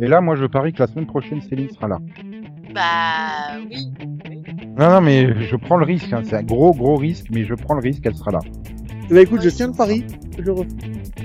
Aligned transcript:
Et 0.00 0.06
là, 0.08 0.20
moi, 0.20 0.36
je 0.36 0.44
parie 0.46 0.72
que 0.72 0.80
la 0.80 0.86
semaine 0.86 1.06
prochaine, 1.06 1.40
Céline 1.40 1.70
sera 1.70 1.88
là. 1.88 1.98
Bah 2.74 3.58
oui. 3.70 3.92
Non, 4.76 4.90
non, 4.90 5.00
mais 5.00 5.42
je 5.44 5.56
prends 5.56 5.76
le 5.76 5.84
risque. 5.84 6.12
hein. 6.12 6.22
C'est 6.24 6.36
un 6.36 6.42
gros, 6.42 6.72
gros 6.74 6.96
risque, 6.96 7.26
mais 7.30 7.44
je 7.44 7.54
prends 7.54 7.74
le 7.74 7.80
risque 7.80 8.02
qu'elle 8.02 8.16
sera 8.16 8.32
là. 8.32 8.40
Bah 9.10 9.20
écoute, 9.20 9.42
je 9.42 9.50
tiens 9.50 9.68
le 9.68 9.72
pari. 9.74 10.04
Je 10.38 10.50
re- 10.50 10.66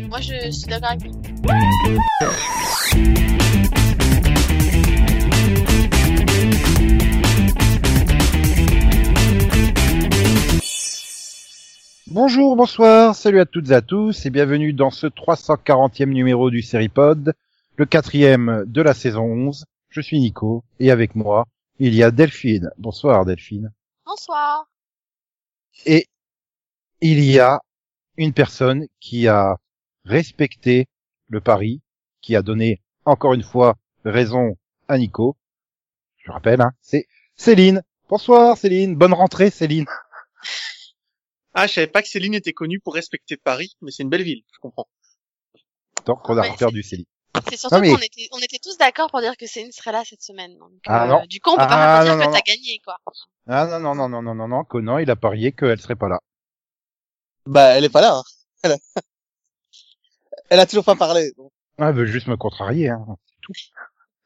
Moi 0.10 0.20
je 0.22 0.52
suis 0.52 0.68
d'accord 0.68 0.90
avec 0.92 1.04
lui. 1.04 1.12
Bonjour, 12.08 12.56
bonsoir, 12.56 13.16
salut 13.16 13.40
à 13.40 13.46
toutes 13.46 13.70
et 13.70 13.74
à 13.74 13.82
tous, 13.82 14.26
et 14.26 14.30
bienvenue 14.30 14.74
dans 14.74 14.90
ce 14.90 15.06
340e 15.08 16.06
numéro 16.10 16.50
du 16.50 16.62
Seripod, 16.62 17.34
le 17.80 17.86
quatrième 17.86 18.66
de 18.68 18.82
la 18.82 18.94
saison 18.94 19.24
11. 19.24 19.64
Je 19.88 20.02
suis 20.02 20.20
Nico, 20.20 20.66
et 20.82 20.92
avec 20.92 21.16
moi, 21.16 21.46
il 21.80 21.96
y 21.96 22.04
a 22.04 22.12
Delphine. 22.12 22.70
Bonsoir, 22.78 23.24
Delphine. 23.24 23.72
Bonsoir. 24.06 24.70
Et 25.86 26.06
il 27.00 27.24
y 27.24 27.40
a 27.40 27.62
une 28.18 28.34
personne 28.34 28.86
qui 29.00 29.30
a 29.30 29.56
respecté 30.04 30.88
le 31.30 31.40
pari, 31.40 31.82
qui 32.20 32.36
a 32.36 32.42
donné 32.42 32.82
encore 33.06 33.34
une 33.34 33.44
fois 33.44 33.78
raison 34.04 34.58
à 34.90 34.98
Nico. 34.98 35.38
Je 36.18 36.34
rappelle, 36.34 36.60
hein, 36.60 36.74
c'est 36.82 37.08
Céline. 37.38 37.82
Bonsoir 38.10 38.58
Céline, 38.58 38.96
bonne 38.98 39.14
rentrée 39.14 39.50
Céline. 39.50 39.86
Ah, 41.56 41.66
je 41.66 41.74
savais 41.74 41.88
pas 41.88 42.04
que 42.04 42.08
Céline 42.08 42.36
était 42.36 42.54
connue 42.54 42.80
pour 42.80 42.94
respecter 42.94 43.36
Paris, 43.36 43.76
mais 43.82 43.90
c'est 43.90 44.04
une 44.04 44.10
belle 44.10 44.22
ville, 44.22 44.44
je 44.54 44.60
comprends. 44.60 44.88
Donc 46.06 46.30
on 46.30 46.38
a 46.38 46.42
Ouais, 46.42 46.56
perdu 46.58 46.84
Céline. 46.84 47.08
C'est 47.50 47.58
surtout 47.58 47.80
mais- 47.80 47.92
qu'on 47.92 47.98
était, 48.00 48.28
on 48.32 48.40
était 48.40 48.58
tous 48.62 48.78
d'accord 48.78 49.10
pour 49.10 49.22
dire 49.22 49.38
que 49.38 49.46
Céline 49.48 49.72
serait 49.72 49.92
là 49.92 50.04
cette 50.06 50.22
semaine. 50.22 50.58
Donc, 50.58 50.72
Ah, 50.88 51.04
euh, 51.04 51.08
non. 51.08 51.26
Du 51.28 51.40
coup, 51.40 51.52
on 51.52 51.56
peut 51.56 51.62
Ah, 51.64 51.68
pas 51.68 51.76
vraiment 51.78 52.00
non, 52.00 52.04
dire 52.04 52.14
non, 52.16 52.20
que 52.20 52.38
t'as 52.44 52.52
non. 52.52 52.56
gagné, 52.56 52.82
quoi. 52.84 52.98
Ah 53.48 53.66
non 53.68 53.80
non 53.80 53.96
non 53.96 54.10
non 54.10 54.22
non 54.22 54.36
non 54.36 54.48
non, 54.48 54.64
Conan 54.64 54.98
il 55.00 55.10
a 55.10 55.16
parié 55.16 55.52
qu'elle 55.52 55.80
serait 55.80 55.96
pas 55.96 56.08
là. 56.10 56.20
Bah, 57.46 57.78
elle 57.78 57.86
est 57.86 57.90
pas 57.90 58.02
là. 58.02 58.16
hein. 58.18 58.24
Elle 58.64 58.72
a, 58.74 58.78
elle 60.50 60.60
a 60.60 60.66
toujours 60.66 60.84
pas 60.84 60.96
parlé. 60.96 61.32
donc. 61.38 61.52
Ah, 61.78 61.90
elle 61.90 61.96
veut 61.96 62.06
juste 62.06 62.28
me 62.28 62.36
contrarier. 62.36 62.90
Hein. 62.90 63.06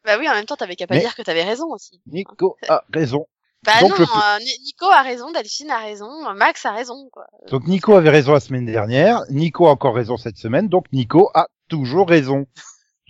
Bah 0.06 0.18
oui, 0.20 0.28
en 0.28 0.34
même 0.34 0.46
temps, 0.46 0.56
t'avais 0.56 0.76
qu'à 0.76 0.88
pas 0.88 0.96
Mais- 0.96 1.02
dire 1.02 1.16
que 1.16 1.22
t'avais 1.22 1.44
raison 1.44 1.68
aussi. 1.72 2.02
Nico 2.08 2.58
a 2.68 2.84
raison. 2.94 3.28
Bah 3.64 3.80
Donc, 3.80 3.98
non, 3.98 4.06
euh, 4.06 4.40
Ni- 4.40 4.60
Nico 4.66 4.86
a 4.88 5.02
raison, 5.04 5.32
Delphine 5.32 5.70
a 5.72 5.78
raison, 5.80 6.34
Max 6.34 6.66
a 6.66 6.72
raison, 6.74 7.08
quoi. 7.12 7.26
Donc 7.50 7.66
Nico 7.68 7.94
avait 7.96 8.10
raison 8.10 8.34
la 8.34 8.42
semaine 8.42 8.66
dernière, 8.66 9.22
Nico 9.30 9.68
a 9.68 9.72
encore 9.72 9.96
raison 9.96 10.18
cette 10.18 10.36
semaine, 10.38 10.68
donc 10.68 10.92
Nico 10.92 11.30
a 11.34 11.48
toujours 11.70 12.10
raison. 12.10 12.46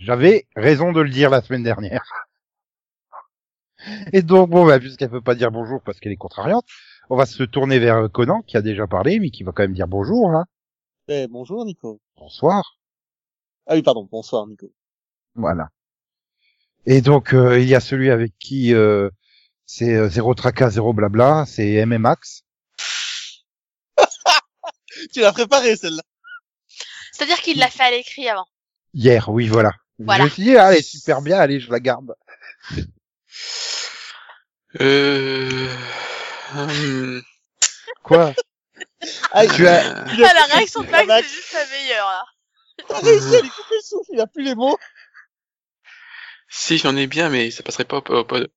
J'avais 0.04 0.46
raison 0.54 0.92
de 0.92 1.00
le 1.00 1.08
dire 1.08 1.30
la 1.30 1.40
semaine 1.40 1.62
dernière. 1.62 2.04
Et 4.12 4.20
donc 4.20 4.50
bon, 4.50 4.66
bah, 4.66 4.78
puisqu'elle 4.78 5.08
peut 5.08 5.22
pas 5.22 5.34
dire 5.34 5.50
bonjour 5.50 5.80
parce 5.82 5.98
qu'elle 5.98 6.12
est 6.12 6.16
contrariante, 6.16 6.66
on 7.08 7.16
va 7.16 7.24
se 7.24 7.42
tourner 7.42 7.78
vers 7.78 8.10
Conan 8.12 8.42
qui 8.42 8.58
a 8.58 8.62
déjà 8.62 8.86
parlé, 8.86 9.18
mais 9.18 9.30
qui 9.30 9.44
va 9.44 9.52
quand 9.52 9.62
même 9.62 9.72
dire 9.72 9.88
bonjour. 9.88 10.30
Hein. 10.30 10.44
Eh, 11.08 11.26
bonjour, 11.26 11.64
Nico. 11.64 12.02
Bonsoir. 12.18 12.78
Ah 13.66 13.76
oui, 13.76 13.82
pardon, 13.82 14.06
bonsoir, 14.12 14.46
Nico. 14.46 14.70
Voilà. 15.36 15.70
Et 16.84 17.00
donc 17.00 17.32
euh, 17.32 17.58
il 17.58 17.66
y 17.66 17.74
a 17.74 17.80
celui 17.80 18.10
avec 18.10 18.34
qui 18.38 18.74
euh, 18.74 19.08
c'est 19.64 19.94
euh, 19.94 20.10
zéro 20.10 20.34
tracas, 20.34 20.68
zéro 20.68 20.92
blabla, 20.92 21.46
c'est 21.46 21.86
MMAX. 21.86 22.44
Tu 25.14 25.20
l'as 25.20 25.32
préparé, 25.32 25.76
celle-là. 25.76 26.02
C'est-à-dire 27.12 27.40
qu'il 27.40 27.58
l'a 27.58 27.68
fait 27.68 27.84
à 27.84 27.90
l'écrit 27.90 28.28
avant. 28.28 28.46
Hier, 28.92 29.30
oui, 29.30 29.48
voilà. 29.48 29.72
Voilà. 29.98 30.24
Je 30.24 30.28
me 30.28 30.34
suis 30.34 30.42
dit, 30.42 30.56
allez, 30.56 30.82
super 30.82 31.22
bien, 31.22 31.38
allez, 31.38 31.60
je 31.60 31.70
la 31.70 31.80
garde. 31.80 32.14
Euh... 34.80 35.68
hum, 36.54 37.22
Quoi? 38.02 38.34
Ah, 39.30 39.46
Tu 39.46 39.66
as- 39.66 39.82
il 40.14 40.24
a- 40.24 40.30
Ah, 40.30 40.34
la 40.34 40.54
réaction 40.56 40.82
de 40.82 40.90
Max, 40.90 41.06
c'est 41.08 41.34
juste 41.34 41.52
la 41.52 41.66
meilleure, 41.66 42.06
là. 42.06 42.24
Il 42.78 42.94
a 42.94 42.98
réussi 42.98 43.36
à 43.36 43.40
lui 43.40 43.48
couper 43.50 43.74
le 43.76 43.82
souffle, 43.82 44.10
il 44.12 44.20
a 44.20 44.26
plus 44.26 44.42
les 44.42 44.54
mots. 44.54 44.78
Si, 46.48 46.78
j'en 46.78 46.96
ai 46.96 47.06
bien, 47.06 47.30
mais 47.30 47.50
ça 47.50 47.62
passerait 47.62 47.84
pas 47.84 47.98
au, 47.98 48.24
pod. 48.24 48.50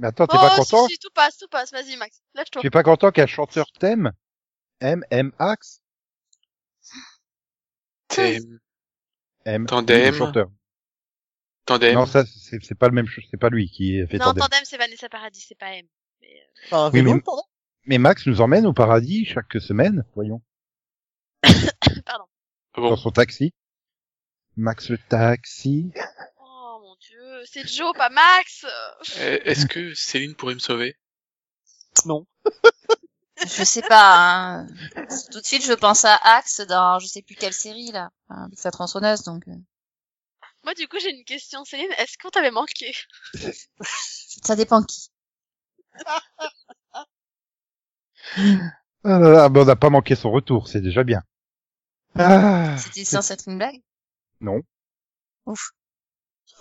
Mais 0.00 0.08
attends, 0.08 0.26
t'es 0.26 0.36
oh, 0.36 0.40
pas 0.40 0.56
content? 0.56 0.86
si, 0.86 0.94
si, 0.94 0.98
tout 0.98 1.10
passe, 1.14 1.38
tout 1.38 1.48
passe. 1.48 1.70
Vas-y, 1.72 1.96
Max. 1.96 2.20
Lâche-toi. 2.34 2.60
Tu 2.60 2.66
es 2.66 2.70
pas 2.70 2.82
content 2.82 3.10
qu'un 3.10 3.26
chanteur 3.26 3.66
t'aime? 3.78 4.12
Thème, 4.80 5.04
M. 9.44 9.66
Tandem. 9.66 10.10
le 10.10 10.12
chanteur. 10.12 10.48
Tandem. 11.66 11.94
Non, 11.94 12.06
ça, 12.06 12.24
c'est 12.26 12.62
c'est 12.62 12.74
pas 12.74 12.88
le 12.88 12.94
même, 12.94 13.06
ch- 13.06 13.26
c'est 13.30 13.36
pas 13.40 13.48
lui 13.50 13.68
qui 13.70 14.04
fait 14.06 14.18
Non, 14.18 14.26
Tandem. 14.26 14.42
Tandem, 14.42 14.64
c'est 14.64 14.76
Vanessa 14.76 15.08
Paradis, 15.08 15.44
c'est 15.48 15.58
pas 15.58 15.72
M. 15.74 15.86
Mais, 16.20 16.28
euh, 16.72 16.76
un 16.76 16.90
Oui, 16.90 17.02
mais-. 17.02 17.20
Mais 17.86 17.98
Max 17.98 18.26
nous 18.26 18.40
emmène 18.40 18.64
au 18.66 18.72
paradis 18.72 19.26
chaque 19.26 19.60
semaine, 19.60 20.04
voyons, 20.14 20.40
Pardon. 22.06 22.24
Ah 22.76 22.80
bon. 22.80 22.90
dans 22.90 22.96
son 22.96 23.10
taxi. 23.10 23.52
Max 24.56 24.88
le 24.88 24.98
taxi. 24.98 25.90
Oh 26.40 26.78
mon 26.82 26.96
dieu, 26.96 27.44
c'est 27.44 27.66
Joe, 27.68 27.92
pas 27.96 28.08
Max. 28.08 28.64
Euh, 29.18 29.38
Est-ce 29.44 29.66
que 29.66 29.92
Céline 29.94 30.34
pourrait 30.34 30.54
me 30.54 30.60
sauver? 30.60 30.96
Non. 32.06 32.26
Je 33.46 33.64
sais 33.64 33.82
pas. 33.82 34.60
Hein. 34.60 34.66
Tout 35.30 35.40
de 35.40 35.44
suite, 35.46 35.64
je 35.66 35.72
pense 35.74 36.04
à 36.04 36.14
Axe 36.22 36.60
dans 36.66 36.98
je 36.98 37.06
sais 37.06 37.20
plus 37.22 37.34
quelle 37.34 37.52
série 37.52 37.90
là, 37.92 38.10
enfin, 38.28 38.44
avec 38.44 38.58
sa 38.58 38.70
tronçonneuse. 38.70 39.22
Donc, 39.24 39.46
euh, 39.48 39.52
Moi, 40.64 40.74
du 40.74 40.88
coup, 40.88 40.98
j'ai 41.00 41.10
une 41.10 41.24
question, 41.24 41.64
Céline. 41.64 41.90
Est-ce 41.98 42.16
qu'on 42.18 42.30
t'avait 42.30 42.50
manqué? 42.50 42.92
Ça 44.44 44.56
dépend 44.56 44.82
qui. 44.82 45.10
Ah 49.04 49.18
là 49.18 49.18
là, 49.30 49.48
ben 49.48 49.60
on 49.60 49.64
n'a 49.66 49.76
pas 49.76 49.90
manqué 49.90 50.14
son 50.14 50.30
retour, 50.30 50.68
c'est 50.68 50.80
déjà 50.80 51.04
bien. 51.04 51.22
Ah, 52.16 52.76
C'était 52.78 53.04
censé 53.04 53.34
être 53.34 53.48
une 53.48 53.58
blague? 53.58 53.82
non. 54.40 54.60
Ouf. 55.46 55.70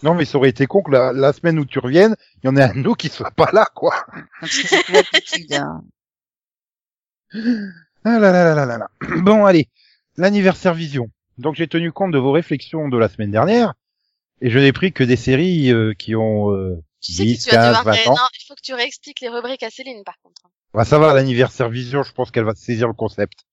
Non, 0.01 0.13
mais 0.15 0.25
ça 0.25 0.37
aurait 0.37 0.49
été 0.49 0.65
con 0.67 0.83
que 0.83 0.91
la, 0.91 1.13
la 1.13 1.31
semaine 1.31 1.57
où 1.59 1.65
tu 1.65 1.79
reviennes, 1.79 2.15
il 2.43 2.47
y 2.47 2.49
en 2.49 2.57
ait 2.57 2.63
un 2.63 2.73
de 2.73 2.79
nous 2.79 2.93
qui 2.95 3.07
soit 3.09 3.31
pas 3.31 3.49
là, 3.53 3.65
quoi. 3.73 4.05
Parce 4.41 4.57
que 4.57 4.67
c'est 4.67 4.83
plus 4.83 4.93
l'habitude. 4.93 5.53
Hein. 5.53 5.83
Ah 8.03 8.19
là 8.19 8.31
là 8.31 8.43
là 8.43 8.55
là 8.55 8.65
là 8.65 8.77
là. 8.77 8.89
Bon, 9.21 9.45
allez, 9.45 9.69
l'anniversaire 10.17 10.73
vision. 10.73 11.09
Donc 11.37 11.55
j'ai 11.55 11.67
tenu 11.67 11.91
compte 11.91 12.11
de 12.11 12.17
vos 12.17 12.31
réflexions 12.33 12.89
de 12.89 12.97
la 12.97 13.07
semaine 13.07 13.31
dernière, 13.31 13.73
et 14.45 14.49
je 14.49 14.59
n'ai 14.59 14.73
pris 14.73 14.91
que 14.91 15.03
des 15.03 15.15
séries 15.15 15.71
euh, 15.71 15.93
qui 15.93 16.15
ont 16.15 16.51
euh, 16.51 16.75
Tu 17.01 17.13
sais 17.13 17.23
10, 17.23 17.45
que 17.45 17.49
tu 17.49 17.55
vas 17.55 17.61
15, 17.73 17.77
devoir... 17.77 17.95
20 17.95 18.07
ans. 18.11 18.15
Non, 18.15 18.27
il 18.39 18.45
faut 18.47 18.55
que 18.55 18.61
tu 18.61 18.73
réexpliques 18.73 19.21
les 19.21 19.29
rubriques 19.29 19.63
à 19.63 19.69
Céline, 19.69 20.03
par 20.03 20.15
contre. 20.21 20.41
Bah, 20.73 20.83
ça 20.85 20.99
va, 20.99 21.13
l'anniversaire 21.13 21.69
vision, 21.69 22.03
je 22.03 22.11
pense 22.11 22.29
qu'elle 22.29 22.43
va 22.43 22.53
saisir 22.53 22.87
le 22.87 22.93
concept. 22.93 23.45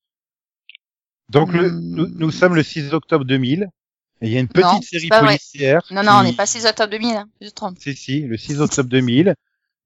Donc 1.28 1.52
le- 1.52 1.70
Hmm. 1.70 1.94
nous, 1.94 2.06
nous 2.08 2.30
sommes 2.32 2.54
le 2.56 2.62
6 2.64 2.92
octobre 2.92 3.24
2000, 3.24 3.68
et 4.20 4.26
il 4.26 4.32
y 4.32 4.36
a 4.36 4.40
une 4.40 4.48
petite 4.48 4.64
Non, 4.64 4.82
série 4.82 5.08
vrai. 5.08 5.20
policière. 5.20 5.82
Non, 5.90 6.02
non, 6.02 6.12
on 6.18 6.22
n'est 6.24 6.32
pas 6.32 6.46
6 6.46 6.66
octobre 6.66 6.90
2000. 6.90 7.16
Hein. 7.16 7.28
Je 7.40 7.48
te 7.48 7.54
trompe. 7.54 7.78
Si, 7.78 7.94
si, 7.94 8.22
le 8.22 8.36
6 8.36 8.60
octobre 8.60 8.88
2000, 8.88 9.34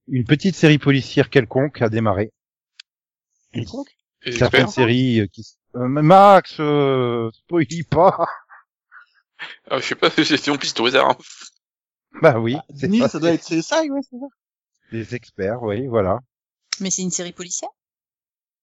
une 0.09 0.25
petite 0.25 0.57
série 0.57 0.79
policière 0.79 1.29
quelconque 1.29 1.83
a 1.83 1.89
démarré. 1.91 2.33
Quelconque? 3.53 3.95
Certaines 4.39 4.69
séries 4.69 5.21
euh, 5.21 5.27
qui... 5.27 5.45
Euh, 5.77 5.87
Max, 5.87 6.57
euh, 6.61 7.31
spoilie 7.33 7.83
pas 7.83 8.27
Ah, 9.71 9.79
je 9.79 9.87
sais 9.87 9.95
pas, 9.95 10.11
c'est 10.11 10.51
en 10.51 10.57
plus 10.57 10.75
au 10.79 10.87
hasard. 10.87 11.11
hein. 11.11 11.17
Bah 12.23 12.39
oui, 12.39 12.57
c'est 12.77 12.87
2000, 12.89 13.03
ça, 13.03 13.09
ça 13.09 13.19
doit 13.19 13.33
être 13.33 13.43
CSI, 13.49 13.91
ouais, 13.91 14.01
c'est 14.09 14.19
ça. 14.19 14.27
des 14.93 15.15
experts, 15.15 15.63
oui, 15.63 15.87
voilà, 15.87 16.21
Mais 16.81 16.91
c'est 16.91 17.03
une 17.03 17.11
série 17.11 17.33
policière? 17.33 17.71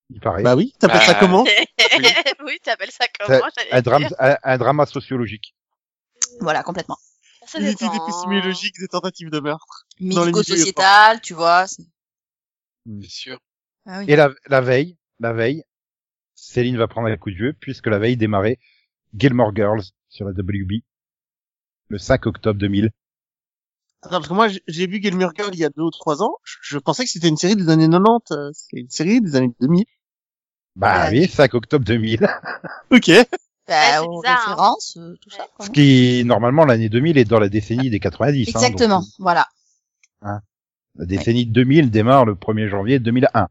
il 0.09 0.19
paraît. 0.19 0.43
Bah 0.43 0.55
oui, 0.55 0.73
t'appelles 0.79 1.01
ça 1.01 1.13
Bah, 1.13 1.19
comment? 1.19 1.43
oui, 2.45 2.59
t'appelles 2.63 2.91
ça 2.91 3.05
comment 3.19 3.47
j'allais 3.57 3.71
un, 3.71 3.81
drame, 3.81 4.03
dire. 4.03 4.15
un, 4.19 4.37
un 4.43 4.57
drama 4.57 4.85
sociologique. 4.85 5.55
Voilà, 6.41 6.63
complètement. 6.63 6.97
Ça 7.47 7.59
Une 7.59 7.65
étude 7.67 7.91
dépend. 7.91 8.05
épistémologique 8.05 8.75
des 8.79 8.87
tentatives 8.87 9.29
de 9.29 9.39
meurtre. 9.39 9.85
Dans 9.99 10.21
les 10.25 10.31
Médico-sociétal, 10.31 11.21
tu 11.21 11.33
vois. 11.33 11.65
c'est- 11.67 11.83
Bien 12.85 13.09
sûr. 13.09 13.39
Ah 13.85 13.99
oui. 13.99 14.05
Et 14.09 14.15
la, 14.15 14.29
la 14.47 14.61
veille, 14.61 14.97
la 15.19 15.33
veille, 15.33 15.63
Céline 16.35 16.77
va 16.77 16.87
prendre 16.87 17.07
un 17.07 17.17
coup 17.17 17.31
de 17.31 17.35
vieux, 17.35 17.53
puisque 17.53 17.87
la 17.87 17.97
veille 17.99 18.17
démarrait 18.17 18.59
Gilmore 19.17 19.55
Girls 19.55 19.83
sur 20.11 20.25
la 20.25 20.31
WB, 20.31 20.83
le 21.87 21.97
5 21.97 22.25
octobre 22.27 22.59
2000. 22.59 22.91
Attends, 24.03 24.17
parce 24.17 24.27
que 24.27 24.33
moi, 24.33 24.47
j'ai- 24.67 24.87
vu 24.87 25.01
Gilmore 25.01 25.31
Girl 25.35 25.49
il 25.53 25.59
y 25.59 25.65
a 25.65 25.69
deux 25.69 25.83
ou 25.83 25.91
trois 25.91 26.21
ans. 26.21 26.35
Je, 26.43 26.57
je 26.61 26.77
pensais 26.77 27.03
que 27.05 27.09
c'était 27.09 27.27
une 27.29 27.37
série 27.37 27.55
des 27.55 27.69
années 27.69 27.87
90. 27.89 28.31
euh, 28.31 28.49
C'est 28.53 28.77
une 28.77 28.89
série 28.89 29.21
des 29.21 29.35
années 29.35 29.53
2000. 29.59 29.85
Bah 30.75 31.09
Ouais. 31.09 31.21
oui, 31.21 31.27
5 31.27 31.53
octobre 31.53 31.85
2000. 31.85 32.19
Ok. 32.91 33.07
Ouais, 33.07 33.25
Bah, 33.67 34.03
aux 34.03 34.21
bizarre, 34.21 34.37
hein. 34.37 34.49
références, 34.49 34.97
euh, 34.97 35.15
tout 35.21 35.29
ça. 35.29 35.47
Quoi. 35.55 35.65
Ce 35.65 35.71
qui, 35.71 36.23
normalement, 36.25 36.65
l'année 36.65 36.89
2000 36.89 37.17
est 37.17 37.25
dans 37.25 37.39
la 37.39 37.47
décennie 37.47 37.89
des 37.89 37.99
90. 37.99 38.49
hein, 38.49 38.59
Exactement. 38.59 38.99
donc, 38.99 39.07
Voilà. 39.19 39.47
la 40.21 41.05
décennie 41.05 41.45
2000 41.45 41.89
démarre 41.89 42.25
le 42.25 42.35
1er 42.35 42.67
janvier 42.67 42.99
2001. 42.99 43.47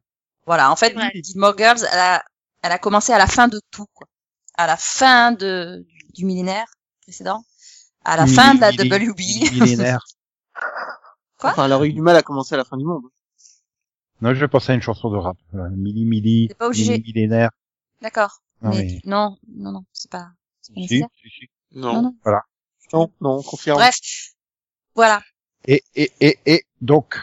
Voilà. 0.46 0.70
En 0.70 0.76
fait. 0.76 0.94
Gilmore 1.24 1.56
Girls, 1.56 1.80
elle 1.92 1.98
a, 1.98 2.22
elle 2.62 2.72
a 2.72 2.78
commencé 2.78 3.12
à 3.12 3.18
la 3.18 3.26
fin 3.26 3.48
de 3.48 3.60
tout, 3.70 3.86
quoi. 3.94 4.06
À 4.58 4.66
la 4.66 4.76
fin 4.76 5.32
de, 5.32 5.86
du 6.14 6.24
millénaire 6.24 6.66
précédent. 7.02 7.44
À 8.04 8.16
la 8.16 8.26
fin 8.26 8.54
de 8.54 8.60
la 8.60 8.70
WB. 8.70 9.18
millénaire. 9.60 10.04
Quoi? 11.38 11.50
Enfin, 11.50 11.66
elle 11.66 11.72
aurait 11.72 11.88
eu 11.88 11.92
du 11.92 12.02
mal 12.02 12.16
à 12.16 12.22
commencer 12.22 12.54
à 12.54 12.58
la 12.58 12.64
fin 12.64 12.76
du 12.76 12.84
monde. 12.84 13.02
Non, 14.20 14.34
je 14.34 14.44
pensais 14.46 14.72
à 14.72 14.74
une 14.74 14.82
chanson 14.82 15.10
de 15.10 15.16
rap. 15.16 15.36
C'est 15.50 16.54
pas 16.58 16.66
obligé. 16.66 16.98
milli- 16.98 17.02
millénaire. 17.06 17.50
D'accord. 18.02 18.42
Non, 18.62 18.70
mais 18.70 18.84
mais- 18.84 19.00
non, 19.04 19.38
non, 19.48 19.72
non, 19.72 19.84
c'est 19.92 20.10
pas. 20.10 20.30
c'est 20.60 20.74
pas 20.74 20.80
Si, 20.80 20.82
nécessaire. 20.82 21.08
si, 21.22 21.28
si. 21.30 21.46
Non. 21.72 21.94
Non, 21.94 22.02
non. 22.02 22.14
Non, 22.92 23.12
non, 23.20 23.30
on 23.38 23.42
confirme. 23.42 23.78
Bref, 23.78 23.94
voilà. 24.94 25.22
Et, 25.66 25.82
et, 25.94 26.10
et, 26.20 26.38
et 26.46 26.64
donc, 26.80 27.16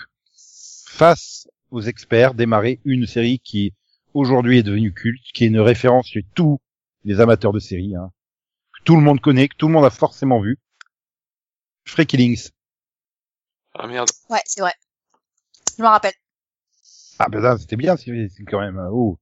face 0.87 1.47
aux 1.71 1.81
experts, 1.81 2.33
démarrer 2.33 2.79
une 2.85 3.05
série 3.05 3.39
qui 3.39 3.73
aujourd'hui 4.13 4.59
est 4.59 4.63
devenue 4.63 4.93
culte, 4.93 5.21
qui 5.33 5.43
est 5.43 5.47
une 5.47 5.59
référence 5.59 6.07
chez 6.07 6.25
tous 6.35 6.59
les 7.03 7.19
amateurs 7.19 7.51
de 7.53 7.59
séries, 7.59 7.95
hein, 7.95 8.11
tout 8.87 8.95
le 8.95 9.01
monde 9.01 9.19
connaît, 9.19 9.49
que 9.49 9.55
tout 9.57 9.67
le 9.67 9.73
monde 9.73 9.83
a 9.83 9.89
forcément 9.89 10.39
vu. 10.39 10.57
Freaky 11.85 12.15
Links. 12.15 12.51
Ah 13.73 13.85
merde. 13.85 14.09
Ouais, 14.29 14.39
c'est 14.45 14.61
vrai. 14.61 14.71
Je 15.77 15.83
m'en 15.83 15.89
rappelle. 15.89 16.13
Ah 17.19 17.27
ben 17.27 17.41
là, 17.41 17.57
c'était 17.57 17.75
bien, 17.75 17.97
c'est 17.97 18.29
quand 18.49 18.61
même. 18.61 18.79
euh, 18.79 18.89
Oh. 18.89 19.19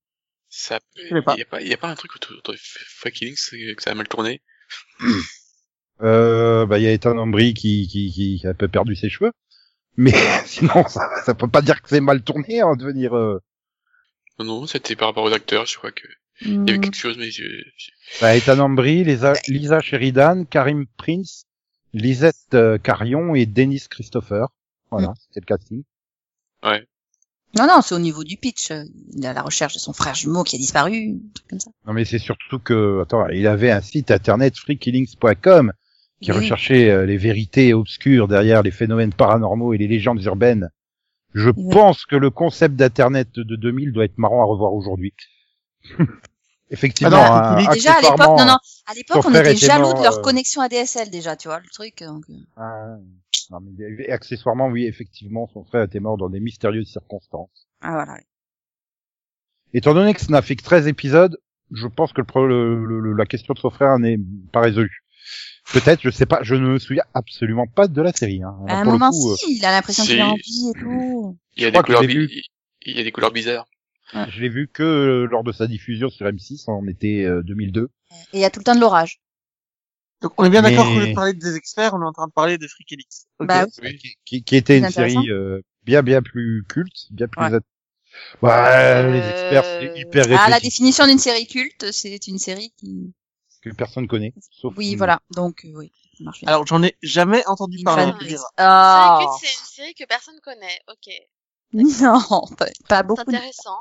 Ça, 0.50 0.80
Je 0.96 1.16
sais 1.16 1.22
pas. 1.24 1.36
y 1.36 1.42
a 1.42 1.46
pas, 1.46 1.62
y 1.62 1.74
a 1.74 1.78
pas 1.78 1.90
un 1.90 1.96
truc 1.96 2.16
autour 2.16 2.54
de 2.54 2.58
Links 3.22 3.76
que 3.76 3.82
ça 3.84 3.90
a 3.90 3.96
mal 3.96 4.08
tourné? 4.08 4.42
Euh, 6.02 6.66
bah 6.66 6.78
il 6.78 6.84
y 6.84 6.88
a 6.88 6.92
Ethan 6.92 7.18
Embry 7.18 7.54
qui, 7.54 7.88
qui, 7.88 8.12
qui, 8.12 8.38
qui 8.38 8.46
a 8.46 8.50
un 8.50 8.54
peu 8.54 8.68
perdu 8.68 8.98
ses 8.98 9.10
cheveux, 9.10 9.32
mais 9.96 10.12
sinon 10.46 10.86
ça, 10.90 11.10
ça 11.24 11.34
peut 11.34 11.48
pas 11.48 11.62
dire 11.62 11.82
que 11.82 11.88
c'est 11.88 12.02
mal 12.02 12.22
tourné, 12.22 12.60
hein, 12.60 12.76
de 12.76 12.84
venir. 12.84 13.16
Euh... 13.16 13.40
Non, 14.38 14.44
non, 14.46 14.68
c'était 14.68 14.98
par 14.98 15.08
rapport 15.08 15.24
aux 15.24 15.32
acteurs, 15.32 15.66
je 15.66 15.78
crois 15.78 15.94
que 15.94 16.06
il 16.42 16.52
y 16.52 16.54
avait 16.70 16.78
Hmm. 16.78 16.82
quelque 16.82 16.96
chose, 16.98 17.18
mais 17.18 17.32
je, 17.32 17.44
Bah, 18.22 18.36
Ethan 18.36 18.60
Embry, 18.60 19.04
Lisa, 19.04 19.34
Lisa 19.48 19.80
Sheridan, 19.80 20.46
Karim 20.46 20.86
Prince, 20.98 21.46
Lisette 21.94 22.36
euh, 22.54 22.78
Carion 22.78 23.36
et 23.36 23.46
Dennis 23.46 23.86
Christopher. 23.90 24.48
Voilà, 24.92 25.14
c'est 25.32 25.40
le 25.40 25.46
casting. 25.46 25.84
Non, 27.58 27.68
non, 27.68 27.82
c'est 27.82 27.96
au 27.96 28.00
niveau 28.00 28.24
du 28.26 28.36
pitch. 28.36 28.72
Il 29.14 29.24
est 29.24 29.28
à 29.28 29.34
la 29.34 29.42
recherche 29.42 29.76
de 29.76 29.80
son 29.80 29.94
frère 29.94 30.14
jumeau 30.14 30.44
qui 30.44 30.58
a 30.58 30.60
disparu, 30.60 31.12
un 31.16 31.34
truc 31.34 31.48
comme 31.48 31.60
ça. 31.60 31.72
Non 31.88 31.94
mais 31.94 32.04
c'est 32.04 32.20
surtout 32.20 32.60
que, 32.60 33.02
attends, 33.02 33.28
il 33.30 33.48
avait 33.48 33.72
un 33.72 33.80
site 33.82 34.12
internet 34.12 34.58
freakillings.com 34.58 35.72
qui 36.22 36.32
Oui, 36.32 36.38
recherchait 36.38 36.90
euh, 36.90 37.06
les 37.06 37.16
vérités 37.18 37.74
obscures 37.74 38.28
derrière 38.28 38.62
les 38.62 38.72
phénomènes 38.72 39.14
paranormaux 39.14 39.74
et 39.74 39.78
les 39.78 39.88
légendes 39.88 40.22
urbaines. 40.24 40.70
Je 41.34 41.50
Oui. 41.56 41.70
pense 41.72 42.06
que 42.06 42.16
le 42.18 42.30
concept 42.30 42.76
d'internet 42.76 43.30
de 43.36 43.56
2000 43.56 43.94
doit 43.94 44.04
être 44.06 44.18
marrant 44.18 44.42
à 44.42 44.46
revoir 44.46 44.74
aujourd'hui. 44.74 45.14
Effectivement, 46.72 47.16
Ah 47.18 47.30
non, 47.30 47.36
hein, 47.36 47.60
il 47.60 47.70
est 47.72 47.74
Déjà 47.76 47.94
à 47.94 48.02
l'époque, 48.02 48.20
non, 48.40 48.46
non, 48.46 48.58
à 48.88 48.94
l'époque, 48.96 49.24
on 49.26 49.34
était 49.36 49.56
jaloux 49.56 49.84
mort, 49.84 49.98
de 50.00 50.04
leur 50.04 50.18
euh, 50.18 50.22
connexion 50.22 50.62
ADSL 50.62 51.10
déjà, 51.12 51.36
tu 51.36 51.48
vois, 51.48 51.60
le 51.60 51.70
truc. 51.70 52.02
Donc... 52.04 52.24
euh. 52.30 52.34
Ah, 52.58 52.96
non, 53.52 53.60
mais 53.62 54.10
accessoirement, 54.10 54.68
oui, 54.68 54.86
effectivement, 54.86 55.48
son 55.54 55.64
frère 55.64 55.84
était 55.84 56.00
mort 56.00 56.18
dans 56.18 56.30
des 56.30 56.40
mystérieuses 56.40 56.90
circonstances. 56.92 57.68
Ah 57.82 57.92
voilà. 57.92 58.20
Étant 59.74 59.94
donné 59.94 60.14
que 60.14 60.22
ça 60.22 60.28
n'a 60.32 60.42
fait 60.42 60.56
que 60.56 60.64
13 60.64 60.88
épisodes, 60.88 61.38
je 61.72 61.88
pense 61.88 62.14
que 62.14 62.22
le, 62.22 62.26
pro- 62.26 62.48
le- 62.48 62.84
le- 62.86 63.14
la 63.14 63.26
question 63.26 63.54
de 63.54 63.60
son 63.60 63.70
frère 63.70 64.00
n'est 64.00 64.18
pas 64.52 64.62
résolue. 64.62 65.04
Peut-être, 65.74 66.02
je 66.02 66.10
sais 66.10 66.26
pas, 66.26 66.40
je 66.44 66.56
ne 66.56 66.68
me 66.68 66.80
souviens 66.80 67.04
absolument 67.14 67.68
pas 67.68 67.88
de 67.88 68.02
la 68.02 68.12
série. 68.14 68.42
Hein. 68.44 68.56
À 68.68 68.80
un 68.80 68.84
Pour 68.84 68.94
le 68.94 68.98
moment, 69.00 69.12
coup, 69.12 69.32
euh, 69.32 69.36
si, 69.36 69.58
il 69.58 69.66
a 69.66 69.72
l'impression 69.72 70.04
si. 70.04 70.12
qu'il 70.12 70.22
a 70.22 70.28
envie 70.30 70.70
et 70.76 70.80
tout. 70.80 71.38
y 71.58 71.66
a 71.66 71.72
des 71.72 71.80
couleurs, 71.80 72.04
il 72.04 72.42
y 72.86 73.00
a 73.00 73.04
des 73.04 73.12
couleurs 73.12 73.32
bizarres. 73.32 73.66
Je 74.14 74.42
l'ai 74.42 74.50
vu 74.50 74.68
que 74.68 74.84
euh, 74.84 75.26
lors 75.28 75.44
de 75.44 75.52
sa 75.52 75.68
diffusion 75.68 76.10
sur 76.10 76.26
M6 76.26 76.70
en 76.70 76.88
été 76.88 77.26
euh, 77.26 77.42
2002. 77.44 77.90
Et 78.12 78.16
il 78.34 78.40
y 78.40 78.46
a 78.46 78.50
tout 78.50 78.60
le 78.60 78.64
temps 78.66 78.76
de 78.76 78.80
l'orage. 78.82 79.20
Donc, 80.22 80.34
on 80.38 80.46
est 80.46 80.50
bien 80.50 80.62
d'accord 80.62 80.86
Mais- 80.86 81.00
lieu 81.00 81.08
de 81.10 81.14
parler 81.16 81.34
des 81.34 81.56
experts, 81.56 81.94
on 81.94 82.02
est 82.02 82.06
en 82.06 82.14
train 82.14 82.28
de 82.28 82.32
parler 82.32 82.58
de 82.58 82.68
Freak 82.68 82.92
Elix. 82.94 83.26
Ok. 83.40 83.48
Bah 83.48 83.66
oui. 83.66 83.72
Oui. 83.84 83.98
Qui, 83.98 84.16
qui- 84.26 84.44
qui 84.44 84.56
était 84.56 84.78
une 84.80 84.90
série 84.90 85.30
euh, 85.30 85.62
bien 85.84 86.02
bien 86.04 86.22
plus 86.22 86.64
culte, 86.70 87.08
bien 87.12 87.28
plus... 87.28 87.42
Ouais. 87.42 87.54
at- 87.54 87.60
Ouais, 88.42 89.12
les 89.12 89.18
experts, 89.28 89.64
c'est 89.66 89.90
Euh, 89.90 89.98
hyper 89.98 90.26
Ah, 90.40 90.50
la 90.50 90.62
définition 90.62 91.06
d'une 91.06 91.20
série 91.20 91.48
culte, 91.48 91.92
c'est 91.92 92.28
une 92.28 92.38
série 92.40 92.72
qui. 92.78 93.14
que 93.62 93.70
personne 93.72 94.08
connaît. 94.08 94.34
Sauf 94.52 94.74
Oui, 94.78 94.96
voilà. 94.96 95.20
Donc, 95.36 95.66
euh, 95.66 95.72
oui. 95.76 95.92
Alors, 96.46 96.66
j'en 96.66 96.82
ai 96.82 96.96
jamais 97.04 97.46
entendu 97.46 97.80
parler. 97.84 98.14
Ah. 98.56 99.20
C'est 99.42 99.48
une 99.48 99.66
série 99.66 99.94
que 99.96 100.06
personne 100.06 100.40
connaît. 100.42 100.80
Ok, 100.90 101.12
Non, 102.02 102.42
pas, 102.58 102.66
pas 102.88 102.98
c'est 102.98 103.04
beaucoup. 103.08 103.24
de- 103.32 103.36
intéressant. 103.36 103.78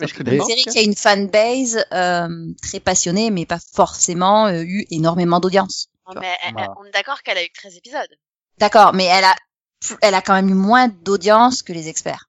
Mais 0.00 0.06
je 0.06 0.14
connais 0.14 0.36
Une 0.36 0.44
série 0.44 0.62
qui 0.64 0.78
a 0.78 0.82
une 0.82 0.94
fanbase 0.94 1.84
euh, 1.92 2.28
très 2.62 2.78
passionnée, 2.80 3.30
mais 3.30 3.46
pas 3.46 3.58
forcément 3.74 4.46
euh, 4.46 4.62
eu 4.62 4.86
énormément 4.90 5.40
d'audience. 5.40 5.88
Mais 6.20 6.36
elle- 6.44 6.52
Voilà. 6.52 6.72
on 6.80 6.84
est 6.84 6.90
d'accord 6.92 7.22
qu'elle 7.22 7.36
a 7.38 7.44
eu 7.44 7.48
que 7.48 7.58
13 7.60 7.76
épisodes. 7.76 8.16
D'accord, 8.58 8.92
mais 8.94 9.04
elle 9.04 9.24
a, 9.24 9.34
elle 10.00 10.14
a 10.14 10.22
quand 10.22 10.34
même 10.34 10.48
eu 10.48 10.54
moins 10.54 10.88
d'audience 10.88 11.62
que 11.62 11.72
les 11.72 11.88
experts. 11.88 12.26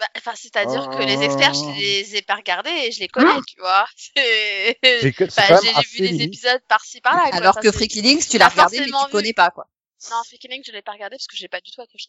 Bah, 0.00 0.06
Enfin, 0.16 0.32
c'est-à-dire 0.36 0.88
que 0.90 1.02
les 1.02 1.16
Oh. 1.18 1.22
experts, 1.22 1.54
je 1.54 1.78
les 1.78 2.16
ai 2.16 2.22
pas 2.22 2.36
regardés 2.36 2.70
et 2.70 2.92
je 2.92 3.00
les 3.00 3.08
connais, 3.08 3.40
tu 3.46 3.60
vois. 3.60 3.84
C'est- 3.96 4.78
C'est 4.82 5.12
que- 5.12 5.28
c'est 5.28 5.40
Enfin, 5.40 5.54
quand 5.56 5.60
j'ai 5.62 5.74
assez 5.74 6.02
vu 6.02 6.08
des 6.18 6.22
épisodes 6.24 6.62
par-ci 6.68 7.00
par-là. 7.00 7.28
quoi. 7.30 7.36
Alors 7.38 7.50
Enfin, 7.50 7.60
que 7.60 7.70
c'est- 7.70 7.76
Freaky 7.76 8.00
Links, 8.02 8.28
tu 8.28 8.38
l'as 8.38 8.48
regardé, 8.48 8.78
mais 8.80 8.86
tu 8.86 9.10
connais 9.10 9.32
pas, 9.32 9.50
quoi. 9.50 9.66
Non, 10.10 10.22
Freaky 10.26 10.48
Link, 10.48 10.64
je 10.66 10.72
l'ai 10.72 10.82
pas 10.82 10.92
regardé 10.92 11.16
parce 11.16 11.26
que 11.26 11.36
j'ai 11.36 11.48
pas 11.48 11.60
du 11.60 11.70
tout 11.70 11.80
accroché. 11.80 12.08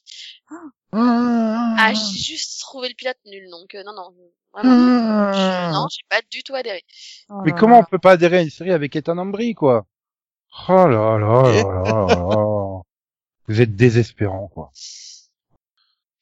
Ah, 0.50 0.56
Ah, 1.78 1.94
j'ai 1.94 2.20
juste 2.20 2.60
trouvé 2.62 2.90
le 2.90 2.96
pilote 2.96 3.18
nul, 3.26 3.50
donc 3.50 3.76
euh, 3.76 3.84
non, 3.84 3.94
non. 3.94 4.14
Vraiment. 4.54 4.72
Je- 5.34 5.74
Non, 5.74 5.88
j'ai 5.90 6.06
pas 6.10 6.22
du 6.30 6.44
tout 6.44 6.56
adhéré. 6.56 6.84
Mais 7.46 7.52
comment 7.54 7.80
on 7.80 7.84
peut 7.84 8.00
pas 8.00 8.12
adhérer 8.12 8.38
à 8.38 8.42
une 8.42 8.50
série 8.50 8.72
avec 8.72 8.96
Ethan 8.96 9.18
Embry, 9.18 9.54
quoi? 9.54 9.86
Oh 10.70 10.88
là 10.88 11.18
là 11.18 11.18
là 11.18 11.64
là 11.64 12.08
là. 12.16 12.82
Vous 13.48 13.62
êtes 13.62 13.76
désespérant, 13.76 14.48
quoi. 14.48 14.72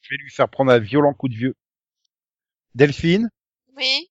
Je 0.01 0.09
vais 0.15 0.17
lui 0.23 0.31
faire 0.31 0.49
prendre 0.49 0.71
un 0.71 0.79
violent 0.79 1.13
coup 1.13 1.27
de 1.29 1.35
vieux. 1.35 1.55
Delphine, 2.75 3.29
Oui. 3.75 4.09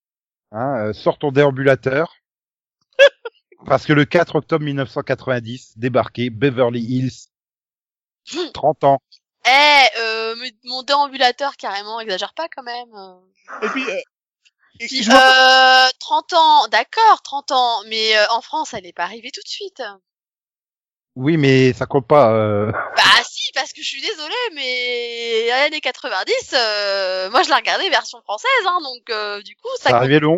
hein, 0.53 0.89
euh, 0.89 0.93
sors 0.93 1.19
ton 1.19 1.33
déambulateur. 1.33 2.15
Parce 3.67 3.87
que 3.87 3.93
le 3.95 4.05
4 4.05 4.37
octobre 4.37 4.65
1990, 4.65 5.79
débarqué 5.79 6.29
Beverly 6.31 6.83
Hills. 6.83 7.30
30 8.53 8.85
ans. 8.85 8.99
Eh, 9.47 9.99
euh, 9.99 10.35
mon 10.65 10.83
déambulateur, 10.83 11.57
carrément, 11.57 12.01
exagère 12.01 12.35
pas 12.35 12.49
quand 12.55 12.63
même. 12.63 12.89
Et 13.63 13.69
puis, 13.69 13.85
euh, 13.89 13.97
et- 14.81 14.87
Puis, 14.87 15.03
je 15.03 15.11
vois- 15.11 15.19
euh, 15.21 15.89
30 15.99 16.33
ans, 16.35 16.67
d'accord, 16.69 17.23
30 17.23 17.51
ans, 17.53 17.83
mais 17.87 18.17
euh, 18.17 18.27
en 18.31 18.41
France, 18.43 18.75
elle 18.75 18.87
est 18.87 18.93
pas 18.93 19.05
arrivée 19.05 19.31
tout 19.33 19.43
de 19.43 19.49
suite. 19.49 19.83
Oui, 21.17 21.37
mais 21.37 21.73
ça 21.73 21.87
compte 21.87 22.07
pas. 22.07 22.33
euh. 22.33 22.71
Bah 22.97 23.03
si, 23.29 23.51
parce 23.53 23.73
que 23.73 23.83
je 23.83 23.87
suis 23.89 24.01
désolée, 24.01 24.35
mais 24.55 25.51
à 25.51 25.59
l'année 25.65 25.81
90, 25.81 26.33
euh, 26.55 27.31
moi 27.31 27.43
je 27.43 27.49
l'ai 27.49 27.55
regardé 27.57 27.91
version 27.91 28.23
française, 28.23 28.49
hein, 28.67 28.79
donc 28.83 29.11
euh, 29.11 29.43
du 29.43 29.57
coup, 29.57 29.69
ça 29.79 29.85
Ça 29.85 29.91
compte. 29.91 29.99
arrivait 29.99 30.21
le 30.21 30.29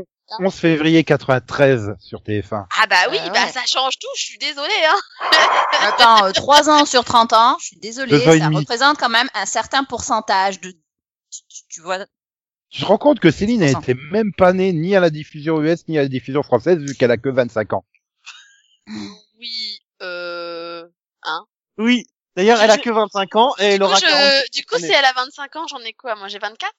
11 0.41 0.55
février 0.55 1.05
93 1.05 1.95
sur 2.01 2.21
TF1. 2.21 2.67
Ah 2.81 2.87
bah 2.89 2.97
oui, 3.11 3.19
Ah 3.21 3.31
bah 3.31 3.49
ça 3.49 3.61
change 3.67 3.99
tout, 3.99 4.09
je 4.17 4.23
suis 4.25 4.39
désolée, 4.39 4.73
hein. 4.87 5.01
Attends, 5.83 6.27
euh, 6.27 6.33
3 6.33 6.71
ans 6.71 6.85
sur 6.85 7.05
30 7.05 7.33
ans, 7.33 7.57
je 7.61 7.67
suis 7.67 7.77
désolée, 7.79 8.19
ça 8.39 8.49
représente 8.49 8.99
quand 8.99 9.09
même 9.09 9.29
un 9.35 9.47
certain 9.47 9.85
pourcentage 9.85 10.61
de... 10.61 10.71
Tu, 10.71 11.63
tu- 11.69 11.81
vois, 11.83 11.99
Je 12.71 12.81
te 12.81 12.85
rends 12.87 12.99
compte 12.99 13.21
que 13.21 13.31
Céline 13.31 13.61
Pour 13.73 13.81
n'était 13.81 13.95
même 14.11 14.33
pas 14.37 14.53
née 14.53 14.73
ni 14.73 14.95
à 14.97 15.01
la 15.01 15.11
diffusion 15.11 15.61
US 15.63 15.87
ni 15.89 15.99
à 15.99 16.03
la 16.03 16.09
diffusion 16.09 16.43
française 16.43 16.79
vu 16.79 16.95
qu'elle 16.95 17.11
a 17.11 17.17
que 17.17 17.29
25 17.29 17.73
ans. 17.75 17.85
Oui, 19.39 19.81
euh... 20.03 20.87
Oui. 21.79 22.05
D'ailleurs, 22.37 22.61
elle 22.63 22.71
a 22.71 22.77
Je- 22.77 22.83
que 22.83 22.91
25 22.91 23.37
ans 23.37 23.53
et 23.59 23.65
elle 23.65 23.73
Du 23.75 23.79
coup, 23.81 23.85
aura 23.87 23.97
je- 23.97 24.07
40 24.07 24.43
du 24.55 24.65
coup, 24.65 24.75
années. 24.77 24.87
si 24.87 24.93
elle 24.93 25.05
a 25.05 25.13
25 25.15 25.57
ans, 25.57 25.67
j'en 25.69 25.79
ai 25.81 25.93
quoi 25.93 26.15
Moi 26.15 26.29
j'ai 26.29 26.39
24 26.39 26.73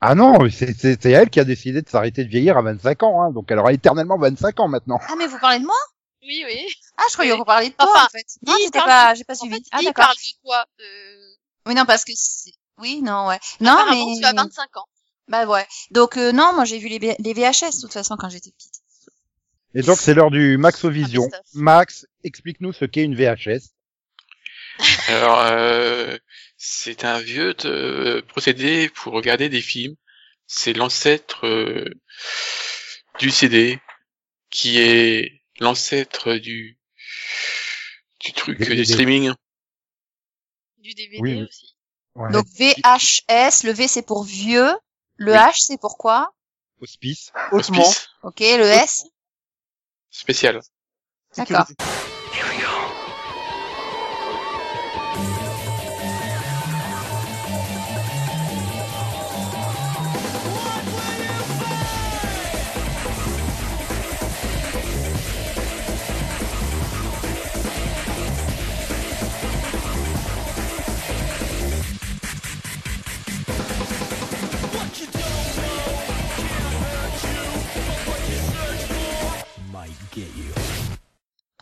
Ah 0.00 0.14
non, 0.14 0.38
c'est 0.50 0.74
c'est- 0.78 1.00
c'est 1.00 1.10
elle 1.10 1.30
qui 1.30 1.40
a 1.40 1.44
décidé 1.44 1.80
de 1.82 1.88
s'arrêter 1.88 2.24
de 2.24 2.28
vieillir 2.28 2.56
à 2.58 2.62
25 2.62 3.02
ans, 3.02 3.22
hein, 3.22 3.30
donc 3.30 3.50
elle 3.50 3.58
aura 3.58 3.72
éternellement 3.72 4.18
25 4.18 4.60
ans 4.60 4.68
maintenant. 4.68 4.98
Ah, 5.08 5.14
mais 5.18 5.26
vous 5.26 5.38
parlez 5.38 5.60
de 5.60 5.64
moi? 5.64 5.74
Oui, 6.22 6.42
oui. 6.46 6.66
Ah, 6.96 7.02
je 7.08 7.14
croyais 7.14 7.32
que 7.32 7.36
vous 7.36 7.44
parliez 7.44 7.70
de 7.70 7.74
toi, 7.74 7.86
Enfin, 7.94 8.04
en 8.06 8.08
fait. 8.08 8.26
Non, 8.46 8.54
parle 8.72 8.86
pas, 8.86 9.14
j'ai 9.14 9.24
pas 9.24 9.32
En 9.34 9.36
suivi. 9.36 9.54
fait, 9.56 9.62
ah, 9.72 9.78
il 9.80 9.84
d'accord. 9.86 10.04
parle 10.06 10.16
de 10.16 10.40
toi. 10.42 10.64
Euh... 10.80 11.34
Oui, 11.66 11.74
non, 11.74 11.84
parce 11.84 12.04
que 12.04 12.12
c'est... 12.14 12.52
Oui, 12.78 13.02
non, 13.02 13.26
ouais. 13.28 13.38
Non, 13.60 13.72
apparemment, 13.72 14.06
mais... 14.14 14.18
tu 14.20 14.24
as 14.26 14.32
25 14.32 14.76
ans. 14.78 14.84
Bah 15.28 15.46
ouais. 15.46 15.66
Donc, 15.90 16.16
euh, 16.18 16.32
non, 16.32 16.52
moi, 16.54 16.64
j'ai 16.64 16.78
vu 16.78 16.88
les, 16.88 16.98
B- 16.98 17.14
les 17.18 17.32
VHS, 17.34 17.76
de 17.76 17.80
toute 17.82 17.92
façon, 17.92 18.16
quand 18.18 18.28
j'étais 18.30 18.50
petite. 18.50 18.74
Et 19.76 19.82
donc 19.82 19.98
c'est 19.98 20.14
l'heure 20.14 20.30
du 20.30 20.56
Maxovision. 20.56 21.28
Ah. 21.32 21.38
Max, 21.54 22.06
explique-nous 22.22 22.72
ce 22.72 22.84
qu'est 22.84 23.02
une 23.02 23.14
VHS. 23.16 23.70
Alors, 25.08 25.40
euh, 25.40 26.16
c'est 26.66 27.04
un 27.04 27.20
vieux 27.20 27.54
euh, 27.66 28.22
procédé 28.22 28.88
pour 28.88 29.12
regarder 29.12 29.50
des 29.50 29.60
films. 29.60 29.96
C'est 30.46 30.72
l'ancêtre 30.72 31.46
euh, 31.46 31.84
du 33.18 33.30
CD, 33.30 33.78
qui 34.48 34.78
est 34.80 35.42
l'ancêtre 35.60 36.34
du 36.34 36.78
du 38.20 38.32
truc 38.32 38.58
DVD. 38.58 38.76
du 38.76 38.84
streaming. 38.86 39.32
Du 40.78 40.94
DVD 40.94 41.18
Oui, 41.20 41.42
aussi. 41.42 41.76
Ouais. 42.14 42.32
Donc, 42.32 42.46
VHS, 42.46 43.64
le 43.64 43.72
V, 43.72 43.86
c'est 43.86 44.06
pour 44.06 44.24
vieux. 44.24 44.72
Le 45.16 45.32
Oui. 45.32 45.38
H, 45.38 45.66
c'est 45.66 45.78
pour 45.78 45.98
quoi? 45.98 46.32
Hospice. 46.80 47.30
hautement. 47.52 47.80
Hospice 47.82 48.08
Ok, 48.22 48.40
le 48.40 48.64
S? 48.64 49.04
Spécial. 50.10 50.60
D'accord. 51.36 51.66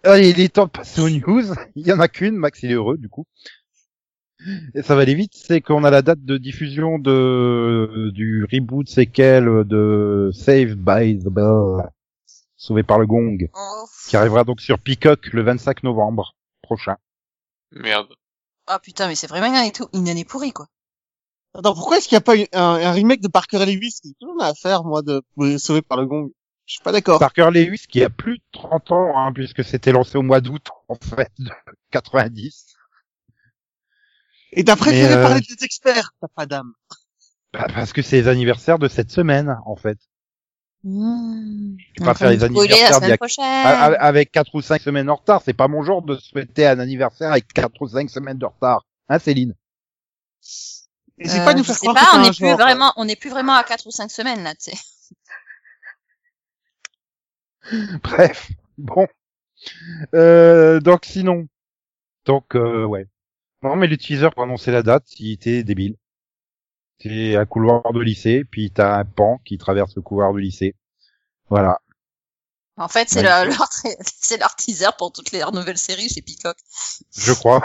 Allez, 0.05 0.31
il 0.31 0.41
est 0.41 0.49
temps 0.55 0.67
de 0.67 0.71
passer 0.71 1.01
aux 1.01 1.09
news. 1.11 1.43
Il 1.77 1.87
y 1.87 1.93
en 1.93 2.01
a 2.01 2.09
qu'une, 2.09 2.37
Max 2.37 2.63
il 2.63 2.71
est 2.73 2.75
heureux 2.75 2.99
du 2.99 3.09
coup. 3.09 3.25
Et 4.75 4.83
ça 4.83 4.97
va 4.97 5.03
aller 5.03 5.15
vite, 5.15 5.35
c'est 5.37 5.61
qu'on 5.61 5.85
a 5.85 5.91
la 5.91 6.03
date 6.03 6.25
de 6.25 6.37
diffusion 6.37 6.99
de 6.99 8.11
du 8.13 8.45
reboot 8.53 8.89
séquel 8.89 9.45
de 9.65 10.31
Saved 10.35 10.79
by 10.79 11.17
the 11.21 11.29
Bell, 11.29 11.89
sauvé 12.57 12.83
par 12.83 12.99
le 12.99 13.07
gong, 13.07 13.49
Oh. 13.55 13.85
qui 14.09 14.17
arrivera 14.17 14.43
donc 14.43 14.61
sur 14.61 14.81
Peacock 14.81 15.33
le 15.33 15.43
25 15.43 15.85
novembre 15.85 16.35
prochain. 16.61 16.97
Merde. 17.71 18.09
Ah 18.67 18.81
putain, 18.81 19.07
mais 19.07 19.15
c'est 19.15 19.29
vraiment 19.29 19.47
une 19.47 19.55
année, 19.55 19.71
tout... 19.73 19.89
une 19.95 20.09
année 20.09 20.25
pourrie, 20.25 20.53
quoi. 20.53 20.67
Attends, 21.55 21.75
pourquoi 21.75 21.99
est-ce 21.99 22.09
qu'il 22.09 22.17
n'y 22.17 22.23
a 22.23 22.23
pas 22.23 22.37
eu 22.37 22.47
un, 22.53 22.61
un 22.85 22.93
remake 22.93 23.21
de 23.21 23.29
Parker 23.29 23.65
Lewis 23.65 24.01
Qu'est-ce 24.03 24.13
que 24.15 24.27
j'en 24.27 24.45
ai 24.45 24.49
à 24.49 24.55
faire, 24.55 24.83
moi, 24.83 25.03
de 25.03 25.23
de 25.37 25.57
sauver 25.59 25.83
par 25.83 26.01
le 26.01 26.07
gong 26.07 26.33
Je 26.73 26.77
suis 26.77 26.85
pas 26.85 26.93
d'accord. 26.93 27.19
Parker 27.19 27.51
Lewis 27.53 27.85
qui 27.87 28.03
a 28.03 28.09
plus 28.09 28.39
de 28.39 28.43
30 28.53 28.93
ans, 28.93 29.13
hein, 29.19 29.31
puisque 29.35 29.63
c'était 29.63 29.93
lancé 29.93 30.17
au 30.17 30.23
mois 30.23 30.41
d'août 30.41 30.69
en 30.89 30.95
fait 30.95 31.31
de 31.39 31.51
90. 31.91 32.65
Et 34.53 34.65
t'as 34.65 34.77
préféré 34.77 35.13
euh, 35.13 35.23
parler 35.23 35.43
des 35.43 35.65
experts, 35.67 36.15
t'as 36.19 36.29
pas 36.35 36.47
d'âme. 36.47 36.73
Bah, 37.53 37.67
parce 37.75 37.93
que 37.93 38.01
c'est 38.01 38.17
les 38.23 38.29
anniversaires 38.29 38.79
de 38.79 38.89
cette 38.89 39.11
semaine 39.11 39.55
en 39.67 39.77
fait. 39.77 39.99
Mmh. 40.85 41.77
Tu 41.95 42.03
vas 42.05 42.15
faire 42.15 42.31
les 42.31 42.39
la 42.39 42.47
anniversaires 42.47 42.89
d'il 42.89 42.95
y 42.95 42.95
semaine 42.95 43.13
a- 43.13 43.17
prochaine. 43.19 43.45
A- 43.45 43.85
a- 43.85 44.03
Avec 44.07 44.33
quatre 44.33 44.55
ou 44.55 44.63
cinq 44.63 44.81
semaines 44.81 45.05
de 45.07 45.11
retard, 45.11 45.43
c'est 45.45 45.53
pas 45.53 45.69
mon 45.69 45.83
genre 45.83 46.01
de 46.01 46.17
souhaiter 46.17 46.67
un 46.67 46.79
anniversaire 46.79 47.33
avec 47.33 47.53
quatre 47.53 47.83
ou 47.83 47.87
cinq 47.89 48.09
semaines 48.09 48.39
de 48.39 48.47
retard. 48.47 48.87
Hein, 49.11 49.19
Céline? 49.19 49.55
Et 51.19 51.29
c'est 51.29 51.41
Euh, 51.41 51.45
pas 51.45 51.53
nous 51.53 51.65
je 51.65 51.69
faire 51.69 51.77
sais 51.77 51.87
pas, 51.93 52.09
on 52.15 52.17
un 52.17 52.23
n'est 52.23 52.31
plus 52.31 52.49
genre. 52.49 52.59
vraiment, 52.59 52.93
on 52.97 53.05
n'est 53.05 53.17
plus 53.17 53.29
vraiment 53.29 53.53
à 53.57 53.63
4 53.63 53.87
ou 53.87 53.91
5 53.91 54.11
semaines, 54.11 54.43
là, 54.43 54.55
tu 54.55 54.71
sais. 54.71 54.79
Bref, 58.03 58.51
bon. 58.79 59.07
Euh, 60.15 60.81
donc 60.81 61.05
sinon, 61.05 61.47
donc 62.25 62.57
euh, 62.57 62.85
ouais. 62.85 63.07
Non 63.63 63.77
mais 63.77 63.87
le 63.87 63.97
teaser 63.97 64.31
pour 64.31 64.43
annoncer 64.43 64.73
la 64.73 64.83
date, 64.83 65.05
il 65.19 65.33
était 65.33 65.63
débile. 65.63 65.97
C'est 67.01 67.37
un 67.37 67.47
couloir 67.47 67.93
de 67.93 68.01
lycée, 68.01 68.45
puis 68.49 68.71
t'as 68.71 68.97
un 68.99 69.05
pan 69.05 69.41
qui 69.45 69.59
traverse 69.59 69.95
le 69.97 70.03
couloir 70.03 70.33
du 70.33 70.41
lycée. 70.41 70.75
Voilà. 71.49 71.81
En 72.77 72.89
fait, 72.89 73.09
c'est 73.09 73.19
Ouais. 73.19 73.25
leur, 73.25 73.45
leur, 73.45 73.69
c'est 74.05 74.39
leur 74.39 74.57
teaser 74.57 74.87
pour 74.99 75.13
toutes 75.13 75.31
les 75.33 75.43
nouvelles 75.53 75.79
séries 75.79 76.09
chez 76.09 76.23
Peacock. 76.23 76.57
Je 77.17 77.33
crois. 77.33 77.61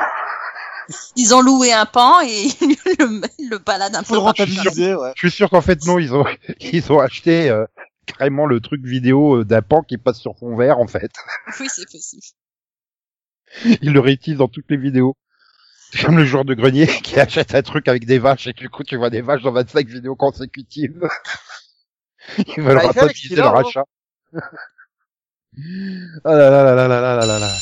Ils 1.15 1.35
ont 1.35 1.41
loué 1.41 1.73
un 1.73 1.85
pan 1.85 2.21
et 2.21 2.27
ils 2.61 2.77
le, 2.99 3.21
le 3.49 3.57
baladent 3.57 3.95
un 3.95 4.03
peu 4.03 4.17
ouais. 4.17 5.11
Je 5.15 5.19
suis 5.19 5.31
sûr 5.31 5.49
qu'en 5.49 5.61
fait 5.61 5.85
non, 5.85 5.99
ils 5.99 6.13
ont 6.13 6.25
ils 6.59 6.91
ont 6.91 6.99
acheté 6.99 7.49
euh, 7.49 7.65
carrément 8.07 8.45
le 8.45 8.59
truc 8.59 8.83
vidéo 8.83 9.41
euh, 9.41 9.45
d'un 9.45 9.61
pan 9.61 9.83
qui 9.83 9.97
passe 9.97 10.19
sur 10.19 10.35
fond 10.37 10.55
vert 10.55 10.79
en 10.79 10.87
fait. 10.87 11.11
Oui, 11.59 11.67
c'est 11.69 11.89
possible. 11.89 12.23
Ils 13.81 13.93
le 13.93 13.99
réutilisent 13.99 14.39
dans 14.39 14.47
toutes 14.47 14.69
les 14.69 14.77
vidéos. 14.77 15.15
C'est 15.91 16.03
comme 16.03 16.17
le 16.17 16.25
joueur 16.25 16.43
de 16.43 16.53
grenier 16.53 16.87
qui 17.03 17.19
achète 17.19 17.55
un 17.55 17.61
truc 17.61 17.87
avec 17.87 18.05
des 18.05 18.19
vaches 18.19 18.47
et 18.47 18.53
que 18.53 18.59
du 18.59 18.69
coup 18.69 18.83
tu 18.83 18.97
vois 18.97 19.09
des 19.09 19.21
vaches 19.21 19.43
dans 19.43 19.51
25 19.51 19.87
vidéos 19.87 20.15
consécutives. 20.15 21.07
Ils 22.37 22.45
veulent 22.61 22.79
il 22.83 23.13
qu'il 23.13 23.39
a, 23.39 23.43
leur 23.43 23.55
achat. 23.57 23.85
Ah 26.25 26.35
là 26.35 26.49
là 26.49 26.63
là 26.63 26.75
là 26.75 26.87
là 26.87 27.15
là 27.15 27.25
là 27.25 27.39
là 27.39 27.53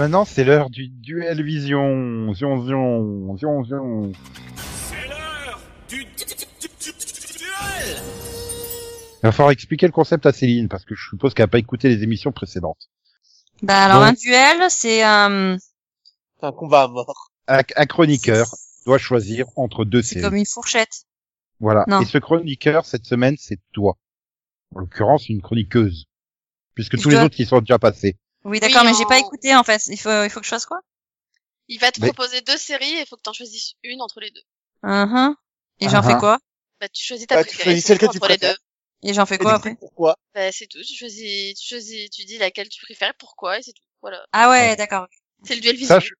maintenant 0.00 0.24
c'est 0.24 0.44
l'heure 0.44 0.70
du 0.70 0.88
duel 0.88 1.42
vision. 1.42 2.32
Zion 2.32 2.64
zion 2.66 3.36
zion 3.36 3.64
zion. 3.64 4.12
C'est 4.88 5.08
l'heure 5.08 5.60
du 5.88 6.04
duel 6.04 7.96
Il 9.18 9.24
va 9.24 9.32
falloir 9.32 9.50
expliquer 9.50 9.84
le 9.86 9.92
concept 9.92 10.24
à 10.24 10.32
Céline 10.32 10.68
parce 10.68 10.86
que 10.86 10.94
je 10.94 11.06
suppose 11.10 11.34
qu'elle 11.34 11.44
n'a 11.44 11.48
pas 11.48 11.58
écouté 11.58 11.90
les 11.90 12.02
émissions 12.02 12.32
précédentes. 12.32 12.88
Bah, 13.62 13.84
alors, 13.84 14.00
Donc- 14.00 14.08
un 14.08 14.12
duel, 14.14 14.70
c'est, 14.70 15.06
euh, 15.06 15.58
C'est 16.40 16.46
un 16.46 16.52
combat 16.52 16.84
à 16.84 16.88
mort. 16.88 17.30
Un, 17.46 17.60
un 17.76 17.86
chroniqueur 17.86 18.46
doit 18.86 18.96
choisir 18.96 19.46
entre 19.56 19.84
deux 19.84 20.00
c'est 20.00 20.14
séries. 20.14 20.24
comme 20.24 20.36
une 20.36 20.46
fourchette. 20.46 21.02
Voilà. 21.58 21.84
Non. 21.88 22.00
Et 22.00 22.06
ce 22.06 22.16
chroniqueur 22.16 22.86
cette 22.86 23.04
semaine 23.04 23.36
c'est 23.38 23.58
toi. 23.72 23.98
En 24.74 24.78
l'occurrence 24.80 25.28
une 25.28 25.42
chroniqueuse. 25.42 26.06
Puisque 26.74 26.96
Je 26.96 27.02
tous 27.02 27.10
les 27.10 27.16
autres 27.18 27.34
qui 27.36 27.44
sont 27.44 27.60
déjà 27.60 27.78
passés. 27.78 28.16
Oui, 28.44 28.60
d'accord, 28.60 28.84
mais 28.84 28.94
j'ai 28.94 29.04
en- 29.04 29.08
pas 29.08 29.18
écouté, 29.18 29.54
en 29.54 29.62
fait. 29.64 29.86
Il 29.88 29.98
faut, 29.98 30.24
il 30.24 30.30
faut 30.30 30.40
que 30.40 30.46
je 30.46 30.50
fasse 30.50 30.66
quoi? 30.66 30.80
Il 31.68 31.78
va 31.78 31.92
te 31.92 32.00
Mais- 32.00 32.08
proposer 32.12 32.40
deux 32.40 32.56
séries 32.56 32.90
et 32.96 33.00
il 33.00 33.06
faut 33.06 33.16
que 33.16 33.22
t'en 33.22 33.32
choisisses 33.32 33.74
une 33.84 34.00
entre 34.02 34.20
les 34.20 34.30
deux. 34.30 34.42
Uh 34.82 35.34
Et 35.80 35.88
j'en 35.88 36.02
fais 36.02 36.14
ah. 36.14 36.18
quoi? 36.18 36.38
Bah, 36.80 36.88
tu 36.88 37.04
choisis 37.04 37.26
ta 37.26 37.36
Bah, 37.36 37.44
tu 37.44 37.48
préférée. 37.50 37.70
choisis 37.72 37.84
celle 37.84 37.98
que 37.98 38.06
tu 38.06 38.16
entre 38.16 38.28
les 38.28 38.38
deux. 38.38 38.56
Et 39.02 39.14
j'en 39.14 39.26
fais 39.26 39.38
quoi 39.38 39.54
après? 39.54 39.76
Pourquoi? 39.76 40.16
Bah, 40.34 40.50
c'est 40.52 40.66
tout. 40.66 40.78
Tu 40.82 40.94
choisis, 40.94 41.54
tu 41.60 41.68
choisis, 41.68 42.10
tu 42.10 42.24
dis 42.24 42.38
laquelle 42.38 42.68
tu 42.68 42.80
préfères, 42.84 43.12
pourquoi, 43.18 43.58
et 43.58 43.62
c'est 43.62 43.72
tout. 43.72 43.82
Voilà. 44.00 44.24
Ah 44.32 44.50
ouais, 44.50 44.76
d'accord. 44.76 45.06
C'est 45.44 45.54
le 45.54 45.60
duel 45.60 45.76
je- 45.78 46.14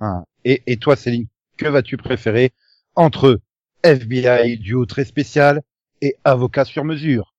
Ah. 0.00 0.22
Et, 0.44 0.62
et 0.66 0.76
toi 0.78 0.96
Céline, 0.96 1.26
que 1.56 1.66
vas-tu 1.66 1.96
préférer 1.96 2.52
entre 2.94 3.40
FBI 3.82 4.58
duo 4.58 4.86
très 4.86 5.04
spécial 5.04 5.62
et 6.00 6.16
avocat 6.24 6.64
sur 6.64 6.84
mesure? 6.84 7.34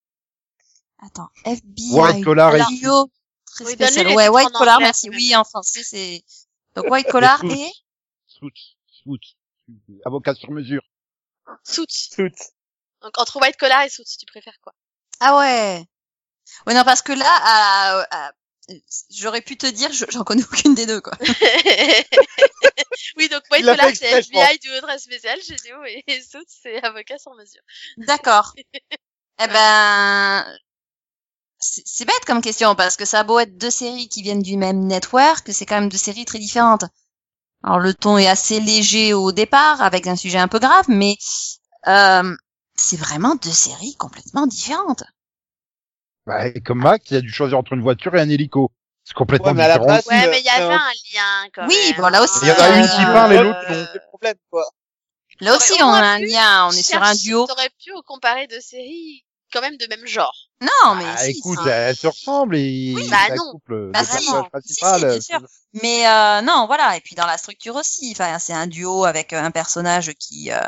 Attends, 0.99 1.29
FBI. 1.45 2.21
Collar 2.21 2.55
Duo, 2.69 3.09
Très 3.59 3.65
Oui, 3.65 3.73
spécial. 3.73 4.07
Ouais, 4.15 4.27
white 4.29 4.47
en 4.47 4.51
collar, 4.59 4.75
anglais, 4.75 4.87
merci. 4.87 5.09
Oui, 5.09 5.35
en 5.35 5.43
français, 5.43 5.83
c'est, 5.83 6.23
donc 6.75 6.89
white 6.89 7.07
collar 7.09 7.43
et, 7.45 7.71
Suits, 8.27 8.77
suits, 8.87 9.37
avocat 10.05 10.33
sur 10.35 10.51
mesure. 10.51 10.81
Suits. 11.63 12.09
Tout. 12.15 12.29
Donc, 13.01 13.17
entre 13.17 13.41
white 13.41 13.57
collar 13.57 13.83
et 13.83 13.89
suits, 13.89 14.05
tu 14.19 14.25
préfères 14.25 14.57
quoi? 14.61 14.73
ah 15.19 15.37
ouais. 15.39 15.85
Ouais, 16.65 16.73
non, 16.73 16.83
parce 16.83 17.01
que 17.01 17.11
là, 17.13 17.25
à- 17.29 18.05
à- 18.27 18.31
j'aurais 19.11 19.41
pu 19.41 19.57
te 19.57 19.65
dire, 19.67 19.91
je- 19.91 20.05
j'en 20.09 20.23
connais 20.23 20.43
aucune 20.43 20.73
des 20.75 20.85
deux, 20.85 21.01
quoi. 21.01 21.13
oui, 23.17 23.27
donc 23.29 23.43
white 23.51 23.65
collar, 23.65 23.89
c'est. 23.95 24.19
FBI 24.23 24.59
du 24.59 24.69
très 24.81 24.99
spécial 24.99 25.39
chez 25.41 25.55
Déo 25.63 25.83
et 25.85 26.03
suits, 26.21 26.45
c'est 26.47 26.81
avocat 26.83 27.17
sur 27.17 27.33
mesure. 27.35 27.61
D'accord. 27.97 28.53
eh 29.41 29.47
ben, 29.47 30.57
c'est 31.59 31.83
c'est 31.85 32.05
bête 32.05 32.25
comme 32.25 32.41
question 32.41 32.75
parce 32.75 32.97
que 32.97 33.05
ça 33.05 33.19
a 33.21 33.23
beau 33.23 33.39
être 33.39 33.57
deux 33.57 33.69
séries 33.71 34.09
qui 34.09 34.21
viennent 34.21 34.41
du 34.41 34.57
même 34.57 34.79
network, 34.85 35.49
c'est 35.51 35.65
quand 35.65 35.79
même 35.79 35.89
deux 35.89 35.97
séries 35.97 36.25
très 36.25 36.39
différentes. 36.39 36.85
Alors 37.63 37.79
le 37.79 37.93
ton 37.93 38.17
est 38.17 38.27
assez 38.27 38.59
léger 38.61 39.13
au 39.13 39.31
départ 39.31 39.81
avec 39.81 40.07
un 40.07 40.15
sujet 40.17 40.39
un 40.39 40.47
peu 40.49 40.59
grave, 40.59 40.85
mais 40.89 41.17
euh, 41.87 42.35
c'est 42.75 42.97
vraiment 42.97 43.35
deux 43.35 43.51
séries 43.51 43.95
complètement 43.97 44.47
différentes. 44.47 45.03
Bah, 46.25 46.47
et 46.47 46.61
comme 46.61 46.79
Max, 46.79 47.09
il 47.11 47.17
a 47.17 47.21
dû 47.21 47.29
choisir 47.31 47.57
entre 47.57 47.73
une 47.73 47.81
voiture 47.81 48.15
et 48.15 48.21
un 48.21 48.29
hélico. 48.29 48.71
C'est 49.03 49.13
complètement 49.15 49.47
Ouais, 49.47 49.53
mais 49.55 49.63
à 49.63 49.67
la 49.67 49.77
différent. 49.77 49.87
base, 49.87 50.07
Ouais, 50.07 50.27
euh, 50.27 50.31
mais 50.31 50.39
il 50.39 50.45
y 50.45 50.49
avait 50.49 50.63
euh, 50.65 50.77
un 50.77 50.91
lien 51.13 51.49
quand 51.53 51.67
Oui, 51.67 51.75
même. 51.91 52.01
bon, 52.01 52.07
là 52.09 52.21
aussi, 52.23 52.39
Il 52.43 52.47
y 52.47 52.51
en 52.51 52.55
a 52.55 52.79
une 52.79 52.87
qui 52.87 53.01
Euh, 53.01 53.13
parle 53.13 53.33
et 53.33 53.37
euh, 53.37 53.43
l'autre 53.43 53.59
non. 53.69 53.85
C'est 53.91 53.93
le 53.95 54.07
problème, 54.07 54.35
quoi. 54.51 54.63
Là 55.41 55.55
aussi, 55.55 55.73
on 55.81 55.87
on 55.87 55.93
a 55.93 56.01
un 56.01 56.19
lien, 56.19 56.67
on 56.67 56.71
est 56.71 56.83
sur 56.83 57.01
un 57.01 57.15
duo. 57.15 57.47
T'aurais 57.47 57.69
pu 57.83 57.91
comparer 58.05 58.47
deux 58.47 58.61
séries 58.61 59.25
quand 59.51 59.61
même 59.61 59.77
de 59.77 59.87
même 59.87 60.05
genre. 60.05 60.35
Non, 60.61 60.95
mais 60.97 61.05
Ah, 61.05 61.17
si, 61.17 61.31
écoute, 61.37 61.59
si. 61.61 61.69
elles 61.69 61.95
se 61.95 62.07
ressemblent 62.07 62.55
et 62.57 62.93
Oui, 62.95 63.03
c'est 63.07 63.11
bah 63.11 63.17
un 63.33 63.37
non. 63.37 63.51
couple 63.51 63.73
Bah 63.91 63.99
de 63.99 64.05
si. 64.05 64.11
personnages 64.11 64.45
Si, 64.65 65.05
bien 65.05 65.19
sûr. 65.19 65.39
Mais 65.73 66.07
euh, 66.07 66.41
non, 66.41 66.65
voilà. 66.67 66.97
Et 66.97 67.01
puis 67.01 67.15
dans 67.15 67.25
la 67.25 67.37
structure 67.37 67.75
aussi, 67.75 68.11
enfin, 68.11 68.37
c'est 68.39 68.53
un 68.53 68.67
duo 68.67 69.05
avec 69.05 69.33
euh, 69.33 69.41
un 69.41 69.51
personnage 69.51 70.13
qui 70.19 70.51
euh, 70.51 70.59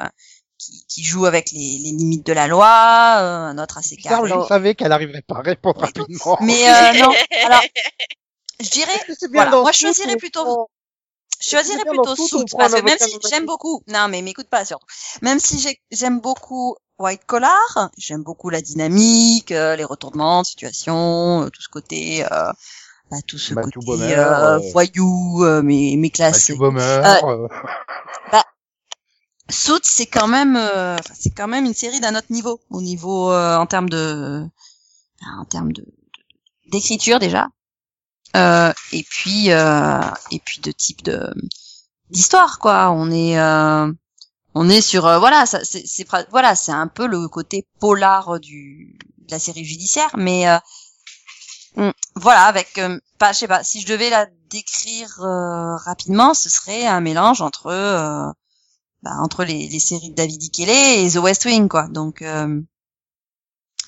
qui, 0.58 0.86
qui 0.88 1.04
joue 1.04 1.26
avec 1.26 1.52
les, 1.52 1.80
les 1.84 1.92
limites 1.92 2.26
de 2.26 2.34
la 2.34 2.48
loi, 2.48 3.18
euh, 3.20 3.46
un 3.48 3.58
autre 3.58 3.78
assez 3.80 3.98
carré. 3.98 4.30
je 4.30 4.48
savais 4.48 4.76
qu'elle 4.76 4.92
arriverait 4.92 5.24
pas 5.24 5.38
à 5.38 5.42
répondre 5.42 5.82
rapidement. 5.82 6.38
Mais 6.42 6.68
euh, 6.70 6.94
non, 6.94 7.14
alors 7.44 7.62
je 8.60 8.70
dirais, 8.70 9.00
voilà, 9.34 9.52
moi 9.62 9.72
je 9.72 9.80
choisirais 9.80 10.18
plutôt 10.18 10.70
je 11.42 11.50
choisirais 11.50 11.86
plutôt 11.86 12.16
prend 12.16 12.28
parce 12.58 12.74
que 12.74 12.82
même 12.82 12.98
si 13.00 13.18
j'aime 13.30 13.46
beaucoup, 13.46 13.84
non 13.88 14.08
mais 14.08 14.22
m'écoute 14.22 14.48
pas 14.50 14.66
surtout, 14.66 14.86
même 15.22 15.40
si 15.40 15.60
j'ai- 15.60 15.82
j'aime 15.92 16.20
beaucoup 16.22 16.76
White 17.02 17.26
Collar, 17.26 17.90
j'aime 17.98 18.24
beaucoup 18.24 18.50
la 18.50 18.62
dynamique, 18.62 19.52
euh, 19.52 19.76
les 19.76 19.84
retournements 19.84 20.42
de 20.42 20.48
situation, 20.48 21.44
euh, 21.44 21.50
tout 21.50 21.62
ce 21.62 21.70
côté, 21.70 22.24
euh, 22.32 22.52
bah, 23.10 23.18
tout 23.28 23.38
ce 23.38 23.54
Matthew 23.54 23.74
côté 23.76 23.86
Bomer, 23.88 24.14
euh, 24.14 24.56
euh, 24.58 24.72
voyou, 24.72 25.44
euh. 25.44 25.62
Matthew 25.64 26.58
Bomer, 26.58 26.82
Euh, 26.82 27.48
euh, 28.34 28.40
Suits, 29.50 29.80
c'est 29.84 30.06
quand 30.06 30.28
même, 30.28 30.56
euh, 30.56 30.96
c'est 31.14 31.32
quand 31.32 31.48
même 31.48 31.66
une 31.66 31.74
série 31.74 32.00
d'un 32.00 32.16
autre 32.16 32.28
niveau, 32.32 32.62
au 32.70 32.82
niveau 32.82 33.32
euh, 33.32 33.58
en 33.58 33.66
termes 33.66 33.90
de, 33.90 34.46
en 35.40 35.46
termes 35.46 35.74
de 35.74 35.82
de- 35.82 36.72
d'écriture 36.72 37.20
déjà, 37.20 37.48
euh, 38.38 38.72
et 38.94 39.04
puis 39.04 39.52
euh, 39.52 40.00
et 40.32 40.40
puis 40.40 40.62
de 40.62 40.72
type 40.72 41.04
de 41.04 41.34
d'histoire 42.10 42.60
quoi. 42.60 42.92
On 42.92 43.12
est 43.12 43.38
euh, 43.40 43.92
on 44.56 44.70
est 44.70 44.82
sur 44.82 45.06
euh, 45.08 45.20
voilà, 45.20 45.46
ça, 45.46 45.60
c'est 45.64 46.06
voilà, 46.30 46.56
c'est 46.56 46.72
un 46.72 46.88
peu 46.88 47.08
le 47.08 47.28
côté 47.28 47.66
polar 47.80 48.40
du 48.40 48.98
de 49.20 49.32
la 49.32 49.40
série 49.40 49.64
judiciaire, 49.66 50.12
mais 50.18 50.48
euh, 51.78 51.92
voilà, 52.16 52.44
avec 52.44 52.78
euh, 52.78 53.00
pas, 53.18 53.32
je 53.34 53.40
sais 53.40 53.48
pas, 53.48 53.64
si 53.64 53.82
je 53.82 53.88
devais 53.88 54.10
la 54.10 54.28
décrire 54.50 55.22
euh, 55.22 55.76
rapidement, 55.78 56.34
ce 56.34 56.50
serait 56.50 56.86
un 56.86 57.00
mélange 57.00 57.42
entre 57.42 57.68
euh, 57.68 58.30
bah, 59.04 59.12
entre 59.22 59.44
les, 59.46 59.68
les 59.70 59.80
séries 59.80 60.10
de 60.10 60.16
David 60.16 60.42
Ikele 60.44 60.70
et 60.70 61.10
The 61.12 61.16
West 61.18 61.46
Wing, 61.46 61.70
quoi. 61.70 61.88
Donc, 61.88 62.22
euh, 62.22 62.62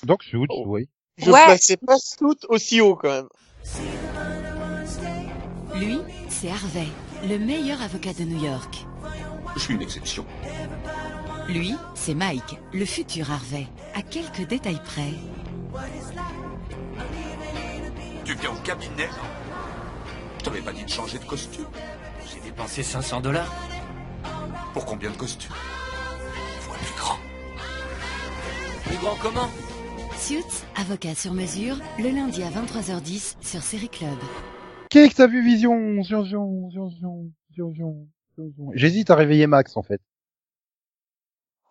donc 0.02 0.22
Suits, 0.24 0.46
Oh. 0.48 0.64
oui. 0.66 0.88
Je 1.18 1.30
Ouais. 1.30 1.44
plaçais 1.44 1.76
pas 1.76 1.96
Snoot 1.98 2.44
aussi 2.48 2.80
haut, 2.80 2.96
quand 2.96 3.08
même. 3.10 3.28
Lui, 5.74 6.00
c'est 6.28 6.50
Harvey, 6.50 6.86
le 7.28 7.38
meilleur 7.38 7.80
avocat 7.82 8.12
de 8.14 8.24
New 8.24 8.42
York. 8.42 8.86
Je 9.54 9.60
suis 9.60 9.74
une 9.74 9.82
exception. 9.82 10.24
Lui, 11.48 11.74
c'est 11.94 12.14
Mike, 12.14 12.58
le 12.72 12.84
futur 12.84 13.30
Harvey, 13.30 13.66
à 13.94 14.02
quelques 14.02 14.46
détails 14.48 14.80
près. 14.84 15.12
Tu 18.24 18.34
viens 18.34 18.50
au 18.50 18.60
cabinet 18.64 19.08
Je 20.38 20.44
t'avais 20.44 20.62
pas 20.62 20.72
dit 20.72 20.84
de 20.84 20.88
changer 20.88 21.18
de 21.18 21.24
costume. 21.24 21.66
J'ai 22.32 22.40
dépensé 22.40 22.82
500 22.82 23.20
dollars. 23.20 23.52
Pour 24.72 24.86
combien 24.86 25.10
de 25.10 25.16
costumes? 25.16 25.52
Vois 26.62 26.76
plus 26.76 26.96
grand. 26.96 27.18
Plus 28.86 28.96
grand 28.96 29.16
comment? 29.20 29.50
Suits, 30.18 30.64
avocat 30.76 31.14
sur 31.14 31.34
mesure, 31.34 31.76
le 31.98 32.10
lundi 32.10 32.42
à 32.42 32.48
23h10 32.48 33.36
sur 33.40 33.62
Série 33.62 33.90
Club. 33.90 34.16
Qu'est-ce 34.90 35.10
que 35.10 35.16
t'as 35.16 35.26
vu 35.26 35.44
Vision? 35.44 36.02
Zion, 36.02 36.24
zion, 36.24 36.70
zion, 36.70 37.30
zion, 37.54 38.08
J'hésite 38.74 39.10
à 39.10 39.16
réveiller 39.16 39.46
Max 39.46 39.76
en 39.76 39.82
fait. 39.82 40.00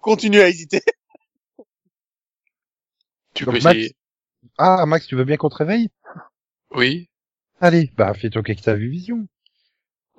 Continue 0.01 0.41
à 0.41 0.49
hésiter. 0.49 0.81
Tu 3.33 3.45
Donc, 3.45 3.55
peux 3.55 3.61
Max- 3.63 3.75
essayer. 3.77 3.95
Ah 4.57 4.85
Max, 4.85 5.07
tu 5.07 5.15
veux 5.15 5.23
bien 5.25 5.38
qu'on 5.38 5.49
te 5.49 5.55
réveille? 5.55 5.89
Oui. 6.71 7.09
Allez, 7.61 7.91
bah 7.97 8.13
fais-toi 8.13 8.43
qu'est-ce 8.43 8.59
que 8.59 8.65
t'as 8.65 8.73
vu 8.75 8.89
Vision. 8.89 9.27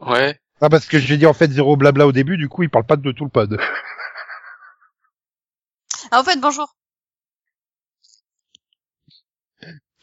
Ouais. 0.01 0.38
Ah 0.61 0.69
parce 0.69 0.87
que 0.87 0.99
j'ai 0.99 1.16
dit 1.16 1.27
en 1.27 1.33
fait 1.35 1.51
zéro 1.51 1.77
blabla 1.77 2.07
au 2.07 2.12
début, 2.12 2.37
du 2.37 2.49
coup 2.49 2.62
il 2.62 2.71
parle 2.71 2.87
pas 2.87 2.97
de 2.97 3.12
tout 3.12 3.25
le 3.25 3.31
pod. 3.31 3.59
ah, 6.11 6.21
au 6.21 6.25
fait, 6.25 6.40
bonjour. 6.40 6.75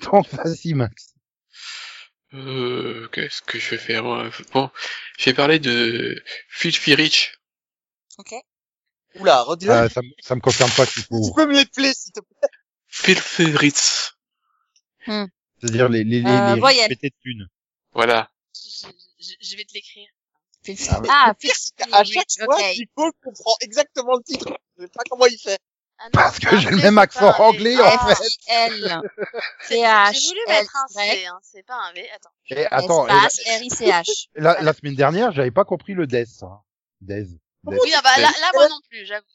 Donc 0.04 0.28
vas-y 0.34 0.74
Max. 0.74 1.14
Euh, 2.34 3.08
qu'est-ce 3.12 3.42
que 3.42 3.60
je 3.60 3.72
vais 3.72 3.78
faire 3.78 4.04
Bon, 4.54 4.70
je 5.20 5.26
vais 5.26 5.34
parler 5.34 5.60
de 5.60 6.22
Filthy 6.50 6.96
Rich. 6.96 7.38
Ok. 8.18 8.34
Oula, 9.16 9.42
redis-le. 9.44 9.72
Ah, 9.74 9.90
ça, 9.90 10.02
me- 10.02 10.14
ça 10.22 10.36
me 10.36 10.40
confirme 10.42 10.72
pas 10.72 10.86
qu'il 10.86 11.04
Tu 11.04 11.08
faut. 11.10 11.34
peux 11.34 11.46
me 11.46 11.54
les 11.58 11.66
plaire, 11.66 11.94
s'il 11.94 12.14
te 12.14 12.22
plaît? 12.22 12.50
Filthy 12.88 13.46
Rich. 13.56 14.12
C'est-à-dire 15.06 15.90
les 15.90 16.04
les 16.04 16.22
les, 16.22 16.30
Euh, 16.30 16.54
les 16.54 16.60
voyelle. 16.60 16.88
pétés 16.90 17.10
de 17.10 17.16
thunes. 17.22 17.48
Voilà. 17.92 18.32
Je, 18.56 18.88
je- 19.20 19.34
je 19.42 19.58
vais 19.58 19.66
te 19.66 19.74
l'écrire. 19.74 20.08
Ah, 20.90 21.02
ouais. 21.02 21.08
Ah, 21.10 21.34
Pire, 21.40 21.54
c'est 21.56 21.76
qu'à 21.76 22.04
chaque 22.04 22.26
fois, 22.46 22.56
ok. 22.58 22.78
Nico 22.78 23.12
comprend 23.24 23.56
exactement 23.62 24.16
le 24.16 24.24
titre. 24.24 24.58
Je 24.78 24.84
sais 24.84 24.90
pas 24.90 25.04
comment 25.10 25.26
il 25.26 25.38
fait. 25.38 25.60
Ah 26.04 26.06
non, 26.06 26.12
Parce 26.14 26.40
que 26.40 26.58
j'ai 26.58 26.70
le 26.72 26.78
même 26.78 26.98
accent 26.98 27.32
anglais, 27.40 27.78
en 27.78 27.84
Ah, 27.86 28.08
fait. 28.16 28.24
F-I-L. 28.24 29.02
J'ai 29.70 29.78
voulu 29.78 30.40
mettre 30.48 30.76
un 30.76 30.88
C, 30.88 31.26
hein, 31.28 31.40
c'est 31.44 31.66
pas 31.66 31.76
un 31.76 31.94
V. 31.94 32.10
Attends. 32.16 32.30
Et 32.50 32.66
attends, 32.66 33.08
et 33.08 33.12
Espace 33.12 33.40
R-I-C-H. 33.60 34.28
la, 34.36 34.54
la, 34.56 34.62
la 34.62 34.74
semaine 34.74 34.96
dernière, 34.96 35.32
j'avais 35.32 35.52
pas 35.52 35.64
compris 35.64 35.94
le 35.94 36.08
DES. 36.08 36.26
Hein. 36.44 36.60
DES. 37.02 37.28
Oui, 37.66 37.78
ah 37.96 38.02
bah 38.04 38.20
là, 38.20 38.32
là, 38.42 38.52
moi 38.56 38.68
non 38.68 38.80
plus, 38.90 39.06
j'avoue. 39.06 39.26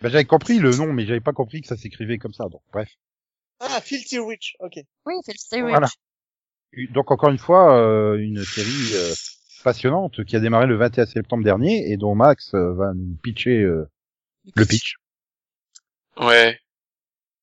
Bah, 0.00 0.08
j'avais 0.08 0.24
compris 0.24 0.58
le 0.58 0.74
nom, 0.74 0.92
mais 0.92 1.06
j'avais 1.06 1.20
pas 1.20 1.32
compris 1.32 1.60
que 1.60 1.66
ça 1.68 1.76
s'écrivait 1.76 2.18
comme 2.18 2.32
ça. 2.32 2.44
Donc 2.44 2.62
bref. 2.72 2.88
Ah, 3.60 3.80
Filthy 3.80 4.18
Rich, 4.18 4.56
ok. 4.60 4.74
Oui, 5.06 5.14
Stay 5.36 5.60
Rich. 5.62 5.70
Voilà. 5.70 5.88
Donc 6.90 7.10
encore 7.10 7.30
une 7.30 7.38
fois, 7.38 7.76
euh, 7.78 8.16
une 8.18 8.44
série 8.44 8.94
euh, 8.94 9.12
passionnante 9.62 10.24
qui 10.24 10.36
a 10.36 10.40
démarré 10.40 10.66
le 10.66 10.76
21 10.76 11.06
septembre 11.06 11.44
dernier 11.44 11.90
et 11.90 11.96
dont 11.96 12.14
Max 12.14 12.54
euh, 12.54 12.72
va 12.74 12.92
nous 12.94 13.16
pitcher 13.22 13.58
euh, 13.60 13.88
le 14.56 14.64
pitch. 14.64 14.96
Ouais. 16.16 16.58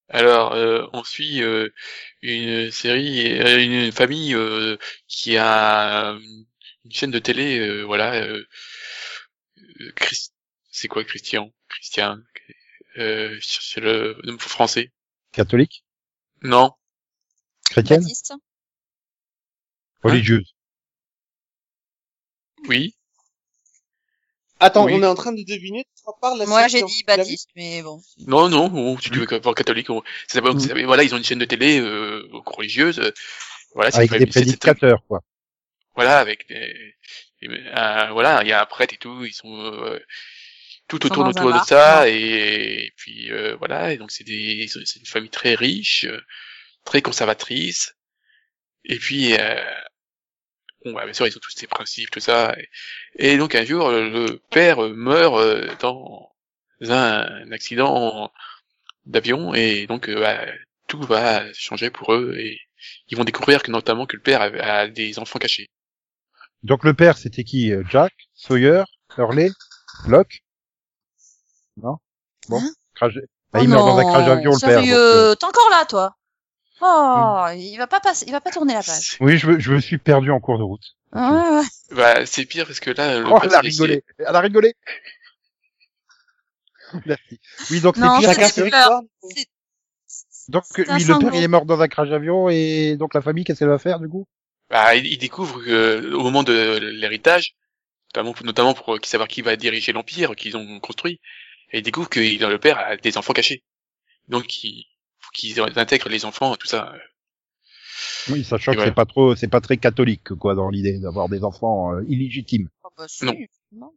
Alors, 0.10 0.54
euh, 0.54 0.88
on 0.94 1.04
suit 1.04 1.42
euh, 1.44 1.70
une 2.22 2.72
série, 2.72 3.40
euh, 3.42 3.64
une 3.64 3.92
famille 3.92 4.36
euh, 4.36 4.78
qui 5.08 5.38
a 5.38 6.14
une 6.86 6.92
chaîne 6.92 7.12
de 7.12 7.20
télé, 7.20 7.60
euh, 7.60 7.84
voilà. 7.84 8.26
Christ- 9.96 10.34
c'est 10.72 10.88
quoi 10.88 11.04
Christian? 11.04 11.52
Christian 11.68 12.20
euh, 12.98 13.38
C'est 13.42 13.82
le 13.82 14.20
nom 14.24 14.38
français. 14.40 14.92
Catholique, 15.32 15.84
Non. 16.44 16.74
chrétienne, 17.70 18.02
Baptiste. 18.02 18.34
religieuse? 20.04 20.54
Oui. 22.68 22.96
Attends, 24.60 24.86
Oui. 24.86 24.94
on 24.96 25.04
est 25.04 25.06
en 25.08 25.16
train 25.16 25.32
de 25.32 25.42
deviner, 25.44 25.86
parles, 26.22 26.40
la 26.40 26.46
Moi, 26.46 26.68
j'ai 26.68 26.82
dit 26.84 27.04
Baptiste, 27.06 27.50
mais 27.56 27.82
bon. 27.82 28.02
Non, 28.28 28.50
non. 28.50 28.68
bon, 28.68 28.98
si 28.98 29.10
tu 29.10 29.20
veux 29.20 29.40
voir 29.40 29.56
catholique, 29.56 29.90
on- 29.90 30.02
ça 30.28 30.42
Mm. 30.42 30.60
s'appelle- 30.60 30.86
voilà, 30.86 31.04
ils 31.04 31.14
ont 31.14 31.18
une 31.18 31.24
chaîne 31.24 31.40
de 31.40 31.46
télé 31.46 31.80
euh, 31.80 32.28
religieuse. 32.46 33.00
euh, 33.00 33.12
voilà, 33.76 33.92
c'est 33.92 33.98
Avec 34.00 34.10
des 34.12 34.18
famille- 34.18 34.32
c'est- 34.34 34.40
c'est- 34.40 34.46
prédicateurs, 34.58 35.04
quoi. 35.08 35.22
Voilà, 35.96 36.20
avec 36.20 36.48
des, 36.50 36.74
des- 37.42 37.48
euh, 37.50 38.10
voilà, 38.12 38.42
il 38.44 38.50
y 38.50 38.52
a 38.54 38.62
un 38.62 38.66
prêtre 38.66 38.94
et 38.94 38.98
tout, 38.98 39.24
ils 39.26 39.34
sont 39.34 39.56
euh, 39.62 40.00
tout 40.88 41.06
autour 41.06 41.26
autour 41.28 41.54
de 41.54 41.60
ça 41.66 42.10
et, 42.10 42.86
et 42.86 42.94
puis 42.98 43.32
euh, 43.32 43.56
voilà, 43.58 43.94
et 43.94 43.98
donc 43.98 44.12
c'est 44.12 44.24
des 44.24 44.68
c'est 44.68 45.00
une 45.00 45.06
famille 45.06 45.30
très 45.30 45.54
riche, 45.56 46.06
euh, 46.06 46.20
très 46.86 47.02
conservatrice. 47.02 47.94
Et 48.86 48.98
puis 48.98 49.36
euh, 49.38 49.64
bon, 50.86 50.94
bah, 50.94 51.06
bien 51.06 51.14
sûr, 51.14 51.28
ils 51.28 51.36
ont 51.36 51.40
tous 51.42 51.52
ces 51.56 51.68
principes, 51.68 52.12
tout 52.12 52.20
ça. 52.20 52.56
Et, 53.18 53.34
et 53.34 53.38
donc 53.38 53.56
un 53.56 53.66
jour, 53.66 53.90
le 53.92 54.40
père 54.50 54.80
meurt 54.82 55.38
euh, 55.38 55.68
dans 55.80 56.32
un, 56.82 57.52
accident 57.52 58.32
d'avion 59.06 59.54
et 59.54 59.88
donc 59.88 60.10
euh, 60.10 60.20
bah, 60.20 60.46
tout 60.88 61.02
va 61.02 61.52
changer 61.54 61.90
pour 61.90 62.14
eux 62.14 62.36
et 62.38 62.60
ils 63.10 63.18
vont 63.18 63.24
découvrir 63.24 63.64
que 63.64 63.72
notamment 63.72 64.06
que 64.06 64.16
le 64.16 64.22
père 64.22 64.42
a, 64.42 64.46
a 64.46 64.88
des 64.88 65.20
enfants 65.20 65.40
cachés. 65.40 65.70
Donc 66.64 66.84
le 66.84 66.94
père, 66.94 67.18
c'était 67.18 67.44
qui 67.44 67.72
euh, 67.72 67.84
Jack, 67.90 68.14
Sawyer, 68.34 68.84
Hurley, 69.18 69.50
Locke? 70.08 70.42
Non? 71.78 71.98
Bon, 72.48 72.60
Hein? 72.60 72.72
crash... 72.96 73.16
bah, 73.16 73.60
Oh 73.60 73.64
il 73.64 73.70
meurt 73.70 73.86
dans 73.86 73.98
un 73.98 74.06
crash 74.06 74.26
d'avion, 74.26 74.52
le 74.52 74.60
père. 74.60 74.80
Sérieux, 74.80 75.36
t'es 75.40 75.46
encore 75.46 75.70
là, 75.70 75.86
toi 75.86 76.16
Oh, 76.82 77.46
il 77.56 77.78
va 77.78 77.88
pas 77.88 78.00
passer, 78.00 78.26
il 78.28 78.32
va 78.32 78.42
pas 78.42 78.52
tourner 78.52 78.74
la 78.74 78.84
page. 78.84 79.18
Oui, 79.20 79.38
je, 79.38 79.48
me- 79.48 79.60
je 79.60 79.74
me 79.74 79.80
suis 79.80 79.98
perdu 79.98 80.32
en 80.32 80.40
cours 80.40 80.58
de 80.58 80.64
route. 80.64 80.96
Ouais, 81.14 81.22
ouais. 81.22 81.64
Bah, 81.92 82.26
c'est 82.26 82.46
pire 82.46 82.66
parce 82.66 82.80
que 82.80 82.92
là, 82.92 83.20
le 83.20 83.26
Oh, 83.28 83.40
père, 83.40 83.46
elle 83.46 83.56
a 83.56 83.60
rigolé. 83.60 84.04
Elle 84.20 84.36
a 84.36 84.40
rigolé. 84.40 84.76
Merci. 87.06 87.40
Oui, 87.72 87.82
donc 87.82 87.98
c'est 87.98 88.66
histoires. 88.66 89.02
Donc 90.48 90.64
oui, 90.78 91.04
le 91.04 91.20
père 91.20 91.34
il 91.36 91.44
est 91.44 91.48
mort 91.48 91.66
dans 91.66 91.82
un 91.82 91.88
crash 91.88 92.10
d'avion 92.10 92.50
et 92.50 92.96
donc 92.98 93.14
la 93.14 93.22
famille 93.22 93.44
qu'est-ce 93.44 93.60
qu'elle 93.60 93.68
va 93.68 93.78
faire 93.78 94.00
du 94.00 94.10
coup? 94.10 94.26
Bah, 94.70 94.96
il, 94.96 95.06
il 95.06 95.18
découvre 95.18 95.64
que, 95.64 96.14
au 96.14 96.24
moment 96.24 96.44
de 96.44 96.78
l'héritage, 96.80 97.56
notamment, 98.14 98.36
notamment 98.44 98.74
pour 98.74 98.96
euh, 98.96 99.00
savoir 99.04 99.28
qui 99.28 99.42
va 99.42 99.56
diriger 99.56 99.92
l'empire 99.94 100.36
qu'ils 100.36 100.58
ont 100.58 100.80
construit, 100.80 101.20
et 101.72 101.80
il 101.80 101.84
découvre 101.84 102.10
que 102.10 102.20
le 102.20 102.58
père 102.60 102.80
a 102.80 102.98
des 102.98 103.18
enfants 103.18 103.34
cachés. 103.34 103.64
Donc, 104.28 104.64
il 104.64 104.86
faut 105.30 105.32
qu'ils 105.34 105.60
intègrent 105.80 106.10
les 106.10 106.26
enfants, 106.26 106.56
tout 106.56 106.68
ça. 106.68 106.94
Oui, 108.30 108.44
sachant 108.44 108.72
Et 108.74 108.76
que 108.76 108.84
c'est 108.86 108.94
pas 108.94 109.06
trop, 109.06 109.36
c'est 109.36 109.48
pas 109.48 109.62
très 109.62 109.78
catholique, 109.78 110.30
quoi, 110.36 110.56
dans 110.56 110.70
l'idée 110.70 111.00
d'avoir 111.00 111.30
des 111.30 111.44
enfants 111.44 111.94
euh, 111.94 112.04
illégitimes. 112.08 112.70
Oh, 112.84 112.90
bah, 112.98 113.06
si, 113.08 113.26
Non. 113.26 113.34
non. 113.72 113.94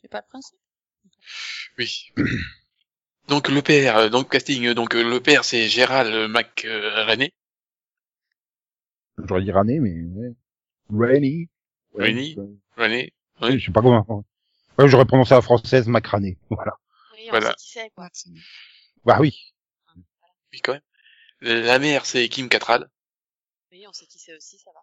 C'est 0.00 0.08
pas 0.08 0.18
le 0.20 0.28
principe. 0.28 0.58
Oui. 1.78 2.12
Donc 3.28 3.48
le 3.48 3.62
père, 3.62 3.96
euh, 3.98 4.08
donc 4.08 4.30
casting, 4.32 4.66
euh, 4.66 4.74
donc 4.74 4.94
le 4.94 5.20
père 5.20 5.44
c'est 5.44 5.68
Gérald 5.68 6.28
Mac 6.28 6.64
euh, 6.64 7.04
René. 7.06 7.32
J'aurais 9.16 9.42
dit 9.42 9.52
Rané, 9.52 9.78
mais. 9.78 9.94
René. 10.90 11.48
Oui, 11.94 13.12
Oui. 13.40 13.58
je 13.60 13.66
sais 13.66 13.72
pas 13.72 13.80
comment. 13.80 14.24
Ouais, 14.76 14.88
j'aurais 14.88 15.04
prononcé 15.04 15.32
à 15.34 15.36
la 15.36 15.42
française 15.42 15.86
Macrané. 15.86 16.36
Voilà. 16.50 16.72
Oui, 17.14 17.26
on 17.28 17.30
Voilà. 17.30 17.50
sait 17.50 17.54
qui 17.58 17.70
c'est, 17.70 17.90
quoi. 17.94 18.08
Bah 19.04 19.18
oui. 19.20 19.52
Oui 20.52 20.60
quand 20.60 20.72
même. 20.72 20.82
La 21.40 21.78
mère 21.78 22.06
c'est 22.06 22.28
Kim 22.28 22.48
Cattrall. 22.48 22.88
Oui, 23.72 23.84
on 23.88 23.92
sait 23.92 24.06
qui 24.06 24.18
c'est 24.18 24.36
aussi, 24.36 24.58
ça 24.58 24.70
va. 24.72 24.80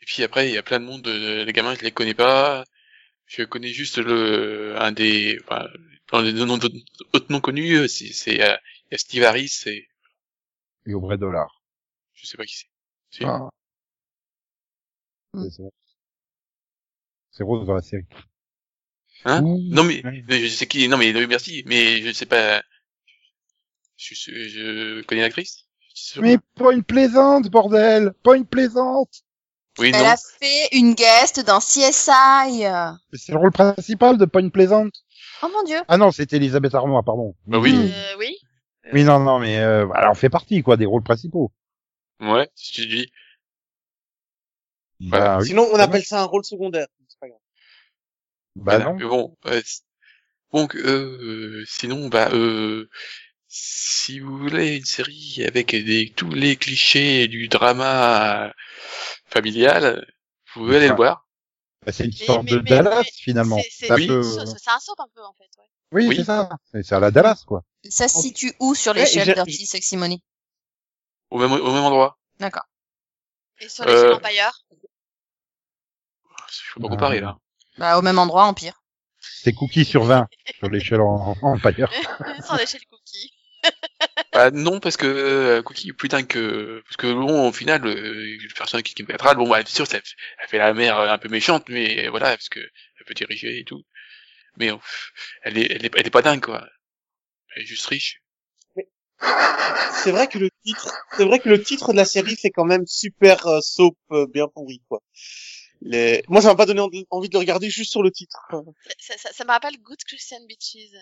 Et 0.00 0.06
puis 0.06 0.22
après 0.22 0.48
il 0.48 0.54
y 0.54 0.58
a 0.58 0.62
plein 0.62 0.80
de 0.80 0.84
monde, 0.84 1.06
euh, 1.08 1.44
les 1.44 1.52
gamins 1.52 1.74
je 1.74 1.82
les 1.82 1.92
connais 1.92 2.14
pas. 2.14 2.64
Je 3.26 3.44
connais 3.44 3.72
juste 3.72 3.98
le 3.98 4.76
un 4.78 4.92
des, 4.92 5.38
enfin, 5.44 5.68
dans 6.10 6.20
les 6.20 6.32
noms 6.32 6.58
d'autres 6.58 6.74
autres 7.12 7.26
noms 7.32 7.40
connus, 7.40 7.74
euh, 7.76 7.88
c'est 7.88 8.12
c'est 8.12 8.42
euh, 8.42 8.56
il 8.90 8.92
y 8.92 8.94
a 8.96 8.98
Steve 8.98 9.22
Harris 9.24 9.62
et 9.66 9.88
Et 10.86 10.94
au 10.94 11.00
vrai 11.00 11.16
dollar. 11.16 11.62
je 12.14 12.26
sais 12.26 12.36
pas 12.36 12.44
qui 12.46 12.56
c'est. 12.56 12.68
Si. 13.10 13.24
Ah. 13.24 13.48
Hmm. 15.32 15.48
C'est 15.48 15.62
Rose. 15.62 15.72
C'est 17.30 17.42
Rose 17.44 17.66
dans 17.66 17.74
la 17.74 17.82
série. 17.82 18.06
Hein? 19.24 19.42
Ouh. 19.42 19.58
Non 19.70 19.84
mais, 19.84 20.04
Ouais. 20.04 20.24
je 20.28 20.48
sais 20.48 20.66
qui. 20.66 20.88
Non 20.88 20.96
mais 20.96 21.12
merci, 21.26 21.62
mais 21.66 22.02
je 22.02 22.12
sais 22.12 22.26
pas. 22.26 22.62
Je, 24.00 24.14
je, 24.14 24.48
je 24.48 25.02
connais 25.02 25.20
l'actrice. 25.20 25.66
Mais 26.20 26.38
pas 26.56 26.72
une 26.72 26.82
plaisante, 26.82 27.50
bordel 27.50 28.14
Pas 28.22 28.36
une 28.36 28.46
plaisante 28.46 29.22
Oui 29.78 29.90
Elle 29.94 30.02
non. 30.02 30.08
a 30.08 30.16
fait 30.16 30.68
une 30.72 30.94
guest 30.94 31.44
dans 31.44 31.58
CSI. 31.58 32.64
C'est 33.12 33.32
le 33.32 33.38
rôle 33.38 33.52
principal 33.52 34.16
de 34.16 34.24
pas 34.24 34.40
une 34.40 34.50
plaisante. 34.50 34.94
Oh 35.42 35.48
mon 35.52 35.62
dieu. 35.64 35.78
Ah 35.88 35.98
non, 35.98 36.10
c'était 36.10 36.36
Elisabeth 36.36 36.74
Armois, 36.74 37.02
pardon. 37.02 37.34
Bah 37.46 37.58
oui. 37.58 37.74
Euh, 37.92 38.16
oui. 38.18 38.36
Oui, 38.92 39.04
non, 39.04 39.20
non, 39.20 39.38
mais 39.38 39.58
euh, 39.58 39.86
elle 39.96 40.06
en 40.08 40.14
fait 40.14 40.30
partie, 40.30 40.62
quoi, 40.62 40.76
des 40.76 40.86
rôles 40.86 41.02
principaux. 41.02 41.52
Ouais. 42.20 42.48
Si 42.54 42.72
tu 42.72 42.86
dis. 42.86 43.12
Bah 45.00 45.38
oui. 45.40 45.46
Sinon, 45.46 45.66
on 45.72 45.78
appelle 45.78 46.04
ça 46.04 46.20
un 46.20 46.24
rôle 46.24 46.44
secondaire. 46.44 46.86
Pas 47.20 47.28
grave. 47.28 47.38
Bah 48.56 48.78
Voilà. 48.78 48.84
non. 48.86 48.94
Mais 48.96 49.04
bon, 49.04 49.36
euh, 49.46 49.62
donc 50.52 50.74
euh, 50.76 51.64
sinon, 51.66 52.08
bah 52.08 52.30
euh, 52.32 52.88
si 53.52 54.20
vous 54.20 54.38
voulez 54.38 54.76
une 54.76 54.84
série 54.84 55.44
avec 55.46 55.70
des 55.72 56.12
tous 56.16 56.30
les 56.30 56.56
clichés 56.56 57.26
du 57.26 57.48
drama 57.48 58.54
familial, 59.26 60.06
vous 60.54 60.60
pouvez 60.62 60.76
aller 60.76 60.88
le 60.88 60.94
voir. 60.94 61.26
Bah, 61.84 61.92
c'est 61.92 62.04
une 62.04 62.14
Mais- 62.18 62.26
sorte 62.26 62.44
mais- 62.44 62.50
de 62.52 62.56
mais- 62.58 62.70
Dallas, 62.70 63.02
mais 63.02 63.10
finalement. 63.12 63.58
C'est 63.70 63.86
c'est 63.88 63.90
un 64.70 64.78
soap 64.78 65.00
un 65.00 65.08
peu, 65.14 65.24
en 65.24 65.32
fait, 65.32 65.48
ouais. 65.58 65.66
Oui, 65.92 66.06
Oui. 66.08 66.16
c'est 66.16 66.24
ça. 66.24 66.48
C'est 66.82 66.92
à 66.92 67.00
la 67.00 67.10
Dallas, 67.10 67.42
quoi. 67.46 67.64
Ça 67.88 68.06
se 68.06 68.20
situe 68.20 68.52
où 68.60 68.74
sur 68.76 68.94
l'échelle 68.94 69.32
Dirty 69.34 69.66
Sexy 69.66 69.96
Money? 69.96 70.20
Au 71.30 71.38
même 71.38 71.52
au 71.52 71.72
même 71.72 71.82
endroit. 71.84 72.18
D'accord. 72.38 72.66
Et 73.60 73.68
sur 73.68 73.84
l'échelle 73.84 74.06
Euh, 74.06 74.16
Empire. 74.16 74.52
Je 76.48 76.74
peux 76.74 76.82
pas 76.82 76.88
comparer 76.88 77.20
là. 77.20 77.36
Bah, 77.78 77.98
au 77.98 78.02
même 78.02 78.18
endroit, 78.18 78.44
Empire. 78.44 78.80
C'est 79.18 79.52
cookie 79.52 79.84
sur 79.84 80.04
20 80.04 80.28
sur 80.58 80.68
l'échelle 80.68 81.00
Empire. 81.00 81.90
sur 82.46 82.56
l'échelle 82.56 82.84
Cookie. 82.90 83.32
Bah 84.32 84.50
non 84.52 84.78
parce 84.78 84.96
que 84.96 85.06
euh, 85.06 85.62
Cookie 85.62 85.88
est 85.88 85.92
plus 85.92 86.08
dingue 86.08 86.26
que 86.28 86.82
parce 86.84 86.96
que 86.96 87.12
bon 87.12 87.48
au 87.48 87.52
final 87.52 87.84
euh, 87.86 88.36
le 88.40 88.54
personnage 88.54 88.84
qui 88.84 89.02
me 89.02 89.08
cattrall 89.08 89.36
bon 89.36 89.48
bah 89.48 89.62
bien 89.62 89.72
sûr 89.74 89.86
ça, 89.88 89.98
elle 89.98 90.48
fait 90.48 90.58
la 90.58 90.72
mère 90.72 90.98
euh, 91.00 91.08
un 91.08 91.18
peu 91.18 91.28
méchante 91.28 91.68
mais 91.68 92.06
voilà 92.08 92.28
parce 92.30 92.48
que 92.48 92.60
elle 92.60 93.04
peut 93.06 93.14
diriger 93.14 93.58
et 93.58 93.64
tout. 93.64 93.82
Mais 94.58 94.72
euh, 94.72 94.76
elle 95.42 95.58
est 95.58 95.72
elle 95.72 95.86
est, 95.86 95.92
elle 95.96 96.06
est 96.06 96.10
pas 96.10 96.22
dingue 96.22 96.42
quoi. 96.42 96.68
Elle 97.56 97.62
est 97.64 97.66
juste 97.66 97.86
riche. 97.86 98.22
C'est 100.04 100.12
vrai 100.12 100.28
que 100.28 100.38
le 100.38 100.50
titre, 100.64 100.94
c'est 101.16 101.24
vrai 101.24 101.38
que 101.40 101.48
le 101.48 101.62
titre 101.62 101.92
de 101.92 101.96
la 101.98 102.04
série 102.04 102.36
fait 102.36 102.50
quand 102.50 102.64
même 102.64 102.86
super 102.86 103.46
euh, 103.46 103.60
soap 103.60 103.96
euh, 104.12 104.26
bien 104.26 104.48
pourri, 104.48 104.80
quoi. 104.88 105.00
Les... 105.82 106.22
Moi, 106.28 106.42
ça 106.42 106.48
m'a 106.48 106.54
pas 106.56 106.66
donné 106.66 106.80
en- 106.80 106.90
envie 107.10 107.28
de 107.28 107.34
le 107.34 107.38
regarder 107.40 107.70
juste 107.70 107.90
sur 107.92 108.02
le 108.02 108.10
titre. 108.10 108.38
Ça, 108.98 109.14
ça, 109.18 109.32
ça 109.32 109.44
me 109.44 109.50
rappelle 109.50 109.78
Good 109.82 110.04
Christian 110.06 110.40
Bitches. 110.46 110.92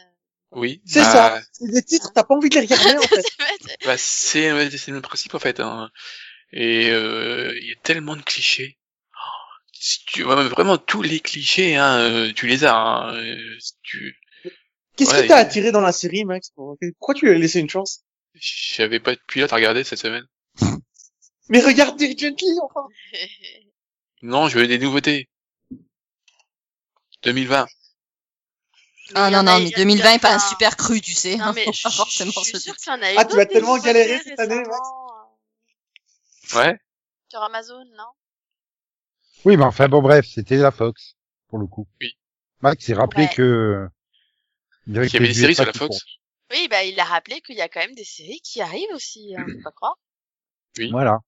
Oui. 0.53 0.83
C'est 0.87 1.01
bah, 1.01 1.13
ça. 1.13 1.43
C'est 1.53 1.71
des 1.71 1.83
titres, 1.83 2.13
t'as 2.15 2.25
pas 2.25 2.35
envie 2.35 2.49
de 2.49 2.55
les 2.55 2.63
regarder, 2.63 2.97
en 2.97 3.03
fait. 3.03 3.25
Bah, 3.85 3.99
c'est 3.99 4.49
le 4.49 4.93
même 4.93 5.03
principe 5.03 5.35
en 5.35 5.39
fait. 5.39 5.61
Hein. 5.61 5.91
Et 6.53 6.91
euh, 6.91 7.57
il 7.61 7.69
y 7.69 7.73
a 7.73 7.77
tellement 7.83 8.17
de 8.17 8.23
clichés. 8.23 8.79
Oh, 9.13 9.67
si 9.73 10.05
tu 10.07 10.25
mais 10.25 10.49
vraiment 10.49 10.79
tous 10.79 11.03
les 11.03 11.21
clichés, 11.21 11.77
hein, 11.77 11.99
euh, 11.99 12.33
tu 12.33 12.47
les 12.47 12.65
as. 12.65 12.75
Hein. 12.75 13.15
euh, 13.15 13.57
si 13.59 13.75
tu... 13.83 14.17
Qu'est-ce 14.97 15.13
Ouais, 15.13 15.23
qui 15.23 15.29
t'a 15.29 15.37
attiré 15.37 15.71
dans 15.71 15.81
la 15.81 15.93
série, 15.93 16.25
Max? 16.25 16.51
Pourquoi 16.55 17.15
tu 17.15 17.27
lui 17.27 17.35
as 17.35 17.39
laissé 17.39 17.61
une 17.61 17.71
chance? 17.71 18.05
J'avais 18.35 19.01
pas 19.01 19.15
de 19.15 19.21
pilote 19.29 19.53
à 19.53 19.57
regarder 19.57 19.85
cette 19.85 19.99
semaine. 19.99 20.27
Mais 21.49 21.61
regarde 21.61 21.97
Dirk 21.97 22.19
Gently, 22.19 22.57
enfin 22.63 22.87
Non, 24.23 24.49
je 24.49 24.59
veux 24.59 24.67
des 24.67 24.79
nouveautés. 24.79 25.29
2020. 27.23 27.67
Ah 29.15 29.31
non, 29.31 29.43
non, 29.43 29.59
mais 29.59 29.67
y 29.71 29.75
a- 29.75 29.77
2020 29.79 30.13
est 30.15 30.19
pas 30.19 30.35
un 30.35 30.39
super 30.39 30.77
cru, 30.77 31.01
tu 31.01 31.13
sais. 31.15 31.37
Non, 31.37 31.53
mais 31.55 31.65
pas 31.65 31.91
forcément 31.91 32.31
je 32.33 32.41
suis 32.41 32.61
sûre 32.61 32.75
dire. 32.75 32.77
qu'il 32.77 32.93
y 32.93 32.97
en 32.97 33.03
a 33.03 33.13
eu 33.13 33.17
Ah, 33.19 33.25
tu 33.25 33.37
vas 33.37 33.47
tellement 33.47 33.79
galérer 33.79 34.19
cette 34.23 34.39
année, 34.39 34.57
Max. 34.63 34.79
Ouais. 36.55 36.79
Sur 37.31 37.43
Amazon, 37.43 37.85
non? 37.97 38.05
Oui, 39.45 39.57
mais 39.57 39.65
enfin 39.65 39.89
bon, 39.89 40.03
bref, 40.03 40.27
c'était 40.27 40.57
la 40.57 40.71
Fox, 40.71 41.15
pour 41.49 41.59
le 41.59 41.67
coup. 41.67 41.87
Oui. 42.01 42.17
Max 42.61 42.85
s'est 42.85 42.95
rappelé 42.95 43.29
que... 43.35 43.87
Il 44.87 44.95
y 44.95 44.99
avait 44.99 45.09
des 45.29 45.35
séries 45.35 45.55
sur 45.55 45.65
la 45.67 45.73
Fox. 45.73 45.99
Oui, 46.51 46.67
bah 46.71 46.83
il 46.85 46.99
a 46.99 47.05
rappelé 47.05 47.41
qu'il 47.43 47.57
y 47.57 47.61
a 47.61 47.69
quand 47.69 47.81
même 47.81 47.95
des 47.95 48.05
séries 48.05 48.41
qui 48.43 48.63
arrivent 48.63 48.89
aussi, 48.95 49.35
hein, 49.37 49.45
faut 49.47 49.63
pas 49.63 49.71
croire. 49.73 49.97
Oui. 50.79 50.91
Voilà. 50.91 51.19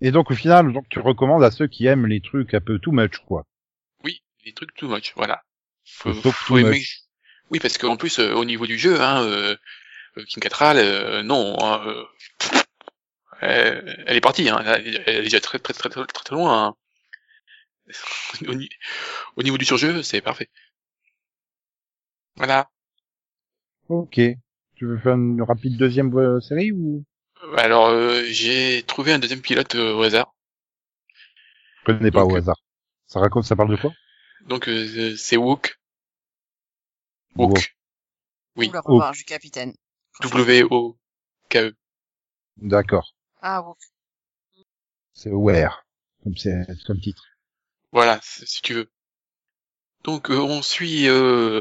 Et 0.00 0.10
donc 0.10 0.30
au 0.30 0.34
final, 0.34 0.72
donc 0.72 0.88
tu 0.88 1.00
recommandes 1.00 1.44
à 1.44 1.50
ceux 1.50 1.66
qui 1.68 1.86
aiment 1.86 2.06
les 2.06 2.20
trucs 2.20 2.54
un 2.54 2.60
peu 2.60 2.78
too 2.78 2.92
much, 2.92 3.18
quoi. 3.26 3.44
Oui, 4.04 4.22
les 4.44 4.52
trucs 4.54 4.74
too 4.74 4.88
much, 4.88 5.12
voilà. 5.16 5.42
Faut, 5.86 6.12
faut 6.32 6.58
aimer. 6.58 6.84
Oui, 7.50 7.60
parce 7.60 7.78
qu'en 7.78 7.96
plus, 7.96 8.18
euh, 8.18 8.34
au 8.34 8.44
niveau 8.44 8.66
du 8.66 8.78
jeu, 8.78 9.00
hein, 9.00 9.22
euh, 9.24 9.56
euh, 10.18 10.24
Kim 10.24 10.42
Cattrall, 10.42 10.78
euh, 10.78 11.22
non, 11.22 11.56
hein, 11.60 11.82
euh, 11.86 12.04
elle, 13.40 14.04
elle 14.06 14.16
est 14.16 14.20
partie, 14.20 14.48
hein, 14.48 14.62
elle, 14.66 15.02
elle 15.06 15.16
est 15.16 15.22
déjà 15.22 15.40
très 15.40 15.58
très 15.58 15.72
très 15.74 15.88
très 15.88 16.04
très, 16.06 16.24
très 16.24 16.36
loin. 16.36 16.66
hein. 16.68 16.74
au, 18.48 18.54
ni- 18.54 18.68
au 19.36 19.42
niveau 19.42 19.58
du 19.58 19.64
surjeu, 19.64 20.02
c'est 20.02 20.20
parfait. 20.20 20.50
Voilà. 22.36 22.70
Ok. 23.88 24.20
Tu 24.76 24.86
veux 24.86 24.98
faire 24.98 25.14
une 25.14 25.42
rapide 25.42 25.76
deuxième 25.76 26.12
série 26.40 26.70
ou? 26.70 27.02
Alors, 27.56 27.88
euh, 27.88 28.22
j'ai 28.26 28.82
trouvé 28.86 29.12
un 29.12 29.18
deuxième 29.18 29.40
pilote 29.40 29.74
au 29.74 30.02
hasard. 30.02 30.34
Je 31.80 31.84
connais 31.92 32.10
pas 32.10 32.22
Donc, 32.22 32.32
au 32.32 32.36
hasard. 32.36 32.56
Ça 33.06 33.20
raconte, 33.20 33.44
ça 33.44 33.56
parle 33.56 33.70
de 33.70 33.76
quoi? 33.76 33.92
Donc, 34.46 34.68
euh, 34.68 35.16
c'est 35.16 35.36
Wook. 35.36 35.78
Wook. 37.36 37.74
Oui. 38.56 38.70
Revoir 38.72 39.12
du 39.12 39.24
capitaine. 39.24 39.74
W-O-K-E. 40.22 41.74
D'accord. 42.56 43.14
Ah, 43.42 43.60
bon. 43.62 43.74
C'est 45.12 45.30
Aware, 45.30 45.84
comme 46.22 46.36
c'est 46.36 46.64
comme 46.86 47.00
titre. 47.00 47.22
Voilà, 47.92 48.20
si 48.22 48.60
tu 48.62 48.74
veux. 48.74 48.90
Donc 50.04 50.30
euh, 50.30 50.38
on 50.38 50.62
suit 50.62 51.08
euh, 51.08 51.60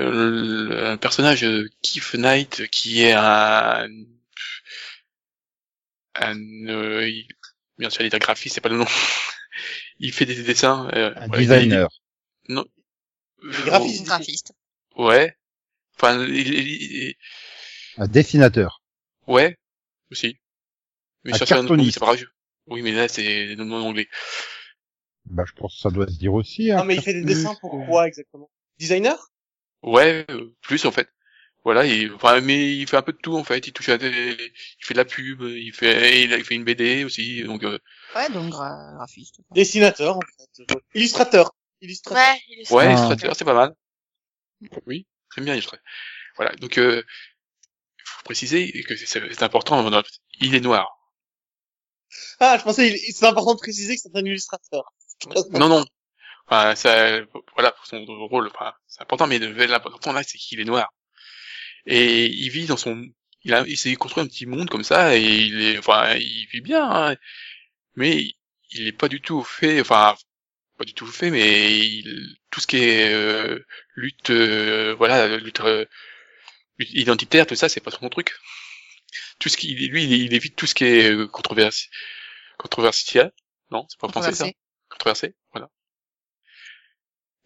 euh, 0.00 0.92
un 0.92 0.96
personnage 0.96 1.42
euh, 1.44 1.68
Keith 1.82 2.14
Knight 2.14 2.68
qui 2.70 3.02
est 3.02 3.12
un 3.12 3.88
un 6.14 6.36
euh, 6.68 7.08
il- 7.08 7.28
bien 7.78 7.90
sûr 7.90 8.02
il 8.02 8.06
est 8.06 8.14
un 8.14 8.18
graphiste, 8.18 8.54
c'est 8.56 8.60
pas 8.60 8.68
le 8.68 8.76
nom. 8.76 8.84
il 9.98 10.12
fait 10.12 10.26
des 10.26 10.42
dessins. 10.42 10.88
euh, 10.94 11.12
Un 11.16 11.28
designer. 11.28 11.88
Non. 12.50 12.64
Des 13.42 13.62
graphistes. 13.64 14.04
Graphiste. 14.06 14.52
Ouais. 14.96 15.36
Enfin, 15.96 16.22
il, 16.26 16.36
il- 16.36 17.08
il- 17.08 17.14
Un 17.96 18.06
dessinateur. 18.08 18.82
ouais, 19.26 19.56
aussi. 20.10 20.38
Mais 21.24 21.32
Un 21.34 21.38
chercher 21.38 21.54
un. 21.54 21.66
Oui, 22.66 22.82
mais 22.82 22.92
là 22.92 23.08
c'est 23.08 23.46
le 23.46 23.64
nom 23.64 23.76
en 23.76 23.88
anglais. 23.88 24.08
Bah, 25.26 25.44
je 25.46 25.52
pense 25.52 25.74
que 25.74 25.80
ça 25.80 25.90
doit 25.90 26.06
se 26.08 26.18
dire 26.18 26.32
aussi. 26.34 26.70
hein. 26.70 26.78
Ah, 26.80 26.84
mais 26.84 26.96
il 26.96 27.02
fait 27.02 27.12
des 27.14 27.24
dessins 27.24 27.54
pour 27.60 27.84
quoi, 27.86 28.06
exactement? 28.06 28.50
Designer? 28.78 29.16
Ouais, 29.82 30.24
euh, 30.30 30.54
plus 30.62 30.84
en 30.86 30.90
fait. 30.92 31.08
Voilà, 31.62 31.84
il, 31.84 32.12
enfin, 32.14 32.40
mais 32.40 32.74
il 32.76 32.86
fait 32.88 32.96
un 32.96 33.02
peu 33.02 33.12
de 33.12 33.18
tout 33.18 33.36
en 33.36 33.44
fait. 33.44 33.66
Il 33.66 33.72
touche 33.74 33.90
à 33.90 33.98
des, 33.98 34.08
il 34.08 34.84
fait 34.84 34.94
de 34.94 34.98
la 34.98 35.04
pub, 35.04 35.42
il 35.42 35.72
fait, 35.74 36.24
il, 36.24 36.32
il 36.32 36.44
fait 36.44 36.54
une 36.54 36.64
BD 36.64 37.04
aussi. 37.04 37.42
Donc 37.44 37.64
euh, 37.64 37.78
Ouais, 38.16 38.30
donc 38.30 38.50
gra- 38.52 38.94
graphiste. 38.96 39.40
Dessinateur, 39.52 40.16
en 40.16 40.20
fait. 40.20 40.64
Illustrateur. 40.94 41.54
Illustrateur. 41.80 42.22
Ouais, 42.22 42.40
il 42.48 42.60
est 42.60 42.72
ouais, 42.72 42.86
illustrateur, 42.86 43.36
c'est 43.36 43.44
pas 43.44 43.54
mal. 43.54 43.74
Oui, 44.86 45.06
j'aime 45.34 45.44
bien 45.44 45.54
illustrer. 45.54 45.78
Voilà, 46.36 46.52
donc 46.56 46.78
euh, 46.78 47.02
il 47.98 48.02
faut 48.04 48.24
préciser 48.24 48.72
que 48.82 48.96
c'est- 48.96 49.42
important. 49.42 49.90
Il 50.40 50.54
est 50.54 50.60
noir. 50.60 50.88
Ah, 52.40 52.56
je 52.58 52.64
pensais, 52.64 52.96
c'est 52.96 53.26
important 53.26 53.54
de 53.54 53.60
préciser 53.60 53.94
que 53.94 54.00
c'est 54.02 54.16
un 54.16 54.24
illustrateur. 54.24 54.84
Non, 55.52 55.68
non. 55.68 55.84
Enfin, 56.46 56.74
ça, 56.76 57.20
voilà, 57.54 57.72
pour 57.72 57.86
son 57.86 58.04
rôle, 58.06 58.48
enfin, 58.54 58.72
c'est 58.88 59.02
important, 59.02 59.26
mais 59.26 59.38
l'important 59.38 60.12
là, 60.12 60.22
c'est 60.24 60.38
qu'il 60.38 60.60
est 60.60 60.64
noir. 60.64 60.92
Et 61.86 62.26
il 62.26 62.50
vit 62.50 62.66
dans 62.66 62.76
son, 62.76 63.04
il 63.44 63.54
a, 63.54 63.64
il 63.66 63.76
s'est 63.78 63.94
construit 63.96 64.22
un 64.22 64.26
petit 64.26 64.46
monde 64.46 64.70
comme 64.70 64.84
ça, 64.84 65.16
et 65.16 65.22
il 65.22 65.60
est, 65.62 65.78
enfin, 65.78 66.14
il 66.16 66.46
vit 66.52 66.60
bien, 66.62 66.88
hein. 66.90 67.16
mais 67.96 68.32
il 68.72 68.88
est 68.88 68.92
pas 68.92 69.08
du 69.08 69.20
tout 69.20 69.42
fait, 69.44 69.80
enfin, 69.80 70.16
pas 70.80 70.86
du 70.86 70.94
tout 70.94 71.06
fait, 71.06 71.30
mais 71.30 71.78
il, 71.78 72.36
tout 72.50 72.60
ce 72.60 72.66
qui 72.66 72.78
est 72.78 73.12
euh, 73.14 73.60
lutte, 73.96 74.30
euh, 74.30 74.94
voilà, 74.96 75.36
lutte, 75.36 75.60
euh, 75.60 75.84
lutte 76.78 76.92
identitaire, 76.94 77.46
tout 77.46 77.54
ça, 77.56 77.68
c'est 77.68 77.80
pas 77.80 77.92
son 77.92 78.08
truc. 78.10 78.34
Tout 79.40 79.48
ce 79.48 79.56
qui, 79.56 79.74
lui, 79.74 80.04
il, 80.04 80.12
il 80.12 80.34
évite 80.34 80.54
tout 80.56 80.66
ce 80.66 80.74
qui 80.74 80.84
est 80.84 81.10
euh, 81.12 81.26
controversi, 81.26 81.88
controversial. 82.58 83.32
Non, 83.70 83.86
c'est 83.90 83.98
pas 84.00 84.08
français 84.08 84.32
ça. 84.32 84.44
Controversé. 84.44 84.56
Controversé, 84.88 85.34
voilà. 85.52 85.70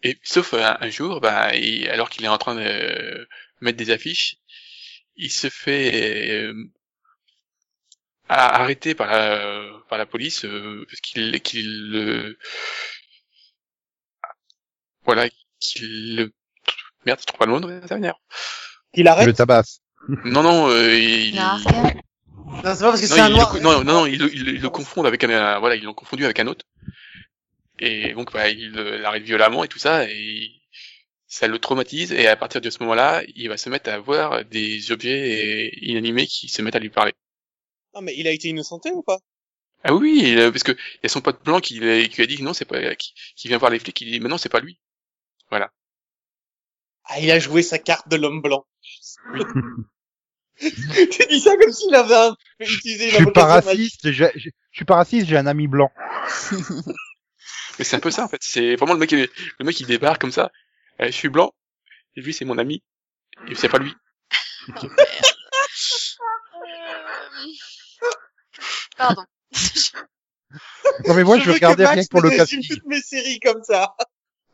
Et 0.05 0.16
sauf 0.23 0.55
euh, 0.55 0.62
un, 0.62 0.77
un 0.81 0.90
jour, 0.90 1.20
bah, 1.20 1.55
il- 1.57 1.88
alors 1.88 2.09
qu'il 2.11 2.25
est 2.25 2.29
en 2.29 2.38
train 2.38 2.55
de 2.55 2.61
euh, 2.61 3.27
mettre 3.61 3.79
des 3.79 3.90
affiches, 3.90 4.37
il 5.16 5.31
se 5.33 5.49
fait 5.51 6.31
euh, 6.33 6.55
a- 8.29 8.61
arrêter 8.61 8.94
par 8.94 9.07
la 9.09 9.70
par 9.88 9.99
la 9.99 10.07
police 10.07 10.44
euh, 10.44 10.85
parce 10.88 11.01
qu'il 11.01 11.40
qu'il 11.42 11.94
euh, 11.94 12.38
voilà 15.05 15.29
qu'il 15.61 16.17
le- 16.17 16.33
merde 17.07 17.21
je 17.21 17.27
trouve 17.27 17.38
pas 17.38 17.47
le 17.47 17.53
mot 17.53 17.61
de 17.61 17.87
dernière. 17.87 18.17
Il 18.95 19.09
arrête. 19.09 19.27
Le 19.27 19.33
tabasse. 19.33 19.81
non 20.25 20.43
non 20.43 20.69
euh, 20.71 20.95
il. 20.99 21.35
Non, 21.35 21.59
c'est 21.59 21.73
pas 22.62 22.75
parce 22.93 23.01
que 23.01 23.07
non, 23.09 23.14
c'est 23.14 23.21
un 23.21 23.29
il 23.29 23.35
noir. 23.35 23.55
le- 23.55 23.61
non, 23.61 23.73
non, 23.73 23.85
non, 23.85 24.07
ils 24.07 24.19
le, 24.19 24.35
ils 24.35 24.61
le- 24.61 24.71
confondent 24.71 25.07
avec 25.07 25.23
un, 25.25 25.31
euh, 25.31 25.59
voilà, 25.59 25.77
ils 25.77 25.83
l'ont 25.85 25.95
confondu 25.95 26.25
avec 26.25 26.38
un 26.40 26.47
autre. 26.47 26.64
Et 27.79 28.12
donc, 28.14 28.33
bah, 28.33 28.49
il 28.49 28.79
euh, 28.79 28.99
l'arrête 28.99 29.25
violemment 29.25 29.64
et 29.64 29.69
tout 29.69 29.79
ça, 29.79 30.09
et 30.09 30.51
ça 31.27 31.49
le 31.49 31.59
traumatise, 31.59 32.12
et 32.12 32.29
à 32.29 32.37
partir 32.37 32.61
de 32.61 32.71
ce 32.71 32.79
moment-là, 32.81 33.23
il 33.35 33.49
va 33.49 33.57
se 33.57 33.69
mettre 33.69 33.90
à 33.90 33.99
voir 33.99 34.45
des 34.45 34.93
objets 34.93 35.71
euh, 35.73 35.79
inanimés 35.83 36.27
qui 36.27 36.49
se 36.49 36.62
mettent 36.62 36.77
à 36.77 36.81
lui 36.81 36.90
parler. 36.90 37.12
Non, 37.95 38.01
mais 38.01 38.14
il 38.17 38.27
a 38.29 38.31
été 38.31 38.49
innocenté 38.49 38.90
ou 38.93 39.03
pas? 39.03 39.19
Ah 39.83 39.93
oui, 39.95 40.35
euh, 40.37 40.51
parce 40.51 40.62
que 40.62 40.73
il 40.73 41.01
y 41.03 41.07
a 41.07 41.09
son 41.09 41.21
pote 41.21 41.45
blanc 41.45 41.61
qui, 41.61 41.79
l'a- 41.81 42.07
qui 42.07 42.17
lui 42.17 42.23
a 42.23 42.27
dit 42.27 42.37
que 42.37 42.43
non, 42.43 42.55
c'est 42.55 42.64
pas, 42.64 42.95
qui, 42.95 43.12
qui 43.37 43.49
vient 43.49 43.59
voir 43.59 43.71
les 43.71 43.79
flics, 43.79 43.95
qui 43.97 44.05
dit, 44.05 44.21
mais 44.21 44.29
non, 44.29 44.38
c'est 44.38 44.49
pas 44.49 44.61
lui. 44.61 44.79
Ah, 47.07 47.20
il 47.20 47.30
a 47.30 47.38
joué 47.38 47.62
sa 47.62 47.78
carte 47.78 48.09
de 48.09 48.16
l'homme 48.16 48.40
blanc. 48.40 48.64
Oui. 49.35 49.42
tu 51.11 51.26
dis 51.28 51.40
ça 51.40 51.57
comme 51.57 51.72
s'il 51.72 51.94
avait 51.94 52.14
un... 52.14 52.37
utilisé 52.61 53.11
Je 53.11 53.16
une 53.18 53.24
suis 53.24 53.33
pas 53.33 53.42
invocation 53.44 53.70
magique. 53.70 53.92
raciste, 54.02 54.12
je 54.12 54.24
je 54.35 54.50
suis 54.72 54.85
pas 54.85 54.96
raciste, 54.96 55.26
j'ai 55.28 55.37
un 55.37 55.46
ami 55.46 55.66
blanc. 55.68 55.92
Mais 57.78 57.85
c'est 57.85 57.96
un 57.96 58.00
peu 58.00 58.11
ça, 58.11 58.24
en 58.24 58.28
fait. 58.28 58.40
C'est 58.40 58.76
vraiment 58.76 58.94
le 58.94 59.00
mec, 59.00 59.09
qui- 59.11 59.16
le 59.16 59.64
mec 59.64 59.76
qui 59.76 59.85
débarque 59.85 60.20
comme 60.20 60.33
ça. 60.33 60.50
Euh, 61.00 61.07
je 61.07 61.12
suis 61.12 61.28
blanc, 61.28 61.52
et 62.16 62.20
lui, 62.22 62.33
c'est 62.33 62.44
mon 62.44 62.57
ami. 62.59 62.83
Et 63.48 63.54
c'est 63.54 63.68
pas 63.68 63.78
lui. 63.78 63.94
Euh, 66.66 67.46
Pardon. 68.96 69.24
Non 71.09 71.14
mais 71.14 71.24
moi 71.24 71.38
je, 71.38 71.46
veux 71.46 71.52
regardais 71.54 71.85
que 71.85 71.88
rien 71.90 72.02
que 72.04 72.09
pour 72.09 72.22
casting. 72.22 72.62
toutes 72.68 72.85
mes 72.87 73.00
séries 73.00 73.40
comme 73.40 73.62
ça. 73.64 73.94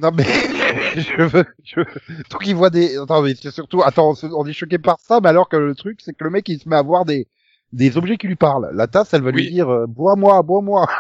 Non 0.01 0.11
mais 0.15 0.25
je 0.97 1.23
veux, 1.23 1.45
je 1.65 1.81
veux... 1.81 1.87
Donc 2.31 2.47
il 2.47 2.55
voit 2.55 2.71
des. 2.71 2.97
Attends 2.99 3.23
mais 3.23 3.35
c'est 3.35 3.51
surtout, 3.51 3.83
attends, 3.83 4.11
on 4.11 4.15
se- 4.15 4.27
on 4.27 4.47
est 4.47 4.53
choqué 4.53 4.79
par 4.79 4.99
ça, 5.01 5.21
mais 5.23 5.29
alors 5.29 5.49
que 5.49 5.57
le 5.57 5.75
truc 5.75 6.01
c'est 6.03 6.13
que 6.17 6.25
le 6.25 6.31
mec 6.31 6.49
il 6.49 6.59
se 6.61 6.69
met 6.69 6.77
à 6.77 6.83
voir 6.83 7.05
des 7.05 7.27
des 7.73 7.97
objets 7.97 8.17
qui 8.17 8.27
lui 8.27 8.37
parlent. 8.37 8.71
La 8.75 8.87
tasse, 8.89 9.15
elle 9.15 9.23
va 9.23 9.31
lui 9.31 9.49
dire 9.51 9.69
euh, 9.69 9.87
bois-moi, 9.87 10.43
bois-moi. 10.43 10.89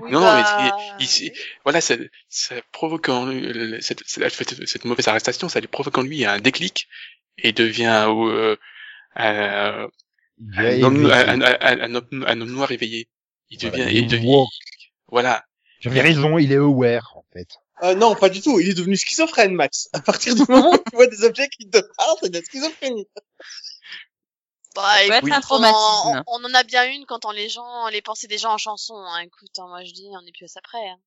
Oui, 0.00 0.10
Non, 0.10 0.18
non, 0.20 0.26
mais 0.34 0.42
bah, 0.42 0.76
il- 0.98 1.06
il- 1.26 1.32
voilà, 1.62 1.80
ça, 1.80 1.94
ça 2.28 2.56
provoque 2.72 3.08
en 3.10 3.26
lui, 3.26 3.76
cette, 3.80 4.02
cette, 4.06 4.84
mauvaise 4.84 5.06
arrestation, 5.06 5.48
ça 5.48 5.60
lui 5.60 5.68
provoque 5.68 5.96
en 5.98 6.02
lui 6.02 6.24
un 6.24 6.40
déclic 6.40 6.88
et 7.38 7.52
devient 7.52 8.06
euh, 8.08 8.56
un, 9.14 9.86
Il 10.40 10.58
un, 10.58 10.62
devient 10.64 10.82
homme, 10.82 11.06
un, 11.12 11.42
un- 11.42 11.58
un- 11.60 11.80
un 11.80 11.94
homme- 12.40 12.50
noir 12.50 12.72
éveillé. 12.72 13.08
Il 13.50 13.58
devient, 13.58 13.70
Voilà, 13.82 13.90
il 13.92 14.06
devient, 14.08 14.44
voilà. 15.06 15.44
J'avais 15.80 16.00
raison, 16.00 16.38
il 16.38 16.52
est 16.52 16.56
aware 16.56 17.12
en 17.16 17.24
fait. 17.32 17.48
Euh, 17.82 17.94
non, 17.94 18.14
pas 18.16 18.28
du 18.28 18.40
tout. 18.42 18.58
Il 18.58 18.68
est 18.68 18.74
devenu 18.74 18.96
schizophrène, 18.96 19.54
Max. 19.54 19.88
À 19.92 20.00
partir 20.00 20.34
du 20.34 20.42
moment 20.48 20.72
où 20.72 20.78
tu 20.78 20.96
vois 20.96 21.06
des 21.06 21.24
objets 21.24 21.48
qui 21.48 21.70
te 21.70 21.78
parlent, 21.78 22.16
c'est 22.20 22.30
de 22.30 22.38
la 22.38 22.44
schizophrénie. 22.44 23.06
Bah, 24.74 24.82
peut 25.06 25.12
être 25.12 25.18
écoute, 25.18 25.32
un 25.32 25.40
traumatisme. 25.40 26.22
On, 26.26 26.40
on 26.42 26.44
en 26.44 26.54
a 26.54 26.62
bien 26.64 26.90
une 26.90 27.06
quand 27.06 27.24
on 27.24 27.30
les 27.30 27.48
gens, 27.48 27.88
les 27.88 28.02
pensées 28.02 28.26
des 28.26 28.38
gens 28.38 28.52
en 28.52 28.58
chanson. 28.58 28.94
Hein. 28.96 29.20
Écoute, 29.20 29.56
hein, 29.58 29.66
moi 29.68 29.84
je 29.84 29.92
dis, 29.92 30.08
on 30.12 30.26
est 30.26 30.32
plus 30.32 30.44
à 30.44 30.48
ça 30.48 30.60
près. 30.60 30.88
Hein. 30.88 30.98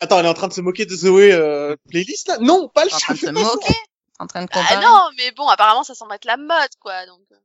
Attends, 0.00 0.18
elle 0.18 0.26
est 0.26 0.28
en 0.28 0.34
train 0.34 0.48
de 0.48 0.52
se 0.52 0.60
moquer 0.60 0.86
de 0.86 0.94
Zoé 0.94 1.32
euh, 1.32 1.76
playlist 1.88 2.28
là? 2.28 2.38
Non, 2.40 2.68
pas 2.68 2.84
le 2.84 2.92
En 2.92 2.98
train 2.98 3.14
de 3.14 3.18
se 3.18 3.30
moquer. 3.30 3.74
En 4.18 4.26
train 4.26 4.44
de 4.44 4.48
Ah 4.52 4.80
non, 4.80 5.10
mais 5.16 5.32
bon, 5.32 5.48
apparemment 5.48 5.82
ça 5.82 5.94
semble 5.94 6.14
être 6.14 6.24
la 6.24 6.36
mode, 6.36 6.70
quoi. 6.80 7.06
Donc, 7.06 7.20
euh. 7.32 7.36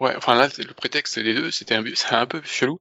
Ouais, 0.00 0.14
enfin 0.16 0.34
là, 0.34 0.48
c'est 0.50 0.62
le 0.62 0.74
prétexte 0.74 1.18
des 1.18 1.34
deux, 1.34 1.50
c'était 1.50 1.74
un, 1.74 1.84
c'est 1.94 2.12
un 2.12 2.26
peu 2.26 2.42
chelou. 2.42 2.80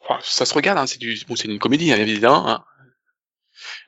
Enfin, 0.00 0.18
ça 0.22 0.46
se 0.46 0.54
regarde, 0.54 0.78
hein, 0.78 0.86
c'est 0.86 0.98
du, 0.98 1.18
bon, 1.28 1.36
c'est 1.36 1.48
une 1.48 1.58
comédie, 1.58 1.92
hein, 1.92 1.96
évidemment, 1.98 2.48
hein, 2.48 2.64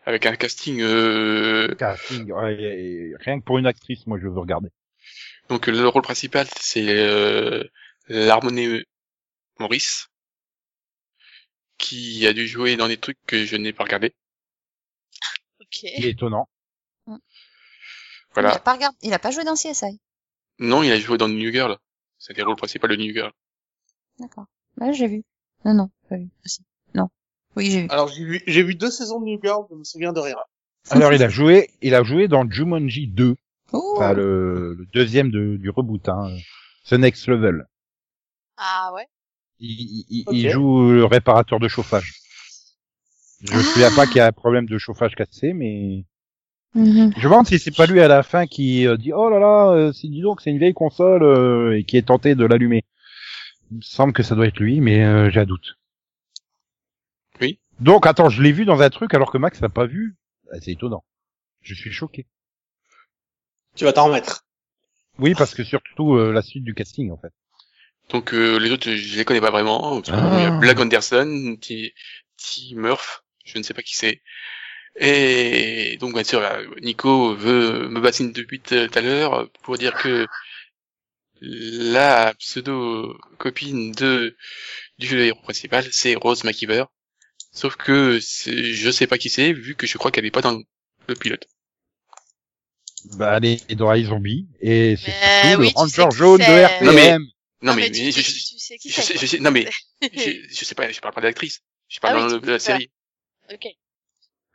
avec 0.04 0.26
un 0.26 0.36
casting, 0.36 0.80
euh, 0.82 1.74
Casting, 1.76 2.30
ouais, 2.32 3.12
rien 3.20 3.38
que 3.40 3.44
pour 3.44 3.58
une 3.58 3.66
actrice, 3.66 4.06
moi 4.06 4.18
je 4.18 4.26
veux 4.26 4.38
regarder. 4.38 4.68
donc 5.48 5.66
le 5.66 5.86
rôle 5.88 6.02
principal, 6.02 6.46
c'est 6.60 6.88
euh, 6.88 7.62
l'harmonie 8.08 8.82
Maurice, 9.58 10.08
qui 11.78 12.26
a 12.26 12.32
dû 12.32 12.46
jouer 12.46 12.76
dans 12.76 12.88
des 12.88 12.96
trucs 12.98 13.18
que 13.26 13.44
je 13.44 13.56
n'ai 13.56 13.72
pas 13.72 13.84
regardé. 13.84 14.14
ok. 15.60 15.82
Il 15.82 16.06
est 16.06 16.10
étonnant. 16.10 16.48
Il 17.06 17.14
a 17.14 17.18
Voilà. 18.34 18.58
pas 18.58 18.74
regardé, 18.74 18.96
il 19.02 19.12
a 19.14 19.18
pas 19.18 19.30
joué 19.30 19.44
dans 19.44 19.54
CSI. 19.54 20.00
Non, 20.58 20.82
il 20.82 20.92
a 20.92 20.98
joué 21.00 21.16
dans 21.18 21.28
New 21.28 21.50
Girl. 21.52 21.78
C'est 22.18 22.36
le 22.36 22.44
rôle 22.44 22.56
principal 22.56 22.90
de 22.90 22.96
New 22.96 23.12
Girl. 23.14 23.32
D'accord. 24.18 24.46
Ouais, 24.76 24.92
j'ai 24.92 25.08
vu. 25.08 25.22
Non, 25.64 25.74
non, 25.74 25.90
pas 26.08 26.16
vu. 26.16 26.28
Ah, 26.44 26.48
si. 26.48 26.60
Non. 26.94 27.08
Oui, 27.56 27.70
j'ai 27.70 27.82
vu. 27.82 27.86
Alors 27.90 28.08
j'ai 28.08 28.24
vu, 28.24 28.42
j'ai 28.46 28.62
vu 28.62 28.74
deux 28.74 28.90
saisons 28.90 29.20
de 29.20 29.26
New 29.26 29.40
Girl, 29.42 29.64
je 29.70 29.74
me 29.76 29.84
souviens 29.84 30.12
de 30.12 30.20
rien. 30.20 30.36
Alors 30.90 31.12
il 31.12 31.22
a 31.22 31.28
joué, 31.28 31.70
il 31.82 31.94
a 31.94 32.02
joué 32.02 32.26
dans 32.28 32.48
Jumanji 32.50 33.06
2, 33.08 33.36
Oh. 33.72 33.94
enfin 33.96 34.14
le, 34.14 34.74
le 34.74 34.86
deuxième 34.92 35.30
de, 35.30 35.56
du 35.56 35.70
reboot, 35.70 36.08
hein, 36.08 36.28
The 36.88 36.94
Next 36.94 37.28
Level. 37.28 37.66
Ah 38.56 38.90
ouais. 38.94 39.06
Il, 39.60 40.04
il, 40.08 40.24
il 40.32 40.50
joue 40.50 40.90
le 40.90 41.04
réparateur 41.04 41.60
de 41.60 41.68
chauffage. 41.68 42.14
Je 43.42 43.54
ne 43.56 43.62
souviens 43.62 43.94
pas 43.94 44.06
qu'il 44.06 44.16
y 44.16 44.20
a 44.20 44.26
un 44.26 44.32
problème 44.32 44.66
de 44.66 44.78
chauffage 44.78 45.14
cassé, 45.14 45.52
mais 45.52 46.04
Mhm. 46.72 47.10
je 47.16 47.18
me 47.18 47.22
demande 47.24 47.46
si 47.48 47.58
c'est 47.58 47.74
pas 47.74 47.86
lui 47.86 48.00
à 48.00 48.06
la 48.06 48.22
fin 48.22 48.46
qui 48.46 48.86
euh, 48.86 48.96
dit 48.96 49.12
oh 49.12 49.28
là 49.28 49.40
là, 49.40 49.70
euh, 49.72 49.92
c'est 49.92 50.06
dis 50.06 50.20
donc 50.20 50.40
c'est 50.40 50.50
une 50.50 50.58
vieille 50.58 50.72
console 50.72 51.24
euh, 51.24 51.76
et 51.76 51.82
qui 51.82 51.96
est 51.96 52.06
tenté 52.06 52.36
de 52.36 52.44
l'allumer. 52.44 52.84
Il 53.70 53.76
me 53.78 53.82
semble 53.82 54.12
que 54.12 54.22
ça 54.22 54.34
doit 54.34 54.46
être 54.46 54.58
lui, 54.58 54.80
mais 54.80 55.04
euh, 55.04 55.30
j'ai 55.30 55.40
un 55.40 55.46
doute. 55.46 55.78
Oui. 57.40 57.60
Donc 57.78 58.06
attends, 58.06 58.28
je 58.28 58.42
l'ai 58.42 58.52
vu 58.52 58.64
dans 58.64 58.82
un 58.82 58.90
truc 58.90 59.14
alors 59.14 59.30
que 59.30 59.38
Max 59.38 59.60
l'a 59.60 59.68
pas 59.68 59.86
vu. 59.86 60.16
Ah, 60.52 60.56
C'est 60.60 60.72
étonnant. 60.72 61.04
Je 61.62 61.74
suis 61.74 61.92
choqué. 61.92 62.26
Tu 63.76 63.84
vas 63.84 63.92
t'en 63.92 64.06
remettre. 64.06 64.44
Oui, 65.18 65.34
parce 65.34 65.54
que 65.54 65.62
surtout 65.62 66.14
euh, 66.14 66.32
la 66.32 66.42
suite 66.42 66.64
du 66.64 66.74
casting 66.74 67.10
en 67.10 67.16
fait. 67.16 67.32
Donc 68.10 68.34
euh, 68.34 68.58
les 68.58 68.70
autres, 68.70 68.90
je 68.90 69.16
les 69.16 69.24
connais 69.24 69.40
pas 69.40 69.50
vraiment. 69.50 70.02
Ah. 70.08 70.36
Il 70.38 70.42
y 70.42 70.46
a 70.46 70.50
Black 70.50 70.80
Anderson, 70.80 71.56
T. 71.60 71.94
T. 72.36 72.74
Murph, 72.74 73.22
je 73.44 73.58
ne 73.58 73.62
sais 73.62 73.74
pas 73.74 73.82
qui 73.82 73.96
c'est. 73.96 74.20
Et 74.96 75.96
donc 76.00 76.14
bien 76.14 76.24
sûr, 76.24 76.40
là, 76.40 76.58
Nico 76.82 77.34
veut 77.36 77.88
me 77.88 78.00
bassine 78.00 78.32
depuis 78.32 78.60
tout 78.60 78.74
à 78.74 79.00
l'heure 79.00 79.48
pour 79.62 79.78
dire 79.78 79.94
que 79.94 80.26
la 81.40 82.34
pseudo 82.38 83.16
copine 83.38 83.92
de 83.92 84.36
du 84.98 85.18
héros 85.20 85.40
principal, 85.42 85.84
c'est 85.92 86.14
Rose 86.14 86.44
McIver. 86.44 86.84
Sauf 87.52 87.76
que 87.76 88.20
je 88.20 88.90
sais 88.90 89.06
pas 89.06 89.18
qui 89.18 89.28
c'est, 89.30 89.52
vu 89.52 89.74
que 89.74 89.86
je 89.86 89.98
crois 89.98 90.10
qu'elle 90.10 90.26
est 90.26 90.30
pas 90.30 90.42
dans 90.42 90.60
le 91.08 91.14
pilote. 91.14 91.46
Bah, 93.16 93.38
elle 93.38 93.46
est 93.46 93.74
dans 93.74 93.92
iZombie 93.94 94.46
et 94.60 94.94
c'est 94.96 95.56
oui, 95.56 95.70
le 95.70 95.74
ranger 95.74 96.08
jaune 96.12 96.38
de. 96.40 96.44
RPM. 96.44 96.84
Non, 96.86 96.92
mais- 96.92 97.18
Non, 97.62 97.74
mais, 97.74 97.92
je, 97.92 98.20
sais, 99.26 99.38
non 99.40 99.50
mais 99.50 99.66
je, 100.02 100.30
je 100.50 100.64
sais 100.64 100.74
pas, 100.74 100.90
je 100.90 101.00
parle 101.00 101.14
pas 101.14 101.20
de 101.22 101.26
l'actrice, 101.26 101.60
je 101.88 101.98
parle 102.00 102.16
Ah 102.18 102.24
oui, 102.26 102.30
dans 102.32 102.38
tu- 102.38 102.40
le- 102.42 102.46
de 102.46 102.52
la 102.52 102.58
série. 102.58 102.90
Ok. 103.52 103.66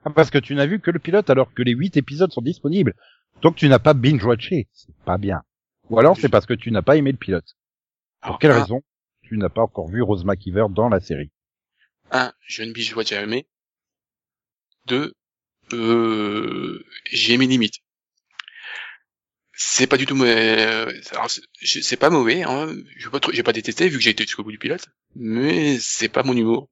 Ah, 0.05 0.09
parce 0.11 0.29
que 0.29 0.37
tu 0.37 0.53
n'as 0.55 0.65
vu 0.67 0.79
que 0.79 0.91
le 0.91 0.99
pilote 0.99 1.29
alors 1.31 1.53
que 1.53 1.63
les 1.63 1.71
huit 1.73 1.97
épisodes 1.97 2.31
sont 2.31 2.41
disponibles. 2.41 2.93
Donc 3.41 3.55
tu 3.55 3.67
n'as 3.67 3.79
pas 3.79 3.93
binge-watché. 3.93 4.67
C'est 4.73 4.95
pas 5.05 5.17
bien. 5.17 5.41
Ou 5.89 5.99
alors 5.99 6.17
c'est 6.17 6.29
parce 6.29 6.45
que 6.45 6.53
tu 6.53 6.71
n'as 6.71 6.81
pas 6.81 6.95
aimé 6.97 7.11
le 7.11 7.17
pilote. 7.17 7.55
Pour 8.21 8.27
Alors, 8.27 8.39
quelle 8.39 8.51
un, 8.51 8.61
raison 8.61 8.83
tu 9.23 9.37
n'as 9.37 9.49
pas 9.49 9.61
encore 9.61 9.87
vu 9.87 10.01
Rose 10.01 10.25
McIver 10.25 10.65
dans 10.69 10.89
la 10.89 10.99
série? 10.99 11.31
Un, 12.11 12.31
je 12.47 12.93
vois 12.93 13.03
jamais. 13.03 13.47
Deux, 14.85 15.13
euh, 15.73 16.83
j'ai 17.11 17.37
mes 17.37 17.47
limites. 17.47 17.79
C'est 19.57 19.87
pas 19.87 19.97
du 19.97 20.05
tout, 20.05 20.15
mais 20.15 20.57
alors, 21.11 21.29
c'est- 21.29 21.97
pas 21.97 22.09
mauvais. 22.09 22.43
Hein. 22.43 22.75
Pas, 23.11 23.19
j'ai 23.31 23.43
pas 23.43 23.53
détesté 23.53 23.87
vu 23.87 23.97
que 23.97 24.03
j'ai 24.03 24.09
été 24.09 24.23
jusqu'au 24.23 24.43
bout 24.43 24.51
du 24.51 24.57
pilote, 24.57 24.87
mais 25.15 25.79
c'est 25.79 26.09
pas 26.09 26.23
mon 26.23 26.35
humour. 26.35 26.69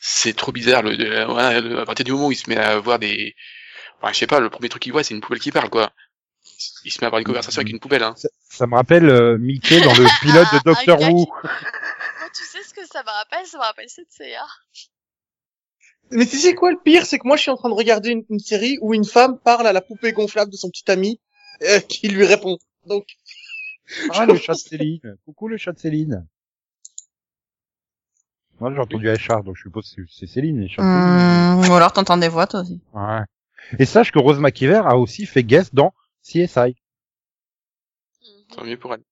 C'est 0.00 0.36
trop 0.36 0.52
bizarre. 0.52 0.82
Le, 0.82 0.92
le- 0.96 1.78
à 1.80 1.86
partir 1.86 2.04
du 2.04 2.12
moment 2.12 2.28
où 2.28 2.32
il 2.32 2.36
se 2.36 2.50
met 2.50 2.56
à 2.56 2.78
voir 2.78 2.98
des, 2.98 3.34
enfin, 4.00 4.12
je 4.12 4.18
sais 4.18 4.26
pas, 4.28 4.40
le 4.40 4.50
premier 4.50 4.68
truc 4.68 4.82
qu'il 4.82 4.92
voit, 4.92 5.04
c'est 5.04 5.14
une 5.14 5.20
poubelle 5.20 5.40
qui 5.40 5.52
parle, 5.52 5.70
quoi. 5.70 5.92
Il 6.84 6.90
se 6.90 6.98
met 7.00 7.04
à 7.04 7.06
avoir 7.06 7.20
une 7.20 7.26
conversation 7.26 7.60
avec 7.60 7.72
une 7.72 7.78
poubelle. 7.80 8.02
Hein. 8.02 8.14
ça, 8.16 8.28
ça 8.48 8.66
me 8.66 8.74
rappelle 8.74 9.08
euh, 9.08 9.38
Mickey 9.38 9.80
dans 9.80 9.94
le 9.94 10.04
pilote 10.22 10.48
de 10.52 10.56
Un 10.56 10.72
Doctor 10.72 11.00
Who. 11.00 11.26
Moi, 11.42 12.30
tu 12.34 12.42
sais 12.44 12.62
ce 12.62 12.74
que 12.74 12.86
ça 12.86 13.02
me 13.02 13.10
rappelle? 13.10 13.46
Ça 13.46 13.58
me 13.58 13.62
rappelle 13.62 13.88
cette 13.88 14.10
CA. 14.10 14.46
Mais 16.10 16.26
tu 16.26 16.36
sais 16.36 16.54
quoi? 16.54 16.70
Le 16.70 16.78
pire, 16.78 17.04
c'est 17.06 17.18
que 17.18 17.26
moi 17.26 17.36
je 17.36 17.42
suis 17.42 17.50
en 17.50 17.56
train 17.56 17.68
de 17.68 17.74
regarder 17.74 18.10
une, 18.10 18.24
une 18.30 18.38
série 18.38 18.78
où 18.80 18.94
une 18.94 19.04
femme 19.04 19.38
parle 19.38 19.66
à 19.66 19.72
la 19.72 19.82
poupée 19.82 20.12
gonflable 20.12 20.50
de 20.50 20.56
son 20.56 20.70
petit 20.70 20.90
ami 20.90 21.20
euh, 21.62 21.80
qui 21.88 22.08
lui 22.08 22.24
répond. 22.24 22.56
Donc 22.86 23.06
Ah, 24.10 24.26
le 24.26 24.36
chat 24.36 24.54
de 24.54 24.58
Céline. 24.58 25.16
Coucou 25.26 25.48
le 25.48 25.58
chat 25.58 25.72
de 25.72 25.78
Céline. 25.78 26.26
Moi 28.58 28.72
j'ai 28.74 28.80
entendu 28.80 29.08
Achard, 29.08 29.44
donc 29.44 29.54
je 29.56 29.62
suppose 29.62 29.94
que 29.94 30.02
c'est 30.10 30.26
Céline, 30.26 30.60
les 30.60 30.68
chats 30.68 30.82
de 30.82 30.88
Céline. 30.88 31.64
Hum, 31.64 31.70
ou 31.70 31.74
alors 31.74 31.92
t'entends 31.92 32.16
des 32.16 32.28
voix, 32.28 32.46
toi 32.46 32.62
aussi. 32.62 32.80
Ouais. 32.92 33.20
Et 33.78 33.84
sache 33.84 34.10
que 34.10 34.18
Rose 34.18 34.40
McIver 34.40 34.82
a 34.84 34.96
aussi 34.96 35.26
fait 35.26 35.44
guest 35.44 35.74
dans 35.74 35.92
CSI. 36.28 36.76
Tant 38.54 38.64
mieux 38.64 38.78
pour 38.78 38.92
elle. 38.94 39.02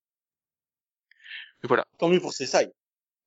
Mais 1.63 1.69
voilà. 1.69 1.87
tant 1.99 2.09
mieux 2.09 2.21
pour 2.21 2.33
ses 2.33 2.47
sailles. 2.47 2.73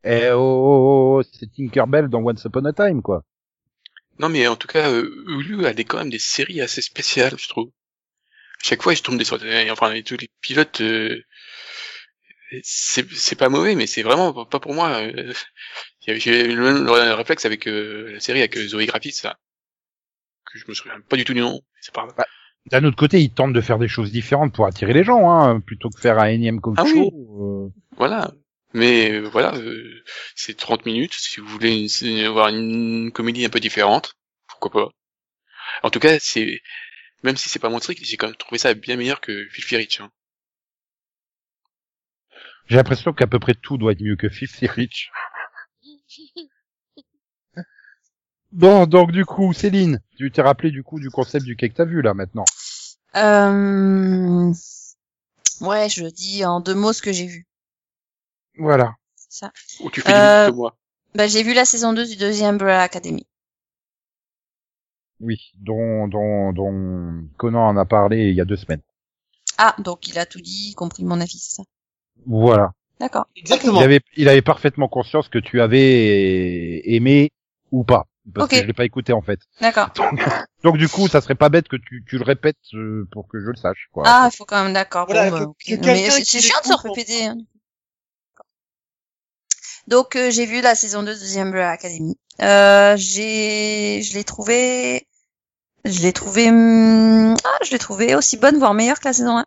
Eh 0.03 0.29
oh, 0.31 0.37
oh, 0.39 1.19
oh, 1.19 1.23
c'est 1.33 1.51
Tinkerbell 1.51 2.07
dans 2.07 2.21
Once 2.21 2.43
Upon 2.45 2.65
a 2.65 2.73
Time, 2.73 3.01
quoi. 3.01 3.23
Non, 4.19 4.29
mais 4.29 4.47
en 4.47 4.55
tout 4.55 4.67
cas, 4.67 4.89
euh, 4.91 5.25
Hulu 5.27 5.65
a 5.65 5.73
des, 5.73 5.85
quand 5.85 5.97
même 5.97 6.09
des 6.09 6.19
séries 6.19 6.61
assez 6.61 6.81
spéciales, 6.81 7.37
je 7.37 7.47
trouve. 7.49 7.69
À 8.61 8.63
chaque 8.67 8.83
fois, 8.83 8.93
ils 8.93 8.97
se 8.97 9.03
tombent 9.03 9.17
des 9.17 9.25
sur 9.25 9.39
des- 9.39 9.69
enfin, 9.71 9.99
tous 10.03 10.17
les 10.17 10.29
pilotes, 10.41 10.81
euh, 10.81 11.23
c'est, 12.63 13.35
pas 13.37 13.49
mauvais, 13.49 13.75
mais 13.75 13.87
c'est 13.87 14.01
vraiment 14.03 14.45
pas- 14.45 14.59
pour 14.59 14.73
moi. 14.73 15.01
euh. 15.01 15.33
J'ai 16.07 16.45
eu 16.45 16.55
le 16.55 16.63
même 16.63 16.85
le 16.85 17.13
réflexe 17.13 17.45
avec 17.45 17.67
euh, 17.67 18.13
la 18.13 18.19
série 18.19 18.39
avec 18.39 18.57
euh, 18.57 18.67
Zoé 18.67 18.85
Graphis, 18.87 19.11
ça. 19.11 19.37
Que 20.45 20.57
je 20.59 20.65
me 20.67 20.73
souviens 20.73 20.99
pas 21.01 21.15
du 21.15 21.23
tout 21.23 21.33
du 21.33 21.41
nom. 21.41 21.61
C'est 21.79 21.93
pas 21.93 22.05
grave. 22.05 22.25
D'un 22.67 22.83
autre 22.83 22.97
côté, 22.97 23.19
ils 23.21 23.33
tentent 23.33 23.53
de 23.53 23.61
faire 23.61 23.79
des 23.79 23.87
choses 23.87 24.11
différentes 24.11 24.53
pour 24.53 24.65
attirer 24.65 24.93
les 24.93 25.03
gens, 25.03 25.29
hein, 25.31 25.59
plutôt 25.59 25.89
que 25.89 25.99
faire 25.99 26.19
un 26.19 26.27
énième 26.27 26.61
coach 26.61 26.75
Ah 26.77 26.83
oui. 26.83 27.09
euh. 27.11 27.67
Voilà. 27.97 28.31
Mais 28.73 29.11
euh, 29.13 29.27
voilà, 29.27 29.55
euh, 29.55 30.03
c'est 30.35 30.55
30 30.55 30.85
minutes. 30.85 31.13
Si 31.13 31.39
vous 31.39 31.47
voulez 31.47 31.87
une- 32.01 32.25
avoir 32.25 32.49
une 32.49 33.11
comédie 33.11 33.45
un 33.45 33.49
peu 33.49 33.59
différente, 33.59 34.15
pourquoi 34.47 34.71
pas. 34.71 34.89
En 35.83 35.89
tout 35.89 35.99
cas, 35.99 36.17
c'est 36.19 36.61
même 37.23 37.35
si 37.37 37.49
c'est 37.49 37.59
pas 37.59 37.69
mon 37.69 37.79
truc, 37.79 37.97
j'ai 38.01 38.17
quand 38.17 38.27
même 38.27 38.35
trouvé 38.35 38.59
ça 38.59 38.73
bien 38.75 38.95
meilleur 38.95 39.19
que 39.21 39.47
Filthy 39.49 39.75
Rich. 39.77 40.01
Hein. 40.01 40.11
J'ai 42.67 42.75
l'impression 42.75 43.13
qu'à 43.13 43.25
peu 43.27 43.39
près 43.39 43.55
tout 43.55 43.77
doit 43.77 43.93
être 43.93 44.01
mieux 44.01 44.15
que 44.15 44.29
Fifty 44.29 44.67
Rich. 44.67 45.09
Bon, 48.51 48.87
donc 48.87 49.11
du 49.11 49.25
coup, 49.25 49.53
Céline, 49.53 50.01
tu 50.17 50.31
t'es 50.31 50.41
rappelé 50.41 50.71
du 50.71 50.83
coup 50.83 50.99
du 50.99 51.09
concept 51.09 51.45
du 51.45 51.55
quai 51.55 51.69
que 51.69 51.75
t'as 51.75 51.85
vu 51.85 52.01
là 52.01 52.13
maintenant. 52.13 52.45
Euh... 53.15 54.51
Ouais, 55.61 55.89
je 55.89 56.05
dis 56.05 56.45
en 56.45 56.59
deux 56.59 56.75
mots 56.75 56.93
ce 56.93 57.01
que 57.01 57.11
j'ai 57.11 57.27
vu. 57.27 57.45
Voilà. 58.57 58.95
Ça. 59.15 59.51
Ou 59.81 59.89
tu 59.89 60.01
fais 60.01 60.13
Euh, 60.13 60.45
du 60.47 60.51
que 60.51 60.57
moi. 60.57 60.75
Bah, 61.15 61.27
j'ai 61.27 61.43
vu 61.43 61.53
la 61.53 61.65
saison 61.65 61.93
2 61.93 62.07
du 62.07 62.15
deuxième 62.15 62.55
Umbrella 62.55 62.81
Academy. 62.81 63.25
Oui, 65.19 65.51
dont, 65.59 66.07
dont, 66.07 66.53
dont 66.53 67.23
Conan 67.37 67.67
en 67.67 67.77
a 67.77 67.85
parlé 67.85 68.29
il 68.29 68.35
y 68.35 68.41
a 68.41 68.45
deux 68.45 68.55
semaines. 68.55 68.81
Ah, 69.57 69.75
donc 69.79 70.07
il 70.07 70.17
a 70.17 70.25
tout 70.25 70.39
dit, 70.39 70.69
y 70.71 70.73
compris 70.75 71.03
mon 71.03 71.19
avis, 71.19 71.37
c'est 71.39 71.55
ça. 71.55 71.63
Voilà. 72.25 72.71
D'accord. 72.99 73.27
Exactement. 73.35 73.81
Il 73.81 73.83
avait, 73.83 74.01
il 74.15 74.29
avait 74.29 74.41
parfaitement 74.41 74.87
conscience 74.87 75.27
que 75.27 75.39
tu 75.39 75.61
avais 75.61 76.81
aimé 76.89 77.31
ou 77.71 77.83
pas. 77.83 78.07
Parce 78.33 78.45
Ok. 78.45 78.51
que 78.55 78.61
je 78.61 78.67
l'ai 78.67 78.73
pas 78.73 78.85
écouté 78.85 79.13
en 79.13 79.21
fait. 79.21 79.39
D'accord. 79.61 79.89
Donc 80.63 80.77
du 80.77 80.87
coup, 80.89 81.07
ça 81.07 81.21
serait 81.21 81.35
pas 81.35 81.49
bête 81.49 81.67
que 81.67 81.77
tu, 81.77 82.03
tu 82.07 82.17
le 82.17 82.23
répètes 82.23 82.57
euh, 82.73 83.07
pour 83.11 83.27
que 83.27 83.39
je 83.39 83.47
le 83.49 83.55
sache. 83.55 83.87
Quoi. 83.93 84.03
Ah, 84.05 84.29
il 84.31 84.35
faut 84.35 84.45
quand 84.45 84.63
même, 84.63 84.73
d'accord. 84.73 85.05
Voilà, 85.05 85.29
bon, 85.29 85.53
que- 85.65 85.75
bah, 85.75 85.81
que 85.81 85.85
Mais 85.85 86.09
c'est 86.09 86.41
chiant 86.41 86.59
de 86.61 86.67
se 86.67 86.87
répéter. 86.87 87.25
hein. 87.27 87.37
Donc 89.87 90.15
euh, 90.15 90.29
j'ai 90.31 90.45
vu 90.45 90.61
la 90.61 90.75
saison 90.75 91.03
2 91.03 91.15
de 91.15 91.19
The 91.33 91.37
Umbrella 91.37 91.71
Academy. 91.71 92.17
Euh, 92.41 92.95
j'ai, 92.97 94.01
je 94.03 94.13
l'ai 94.13 94.23
trouvé, 94.23 95.07
je 95.85 96.01
l'ai 96.01 96.13
trouvé, 96.13 96.49
hum, 96.49 97.35
ah, 97.43 97.57
je 97.65 97.71
l'ai 97.71 97.79
trouvé 97.79 98.15
aussi 98.15 98.37
bonne, 98.37 98.57
voire 98.57 98.73
meilleure 98.73 98.99
que 98.99 99.07
la 99.07 99.13
saison 99.13 99.37
1. 99.37 99.45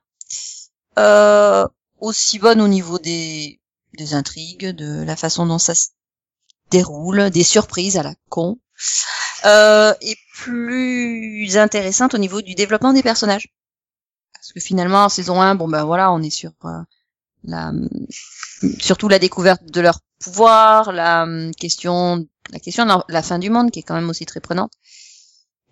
Euh, 0.98 1.66
aussi 2.00 2.38
bonne 2.38 2.60
au 2.60 2.68
niveau 2.68 2.98
des, 2.98 3.60
des 3.96 4.14
intrigues, 4.14 4.66
de 4.70 5.02
la 5.04 5.16
façon 5.16 5.46
dont 5.46 5.58
ça 5.58 5.74
se 5.74 5.88
déroule, 6.72 7.30
des 7.30 7.44
surprises 7.44 7.96
à 7.96 8.02
la 8.02 8.14
con. 8.28 8.58
Euh, 9.44 9.94
et 10.00 10.16
plus 10.34 11.56
intéressante 11.56 12.14
au 12.14 12.18
niveau 12.18 12.42
du 12.42 12.54
développement 12.54 12.92
des 12.92 13.02
personnages. 13.02 13.48
Parce 14.34 14.52
que 14.52 14.60
finalement, 14.60 15.04
en 15.04 15.08
saison 15.08 15.40
1, 15.40 15.54
bon 15.54 15.68
ben 15.68 15.84
voilà, 15.84 16.12
on 16.12 16.20
est 16.22 16.30
sur 16.30 16.52
euh, 16.64 16.80
la, 17.44 17.72
surtout 18.78 19.08
la 19.08 19.18
découverte 19.18 19.62
de 19.64 19.80
leur 19.80 20.00
pouvoir, 20.20 20.92
la 20.92 21.24
hum, 21.24 21.54
question, 21.54 22.26
la 22.50 22.58
question 22.58 22.84
de 22.86 22.92
la, 23.08 23.22
fin 23.22 23.38
du 23.38 23.50
monde 23.50 23.70
qui 23.70 23.80
est 23.80 23.82
quand 23.82 23.94
même 23.94 24.10
aussi 24.10 24.26
très 24.26 24.40
prenante. 24.40 24.72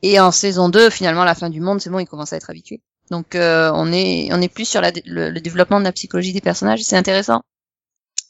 Et 0.03 0.19
en 0.21 0.31
saison 0.31 0.69
2, 0.69 0.91
finalement, 0.91 1.25
la 1.25 1.35
fin 1.35 1.51
du 1.51 1.61
monde, 1.61 1.81
c'est 1.81 1.91
bon, 1.91 1.99
ils 1.99 2.07
commencent 2.07 2.33
à 2.33 2.37
être 2.37 2.51
habitués. 2.51 2.83
Donc 3.11 3.35
euh, 3.35 3.71
on 3.75 3.93
est 3.93 4.29
on 4.33 4.41
est 4.41 4.49
plus 4.49 4.65
sur 4.65 4.81
le, 4.81 5.41
développement 5.41 5.81
de 5.81 5.85
la 5.85 5.93
psychologie 5.93 6.33
des 6.33 6.41
personnages. 6.41 6.83
C'est 6.83 6.97
intéressant, 6.97 7.43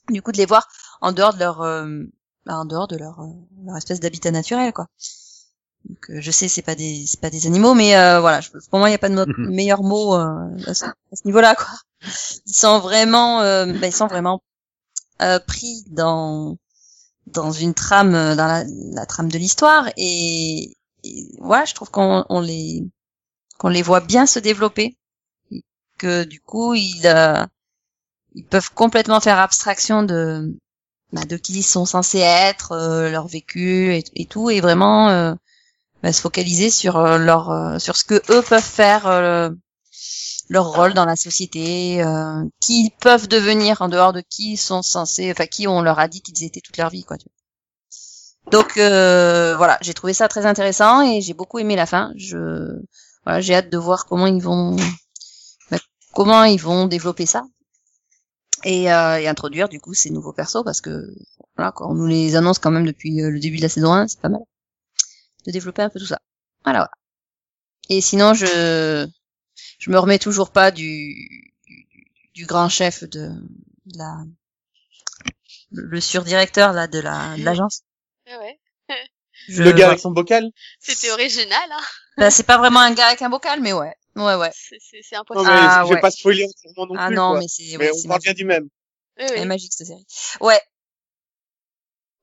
du 0.08 0.22
coup, 0.22 0.32
de 0.32 0.38
les 0.38 0.46
voir 0.46 0.68
en 1.00 1.12
dehors 1.12 1.34
de 1.34 1.38
leur 1.40 1.60
euh, 1.62 2.02
bah, 2.46 2.56
en 2.58 2.64
dehors 2.64 2.88
de 2.88 2.96
leur, 2.96 3.20
euh, 3.20 3.26
leur 3.64 3.76
espèce 3.76 4.00
d'habitat 4.00 4.30
naturel, 4.30 4.72
quoi. 4.72 4.86
Donc, 5.88 6.10
euh, 6.10 6.20
je 6.20 6.30
sais, 6.30 6.48
c'est 6.48 6.62
pas 6.62 6.74
des 6.74 7.04
c'est 7.06 7.20
pas 7.20 7.30
des 7.30 7.46
animaux, 7.46 7.74
mais 7.74 7.96
euh, 7.96 8.20
voilà, 8.20 8.40
je- 8.40 8.50
pour 8.70 8.78
moi, 8.78 8.88
il 8.88 8.92
n'y 8.92 8.96
a 8.96 8.98
pas 8.98 9.08
de 9.08 9.14
Mhm. 9.14 9.50
meilleur 9.54 9.82
mot 9.82 10.14
euh, 10.14 10.48
à 10.66 10.74
ce, 10.74 10.84
niveau-là, 11.24 11.54
quoi. 11.54 11.66
Ils 12.46 12.54
sont 12.54 12.80
vraiment, 12.80 13.40
euh, 13.42 13.66
bah, 13.80 13.86
ils 13.86 13.92
sont 13.94 14.06
vraiment 14.06 14.42
euh, 15.22 15.38
pris 15.40 15.84
dans 15.90 16.56
dans 17.26 17.52
une 17.52 17.74
trame, 17.74 18.12
dans 18.12 18.46
la, 18.46 18.64
la 18.94 19.06
trame 19.06 19.30
de 19.30 19.38
l'histoire, 19.38 19.88
et, 19.96 20.76
et 21.04 21.28
voilà, 21.40 21.64
je 21.66 21.74
trouve 21.74 21.90
qu'on 21.90 22.24
on 22.28 22.40
les 22.40 22.84
qu'on 23.58 23.68
les 23.68 23.82
voit 23.82 24.00
bien 24.00 24.26
se 24.26 24.38
développer, 24.40 24.96
et 25.52 25.64
que 25.98 26.24
du 26.24 26.40
coup, 26.40 26.74
ils 26.74 27.06
euh, 27.06 27.44
ils 28.34 28.44
peuvent 28.46 28.72
complètement 28.74 29.20
faire 29.20 29.38
abstraction 29.38 30.02
de 30.02 30.56
bah, 31.12 31.24
de 31.24 31.36
qui 31.36 31.54
ils 31.54 31.62
sont 31.62 31.86
censés 31.86 32.18
être, 32.18 32.72
euh, 32.72 33.10
leur 33.10 33.26
vécu 33.26 33.94
et, 33.94 34.26
tout, 34.26 34.50
et 34.50 34.60
vraiment 34.60 35.08
euh, 35.08 35.34
bah, 36.02 36.12
se 36.12 36.20
focaliser 36.20 36.70
sur 36.70 36.96
euh, 36.96 37.18
leur 37.18 37.50
euh, 37.50 37.78
sur 37.78 37.96
ce 37.96 38.04
que 38.04 38.22
eux 38.30 38.42
peuvent 38.42 38.62
faire, 38.62 39.08
leur 40.48 40.72
rôle 40.72 40.94
dans 40.94 41.04
la 41.04 41.16
société, 41.16 42.02
qui 42.60 42.84
ils 42.84 42.90
peuvent 43.00 43.28
devenir 43.28 43.82
en 43.82 43.88
dehors 43.88 44.12
de 44.12 44.20
qui 44.20 44.52
ils 44.54 44.56
sont 44.56 44.82
censés, 44.82 45.30
enfin 45.30 45.46
qui 45.46 45.68
on 45.68 45.82
leur 45.82 45.98
a 45.98 46.08
dit 46.08 46.22
qu'ils 46.22 46.44
étaient 46.44 46.60
toute 46.60 46.76
leur 46.76 46.90
vie, 46.90 47.04
quoi. 47.04 47.16
Tu. 47.18 47.26
Donc 48.50 48.72
voilà, 48.76 49.78
j'ai 49.80 49.94
trouvé 49.94 50.12
ça 50.12 50.28
très 50.28 50.46
intéressant 50.46 51.02
et 51.02 51.20
j'ai 51.20 51.34
beaucoup 51.34 51.58
aimé 51.58 51.76
la 51.76 51.86
fin. 51.86 52.12
Je 52.16 52.80
voilà, 53.24 53.40
j'ai 53.40 53.54
hâte 53.54 53.70
de 53.70 53.78
voir 53.78 54.06
comment 54.06 54.26
ils 54.26 54.42
vont 54.42 54.76
bah, 55.70 55.78
comment 56.14 56.44
ils 56.44 56.60
vont 56.60 56.86
développer 56.86 57.26
ça 57.26 57.42
et, 58.64 58.92
euh, 58.92 59.18
et 59.20 59.28
introduire 59.28 59.68
du 59.68 59.80
coup 59.80 59.94
ces 59.94 60.10
nouveaux 60.10 60.32
persos 60.32 60.62
parce 60.64 60.80
que 60.80 61.14
voilà 61.56 61.72
quoi, 61.72 61.88
on 61.88 61.94
nous 61.94 62.06
les 62.06 62.36
annonce 62.36 62.58
quand 62.58 62.70
même 62.70 62.86
depuis 62.86 63.22
euh, 63.22 63.30
le 63.30 63.40
début 63.40 63.56
de 63.58 63.62
la 63.62 63.68
saison 63.68 63.92
1, 63.92 64.08
c'est 64.08 64.20
pas 64.20 64.28
mal 64.28 64.42
de 65.46 65.52
développer 65.52 65.82
un 65.82 65.88
peu 65.90 65.98
tout 65.98 66.06
ça. 66.06 66.18
Voilà, 66.64 66.80
voilà. 66.80 66.90
Et 67.90 68.00
sinon 68.00 68.34
je 68.34 69.08
je 69.78 69.90
me 69.90 69.98
remets 69.98 70.18
toujours 70.18 70.50
pas 70.52 70.70
du 70.70 71.52
du, 71.66 71.86
du 72.34 72.46
grand 72.46 72.68
chef 72.68 73.04
de, 73.04 73.30
de 73.86 73.98
la 73.98 74.24
le, 75.70 76.00
surdirecteur 76.00 76.72
là 76.72 76.86
de 76.86 76.98
la 76.98 77.36
de 77.36 77.44
l'agence. 77.44 77.82
Ouais, 78.26 78.36
ouais. 78.38 78.60
Je- 79.48 79.62
Le 79.62 79.72
gars 79.72 79.76
ouais. 79.78 79.84
avec 79.84 80.00
son 80.00 80.10
bocal. 80.10 80.50
C'était 80.80 81.10
original, 81.10 81.70
hein. 81.72 81.82
Bah, 82.18 82.30
c'est 82.30 82.42
pas 82.44 82.58
vraiment 82.58 82.80
un 82.80 82.92
gars 82.92 83.06
avec 83.06 83.22
un 83.22 83.30
bocal 83.30 83.60
mais 83.60 83.72
ouais. 83.72 83.94
Ouais 84.16 84.34
ouais. 84.34 84.50
C'est, 84.52 84.76
c'est, 84.80 85.00
c'est 85.02 85.14
Non 85.16 85.20
impossible. 85.20 85.50
mais 85.52 85.60
Ah, 85.60 85.82
je 85.84 85.88
vais 85.88 85.94
ouais. 85.94 86.00
pas 86.00 86.10
spoiler 86.10 86.44
entièrement 86.46 86.86
non 86.94 87.00
ah 87.00 87.06
plus. 87.08 87.16
non 87.16 87.30
quoi. 87.30 87.38
mais 87.40 87.46
c'est 87.48 87.62
mais 87.78 87.90
ouais, 87.90 88.00
on 88.04 88.08
parle 88.08 88.20
bien 88.20 88.32
du 88.34 88.44
même. 88.44 88.64
Oui, 89.18 89.24
Elle 89.28 89.36
est 89.36 89.40
oui. 89.40 89.46
magique 89.46 89.72
cette 89.72 89.86
série. 89.86 90.06
Ouais. 90.40 90.60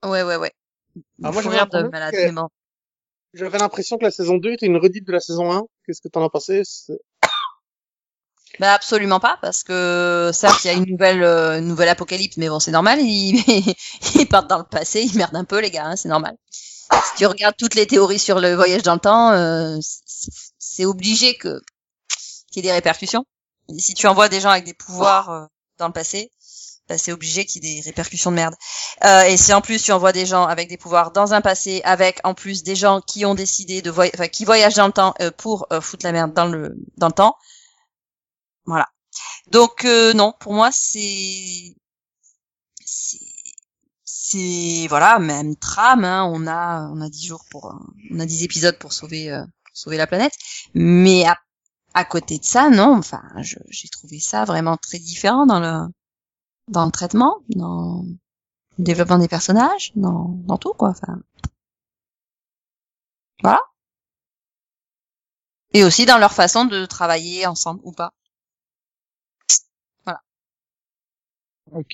Ouais 0.04 0.24
ouais 0.24 0.36
ouais. 0.36 0.52
Alors 1.22 1.34
moi, 1.34 1.42
Faut 1.42 1.50
j'avais 1.50 1.56
rire 1.56 1.64
un 1.64 1.66
de 1.66 1.70
problème 1.70 1.92
malade 1.92 2.12
que- 2.14 2.26
mais 2.26 2.32
bon. 2.32 2.48
J'avais 3.34 3.58
l'impression 3.58 3.98
que 3.98 4.04
la 4.04 4.12
saison 4.12 4.38
2 4.38 4.54
était 4.54 4.66
une 4.66 4.78
redite 4.78 5.06
de 5.06 5.12
la 5.12 5.20
saison 5.20 5.52
1. 5.52 5.64
Qu'est-ce 5.86 6.02
que 6.02 6.08
t'en 6.08 6.24
as 6.26 6.30
pensé? 6.30 6.64
Bah 8.60 8.74
absolument 8.74 9.20
pas, 9.20 9.38
parce 9.42 9.64
que 9.64 10.32
certes 10.34 10.64
il 10.64 10.68
y 10.68 10.70
a 10.72 10.74
une 10.74 10.86
nouvelle 10.90 11.22
euh, 11.22 11.60
une 11.60 11.68
nouvelle 11.68 11.90
apocalypse, 11.90 12.38
mais 12.38 12.50
bon 12.50 12.60
c'est 12.60 12.72
normal, 12.72 13.00
ils, 13.02 13.36
ils 14.16 14.26
partent 14.28 14.50
dans 14.50 14.58
le 14.58 14.64
passé, 14.64 15.02
ils 15.04 15.16
merdent 15.16 15.36
un 15.36 15.44
peu 15.44 15.60
les 15.60 15.70
gars, 15.70 15.86
hein, 15.86 15.96
c'est 15.96 16.10
normal. 16.10 16.36
Si 16.92 17.18
tu 17.18 17.26
regardes 17.28 17.56
toutes 17.58 17.76
les 17.76 17.86
théories 17.86 18.18
sur 18.18 18.40
le 18.40 18.56
voyage 18.56 18.82
dans 18.82 18.94
le 18.96 19.00
temps, 19.00 19.32
euh, 19.34 19.78
c'est 20.58 20.86
obligé 20.86 21.36
que 21.36 21.62
qu'il 22.58 22.66
y 22.66 22.70
ait 22.70 22.72
des 22.72 22.76
répercussions. 22.76 23.24
Si 23.78 23.93
tu 23.93 24.08
envoies 24.08 24.30
des 24.30 24.39
gens 24.39 24.49
avec 24.49 24.66
des 24.66 24.74
pouvoirs 24.74 25.30
euh, 25.30 25.45
dans 25.78 25.88
le 25.88 25.93
passé, 25.93 26.32
bah, 26.89 26.97
c'est 26.97 27.12
obligé 27.12 27.45
qu'il 27.45 27.64
y 27.64 27.72
ait 27.72 27.82
des 27.82 27.82
répercussions 27.82 28.32
de 28.32 28.38
merde. 28.38 28.55
Euh, 29.03 29.24
et 29.24 29.38
si 29.38 29.53
en 29.53 29.62
plus 29.62 29.84
tu 29.84 29.91
envoies 29.91 30.12
des 30.14 30.26
gens 30.26 30.45
avec 30.45 30.70
des 30.70 30.78
pouvoirs 30.78 31.12
dans 31.12 31.34
un 31.34 31.41
passé, 31.41 31.82
avec 31.84 32.20
en 32.24 32.34
plus 32.34 32.64
des 32.64 32.76
gens 32.76 33.01
qui 33.01 33.26
ont 33.26 33.36
décidé 33.36 33.82
de 33.82 33.91
voy 33.91 34.10
qui 34.32 34.45
voyagent 34.45 34.76
dans 34.76 34.88
le 34.88 34.93
temps 34.93 35.14
euh, 35.22 35.30
pour 35.30 35.68
euh, 35.72 35.82
foutre 35.82 36.05
la 36.05 36.14
merde 36.14 36.34
dans 36.34 36.47
le 36.47 36.76
dans 36.97 37.08
le 37.08 37.14
temps, 37.14 37.36
voilà. 38.66 38.88
Donc 39.51 39.86
non, 39.86 40.34
pour 40.39 40.53
moi 40.53 40.70
c'est 40.72 41.76
c'est 44.05 44.88
voilà 44.89 45.20
même 45.20 45.55
trame. 45.58 46.05
Hein, 46.05 46.30
on 46.34 46.47
a 46.47 46.89
on 46.93 47.01
a 47.01 47.10
dix 47.10 47.28
jours 47.28 47.45
pour 47.49 47.76
on 48.12 48.20
a 48.20 48.26
dix 48.26 48.43
épisodes 48.43 48.78
pour 48.80 48.93
sauver 48.93 49.38
sauver 49.74 49.97
la 49.97 50.08
planète, 50.08 50.34
mais 50.74 51.26
à, 51.26 51.38
à 51.94 52.06
côté 52.06 52.38
de 52.40 52.44
ça 52.46 52.70
non. 52.70 52.98
Enfin, 52.98 53.24
je- 53.42 53.58
j'ai 53.70 53.90
trouvé 53.90 54.20
ça 54.20 54.46
vraiment 54.46 54.78
très 54.78 55.00
différent 55.00 55.46
dans 55.46 55.60
le 55.60 55.88
dans 56.70 56.86
le 56.86 56.92
traitement, 56.92 57.40
dans 57.50 58.04
le 58.78 58.84
développement 58.86 59.20
des 59.20 59.28
personnages, 59.30 59.94
dans 59.96 60.30
dans 60.48 60.58
tout 60.58 60.74
quoi. 60.74 60.90
Enfin 60.92 61.20
voilà. 63.44 63.62
Et 65.74 65.86
aussi 65.86 66.06
dans 66.06 66.18
leur 66.18 66.34
façon 66.34 66.66
de 66.66 66.86
travailler 66.86 67.48
ensemble 67.48 67.80
ou 67.86 67.94
pas. 67.94 68.12
Ok. 71.72 71.94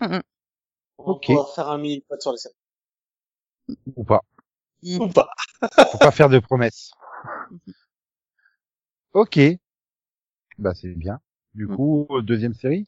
Mhm. 0.00 0.22
On 0.98 1.12
Ok. 1.12 1.30
va 1.30 1.44
faire 1.54 1.68
un 1.70 1.78
mini 1.78 2.04
sur 2.20 2.32
les 2.32 2.38
séries. 2.38 2.54
Ou 3.96 4.04
pas. 4.04 4.22
Ou 4.84 5.08
pas. 5.08 5.30
Faut 5.92 5.98
pas 5.98 6.10
faire 6.12 6.28
de 6.28 6.38
promesses. 6.38 6.92
Ok. 9.12 9.58
Bah 10.58 10.72
c'est 10.74 10.94
bien. 10.94 11.18
Du 11.54 11.66
Mm. 11.66 11.74
coup, 11.76 12.06
deuxième 12.22 12.54
série? 12.54 12.86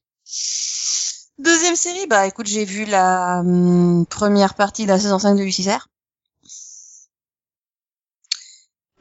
Deuxième 1.39 1.75
série, 1.75 2.07
bah 2.07 2.27
écoute, 2.27 2.47
j'ai 2.47 2.65
vu 2.65 2.85
la 2.85 3.41
hum, 3.41 4.07
première 4.07 4.55
partie 4.55 4.85
de 4.85 4.89
la 4.89 4.99
saison 5.01 5.19
5 5.19 5.35
de 5.35 5.43
Lucifer. 5.43 5.79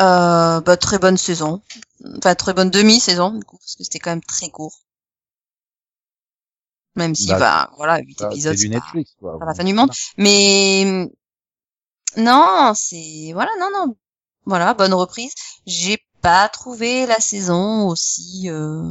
Euh, 0.01 0.61
bah 0.61 0.77
très 0.77 0.97
bonne 0.99 1.15
saison. 1.17 1.61
Enfin 2.17 2.35
très 2.35 2.53
bonne 2.53 2.69
demi-saison 2.69 3.31
du 3.31 3.43
coup 3.45 3.57
parce 3.57 3.75
que 3.75 3.83
c'était 3.83 3.99
quand 3.99 4.11
même 4.11 4.23
très 4.23 4.49
court. 4.49 4.81
Même 6.95 7.15
si 7.15 7.27
Bah, 7.27 7.39
bah 7.39 7.71
voilà, 7.77 7.99
8 7.99 8.19
Bah, 8.19 8.29
épisodes 8.31 8.53
c'est 8.55 8.57
du 8.57 8.67
c'est 8.67 8.73
pas, 8.73 8.79
Netflix. 8.79 9.15
Quoi. 9.19 9.39
pas 9.39 9.45
la 9.45 9.53
fin 9.55 9.63
du 9.63 9.73
monde, 9.73 9.91
mais 10.17 10.83
hum, 10.85 11.09
non, 12.17 12.73
c'est 12.75 13.31
voilà, 13.33 13.51
non 13.59 13.69
non. 13.73 13.95
Voilà, 14.45 14.73
bonne 14.73 14.93
reprise. 14.93 15.33
J'ai 15.65 15.97
pas 16.21 16.49
trouvé 16.49 17.05
la 17.05 17.19
saison 17.19 17.87
aussi 17.87 18.49
euh, 18.49 18.83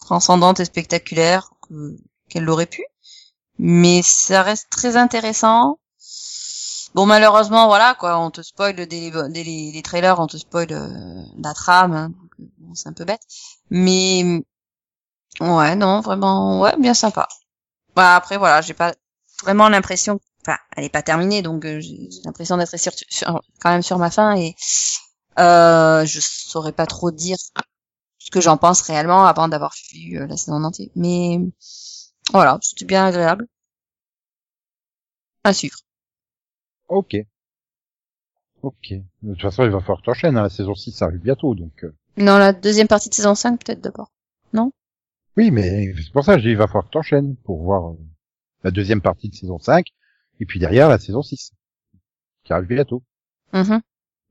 transcendante 0.00 0.60
et 0.60 0.64
spectaculaire 0.64 1.50
que 1.68 1.96
qu'elle 2.28 2.44
l'aurait 2.44 2.66
pu, 2.66 2.84
mais 3.58 4.02
ça 4.04 4.42
reste 4.42 4.70
très 4.70 4.96
intéressant. 4.96 5.78
Bon 6.94 7.06
malheureusement 7.06 7.66
voilà 7.68 7.94
quoi, 7.94 8.18
on 8.18 8.30
te 8.30 8.42
spoil 8.42 8.74
dès 8.74 8.86
les, 8.86 9.10
dès 9.30 9.44
les, 9.44 9.82
trailers, 9.82 10.18
on 10.18 10.26
te 10.26 10.36
spoil 10.36 10.72
euh, 10.72 11.22
la 11.38 11.54
trame, 11.54 11.92
hein, 11.92 12.12
euh, 12.40 12.44
c'est 12.74 12.88
un 12.88 12.92
peu 12.92 13.04
bête, 13.04 13.22
mais 13.70 14.42
ouais 15.40 15.76
non 15.76 16.00
vraiment 16.00 16.60
ouais 16.60 16.76
bien 16.78 16.94
sympa. 16.94 17.28
Bah 17.96 18.16
après 18.16 18.38
voilà, 18.38 18.60
j'ai 18.62 18.74
pas 18.74 18.94
vraiment 19.42 19.68
l'impression, 19.68 20.20
enfin 20.42 20.58
elle 20.76 20.84
est 20.84 20.88
pas 20.90 21.02
terminée 21.02 21.42
donc 21.42 21.64
euh, 21.64 21.80
j'ai 21.80 22.08
l'impression 22.24 22.56
d'être 22.56 22.76
sur- 22.78 22.92
quand 23.60 23.70
même 23.70 23.82
sur 23.82 23.98
ma 23.98 24.10
fin 24.10 24.36
et 24.36 24.56
euh, 25.38 26.04
je 26.04 26.20
saurais 26.20 26.72
pas 26.72 26.86
trop 26.86 27.10
dire 27.10 27.36
ce 28.18 28.30
que 28.30 28.40
j'en 28.40 28.56
pense 28.56 28.82
réellement 28.82 29.24
avant 29.26 29.48
d'avoir 29.48 29.72
vu 29.92 30.18
euh, 30.18 30.26
la 30.26 30.36
saison 30.36 30.56
en 30.56 30.64
entier. 30.64 30.90
Mais 30.96 31.38
voilà, 32.32 32.58
c'était 32.62 32.84
bien 32.84 33.06
agréable. 33.06 33.46
À 35.44 35.52
suivre. 35.52 35.78
Ok. 36.88 37.14
Ok. 38.62 38.92
De 39.22 39.32
toute 39.32 39.42
façon, 39.42 39.64
il 39.64 39.70
va 39.70 39.80
falloir 39.80 39.98
que 39.98 40.04
tu 40.04 40.10
enchaînes. 40.10 40.36
Hein. 40.36 40.42
La 40.42 40.50
saison 40.50 40.74
6 40.74 41.00
arrive 41.02 41.20
bientôt, 41.20 41.54
donc. 41.54 41.84
euh, 41.84 41.94
Dans 42.18 42.38
la 42.38 42.52
deuxième 42.52 42.88
partie 42.88 43.08
de 43.08 43.14
saison 43.14 43.34
5 43.34 43.64
peut-être 43.64 43.80
d'abord. 43.80 44.10
Oui, 45.36 45.52
mais 45.52 45.94
c'est 45.96 46.12
pour 46.12 46.24
ça 46.24 46.34
que 46.34 46.40
je 46.40 46.46
dis 46.46 46.50
il 46.50 46.56
va 46.56 46.66
falloir 46.66 46.84
que 46.86 46.90
tu 46.90 46.98
enchaînes 46.98 47.36
pour 47.36 47.62
voir 47.62 47.90
euh, 47.92 47.96
la 48.64 48.70
deuxième 48.72 49.00
partie 49.00 49.28
de 49.30 49.34
saison 49.34 49.58
5 49.58 49.86
et 50.40 50.44
puis 50.44 50.58
derrière 50.58 50.88
la 50.88 50.98
saison 50.98 51.22
6 51.22 51.52
qui 52.44 52.52
arrive 52.52 52.66
bientôt. 52.68 53.02
Mhm. 53.52 53.80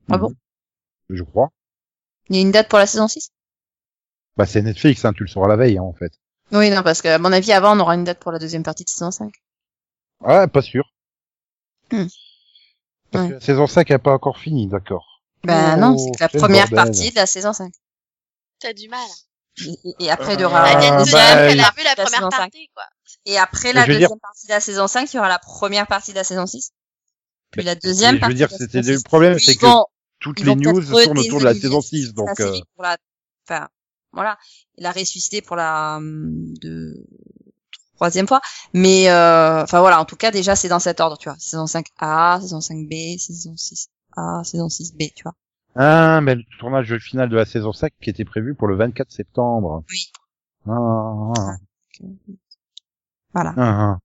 Ah 0.10 0.18
bon? 0.18 0.30
Mhm. 0.30 0.36
Je 1.10 1.24
crois. 1.24 1.50
Il 2.30 2.36
y 2.36 2.40
a 2.40 2.42
une 2.42 2.52
date 2.52 2.70
pour 2.70 2.80
la 2.80 2.86
saison 2.86 3.08
6 3.08 3.32
Bah 4.38 4.46
c'est 4.46 4.62
Netflix, 4.62 5.04
hein, 5.06 5.14
tu 5.14 5.24
le 5.24 5.30
sauras 5.30 5.48
la 5.48 5.56
veille 5.56 5.78
hein, 5.78 5.84
en 5.84 5.94
fait. 5.94 6.12
Oui, 6.52 6.70
non, 6.72 6.82
parce 6.84 7.02
que 7.02 7.08
à 7.08 7.20
mon 7.20 7.32
avis, 7.32 7.52
avant, 7.52 7.76
on 7.76 7.80
aura 7.80 7.96
une 7.96 8.04
date 8.04 8.20
pour 8.20 8.32
la 8.32 8.40
deuxième 8.40 8.64
partie 8.64 8.84
de 8.84 8.90
saison 8.90 9.12
5. 9.12 9.32
Ah, 10.24 10.48
pas 10.48 10.62
sûr. 10.62 10.92
Hmm. 11.92 12.06
Parce 13.12 13.24
Ouais. 13.24 13.30
que 13.30 13.34
la 13.36 13.42
saison 13.42 13.68
5 13.68 13.90
n'est 13.90 13.98
pas 14.00 14.14
encore 14.14 14.38
finie, 14.38 14.68
d'accord. 14.68 15.22
Ben 15.44 15.76
Oh, 15.78 15.80
non, 15.80 15.98
c'est 15.98 16.12
que 16.12 16.22
la 16.22 16.30
première 16.30 16.70
bordel. 16.70 16.76
partie 16.76 17.12
de 17.12 17.16
la 17.16 17.26
saison 17.26 17.54
5. 17.54 17.72
T'as 18.60 18.74
du 18.74 18.90
mal. 18.90 19.08
Et, 19.66 20.06
et- 20.06 20.12
après, 20.12 20.36
il 20.36 20.40
y 20.40 20.44
Ah, 20.44 20.48
aura 20.48 20.72
Elle 20.72 20.80
vient 20.80 20.90
bah, 20.92 21.00
de 21.00 21.06
se 21.06 21.12
deuxième, 21.12 21.28
dire 21.28 21.48
qu'elle 21.48 21.58
il- 21.58 21.62
a 21.62 21.72
vu 21.78 21.84
la 21.84 21.90
la 21.96 22.04
première 22.06 22.30
partie, 22.30 22.70
quoi. 22.76 22.84
Et 23.26 23.38
après 23.38 23.74
la 23.74 23.86
deuxième 23.86 24.10
dire- 24.10 24.18
partie 24.22 24.48
de 24.48 24.52
la 24.54 24.60
saison 24.60 24.88
5, 24.88 25.12
il 25.14 25.16
y 25.16 25.20
aura 25.20 25.30
la 25.30 25.40
première 25.40 25.88
partie 25.88 26.12
de 26.12 26.18
la 26.18 26.24
saison 26.24 26.46
6. 26.46 26.72
Puis 27.52 27.64
la 27.64 27.76
deuxième 27.76 28.12
mais 28.12 28.18
je 28.18 28.20
partie. 28.22 28.34
veux 28.34 28.38
dire, 28.38 28.48
la 28.52 28.58
c'était 28.58 28.82
le 28.82 28.98
6. 28.98 29.04
problème, 29.04 29.40
c'est 29.40 29.56
que 29.56 29.66
vont- 29.66 29.86
toutes 30.20 30.40
ils 30.40 30.46
les 30.46 30.56
news 30.56 30.82
tournent 30.82 31.18
autour 31.18 31.40
de 31.40 31.46
la 31.46 31.54
saison 31.54 31.78
redésigner 31.78 31.82
6, 31.82 32.14
donc 32.14 32.40
la 32.40 32.46
euh, 32.46 32.60
pour 32.76 32.84
la, 32.84 32.98
enfin, 33.48 33.70
voilà, 34.12 34.38
la 34.78 34.92
ressusciter 34.92 35.42
pour 35.42 35.56
la 35.56 35.98
hum, 35.98 36.54
de 36.62 37.06
troisième 37.96 38.28
fois. 38.28 38.42
Mais 38.74 39.10
euh, 39.10 39.64
enfin 39.64 39.80
voilà, 39.80 40.00
en 40.00 40.06
tout 40.06 40.16
cas 40.16 40.32
déjà 40.32 40.56
c'est 40.56 40.70
dans 40.70 40.80
cet 40.80 41.00
ordre, 41.00 41.18
tu 41.18 41.30
vois. 41.30 41.38
Saison 41.40 41.66
5A, 41.66 42.42
saison 42.42 42.60
5B, 42.60 43.20
saison 43.20 43.54
6A, 43.54 44.44
saison 44.44 44.68
6B, 44.68 45.14
tu 45.14 45.24
vois. 45.24 45.36
Ah, 45.76 46.20
mais 46.22 46.36
le 46.36 46.44
tournage 46.60 46.98
final 46.98 47.30
de 47.30 47.36
la 47.36 47.46
saison 47.46 47.72
5 47.72 47.92
qui 48.02 48.10
était 48.10 48.26
prévu 48.26 48.56
pour 48.56 48.68
le 48.68 48.76
24 48.76 49.12
septembre. 49.12 49.84
Oui. 49.90 50.12
Ah, 50.68 51.34
ah, 51.38 51.56
Voilà. 53.34 53.54
ah, 53.58 54.00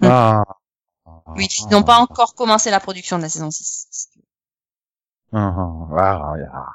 Hmm. 0.00 0.06
ah, 0.06 0.44
ah, 1.06 1.22
Oui, 1.36 1.48
ah, 1.48 1.62
ils 1.66 1.72
n'ont 1.72 1.82
pas 1.82 1.98
encore 1.98 2.34
commencé 2.34 2.70
la 2.70 2.80
production 2.80 3.16
de 3.16 3.22
la 3.22 3.28
saison 3.28 3.50
6. 3.50 4.07
Ah, 5.32 5.54
ah, 5.96 6.34
ah, 6.34 6.74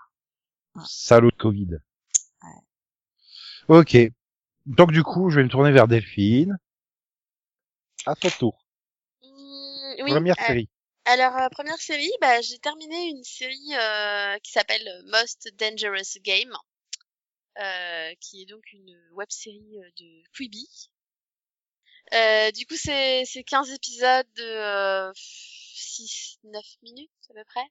ah. 0.75 0.83
Salaud 0.85 1.31
de 1.31 1.35
Covid. 1.37 1.77
Ok. 3.67 3.97
Donc 4.65 4.91
du 4.91 5.03
coup, 5.03 5.29
je 5.29 5.37
vais 5.37 5.43
me 5.43 5.49
tourner 5.49 5.71
vers 5.71 5.87
Delphine. 5.87 6.57
À 8.05 8.15
ton 8.15 8.29
tour. 8.29 8.65
Mmh, 9.23 10.03
oui. 10.03 10.11
Première 10.11 10.35
euh, 10.39 10.47
série. 10.47 10.69
Alors, 11.05 11.35
euh, 11.37 11.49
première 11.49 11.77
série, 11.77 12.11
bah, 12.21 12.41
j'ai 12.41 12.59
terminé 12.59 13.09
une 13.09 13.23
série 13.23 13.73
euh, 13.73 14.37
qui 14.39 14.51
s'appelle 14.51 14.87
Most 15.05 15.49
Dangerous 15.57 16.19
Game, 16.21 16.53
euh, 17.59 18.13
qui 18.19 18.41
est 18.41 18.45
donc 18.45 18.63
une 18.73 18.97
web 19.13 19.29
série 19.29 19.79
euh, 19.79 19.89
de 19.97 20.23
Quibi. 20.35 20.67
Euh, 22.13 22.51
du 22.51 22.65
coup, 22.65 22.75
c'est 22.75 23.23
c'est 23.25 23.43
15 23.43 23.71
épisodes 23.71 24.27
de 24.35 24.43
euh, 24.43 25.11
6-9 25.13 26.77
minutes 26.83 27.11
à 27.29 27.33
peu 27.33 27.43
près. 27.45 27.65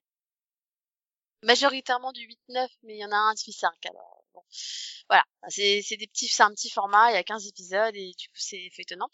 Majoritairement 1.43 2.11
du 2.11 2.21
8-9, 2.49 2.67
mais 2.83 2.95
il 2.95 2.99
y 2.99 3.05
en 3.05 3.11
a 3.11 3.15
un 3.15 3.33
qui 3.35 3.51
fait 3.51 3.59
5 3.59 3.71
alors. 3.89 4.23
Bon. 4.33 4.41
Voilà, 5.09 5.23
c'est 5.49 5.97
des 5.97 6.07
petits, 6.07 6.27
c'est 6.27 6.43
un 6.43 6.51
petit 6.51 6.69
format, 6.69 7.11
il 7.11 7.15
y 7.15 7.17
a 7.17 7.23
15 7.23 7.47
épisodes 7.47 7.95
et 7.95 8.13
du 8.17 8.27
coup 8.29 8.37
c'est 8.37 8.69
étonnant. 8.77 9.09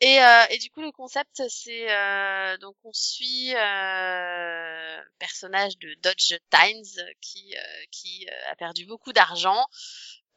Et, 0.00 0.22
euh, 0.22 0.44
et 0.50 0.58
du 0.58 0.70
coup, 0.70 0.80
le 0.80 0.92
concept, 0.92 1.42
c'est 1.48 1.90
euh, 1.92 2.56
donc 2.58 2.76
on 2.84 2.92
suit 2.92 3.54
euh, 3.54 5.00
personnage 5.18 5.76
de 5.78 5.94
Dodge 6.02 6.34
Times 6.50 7.04
qui 7.20 7.54
euh, 7.56 7.84
qui 7.90 8.26
euh, 8.30 8.50
a 8.52 8.56
perdu 8.56 8.86
beaucoup 8.86 9.12
d'argent, 9.12 9.66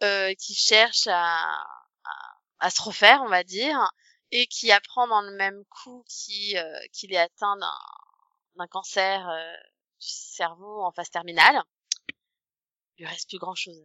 euh, 0.04 0.34
qui 0.36 0.56
cherche 0.56 1.08
à, 1.08 1.64
à 2.60 2.70
se 2.70 2.82
refaire, 2.82 3.22
on 3.24 3.30
va 3.30 3.44
dire, 3.44 3.80
et 4.32 4.48
qui 4.48 4.72
apprend 4.72 5.08
dans 5.08 5.22
le 5.22 5.36
même 5.36 5.64
coup 5.70 6.04
qui 6.10 6.56
qu'il 6.92 7.14
est 7.14 7.18
atteint 7.18 7.56
d'un 7.58 7.80
d'un 8.56 8.68
cancer 8.68 9.30
du 10.00 10.08
cerveau 10.08 10.84
en 10.84 10.92
phase 10.92 11.10
terminale. 11.10 11.62
Il 12.98 13.04
lui 13.04 13.08
reste 13.08 13.30
plus 13.30 13.40
grand 13.40 13.56
chose. 13.56 13.82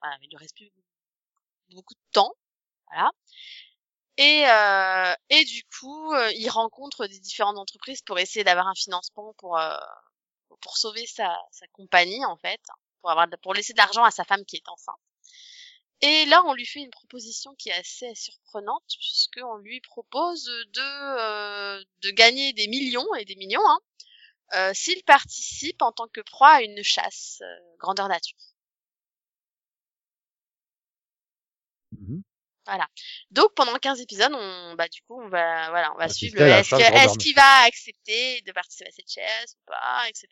Voilà, 0.00 0.16
il 0.22 0.28
lui 0.28 0.36
reste 0.36 0.56
plus 0.56 0.70
beaucoup 1.70 1.94
de 1.94 2.00
temps. 2.12 2.34
Voilà. 2.88 3.10
Et, 4.16 4.44
euh, 4.48 5.14
et 5.30 5.44
du 5.44 5.62
coup, 5.78 6.12
euh, 6.14 6.30
il 6.36 6.48
rencontre 6.48 7.06
des 7.06 7.18
différentes 7.18 7.58
entreprises 7.58 8.02
pour 8.02 8.18
essayer 8.18 8.44
d'avoir 8.44 8.68
un 8.68 8.74
financement 8.74 9.34
pour 9.38 9.58
euh, 9.58 9.76
pour 10.60 10.76
sauver 10.78 11.06
sa, 11.06 11.36
sa 11.52 11.66
compagnie 11.68 12.24
en 12.24 12.36
fait, 12.38 12.60
pour 13.00 13.10
avoir 13.10 13.28
de- 13.28 13.36
pour 13.36 13.54
laisser 13.54 13.72
de 13.72 13.78
l'argent 13.78 14.04
à 14.04 14.10
sa 14.12 14.24
femme 14.24 14.44
qui 14.46 14.56
est 14.56 14.68
enceinte. 14.68 14.98
Et 16.00 16.26
là, 16.26 16.44
on 16.44 16.54
lui 16.54 16.66
fait 16.66 16.80
une 16.80 16.90
proposition 16.90 17.54
qui 17.56 17.70
est 17.70 17.72
assez 17.72 18.14
surprenante, 18.14 18.84
puisqu'on 19.00 19.56
lui 19.56 19.80
propose 19.80 20.44
de, 20.44 21.18
euh, 21.20 21.84
de 22.02 22.10
gagner 22.10 22.52
des 22.52 22.68
millions 22.68 23.12
et 23.16 23.24
des 23.24 23.36
millions 23.36 23.66
hein, 23.66 23.78
euh, 24.54 24.72
s'il 24.74 25.02
participe 25.04 25.80
en 25.82 25.92
tant 25.92 26.06
que 26.08 26.20
proie 26.20 26.50
à 26.50 26.62
une 26.62 26.82
chasse 26.82 27.40
euh, 27.42 27.76
grandeur 27.78 28.08
nature. 28.08 28.38
Mhm. 31.92 32.22
Donc 33.30 33.54
pendant 33.54 33.74
15 33.74 34.00
épisodes, 34.00 34.32
on 34.32 34.74
bah 34.74 34.88
du 34.88 35.00
coup 35.02 35.20
on 35.20 35.28
va 35.28 35.68
voilà, 35.70 35.92
on 35.94 35.98
va 35.98 36.04
Assister 36.04 36.28
suivre 36.28 36.44
le 36.44 36.50
est-ce 36.50 36.74
est-ce 36.74 37.18
qu'il 37.18 37.34
va 37.34 37.64
accepter 37.64 38.40
de 38.42 38.52
participer 38.52 38.88
à 38.88 38.92
cette 38.92 39.10
chasse 39.10 39.54
ou 39.54 39.64
pas, 39.66 40.08
etc. 40.08 40.28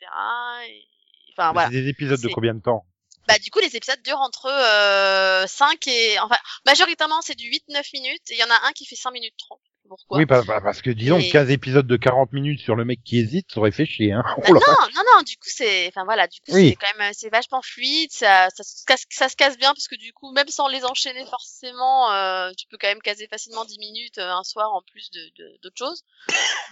Et... 0.68 0.88
Enfin 1.32 1.48
Mais 1.48 1.52
voilà. 1.52 1.68
C'est 1.68 1.82
des 1.82 1.88
épisodes 1.88 2.20
de 2.20 2.28
combien 2.28 2.54
de 2.54 2.60
temps? 2.60 2.86
Bah 3.28 3.38
du 3.38 3.50
coup 3.50 3.60
les 3.60 3.76
épisodes 3.76 4.02
durent 4.02 4.20
entre 4.20 4.46
euh, 4.46 5.46
5 5.46 5.86
et 5.88 6.18
enfin 6.20 6.38
majoritairement 6.64 7.20
c'est 7.20 7.36
du 7.36 7.50
8-9 7.50 7.90
minutes 7.92 8.30
et 8.30 8.34
il 8.34 8.38
y 8.38 8.44
en 8.44 8.50
a 8.50 8.66
un 8.66 8.72
qui 8.72 8.86
fait 8.86 8.96
5 8.96 9.10
minutes 9.12 9.36
30. 9.36 9.60
Pourquoi 9.99 10.18
Oui, 10.18 10.24
bah, 10.24 10.43
bah, 10.47 10.61
parce 10.62 10.80
que 10.80 10.90
disons, 10.90 11.18
Et- 11.18 11.28
15 11.28 11.51
épisodes 11.51 11.86
de 11.86 11.97
40 11.97 12.32
minutes 12.32 12.61
sur 12.61 12.74
le 12.76 12.84
mec 12.84 13.01
qui 13.05 13.18
hésite, 13.18 13.53
ça 13.53 13.61
aurait 13.61 13.72
fait 13.72 13.84
chier, 13.84 14.12
hein. 14.12 14.22
Bah, 14.24 14.34
Oh 14.49 14.53
non, 14.55 14.61
non, 14.95 15.03
non, 15.16 15.22
du 15.22 15.36
coup, 15.36 15.49
c'est, 15.49 15.86
enfin 15.88 16.05
voilà, 16.05 16.26
du 16.28 16.40
coup, 16.40 16.53
Oui. 16.55 16.70
c'est 16.70 16.76
quand 16.76 16.99
même, 16.99 17.12
c'est 17.12 17.28
vachement 17.30 17.61
fluide, 17.62 18.11
ça, 18.11 18.49
ça, 18.57 18.62
se 18.62 18.84
casse, 18.86 19.05
ça 19.11 19.28
se 19.28 19.36
casse 19.36 19.59
bien 19.59 19.72
parce 19.74 19.88
que 19.88 19.97
du 19.97 20.12
coup, 20.14 20.32
même 20.32 20.49
sans 20.49 20.68
les 20.68 20.84
enchaîner 20.84 21.26
forcément, 21.26 22.11
euh, 22.12 22.51
tu 22.57 22.66
peux 22.68 22.78
quand 22.78 22.88
même 22.88 23.03
caser 23.03 23.26
facilement 23.28 23.64
10 23.66 23.78
minutes 23.78 24.18
euh, 24.18 24.30
un 24.30 24.43
soir 24.45 24.72
en 24.72 24.80
plus 24.82 25.11
de, 25.11 25.20
de- 25.36 25.59
d'autres 25.62 25.78
choses. 25.78 26.05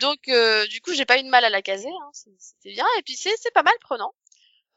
Donc, 0.01 0.19
euh, 0.29 0.67
du 0.69 0.81
coup, 0.81 0.95
j'ai 0.95 1.05
pas 1.05 1.19
eu 1.19 1.23
de 1.23 1.29
mal 1.29 1.45
à 1.45 1.51
la 1.51 1.61
caser, 1.63 1.89
hein, 1.89 2.11
c'est- 2.13 2.31
c'était 2.39 2.73
bien. 2.73 2.87
Et 2.99 3.03
puis, 3.03 3.17
c'est, 3.17 3.35
c'est 3.39 3.53
pas 3.53 3.63
mal 3.63 3.75
prenant. 3.83 4.15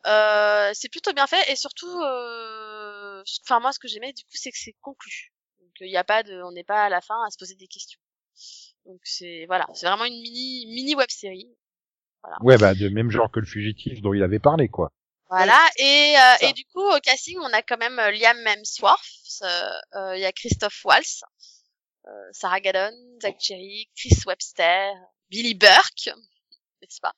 Euh, 0.05 0.71
c'est 0.73 0.89
plutôt 0.89 1.13
bien 1.13 1.27
fait 1.27 1.49
et 1.49 1.55
surtout, 1.55 1.87
euh, 2.01 3.23
enfin 3.45 3.59
moi, 3.61 3.71
ce 3.71 3.79
que 3.79 3.87
j'aimais, 3.87 4.11
du 4.11 4.23
coup, 4.23 4.31
c'est 4.33 4.51
que 4.51 4.57
c'est 4.57 4.75
conclu. 4.81 5.31
Donc, 5.61 5.69
il 5.79 5.89
y 5.89 5.95
a 5.97 6.03
pas 6.03 6.23
de, 6.23 6.41
on 6.43 6.51
n'est 6.51 6.65
pas 6.65 6.83
à 6.83 6.89
la 6.89 6.99
fin 6.99 7.15
à 7.25 7.29
se 7.31 7.37
poser 7.37 7.55
des 7.55 7.67
questions. 7.67 7.99
Donc 8.85 8.99
c'est 9.03 9.45
voilà, 9.47 9.65
c'est 9.73 9.85
vraiment 9.87 10.05
une 10.05 10.21
mini 10.21 10.65
mini 10.67 10.95
web 10.95 11.09
série. 11.09 11.49
Ouais, 12.41 12.57
bah, 12.57 12.73
de 12.73 12.87
même 12.89 13.11
genre 13.11 13.29
que 13.31 13.39
le 13.41 13.45
fugitif 13.45 14.01
dont 14.01 14.13
il 14.13 14.23
avait 14.23 14.39
parlé, 14.39 14.69
quoi. 14.69 14.91
Voilà, 15.29 15.59
et, 15.77 16.13
euh, 16.15 16.47
et 16.47 16.53
du 16.53 16.63
coup, 16.65 16.81
au 16.81 16.99
casting, 16.99 17.37
on 17.39 17.51
a 17.53 17.61
quand 17.61 17.77
même 17.77 17.97
euh, 17.99 18.11
Liam 18.11 18.37
Hemsworth, 18.45 19.41
euh, 19.41 19.69
euh, 19.95 20.15
il 20.15 20.21
y 20.21 20.25
a 20.25 20.31
Christophe 20.31 20.79
Waltz, 20.85 21.23
euh, 22.07 22.11
Sarah 22.31 22.61
Gadon, 22.61 22.95
Zach 23.21 23.35
Cherry, 23.39 23.89
Chris 23.97 24.15
Webster, 24.27 24.91
Billy 25.31 25.53
Burke, 25.55 26.11
n'est-ce 26.81 27.01
pas 27.01 27.13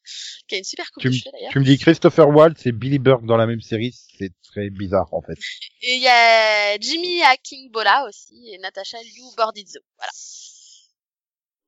Qui 0.48 0.56
a 0.56 0.58
une 0.60 0.64
super 0.64 0.90
coupe 0.92 1.02
Tu 1.02 1.10
de 1.10 1.32
d'ailleurs. 1.32 1.52
tu 1.52 1.60
me 1.60 1.66
dis 1.66 1.78
Christopher 1.78 2.30
Waltz 2.30 2.66
et 2.66 2.72
Billy 2.72 3.00
Burke 3.00 3.26
dans 3.26 3.38
la 3.38 3.46
même 3.48 3.62
série, 3.62 3.94
c'est 4.18 4.32
très 4.44 4.70
bizarre, 4.70 5.14
en 5.14 5.22
fait. 5.22 5.38
Et 5.82 5.96
il 5.98 6.02
y 6.02 6.08
a 6.08 6.78
Jimmy 6.80 7.22
Akingbola 7.24 8.06
aussi, 8.08 8.50
et 8.54 8.58
Natasha 8.60 8.98
Liu 9.04 9.24
Bordizzo. 9.36 9.80
Voilà. 9.98 10.12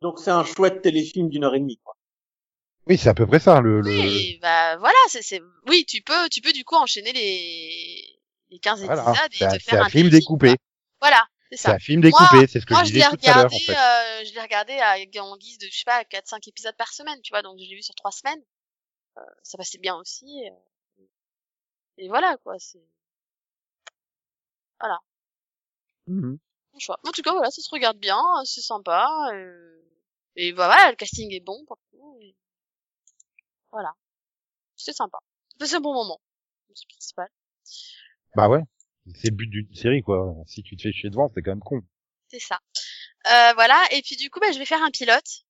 Donc 0.01 0.17
c'est 0.17 0.31
un 0.31 0.43
chouette 0.43 0.81
téléfilm 0.81 1.29
d'une 1.29 1.43
heure 1.43 1.53
et 1.53 1.59
demie. 1.59 1.77
Quoi. 1.83 1.93
Oui, 2.87 2.97
c'est 2.97 3.09
à 3.09 3.13
peu 3.13 3.27
près 3.27 3.37
ça, 3.39 3.61
le, 3.61 3.81
le... 3.81 4.25
Oui, 4.25 4.39
bah 4.41 4.77
voilà, 4.77 4.97
c'est, 5.09 5.21
c'est, 5.21 5.41
oui, 5.67 5.85
tu 5.85 6.01
peux, 6.01 6.29
tu 6.29 6.41
peux 6.41 6.51
du 6.53 6.63
coup 6.65 6.75
enchaîner 6.75 7.13
les, 7.13 8.19
les 8.49 8.59
15 8.59 8.83
voilà. 8.83 9.15
épisodes 9.15 9.29
et 9.33 9.45
C'est 9.45 9.45
un, 9.45 9.57
te 9.57 9.59
c'est 9.59 9.75
faire 9.75 9.79
un 9.79 9.85
un 9.85 9.89
film 9.89 10.09
téléfilm, 10.09 10.09
découpé. 10.09 10.55
quoi. 10.55 10.57
Voilà, 11.01 11.27
c'est 11.51 11.57
C'est 11.57 11.69
ça. 11.69 11.75
un 11.75 11.77
film 11.77 11.99
découpé, 12.01 12.47
c'est 12.47 12.59
ce 12.61 12.65
que 12.65 12.73
Moi, 12.73 12.83
je 12.85 12.93
disais 12.93 13.03
l'ai 13.03 13.05
tout 13.05 13.19
à 13.25 13.33
l'heure, 13.33 13.53
en 13.53 13.59
regardé, 13.59 13.59
fait. 13.59 13.77
euh, 13.77 14.25
je 14.25 14.33
l'ai 14.33 14.41
regardé 14.41 14.73
à, 14.79 14.95
en 15.23 15.37
guise 15.37 15.57
de, 15.59 15.67
je 15.67 15.77
sais 15.79 15.83
pas, 15.85 16.03
4-5 16.05 16.47
épisodes 16.47 16.75
par 16.77 16.91
semaine, 16.93 17.21
tu 17.21 17.31
vois, 17.31 17.41
donc 17.43 17.57
je 17.59 17.65
l'ai 17.65 17.75
vu 17.75 17.83
sur 17.83 17.95
trois 17.95 18.11
semaines. 18.11 18.41
Euh, 19.19 19.21
ça 19.43 19.57
passait 19.57 19.79
bien 19.79 19.95
aussi. 19.97 20.25
Et, 20.43 20.49
euh, 20.51 21.05
et 21.97 22.07
voilà, 22.07 22.37
quoi, 22.37 22.55
c'est 22.59 22.81
Mhm. 26.07 26.37
mon 26.73 26.79
choix. 26.79 26.97
En 27.05 27.11
tout 27.11 27.21
cas, 27.21 27.33
voilà, 27.33 27.51
ça 27.51 27.61
se 27.61 27.69
regarde 27.71 27.97
bien, 27.99 28.17
c'est 28.45 28.61
sympa. 28.61 29.05
euh, 29.33 29.81
et 30.37 30.53
bah, 30.53 30.67
voilà, 30.67 30.91
le 30.91 30.95
casting 30.95 31.33
est 31.33 31.39
bon, 31.39 31.65
et 32.21 32.35
Voilà. 33.71 33.93
C'est 34.75 34.93
sympa. 34.93 35.17
C'est 35.59 35.75
un 35.75 35.79
bon 35.81 35.93
moment. 35.93 36.21
C'est 36.73 36.87
principal. 36.87 37.27
Bah 38.35 38.47
ouais. 38.47 38.61
C'est 39.15 39.29
le 39.29 39.35
but 39.35 39.47
d'une 39.47 39.73
série, 39.73 40.03
quoi. 40.03 40.35
Si 40.45 40.61
tu 40.61 40.77
te 40.77 40.83
fais 40.83 40.91
chier 40.91 41.09
devant, 41.09 41.27
c'est 41.33 41.41
quand 41.41 41.51
même 41.51 41.59
con. 41.59 41.81
C'est 42.29 42.39
ça. 42.39 42.59
Euh, 43.25 43.53
voilà. 43.53 43.83
Et 43.91 44.01
puis 44.03 44.15
du 44.15 44.29
coup, 44.29 44.39
bah, 44.39 44.51
je 44.51 44.59
vais 44.59 44.65
faire 44.65 44.83
un 44.83 44.91
pilote 44.91 45.45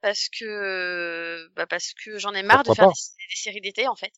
parce 0.00 0.28
que 0.28 1.48
bah, 1.54 1.66
parce 1.66 1.92
que 1.94 2.18
j'en 2.18 2.32
ai 2.34 2.42
marre 2.42 2.62
de 2.62 2.72
faire 2.72 2.88
des 2.88 3.36
séries 3.36 3.60
d'été 3.60 3.88
en 3.88 3.96
fait. 3.96 4.12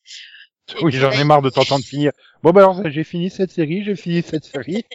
Oui, 0.82 0.92
j'en 0.92 1.10
ai 1.12 1.24
marre 1.24 1.42
de 1.42 1.50
t'entendre 1.50 1.84
finir. 1.84 2.12
Bon, 2.42 2.50
bah 2.50 2.62
alors, 2.62 2.90
j'ai 2.90 3.04
fini 3.04 3.30
cette 3.30 3.50
série, 3.50 3.84
j'ai 3.84 3.96
fini 3.96 4.22
cette 4.22 4.44
série. 4.44 4.84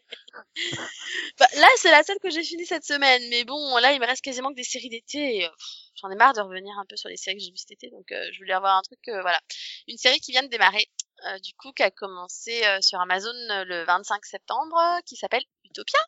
Bah, 1.39 1.47
là, 1.55 1.67
c'est 1.77 1.91
la 1.91 2.03
seule 2.03 2.19
que 2.21 2.29
j'ai 2.29 2.43
finie 2.43 2.65
cette 2.65 2.83
semaine, 2.83 3.21
mais 3.29 3.45
bon, 3.45 3.77
là, 3.77 3.93
il 3.93 4.01
me 4.01 4.05
reste 4.05 4.23
quasiment 4.23 4.49
que 4.49 4.55
des 4.55 4.63
séries 4.63 4.89
d'été. 4.89 5.45
Euh, 5.45 5.49
j'en 5.95 6.09
ai 6.09 6.15
marre 6.15 6.33
de 6.33 6.41
revenir 6.41 6.77
un 6.77 6.85
peu 6.87 6.97
sur 6.97 7.09
les 7.09 7.15
séries 7.15 7.37
que 7.37 7.43
j'ai 7.43 7.51
vues 7.51 7.57
cet 7.57 7.71
été, 7.71 7.89
donc 7.89 8.11
euh, 8.11 8.29
je 8.33 8.37
voulais 8.39 8.53
avoir 8.53 8.77
un 8.77 8.81
truc, 8.81 8.99
euh, 9.07 9.21
voilà, 9.21 9.39
une 9.87 9.97
série 9.97 10.19
qui 10.19 10.31
vient 10.31 10.43
de 10.43 10.49
démarrer, 10.49 10.89
euh, 11.27 11.39
du 11.39 11.53
coup, 11.53 11.71
qui 11.71 11.83
a 11.83 11.91
commencé 11.91 12.65
euh, 12.65 12.79
sur 12.81 12.99
Amazon 12.99 13.33
euh, 13.49 13.63
le 13.65 13.85
25 13.85 14.25
septembre, 14.25 14.99
qui 15.05 15.15
s'appelle 15.15 15.43
Utopia. 15.63 15.99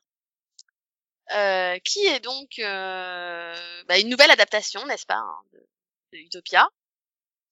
Euh, 1.36 1.80
qui 1.80 2.05
est 2.05 2.20
donc 2.20 2.59
euh, 2.59 3.84
bah, 3.88 3.97
une 3.97 4.09
nouvelle 4.09 4.32
adaptation, 4.32 4.86
n'est-ce 4.86 5.05
pas, 5.05 5.16
hein, 5.18 5.41
de, 5.53 5.59
de 6.14 6.18
Utopia. 6.18 6.68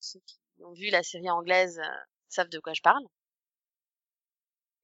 Ceux 0.01 0.20
qui 0.28 0.40
ont 0.66 0.74
vu 0.74 0.89
la 0.89 1.03
série 1.03 1.30
anglaise 1.30 1.80
euh, 1.80 1.88
savent 2.30 2.49
de 2.49 2.59
quoi 2.59 2.74
je 2.74 2.82
parle. 2.82 3.03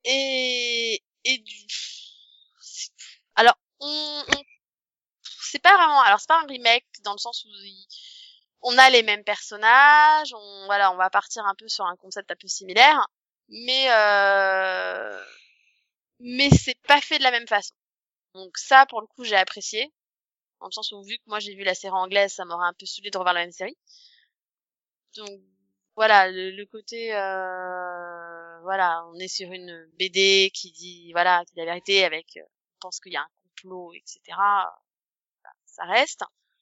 Et, 0.06 1.04
et 1.24 1.38
du... 1.38 1.68
Alors, 3.36 3.58
on, 3.80 3.88
on- 4.36 4.44
c'est 5.24 5.62
pas 5.62 5.76
vraiment... 5.78 6.02
Alors, 6.02 6.20
c'est 6.20 6.28
pas 6.28 6.42
un 6.42 6.48
remake 6.48 6.86
dans 7.04 7.14
le 7.14 7.18
sens 7.20 7.46
où 7.46 7.50
il- 7.50 7.88
on 8.62 8.78
a 8.78 8.90
les 8.90 9.04
mêmes 9.04 9.24
personnages, 9.24 10.34
on, 10.34 10.66
voilà, 10.66 10.92
on 10.92 10.98
va 10.98 11.10
partir 11.10 11.46
un 11.46 11.56
peu 11.56 11.68
sur 11.68 11.86
un 11.86 11.96
concept 11.98 12.32
un 12.32 12.36
peu 12.40 12.48
similaire, 12.48 13.08
mais 13.50 13.88
euh, 13.92 15.24
mais 16.20 16.50
c'est 16.52 16.80
pas 16.88 17.02
fait 17.02 17.18
de 17.20 17.24
la 17.24 17.32
même 17.32 17.48
façon. 17.48 17.74
Donc 18.36 18.58
ça, 18.58 18.86
pour 18.88 19.02
le 19.02 19.08
coup, 19.08 19.24
j'ai 19.26 19.36
apprécié. 19.38 19.92
Dans 20.62 20.68
le 20.68 20.74
sens 20.74 20.92
où, 20.94 21.04
vu 21.04 21.18
que 21.18 21.24
moi 21.28 21.40
j'ai 21.40 21.56
vu 21.56 21.64
la 21.64 21.76
série 21.76 21.94
anglaise, 21.96 22.34
ça 22.34 22.46
m'aurait 22.46 22.68
un 22.68 22.74
peu 22.74 22.86
saoulé 22.88 23.12
de 23.12 23.18
revoir 23.20 23.34
la 23.36 23.42
même 23.42 23.52
série. 23.54 23.78
Donc 25.16 25.42
voilà, 25.98 26.32
le, 26.32 26.52
le 26.52 26.66
côté, 26.68 27.14
euh, 27.14 28.60
voilà, 28.62 29.04
on 29.08 29.16
est 29.20 29.28
sur 29.28 29.52
une 29.52 29.89
BD 30.00 30.52
qui 30.54 30.72
dit, 30.72 31.12
voilà, 31.12 31.43
qui 31.45 31.56
dit 31.56 31.60
la 31.60 31.66
vérité 31.66 32.06
avec, 32.06 32.38
euh, 32.38 32.41
on 32.43 32.80
pense 32.82 33.02
qu'il 33.02 33.14
y 33.14 33.18
a 33.18 33.22
un 33.22 33.30
complot, 33.43 33.93
etc. 33.93 34.20
Voilà, 34.28 35.56
ça 35.66 35.86
reste. 35.86 36.22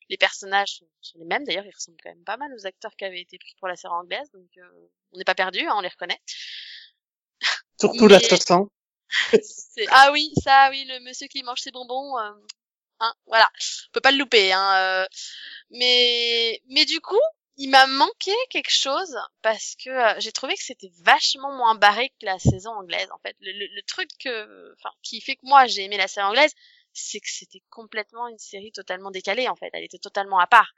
Les 0.10 0.18
personnages 0.18 0.78
sont, 0.78 0.88
sont 1.02 1.20
les 1.20 1.26
mêmes, 1.26 1.44
d'ailleurs, 1.44 1.66
ils 1.66 1.74
ressemblent 1.76 1.98
quand 2.04 2.12
même 2.12 2.24
pas 2.24 2.38
mal 2.38 2.54
aux 2.54 2.66
acteurs 2.66 2.96
qui 2.96 3.06
avaient 3.06 3.22
été 3.22 3.38
pris 3.38 3.56
pour 3.60 3.68
la 3.68 3.76
série 3.76 3.94
anglaise, 3.94 4.32
donc 4.34 4.50
euh, 4.58 4.90
on 5.14 5.18
n'est 5.18 5.26
pas 5.26 5.36
perdu, 5.36 5.60
hein, 5.62 5.74
on 5.76 5.82
les 5.82 5.90
reconnaît. 5.90 6.22
Surtout 7.80 8.08
Mais- 8.08 8.14
l'assassin. 8.20 8.68
Ah 9.90 10.10
oui, 10.14 10.32
ça, 10.44 10.70
oui, 10.72 10.86
le 10.88 11.00
monsieur 11.02 11.28
qui 11.28 11.44
mange 11.44 11.60
ses 11.62 11.72
bonbons, 11.72 12.18
euh, 12.18 12.32
hein, 13.02 13.14
voilà, 13.28 13.48
on 13.88 13.92
peut 13.92 14.02
pas 14.02 14.12
le 14.12 14.18
louper, 14.18 14.54
hein. 14.54 14.76
euh. 14.78 15.06
mais, 15.72 16.62
mais 16.70 16.86
du 16.86 17.02
coup, 17.02 17.20
il 17.58 17.70
m'a 17.70 17.88
manqué 17.88 18.32
quelque 18.50 18.72
chose 18.72 19.18
parce 19.42 19.76
que 19.84 19.90
euh, 19.90 20.20
j'ai 20.20 20.32
trouvé 20.32 20.56
que 20.56 20.64
c'était 20.64 20.92
vachement 21.04 21.52
moins 21.56 21.76
barré 21.76 22.10
que 22.20 22.26
la 22.26 22.40
saison 22.40 22.72
anglaise. 22.72 23.08
En 23.12 23.20
fait, 23.20 23.36
le, 23.42 23.52
le, 23.52 23.68
le 23.76 23.82
truc 23.84 24.10
que, 24.20 24.74
enfin, 24.80 24.92
qui 25.04 25.22
fait 25.22 25.36
que 25.36 25.42
moi 25.46 25.66
j'ai 25.68 25.84
aimé 25.84 25.98
la 25.98 26.08
série 26.08 26.26
anglaise, 26.28 26.54
c'est 26.94 27.20
que 27.20 27.30
c'était 27.30 27.64
complètement 27.70 28.28
une 28.28 28.38
série 28.40 28.72
totalement 28.72 29.12
décalée. 29.12 29.48
En 29.50 29.56
fait, 29.56 29.70
elle 29.74 29.84
était 29.84 30.00
totalement 30.00 30.40
à 30.40 30.48
part. 30.48 30.74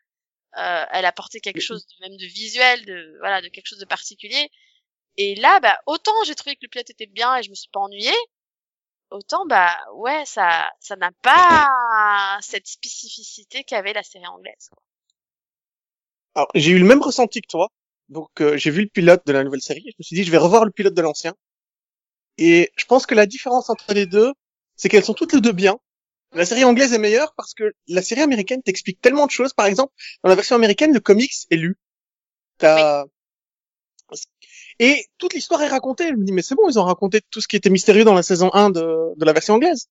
Euh, 0.57 0.85
elle 0.91 1.05
apportait 1.05 1.41
quelque 1.41 1.61
chose 1.61 1.85
de, 1.87 2.07
même 2.07 2.17
de 2.17 2.25
visuel, 2.27 2.85
de 2.85 3.17
voilà, 3.19 3.41
de 3.41 3.49
quelque 3.49 3.67
chose 3.67 3.79
de 3.79 3.85
particulier. 3.85 4.49
Et 5.17 5.35
là, 5.35 5.59
bah, 5.61 5.79
autant 5.87 6.13
j'ai 6.25 6.35
trouvé 6.35 6.55
que 6.55 6.61
le 6.63 6.69
pilote 6.69 6.89
était 6.91 7.07
bien 7.07 7.35
et 7.37 7.43
je 7.43 7.49
me 7.51 7.55
suis 7.55 7.69
pas 7.71 7.81
ennuyée, 7.81 8.15
autant 9.11 9.45
bah 9.45 9.77
ouais, 9.95 10.25
ça, 10.25 10.71
ça 10.79 10.95
n'a 10.95 11.11
pas 11.21 12.39
cette 12.41 12.67
spécificité 12.67 13.63
qu'avait 13.65 13.93
la 13.93 14.03
série 14.03 14.27
anglaise. 14.27 14.69
quoi. 14.71 14.81
Alors, 16.37 16.49
j'ai 16.53 16.69
eu 16.71 16.77
le 16.79 16.85
même 16.85 17.01
ressenti 17.01 17.41
que 17.41 17.47
toi. 17.47 17.67
Donc, 18.09 18.29
euh, 18.41 18.55
j'ai 18.57 18.69
vu 18.69 18.83
le 18.83 18.89
pilote 18.89 19.23
de 19.25 19.33
la 19.33 19.43
nouvelle 19.43 19.61
série. 19.61 19.83
Je 19.85 19.95
me 19.99 20.03
suis 20.03 20.15
dit, 20.15 20.23
je 20.23 20.31
vais 20.31 20.37
revoir 20.37 20.63
le 20.65 20.71
pilote 20.71 20.93
de 20.93 21.01
l'ancien. 21.01 21.33
Et 22.37 22.71
je 22.77 22.85
pense 22.85 23.07
que 23.07 23.15
la 23.15 23.25
différence 23.25 23.71
entre 23.71 23.91
les 23.93 24.05
deux, 24.05 24.31
c'est 24.75 24.87
qu'elles 24.87 25.03
sont 25.03 25.15
toutes 25.15 25.33
les 25.33 25.41
deux 25.41 25.51
bien. 25.51 25.77
La 26.33 26.45
série 26.45 26.63
anglaise 26.63 26.93
est 26.93 26.99
meilleure 26.99 27.33
parce 27.35 27.55
que 27.55 27.73
la 27.87 28.03
série 28.03 28.21
américaine 28.21 28.61
t'explique 28.61 29.01
tellement 29.01 29.25
de 29.25 29.31
choses. 29.31 29.53
Par 29.53 29.65
exemple, 29.65 29.91
dans 30.23 30.29
la 30.29 30.35
version 30.35 30.55
américaine, 30.55 30.93
le 30.93 30.99
comics 30.99 31.33
est 31.49 31.55
lu. 31.55 31.75
T'as... 32.59 33.05
Et 34.79 35.07
toute 35.17 35.33
l'histoire 35.33 35.61
est 35.63 35.67
racontée. 35.67 36.09
Je 36.09 36.13
me 36.13 36.23
dis, 36.23 36.31
mais 36.31 36.41
c'est 36.43 36.53
bon, 36.55 36.69
ils 36.69 36.77
ont 36.77 36.83
raconté 36.83 37.21
tout 37.31 37.41
ce 37.41 37.47
qui 37.47 37.55
était 37.55 37.69
mystérieux 37.71 38.03
dans 38.03 38.13
la 38.13 38.23
saison 38.23 38.51
1 38.53 38.69
de, 38.69 39.15
de 39.17 39.25
la 39.25 39.33
version 39.33 39.55
anglaise. 39.55 39.87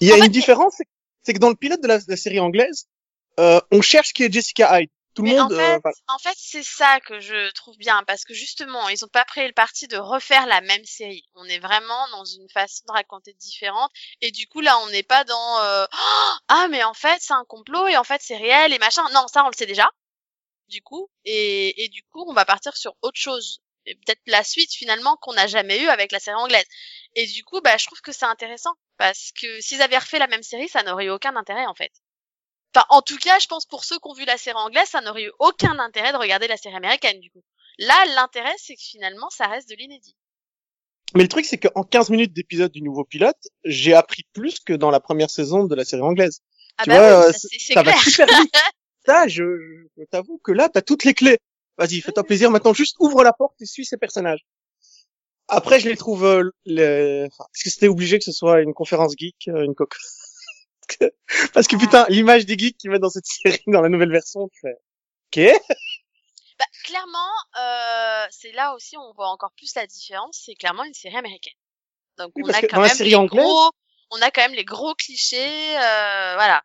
Il 0.00 0.08
y 0.08 0.10
a 0.12 0.14
En 0.14 0.18
fait, 0.18 0.26
une 0.26 0.32
différence, 0.32 0.74
c'est- 0.76 0.88
c'est 1.22 1.32
que 1.32 1.38
dans 1.38 1.48
le 1.48 1.54
pilote 1.56 1.80
de 1.82 1.88
la, 1.88 1.98
de 1.98 2.04
la 2.08 2.16
série 2.16 2.40
anglaise, 2.40 2.86
euh, 3.40 3.60
on 3.70 3.80
cherche 3.80 4.12
qui 4.12 4.24
est 4.24 4.32
Jessica 4.32 4.80
Hyde. 4.80 4.90
Tout 5.14 5.22
le 5.22 5.28
Mais 5.28 5.38
en 5.40 5.48
monde. 5.48 5.52
euh, 5.52 5.78
fait, 5.82 5.82
en 6.08 6.18
fait, 6.18 6.34
c'est 6.38 6.62
ça 6.62 7.00
que 7.00 7.20
je 7.20 7.50
trouve 7.52 7.76
bien 7.78 8.02
parce 8.04 8.24
que 8.24 8.34
justement, 8.34 8.88
ils 8.88 9.04
ont 9.04 9.08
pas 9.08 9.24
pris 9.24 9.46
le 9.46 9.52
parti 9.52 9.86
de 9.88 9.96
refaire 9.96 10.46
la 10.46 10.60
même 10.60 10.84
série. 10.84 11.24
On 11.34 11.44
est 11.46 11.58
vraiment 11.60 12.08
dans 12.10 12.24
une 12.24 12.48
façon 12.50 12.82
de 12.88 12.92
raconter 12.92 13.32
différente 13.34 13.90
et 14.20 14.30
du 14.30 14.46
coup 14.48 14.60
là, 14.60 14.78
on 14.80 14.88
n'est 14.90 15.02
pas 15.02 15.24
dans 15.24 15.58
euh, 15.60 15.86
Oh, 15.92 16.32
ah 16.48 16.68
mais 16.70 16.82
en 16.84 16.94
fait 16.94 17.18
c'est 17.20 17.32
un 17.34 17.44
complot 17.46 17.86
et 17.88 17.96
en 17.96 18.04
fait 18.04 18.20
c'est 18.22 18.36
réel 18.36 18.72
et 18.72 18.78
machin. 18.78 19.02
Non, 19.12 19.26
ça 19.28 19.44
on 19.44 19.48
le 19.48 19.54
sait 19.56 19.66
déjà. 19.66 19.88
Du 20.68 20.82
coup 20.82 21.08
et 21.24 21.84
et 21.84 21.88
du 21.88 22.02
coup 22.04 22.24
on 22.28 22.34
va 22.34 22.44
partir 22.44 22.76
sur 22.76 22.94
autre 23.02 23.20
chose. 23.20 23.60
Et 23.86 23.94
peut-être 23.96 24.22
la 24.26 24.44
suite 24.44 24.72
finalement 24.74 25.16
qu'on 25.18 25.34
n'a 25.34 25.46
jamais 25.48 25.80
eu 25.82 25.88
avec 25.88 26.12
la 26.12 26.20
série 26.20 26.36
anglaise. 26.36 26.66
Et 27.16 27.26
du 27.26 27.44
coup, 27.44 27.60
bah 27.62 27.76
je 27.78 27.86
trouve 27.86 28.00
que 28.02 28.12
c'est 28.12 28.26
intéressant 28.26 28.74
parce 28.98 29.32
que 29.40 29.60
s'ils 29.60 29.82
avaient 29.82 29.98
refait 29.98 30.18
la 30.20 30.28
même 30.28 30.42
série, 30.44 30.68
ça 30.68 30.82
n'aurait 30.84 31.06
eu 31.06 31.10
aucun 31.10 31.36
intérêt 31.36 31.66
en 31.66 31.74
fait. 31.74 31.92
Enfin, 32.74 32.86
en 32.88 33.02
tout 33.02 33.18
cas, 33.18 33.38
je 33.38 33.46
pense 33.46 33.66
pour 33.66 33.84
ceux 33.84 33.96
qui 33.96 34.08
ont 34.08 34.14
vu 34.14 34.24
la 34.24 34.38
série 34.38 34.56
anglaise, 34.56 34.88
ça 34.88 35.00
n'aurait 35.00 35.24
eu 35.24 35.32
aucun 35.38 35.78
intérêt 35.78 36.12
de 36.12 36.16
regarder 36.16 36.48
la 36.48 36.56
série 36.56 36.74
américaine, 36.74 37.20
du 37.20 37.30
coup. 37.30 37.42
Là, 37.78 37.94
l'intérêt, 38.14 38.54
c'est 38.58 38.74
que 38.74 38.82
finalement, 38.82 39.28
ça 39.30 39.46
reste 39.46 39.68
de 39.68 39.74
l'inédit. 39.74 40.16
Mais 41.14 41.22
le 41.22 41.28
truc, 41.28 41.44
c'est 41.44 41.58
qu'en 41.58 41.82
15 41.82 42.10
minutes 42.10 42.32
d'épisode 42.32 42.72
du 42.72 42.80
nouveau 42.82 43.04
pilote, 43.04 43.36
j'ai 43.64 43.92
appris 43.94 44.22
plus 44.32 44.58
que 44.60 44.72
dans 44.72 44.90
la 44.90 45.00
première 45.00 45.28
saison 45.28 45.64
de 45.64 45.74
la 45.74 45.84
série 45.84 46.02
anglaise. 46.02 46.40
Ah 46.78 46.84
Tu 46.84 46.90
bah 46.90 46.96
vois, 46.98 47.20
oui, 47.20 47.26
euh, 47.26 47.32
ça, 47.32 47.38
c'est 47.38 47.74
Ça 47.74 47.82
va 47.82 47.92
clair. 47.92 48.02
super 48.02 48.26
vite. 48.40 48.54
Ça, 49.04 49.26
je, 49.26 49.42
je 49.98 50.04
t'avoue 50.04 50.38
que 50.38 50.52
là, 50.52 50.68
t'as 50.68 50.80
toutes 50.80 51.02
les 51.02 51.12
clés. 51.12 51.38
Vas-y, 51.76 52.00
fais-toi 52.00 52.22
plaisir. 52.22 52.52
Maintenant, 52.52 52.72
juste 52.72 52.94
ouvre 53.00 53.24
la 53.24 53.32
porte 53.32 53.60
et 53.60 53.66
suis 53.66 53.84
ces 53.84 53.96
personnages. 53.96 54.46
Après, 55.48 55.80
je 55.80 55.88
les 55.88 55.96
trouve, 55.96 56.24
euh, 56.24 56.50
les... 56.64 57.24
enfin, 57.26 57.44
parce 57.52 57.64
que 57.64 57.70
c'était 57.70 57.88
obligé 57.88 58.18
que 58.18 58.24
ce 58.24 58.30
soit 58.32 58.60
une 58.60 58.72
conférence 58.72 59.14
geek, 59.18 59.48
euh, 59.48 59.64
une 59.64 59.74
coque. 59.74 59.96
Parce 61.54 61.66
que 61.68 61.76
putain, 61.76 62.06
l'image 62.08 62.46
des 62.46 62.56
geeks 62.58 62.76
qu'ils 62.78 62.90
mettent 62.90 63.00
dans 63.02 63.10
cette 63.10 63.26
série, 63.26 63.62
dans 63.66 63.80
la 63.80 63.88
nouvelle 63.88 64.10
version, 64.12 64.48
fais, 64.60 64.76
ok. 65.32 65.60
Bah, 66.58 66.64
clairement, 66.84 67.32
euh, 67.58 68.26
c'est 68.30 68.52
là 68.52 68.74
aussi 68.74 68.96
où 68.96 69.00
on 69.00 69.12
voit 69.14 69.28
encore 69.28 69.52
plus 69.56 69.74
la 69.74 69.86
différence. 69.86 70.42
C'est 70.44 70.54
clairement 70.54 70.84
une 70.84 70.94
série 70.94 71.16
américaine. 71.16 71.54
Donc, 72.18 72.32
Oui, 72.36 72.42
on 72.46 72.50
a 72.50 72.60
quand 72.62 72.80
même 72.82 72.96
les 73.00 73.14
anglaise- 73.14 73.42
gros, 73.42 73.70
on 74.10 74.20
a 74.20 74.30
quand 74.30 74.42
même 74.42 74.54
les 74.54 74.64
gros 74.64 74.94
clichés. 74.94 75.76
Euh, 75.76 76.34
voilà, 76.34 76.62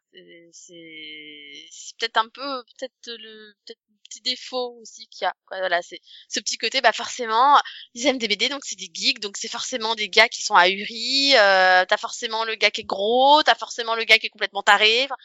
C'est- 0.51 1.95
peut-être 1.99 2.17
un 2.17 2.27
peu, 2.29 2.63
peut-être 2.77 2.93
le, 3.07 3.53
peut-être 3.65 3.79
le 3.86 3.86
petit 4.07 4.21
défaut 4.21 4.77
aussi 4.81 5.07
qu'il 5.07 5.25
y 5.25 5.27
a. 5.27 5.33
quoi. 5.45 5.57
Voilà, 5.59 5.81
c'est 5.81 5.99
ce 6.29 6.39
petit 6.39 6.57
côté. 6.57 6.81
Bah 6.81 6.93
forcément, 6.93 7.59
ils 7.93 8.05
aiment 8.07 8.17
des 8.17 8.27
BD, 8.27 8.49
donc 8.49 8.61
c'est 8.65 8.75
des 8.77 8.89
geeks, 8.93 9.19
donc 9.19 9.37
c'est 9.37 9.47
forcément 9.51 9.95
des 9.95 10.09
gars 10.09 10.29
qui 10.29 10.41
sont 10.43 10.55
ahuris. 10.55 11.35
Euh, 11.37 11.85
t'as 11.87 11.97
forcément 11.97 12.43
le 12.45 12.55
gars 12.55 12.71
qui 12.71 12.81
est 12.81 12.85
gros, 12.85 13.43
t'as 13.43 13.55
forcément 13.55 13.95
le 13.95 14.03
gars 14.03 14.17
qui 14.19 14.27
est 14.27 14.29
complètement 14.31 14.63
taré. 14.63 15.03
Enfin, 15.05 15.15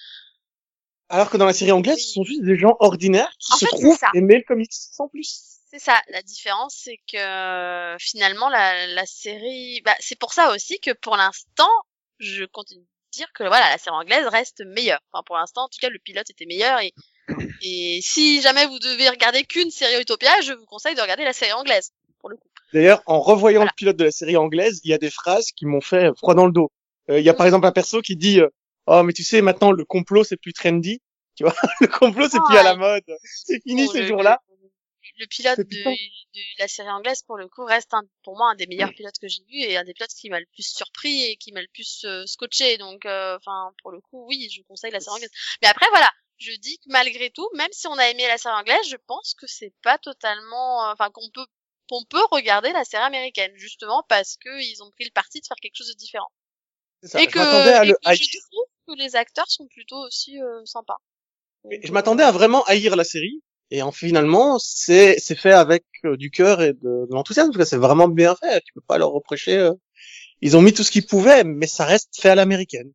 Alors 1.08 1.30
que 1.30 1.36
dans 1.36 1.46
la 1.46 1.52
série 1.52 1.72
anglaise, 1.72 1.96
Oui. 1.96 2.02
ce 2.02 2.12
sont 2.14 2.24
juste 2.24 2.42
des 2.42 2.56
gens 2.58 2.76
ordinaires 2.80 3.32
qui 3.38 3.52
En 3.52 3.56
se 3.56 3.66
fait, 3.66 3.70
trouvent 3.76 3.98
aimer 4.14 4.36
le 4.38 4.44
comics 4.44 4.72
sans 4.72 5.08
plus. 5.08 5.42
C'est 5.70 5.78
ça, 5.78 6.00
la 6.08 6.22
différence, 6.22 6.74
c'est 6.84 6.98
que 7.10 7.96
finalement 7.98 8.48
la, 8.50 8.86
la 8.88 9.06
série, 9.06 9.80
bah, 9.84 9.96
c'est 10.00 10.18
pour 10.18 10.32
ça 10.34 10.50
aussi 10.52 10.78
que 10.80 10.90
pour 10.92 11.16
l'instant, 11.16 11.70
je 12.18 12.44
continue 12.44 12.82
de 12.82 12.86
dire 13.12 13.32
que 13.34 13.44
voilà, 13.44 13.70
la 13.70 13.78
série 13.78 13.96
anglaise 13.96 14.26
reste 14.26 14.62
meilleure. 14.66 15.00
Enfin, 15.12 15.22
pour 15.24 15.36
l'instant, 15.36 15.64
en 15.64 15.68
tout 15.68 15.78
cas, 15.80 15.88
le 15.88 15.98
pilote 15.98 16.28
était 16.30 16.44
meilleur 16.46 16.80
et 16.80 16.92
et 17.62 18.00
si 18.02 18.40
jamais 18.40 18.66
vous 18.66 18.78
devez 18.78 19.08
regarder 19.08 19.44
qu'une 19.44 19.70
série 19.70 20.00
Utopia, 20.00 20.40
je 20.42 20.52
vous 20.52 20.66
conseille 20.66 20.94
de 20.94 21.00
regarder 21.00 21.24
la 21.24 21.32
série 21.32 21.52
anglaise 21.52 21.92
pour 22.20 22.28
le 22.30 22.36
coup. 22.36 22.48
D'ailleurs, 22.72 23.02
en 23.06 23.20
revoyant 23.20 23.60
Voilà. 23.60 23.70
le 23.72 23.76
pilote 23.76 23.96
de 23.96 24.04
la 24.04 24.10
série 24.10 24.36
anglaise, 24.36 24.80
il 24.84 24.90
y 24.90 24.94
a 24.94 24.98
des 24.98 25.10
phrases 25.10 25.46
qui 25.54 25.66
m'ont 25.66 25.80
fait 25.80 26.10
froid 26.16 26.34
dans 26.34 26.46
le 26.46 26.52
dos. 26.52 26.70
Euh, 27.10 27.18
Il 27.20 27.24
y 27.24 27.28
a 27.28 27.34
par 27.34 27.46
exemple 27.46 27.66
un 27.66 27.72
perso 27.72 28.00
qui 28.00 28.16
dit 28.16 28.40
euh, 28.40 28.48
"Oh, 28.86 29.02
mais 29.02 29.12
tu 29.12 29.24
sais, 29.24 29.42
maintenant 29.42 29.72
le 29.72 29.84
complot 29.84 30.24
c'est 30.24 30.36
plus 30.36 30.52
trendy." 30.52 31.00
Tu 31.36 31.44
vois, 31.44 31.54
le 31.80 31.86
complot 31.88 32.28
c'est 32.30 32.40
plus 32.46 32.56
à 32.56 32.62
la 32.62 32.76
mode. 32.76 33.04
C'est 33.24 33.60
fini 33.62 33.88
ces 33.88 34.06
jours-là. 34.06 34.40
Le 35.18 35.26
pilote 35.26 35.58
de 35.58 35.84
la 36.58 36.68
série 36.68 36.88
anglaise, 36.90 37.22
pour 37.26 37.36
le 37.36 37.48
coup, 37.48 37.64
reste 37.64 37.92
un, 37.92 38.02
pour 38.24 38.36
moi 38.36 38.50
un 38.52 38.54
des 38.54 38.66
meilleurs 38.66 38.92
pilotes 38.94 39.18
que 39.20 39.28
j'ai 39.28 39.42
vu 39.50 39.58
et 39.58 39.76
un 39.76 39.84
des 39.84 39.92
pilotes 39.92 40.10
qui 40.18 40.30
m'a 40.30 40.40
le 40.40 40.46
plus 40.54 40.62
surpris 40.62 41.24
et 41.24 41.36
qui 41.36 41.52
m'a 41.52 41.60
le 41.60 41.66
plus 41.74 42.04
euh, 42.04 42.24
scotché. 42.26 42.78
Donc, 42.78 43.04
euh, 43.04 43.36
enfin, 43.36 43.72
pour 43.82 43.90
le 43.90 44.00
coup, 44.00 44.24
oui, 44.28 44.48
je 44.50 44.60
vous 44.60 44.64
conseille 44.68 44.90
la 44.92 45.00
série 45.00 45.16
anglaise. 45.16 45.30
Mais 45.60 45.68
après, 45.68 45.86
voilà, 45.90 46.10
je 46.42 46.52
dis 46.58 46.78
que 46.78 46.90
malgré 46.90 47.30
tout, 47.30 47.48
même 47.54 47.72
si 47.72 47.86
on 47.86 47.94
a 47.98 48.08
aimé 48.08 48.26
la 48.26 48.38
série 48.38 48.54
anglaise, 48.54 48.86
je 48.88 48.96
pense 49.06 49.34
que 49.34 49.46
c'est 49.46 49.72
pas 49.82 49.98
totalement, 49.98 50.86
euh, 50.88 50.92
enfin, 50.92 51.10
qu'on 51.10 51.28
peut, 51.30 51.46
qu'on 51.88 52.04
peut 52.04 52.22
regarder 52.30 52.72
la 52.72 52.84
série 52.84 53.04
américaine, 53.04 53.52
justement 53.56 54.04
parce 54.08 54.36
que 54.36 54.60
ils 54.62 54.82
ont 54.82 54.90
pris 54.90 55.04
le 55.04 55.10
parti 55.12 55.40
de 55.40 55.46
faire 55.46 55.56
quelque 55.62 55.76
chose 55.76 55.88
de 55.88 55.98
différent. 55.98 56.30
Ça. 57.02 57.20
et 57.20 57.24
Je 57.24 57.30
que, 57.30 57.38
à 57.38 57.84
et 57.84 57.88
le 57.88 57.94
que 57.94 58.14
je 58.14 58.38
trouve 58.50 58.66
que 58.86 59.02
les 59.02 59.16
acteurs 59.16 59.50
sont 59.50 59.66
plutôt 59.68 59.98
aussi 60.06 60.40
euh, 60.40 60.64
sympas. 60.64 60.98
Mais 61.64 61.80
Je 61.82 61.92
m'attendais 61.92 62.22
à 62.24 62.32
vraiment 62.32 62.62
haïr 62.64 62.96
la 62.96 63.04
série. 63.04 63.42
Et 63.70 63.80
en 63.82 63.90
finalement, 63.90 64.58
c'est 64.58 65.18
c'est 65.18 65.34
fait 65.34 65.52
avec 65.52 65.84
euh, 66.04 66.16
du 66.16 66.30
cœur 66.30 66.60
et 66.62 66.74
de, 66.74 66.80
de 66.82 67.08
l'enthousiasme. 67.10 67.50
Parce 67.52 67.64
que 67.64 67.70
c'est 67.70 67.78
vraiment 67.78 68.08
bien 68.08 68.36
fait. 68.36 68.60
Tu 68.66 68.72
peux 68.74 68.82
pas 68.86 68.98
leur 68.98 69.10
reprocher. 69.10 69.56
euh. 69.56 69.72
Ils 70.42 70.56
ont 70.56 70.62
mis 70.62 70.72
tout 70.74 70.82
ce 70.84 70.90
qu'ils 70.90 71.06
pouvaient, 71.06 71.44
mais 71.44 71.66
ça 71.66 71.84
reste 71.84 72.20
fait 72.20 72.28
à 72.30 72.34
l'américaine. 72.34 72.92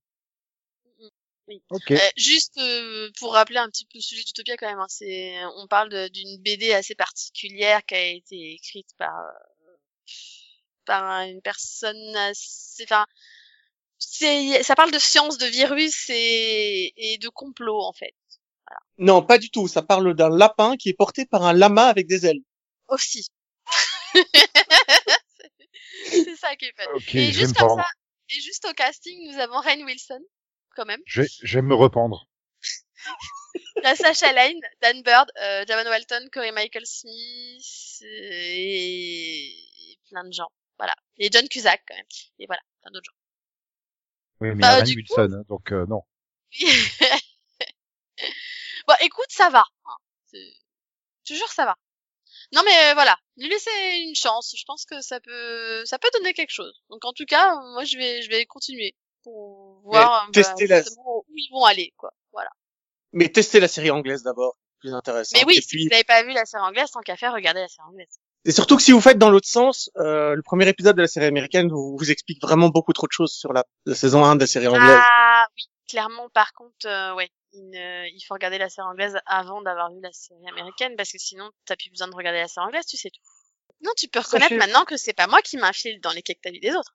Ok. 1.70 1.92
Euh, 1.92 1.98
juste 2.18 2.58
euh, 2.58 3.10
pour 3.20 3.34
rappeler 3.34 3.58
un 3.58 3.70
petit 3.70 3.86
peu 3.86 3.98
le 3.98 4.02
sujet 4.02 4.24
d'Utopia 4.24 4.58
quand 4.58 4.68
même, 4.68 4.80
hein, 4.80 4.88
c'est 4.90 5.36
on 5.56 5.68
parle 5.68 6.10
d'une 6.10 6.42
BD 6.42 6.74
assez 6.74 6.96
particulière 6.96 7.86
qui 7.86 7.96
a 7.96 8.06
été 8.06 8.54
écrite 8.54 8.90
par 8.98 9.18
euh, 9.18 10.12
par 10.86 11.22
une 11.22 11.42
personne 11.42 12.16
assez, 12.16 12.84
enfin 12.84 13.06
c'est 13.98 14.62
ça 14.64 14.76
parle 14.76 14.92
de 14.92 15.00
science, 15.00 15.38
de 15.38 15.48
virus 15.48 16.10
et, 16.10 16.94
et 16.98 17.18
de 17.18 17.30
complot 17.30 17.82
en 17.82 17.94
fait 17.94 18.14
Non, 18.98 19.24
pas 19.24 19.38
du 19.38 19.50
tout. 19.50 19.68
Ça 19.68 19.82
parle 19.82 20.14
d'un 20.16 20.30
lapin 20.30 20.76
qui 20.76 20.90
est 20.90 20.94
porté 20.94 21.26
par 21.26 21.44
un 21.44 21.54
lama 21.54 21.88
avec 21.88 22.08
des 22.08 22.26
ailes. 22.26 22.42
aussi. 22.90 23.28
c'est 26.10 26.36
ça 26.36 26.56
qui 26.58 26.66
est 26.66 26.74
fait. 26.76 27.18
Et 27.18 27.32
juste 27.32 27.58
comme 27.58 27.80
ça, 27.80 27.88
et 28.30 28.42
juste 28.42 28.66
au 28.70 28.74
casting, 28.74 29.32
nous 29.32 29.40
avons 29.40 29.60
Rain 29.60 29.82
Wilson 29.86 30.22
quand 30.78 30.86
même. 30.86 31.02
Je 31.06 31.24
vais, 31.24 31.28
je 31.44 31.58
vais 31.58 31.62
me 31.62 31.76
rependre. 31.76 32.30
La 33.84 33.96
Sacha 33.96 34.32
Lane, 34.34 34.60
Dan 34.82 35.02
Bird, 35.04 35.30
euh, 35.42 35.66
Javon 35.68 35.90
Walton, 35.90 36.30
Corey 36.32 36.52
Michael 36.52 36.86
Smith 36.86 38.02
euh, 38.04 38.08
et... 38.32 39.48
et 39.92 40.00
plein 40.10 40.24
de 40.24 40.32
gens. 40.34 40.50
Voilà. 40.78 40.96
Et 41.18 41.30
John 41.32 41.48
Cusack 41.50 41.82
quand 41.88 41.96
même. 41.96 42.06
Et 42.40 42.46
voilà, 42.46 42.62
plein 42.82 42.92
d'autres 42.92 43.06
gens. 43.12 43.18
Oui, 44.42 44.50
mais 44.50 44.54
il 44.54 44.58
y 44.58 44.62
Bah, 44.62 44.76
a 44.76 44.84
coup- 44.84 44.90
Wilson, 44.96 45.34
hein, 45.40 45.44
donc 45.50 45.72
euh, 45.72 45.86
non. 45.88 46.02
bon, 48.88 48.94
écoute, 49.02 49.26
ça 49.30 49.50
va. 49.50 49.64
hein. 49.86 49.96
Jure, 51.26 51.50
ça 51.50 51.66
va. 51.66 51.76
Non 52.54 52.62
mais 52.64 52.92
euh, 52.92 52.94
voilà, 52.94 53.18
lui 53.36 53.50
laisser 53.50 53.70
une 54.08 54.16
chance. 54.16 54.54
Je 54.58 54.64
pense 54.66 54.86
que 54.86 55.02
ça 55.02 55.20
peut, 55.20 55.84
ça 55.86 56.00
peut 56.00 56.10
donner 56.14 56.34
quelque 56.34 56.54
chose. 56.54 56.82
Donc 56.90 57.04
en 57.04 57.12
tout 57.12 57.26
cas, 57.26 57.56
moi 57.74 57.84
je 57.84 57.98
vais, 57.98 58.22
je 58.22 58.30
vais 58.30 58.46
continuer 58.46 58.96
pour 59.28 59.82
voir 59.84 60.30
tester 60.32 60.68
la- 60.68 60.82
où 61.06 61.24
ils 61.36 61.50
vont 61.52 61.66
aller, 61.66 61.94
quoi. 61.98 62.12
Voilà. 62.32 62.50
Mais 63.12 63.30
testez 63.30 63.60
la 63.60 63.68
série 63.68 63.92
anglaise 63.92 64.24
d'abord. 64.24 64.58
Plus 64.80 64.94
intéressant. 64.94 65.38
Mais 65.38 65.44
oui, 65.46 65.56
Et 65.58 65.62
si 65.62 65.68
puis, 65.68 65.84
vous 65.86 65.90
n'avez 65.90 66.04
pas 66.04 66.22
vu 66.24 66.32
la 66.34 66.46
série 66.46 66.64
anglaise, 66.64 66.92
tant 66.92 67.02
qu'à 67.02 67.16
faire, 67.18 67.34
regardez 67.34 67.62
la 67.62 67.68
série 67.68 67.88
anglaise. 67.90 68.20
Et 68.46 68.52
surtout 68.52 68.78
que 68.78 68.84
si 68.84 68.92
vous 68.92 69.02
faites 69.02 69.18
dans 69.18 69.30
l'autre 69.32 69.48
sens, 69.48 69.90
euh, 69.98 70.36
le 70.36 70.42
premier 70.44 70.68
épisode 70.70 70.96
de 70.96 71.02
la 71.02 71.08
série 71.08 71.26
américaine 71.26 71.68
vous, 71.70 71.98
vous 71.98 72.12
explique 72.12 72.42
vraiment 72.42 72.70
beaucoup 72.70 72.94
trop 72.94 73.08
de 73.08 73.12
choses 73.12 73.34
sur 73.34 73.52
la, 73.54 73.66
la 73.86 73.96
saison 73.96 74.24
1 74.24 74.36
de 74.36 74.42
la 74.42 74.48
série 74.48 74.68
anglaise. 74.68 75.00
Ah 75.02 75.46
oui, 75.58 75.64
clairement. 75.90 76.30
Par 76.30 76.54
contre, 76.54 76.86
euh, 76.86 77.16
ouais, 77.16 77.30
il, 77.54 77.70
ne- 77.72 78.08
il 78.08 78.22
faut 78.28 78.36
regarder 78.36 78.58
la 78.60 78.70
série 78.70 78.88
anglaise 78.88 79.18
avant 79.26 79.62
d'avoir 79.64 79.92
vu 79.92 80.00
la 80.02 80.12
série 80.14 80.48
américaine 80.48 80.94
parce 80.96 81.12
que 81.12 81.18
sinon 81.18 81.50
t'as 81.66 81.76
plus 81.76 81.90
besoin 81.90 82.08
de 82.08 82.16
regarder 82.16 82.40
la 82.40 82.48
série 82.48 82.68
anglaise, 82.68 82.86
tu 82.86 82.98
sais 82.98 83.10
tout. 83.10 83.22
Non, 83.84 83.92
tu 83.98 84.08
peux 84.08 84.20
reconnaître 84.20 84.54
maintenant 84.60 84.86
que 84.86 84.96
c'est 84.98 85.14
pas 85.14 85.28
moi 85.28 85.42
qui 85.42 85.58
m'infile 85.58 86.00
dans 86.02 86.12
les 86.12 86.22
quais 86.22 86.36
que 86.36 86.42
t'as 86.44 86.52
vu 86.52 86.60
des 86.60 86.74
autres. 86.76 86.94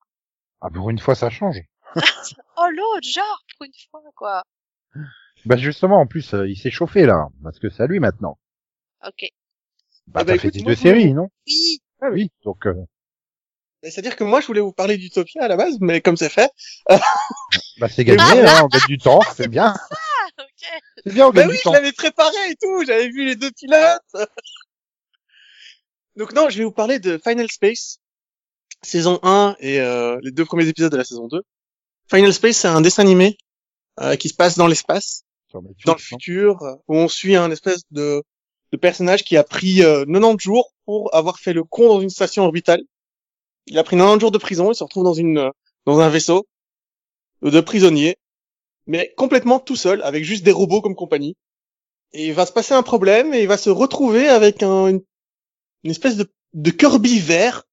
Ah, 0.60 0.68
pour 0.72 0.88
une 0.90 0.98
fois, 1.00 1.14
ça 1.16 1.30
change. 1.30 1.56
Oh 2.56 2.66
l'autre, 2.70 3.06
genre 3.08 3.42
pour 3.56 3.66
une 3.66 3.72
fois 3.90 4.02
quoi. 4.14 4.42
Bah 5.44 5.56
justement, 5.56 6.00
en 6.00 6.06
plus, 6.06 6.34
euh, 6.34 6.48
il 6.48 6.56
s'est 6.56 6.70
chauffé 6.70 7.04
là, 7.06 7.28
parce 7.42 7.58
que 7.58 7.68
c'est 7.70 7.82
à 7.82 7.86
lui 7.86 7.98
maintenant. 8.00 8.38
Ok. 9.06 9.24
Bah, 10.06 10.20
Ah 10.20 10.24
bah, 10.24 10.32
t'as 10.34 10.38
fait 10.38 10.50
tes 10.50 10.62
deux 10.62 10.74
je 10.74 10.80
séries, 10.80 11.12
non? 11.14 11.28
Oui. 11.46 11.80
Ah 12.00 12.10
oui. 12.10 12.30
Donc, 12.44 12.66
euh, 12.66 12.74
Et 13.82 13.90
C'est-à-dire 13.90 14.16
que 14.16 14.24
moi 14.24 14.40
je 14.40 14.46
voulais 14.46 14.60
vous 14.60 14.72
parler 14.72 14.96
d'Utopia 14.96 15.42
à 15.44 15.48
la 15.48 15.56
base, 15.56 15.78
mais 15.80 16.00
comme 16.00 16.16
c'est 16.16 16.28
fait, 16.28 16.50
bah 17.80 17.88
c'est 17.88 18.04
gagné, 18.04 18.46
hein, 18.46 18.60
on 18.64 18.68
gagne 18.68 18.86
du 18.88 18.98
temps, 18.98 19.20
c'est 19.34 19.48
bien. 19.48 19.74
Ah 20.38 20.44
ok. 20.44 20.80
C'est 21.04 21.12
bien, 21.12 21.26
on 21.26 21.30
bah 21.30 21.42
gagne 21.42 21.48
oui, 21.50 21.52
du 21.54 21.58
je 21.58 21.62
temps. 21.64 21.72
l'avais 21.72 21.92
préparé 21.92 22.36
et 22.50 22.56
tout, 22.56 22.84
j'avais 22.86 23.08
vu 23.08 23.26
les 23.26 23.36
deux 23.36 23.50
pilotes. 23.50 24.28
Donc 26.16 26.32
non, 26.34 26.48
je 26.48 26.58
vais 26.58 26.64
vous 26.64 26.72
parler 26.72 26.98
de 27.00 27.18
Final 27.18 27.50
Space, 27.50 27.98
saison 28.82 29.18
1 29.22 29.56
et 29.60 29.80
euh, 29.80 30.18
les 30.22 30.30
deux 30.30 30.44
premiers 30.44 30.66
épisodes 30.68 30.92
de 30.92 30.96
la 30.96 31.04
saison 31.04 31.26
2. 31.28 31.42
Final 32.12 32.34
Space, 32.34 32.58
c'est 32.58 32.68
un 32.68 32.82
dessin 32.82 33.02
animé 33.02 33.38
euh, 33.98 34.16
qui 34.16 34.28
se 34.28 34.34
passe 34.34 34.58
dans 34.58 34.66
l'espace, 34.66 35.24
dans 35.54 35.94
le 35.94 35.98
futur, 35.98 36.62
euh, 36.62 36.74
où 36.86 36.96
on 36.96 37.08
suit 37.08 37.36
un 37.36 37.50
espèce 37.50 37.80
de, 37.90 38.22
de 38.70 38.76
personnage 38.76 39.24
qui 39.24 39.38
a 39.38 39.44
pris 39.44 39.82
euh, 39.82 40.04
90 40.04 40.36
jours 40.38 40.74
pour 40.84 41.14
avoir 41.14 41.38
fait 41.38 41.54
le 41.54 41.64
con 41.64 41.88
dans 41.88 42.00
une 42.02 42.10
station 42.10 42.44
orbitale. 42.44 42.82
Il 43.66 43.78
a 43.78 43.82
pris 43.82 43.96
90 43.96 44.20
jours 44.20 44.30
de 44.30 44.36
prison, 44.36 44.70
il 44.70 44.74
se 44.74 44.84
retrouve 44.84 45.04
dans 45.04 45.14
une 45.14 45.38
euh, 45.38 45.50
dans 45.86 46.00
un 46.00 46.10
vaisseau 46.10 46.46
de 47.40 47.60
prisonniers, 47.62 48.18
mais 48.86 49.14
complètement 49.16 49.58
tout 49.58 49.76
seul, 49.76 50.02
avec 50.02 50.22
juste 50.22 50.44
des 50.44 50.52
robots 50.52 50.82
comme 50.82 50.94
compagnie. 50.94 51.34
Et 52.12 52.26
il 52.26 52.34
va 52.34 52.44
se 52.44 52.52
passer 52.52 52.74
un 52.74 52.82
problème 52.82 53.32
et 53.32 53.40
il 53.40 53.48
va 53.48 53.56
se 53.56 53.70
retrouver 53.70 54.28
avec 54.28 54.62
un, 54.62 54.88
une, 54.88 55.00
une 55.82 55.90
espèce 55.90 56.18
de, 56.18 56.30
de 56.52 56.70
Kirby 56.70 57.20
vert 57.20 57.64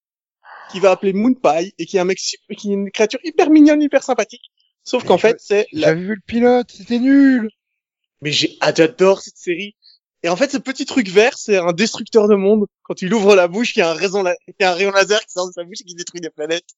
qui 0.72 0.80
va 0.80 0.92
appeler 0.92 1.14
Moon 1.14 1.34
Pie 1.34 1.74
et 1.78 1.86
qui 1.86 1.98
est 1.98 2.00
un 2.00 2.06
mec, 2.06 2.18
qui 2.18 2.70
est 2.70 2.74
une 2.74 2.92
créature 2.92 3.20
hyper 3.24 3.50
mignonne, 3.50 3.82
hyper 3.82 4.04
sympathique. 4.04 4.52
Sauf 4.84 5.04
qu'en 5.04 5.18
fait, 5.18 5.38
c'est 5.40 5.68
la... 5.72 5.90
J'avais 5.90 6.02
vu 6.02 6.16
le 6.16 6.22
pilote, 6.26 6.72
c'était 6.72 7.00
nul. 7.00 7.50
Mais 8.22 8.32
j'ai, 8.32 8.58
ah, 8.62 8.74
j'adore 8.76 9.22
cette 9.22 9.38
série. 9.38 9.76
Et 10.24 10.30
en 10.30 10.36
fait, 10.36 10.52
ce 10.52 10.58
petit 10.58 10.86
truc 10.86 11.08
vert, 11.10 11.38
c'est 11.38 11.58
un 11.58 11.72
destructeur 11.72 12.28
de 12.28 12.36
monde. 12.36 12.66
Quand 12.84 13.02
il 13.02 13.14
ouvre 13.14 13.36
la 13.36 13.48
bouche, 13.48 13.76
il 13.76 13.80
y 13.80 13.82
a 13.82 13.90
un 13.90 13.94
rayon, 13.94 14.24
la- 14.24 14.36
il 14.48 14.54
y 14.60 14.64
a 14.64 14.72
un 14.72 14.74
rayon 14.74 14.92
laser 14.92 15.20
qui 15.22 15.32
sort 15.32 15.48
de 15.48 15.54
sa 15.54 15.64
bouche 15.64 15.82
et 15.82 15.86
qui 15.86 15.96
détruit 15.96 16.22
des 16.22 16.30
planètes. 16.30 16.70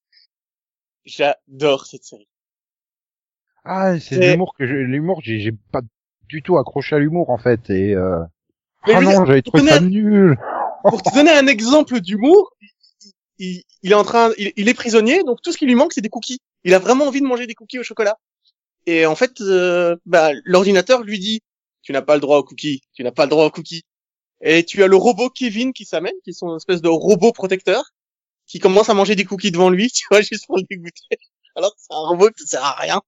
J'adore 1.04 1.86
cette 1.86 2.04
série. 2.04 2.28
Ah, 3.64 3.98
c'est 3.98 4.32
l'humour 4.32 4.54
que 4.58 4.64
l'humour, 4.64 5.20
j'ai 5.24 5.40
j'ai 5.40 5.52
pas 5.52 5.80
du 6.28 6.42
tout 6.42 6.58
accroché 6.58 6.96
à 6.96 6.98
l'humour 6.98 7.30
en 7.30 7.38
fait 7.38 7.70
et 7.70 7.94
euh... 7.94 8.20
Ah 8.84 9.00
non, 9.00 9.24
j'avais 9.24 9.42
trouvé 9.42 9.68
ça 9.68 9.80
nul. 9.80 10.36
Pour 10.82 11.02
te 11.02 11.14
donner 11.14 11.30
un 11.30 11.46
exemple 11.46 12.00
d'humour, 12.00 12.52
il, 13.42 13.90
est 13.90 13.94
en 13.94 14.04
train, 14.04 14.30
il, 14.38 14.68
est 14.68 14.74
prisonnier, 14.74 15.22
donc 15.24 15.42
tout 15.42 15.52
ce 15.52 15.58
qui 15.58 15.66
lui 15.66 15.74
manque, 15.74 15.92
c'est 15.92 16.00
des 16.00 16.08
cookies. 16.08 16.40
Il 16.64 16.74
a 16.74 16.78
vraiment 16.78 17.06
envie 17.06 17.20
de 17.20 17.26
manger 17.26 17.46
des 17.46 17.54
cookies 17.54 17.78
au 17.78 17.82
chocolat. 17.82 18.16
Et 18.86 19.06
en 19.06 19.16
fait, 19.16 19.40
euh, 19.40 19.96
bah, 20.06 20.30
l'ordinateur 20.44 21.02
lui 21.02 21.18
dit, 21.18 21.40
tu 21.82 21.92
n'as 21.92 22.02
pas 22.02 22.14
le 22.14 22.20
droit 22.20 22.38
aux 22.38 22.44
cookies, 22.44 22.82
tu 22.94 23.02
n'as 23.02 23.12
pas 23.12 23.24
le 23.24 23.30
droit 23.30 23.46
aux 23.46 23.50
cookies. 23.50 23.82
Et 24.40 24.64
tu 24.64 24.82
as 24.82 24.86
le 24.86 24.96
robot 24.96 25.30
Kevin 25.30 25.72
qui 25.72 25.84
s'amène, 25.84 26.14
qui 26.24 26.30
est 26.30 26.34
son 26.34 26.56
espèce 26.56 26.82
de 26.82 26.88
robot 26.88 27.32
protecteur, 27.32 27.84
qui 28.46 28.58
commence 28.58 28.88
à 28.88 28.94
manger 28.94 29.16
des 29.16 29.24
cookies 29.24 29.50
devant 29.50 29.70
lui, 29.70 29.90
tu 29.92 30.04
vois, 30.10 30.20
juste 30.20 30.46
pour 30.46 30.56
le 30.56 30.64
dégoûter. 30.68 31.18
Alors 31.56 31.74
c'est 31.76 31.92
un 31.92 32.08
robot 32.08 32.30
qui 32.30 32.46
sert 32.46 32.64
à 32.64 32.74
rien. 32.74 33.00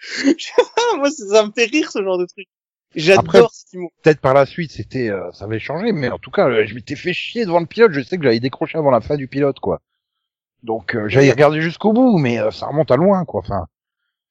Moi, 0.96 1.10
ça 1.10 1.44
me 1.46 1.52
fait 1.52 1.64
rire 1.64 1.90
ce 1.90 2.02
genre 2.02 2.18
de 2.18 2.26
truc. 2.26 2.48
J'adore 2.94 3.52
humour. 3.72 3.90
Peut-être 4.02 4.20
par 4.20 4.34
la 4.34 4.46
suite, 4.46 4.72
c'était, 4.72 5.08
euh, 5.10 5.30
ça 5.32 5.44
avait 5.44 5.58
changé, 5.60 5.92
mais 5.92 6.08
en 6.10 6.18
tout 6.18 6.30
cas, 6.30 6.48
euh, 6.48 6.66
je 6.66 6.74
m'étais 6.74 6.96
fait 6.96 7.12
chier 7.12 7.44
devant 7.44 7.60
le 7.60 7.66
pilote. 7.66 7.92
Je 7.92 8.00
sais 8.02 8.16
que 8.16 8.24
j'avais 8.24 8.40
décroché 8.40 8.78
avant 8.78 8.90
la 8.90 9.00
fin 9.00 9.16
du 9.16 9.28
pilote, 9.28 9.60
quoi. 9.60 9.80
Donc, 10.62 10.94
euh, 10.96 11.08
j'avais 11.08 11.30
regardé 11.30 11.60
jusqu'au 11.60 11.92
bout, 11.92 12.18
mais 12.18 12.38
euh, 12.40 12.50
ça 12.50 12.66
remonte 12.66 12.90
à 12.90 12.96
loin, 12.96 13.24
quoi. 13.24 13.40
Enfin, 13.40 13.66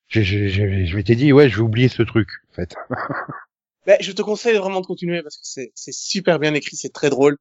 j'ai- 0.10 0.24
j'ai- 0.24 0.50
j'ai- 0.50 0.86
je 0.86 0.96
m'étais 0.98 1.16
dit, 1.16 1.32
ouais, 1.34 1.50
je 1.50 1.56
vais 1.58 1.62
oublier 1.62 1.88
ce 1.88 2.04
truc, 2.04 2.28
en 2.52 2.56
fait. 2.56 2.76
Ben, 3.86 3.98
je 4.02 4.12
te 4.12 4.22
conseille 4.22 4.58
vraiment 4.58 4.82
de 4.82 4.86
continuer 4.86 5.24
parce 5.24 5.38
que 5.38 5.44
c'est 5.74 5.94
super 5.94 6.40
bien 6.40 6.54
écrit, 6.54 6.76
c'est 6.76 6.92
très 6.92 7.10
drôle. 7.10 7.38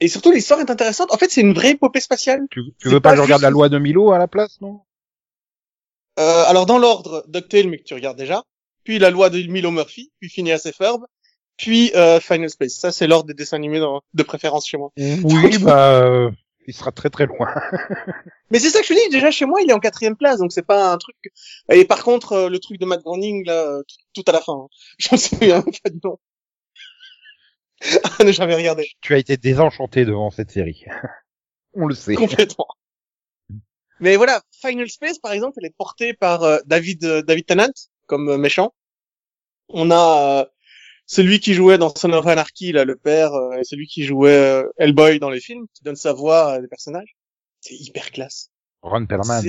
Et 0.00 0.08
surtout, 0.08 0.32
l'histoire 0.32 0.58
est 0.58 0.70
intéressante. 0.70 1.12
En 1.14 1.18
fait, 1.18 1.30
c'est 1.30 1.40
une 1.40 1.52
vraie 1.54 1.70
épopée 1.72 2.00
spatiale. 2.00 2.46
Tu, 2.50 2.62
tu 2.80 2.88
veux 2.88 2.98
pas 2.98 3.10
que 3.12 3.16
je 3.18 3.22
regarde 3.22 3.38
juste- 3.40 3.44
la 3.44 3.50
loi 3.50 3.68
de 3.68 3.78
Milo 3.78 4.10
à 4.10 4.18
la 4.18 4.26
place, 4.26 4.60
non? 4.60 4.80
Euh, 6.18 6.44
alors, 6.46 6.66
dans 6.66 6.78
l'ordre, 6.78 7.24
DuckTales, 7.28 7.68
mais 7.68 7.78
que 7.78 7.84
tu 7.84 7.94
regardes 7.94 8.18
déjà. 8.18 8.42
Puis 8.88 8.98
la 8.98 9.10
loi 9.10 9.28
de 9.28 9.42
Milo 9.42 9.70
Murphy. 9.70 10.10
Puis 10.18 10.30
Phineas 10.30 10.62
et 10.64 10.72
Ferb. 10.72 11.02
Puis 11.58 11.92
euh, 11.94 12.20
Final 12.20 12.48
Space. 12.48 12.72
Ça, 12.72 12.90
c'est 12.90 13.06
l'ordre 13.06 13.26
des 13.26 13.34
dessins 13.34 13.58
animés 13.58 13.80
dans- 13.80 14.00
de 14.14 14.22
préférence 14.22 14.66
chez 14.66 14.78
moi. 14.78 14.92
Oui, 14.96 15.58
bah, 15.58 16.00
euh, 16.02 16.30
il 16.66 16.72
sera 16.72 16.90
très 16.90 17.10
très 17.10 17.26
loin. 17.26 17.48
Mais 18.50 18.58
c'est 18.58 18.70
ça 18.70 18.80
que 18.80 18.86
je 18.86 18.94
te 18.94 18.98
dis. 18.98 19.10
Déjà, 19.10 19.30
chez 19.30 19.44
moi, 19.44 19.60
il 19.60 19.68
est 19.68 19.74
en 19.74 19.78
quatrième 19.78 20.16
place. 20.16 20.38
Donc, 20.38 20.52
c'est 20.52 20.64
pas 20.66 20.90
un 20.90 20.96
truc... 20.96 21.16
Et 21.70 21.84
par 21.84 22.02
contre, 22.02 22.32
euh, 22.32 22.48
le 22.48 22.58
truc 22.60 22.80
de 22.80 22.86
Matt 22.86 23.02
Groening, 23.02 23.44
là, 23.44 23.52
euh, 23.62 23.82
tout, 24.14 24.22
tout 24.22 24.30
à 24.30 24.32
la 24.32 24.40
fin. 24.40 24.54
hein. 24.54 24.68
Je 24.98 25.08
me 25.12 25.16
souviens 25.18 25.60
pas 25.60 25.90
du 25.90 25.98
nom. 26.02 26.18
Ah, 28.18 28.24
ne 28.24 28.32
jamais 28.32 28.54
regardé. 28.54 28.88
tu 29.02 29.14
as 29.14 29.18
été 29.18 29.36
désenchanté 29.36 30.06
devant 30.06 30.30
cette 30.30 30.50
série. 30.50 30.82
On 31.74 31.86
le 31.86 31.94
sait. 31.94 32.14
Complètement. 32.14 32.68
Mais 34.00 34.16
voilà, 34.16 34.40
Final 34.62 34.88
Space, 34.88 35.18
par 35.18 35.32
exemple, 35.32 35.58
elle 35.60 35.66
est 35.66 35.76
portée 35.76 36.14
par 36.14 36.42
euh, 36.44 36.58
David 36.64 37.04
euh, 37.04 37.20
David 37.22 37.44
Tennant 37.44 37.68
comme 38.06 38.30
euh, 38.30 38.38
méchant. 38.38 38.72
On 39.68 39.90
a 39.90 40.40
euh, 40.42 40.46
celui 41.06 41.40
qui 41.40 41.54
jouait 41.54 41.78
dans 41.78 41.94
Son 41.94 42.12
of 42.12 42.26
Anarchy, 42.26 42.72
là, 42.72 42.84
le 42.84 42.96
père, 42.96 43.34
euh, 43.34 43.58
et 43.58 43.64
celui 43.64 43.86
qui 43.86 44.04
jouait 44.04 44.36
euh, 44.36 44.68
Hellboy 44.78 45.18
dans 45.18 45.30
les 45.30 45.40
films, 45.40 45.66
qui 45.74 45.82
donne 45.82 45.96
sa 45.96 46.12
voix 46.12 46.52
à 46.52 46.60
des 46.60 46.68
personnages. 46.68 47.16
C'est 47.60 47.74
hyper 47.74 48.10
classe. 48.10 48.50
Ron 48.82 49.06
Perlman. 49.06 49.42